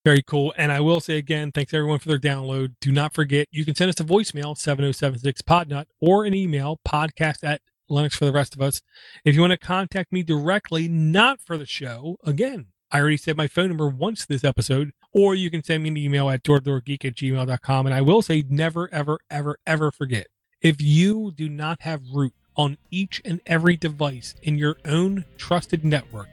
Very 0.05 0.23
cool. 0.23 0.55
And 0.57 0.73
I 0.73 0.81
will 0.81 1.01
say 1.01 1.19
again, 1.19 1.53
thanks 1.53 1.75
everyone 1.75 1.99
for 1.99 2.09
their 2.09 2.19
download. 2.19 2.75
Do 2.81 2.91
not 2.91 3.13
forget, 3.13 3.47
you 3.51 3.65
can 3.65 3.75
send 3.75 3.91
us 3.91 4.01
a 4.01 4.05
voicemail, 4.05 4.57
7076 4.57 5.43
Podnut, 5.43 5.87
or 6.01 6.25
an 6.25 6.35
email, 6.35 6.81
podcast 6.87 7.45
at 7.45 7.61
Linux 7.91 8.15
for 8.15 8.25
the 8.25 8.33
rest 8.33 8.55
of 8.55 8.63
us. 8.63 8.81
If 9.25 9.35
you 9.35 9.41
want 9.41 9.51
to 9.53 9.59
contact 9.59 10.13
me 10.13 10.23
directly, 10.23 10.89
not 10.89 11.41
for 11.41 11.59
the 11.59 11.67
show, 11.67 12.17
again, 12.25 12.69
I 12.91 13.01
already 13.01 13.17
said 13.19 13.37
my 13.37 13.49
phone 13.49 13.69
number 13.69 13.89
once 13.89 14.25
this 14.25 14.45
episode, 14.45 14.93
or 15.13 15.35
you 15.35 15.51
can 15.51 15.63
send 15.63 15.83
me 15.83 15.89
an 15.89 15.97
email 15.97 16.29
at 16.31 16.43
doordoorgeek 16.43 17.05
at 17.05 17.15
gmail.com. 17.15 17.87
And 17.87 17.95
I 17.95 18.01
will 18.01 18.23
say, 18.23 18.45
never, 18.49 18.93
ever, 18.93 19.19
ever, 19.31 19.59
ever 19.67 19.91
forget 19.91 20.27
if 20.61 20.81
you 20.81 21.33
do 21.37 21.49
not 21.49 21.83
have 21.83 22.03
root 22.13 22.35
on 22.57 22.77
each 22.91 23.23
and 23.25 23.41
every 23.47 23.77
device 23.77 24.35
in 24.43 24.59
your 24.59 24.77
own 24.85 25.25
trusted 25.37 25.85
network, 25.85 26.29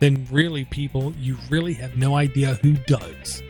then 0.00 0.26
really, 0.30 0.64
people, 0.66 1.12
you 1.18 1.36
really 1.50 1.74
have 1.74 1.96
no 1.96 2.14
idea 2.14 2.54
who 2.62 2.74
does. 2.86 3.42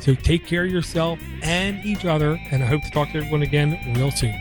So 0.00 0.14
take 0.14 0.46
care 0.46 0.64
of 0.64 0.70
yourself 0.70 1.18
and 1.42 1.84
each 1.84 2.04
other, 2.04 2.38
and 2.50 2.62
I 2.62 2.66
hope 2.66 2.82
to 2.82 2.90
talk 2.90 3.10
to 3.10 3.18
everyone 3.18 3.42
again 3.42 3.78
real 3.96 4.10
soon. 4.10 4.34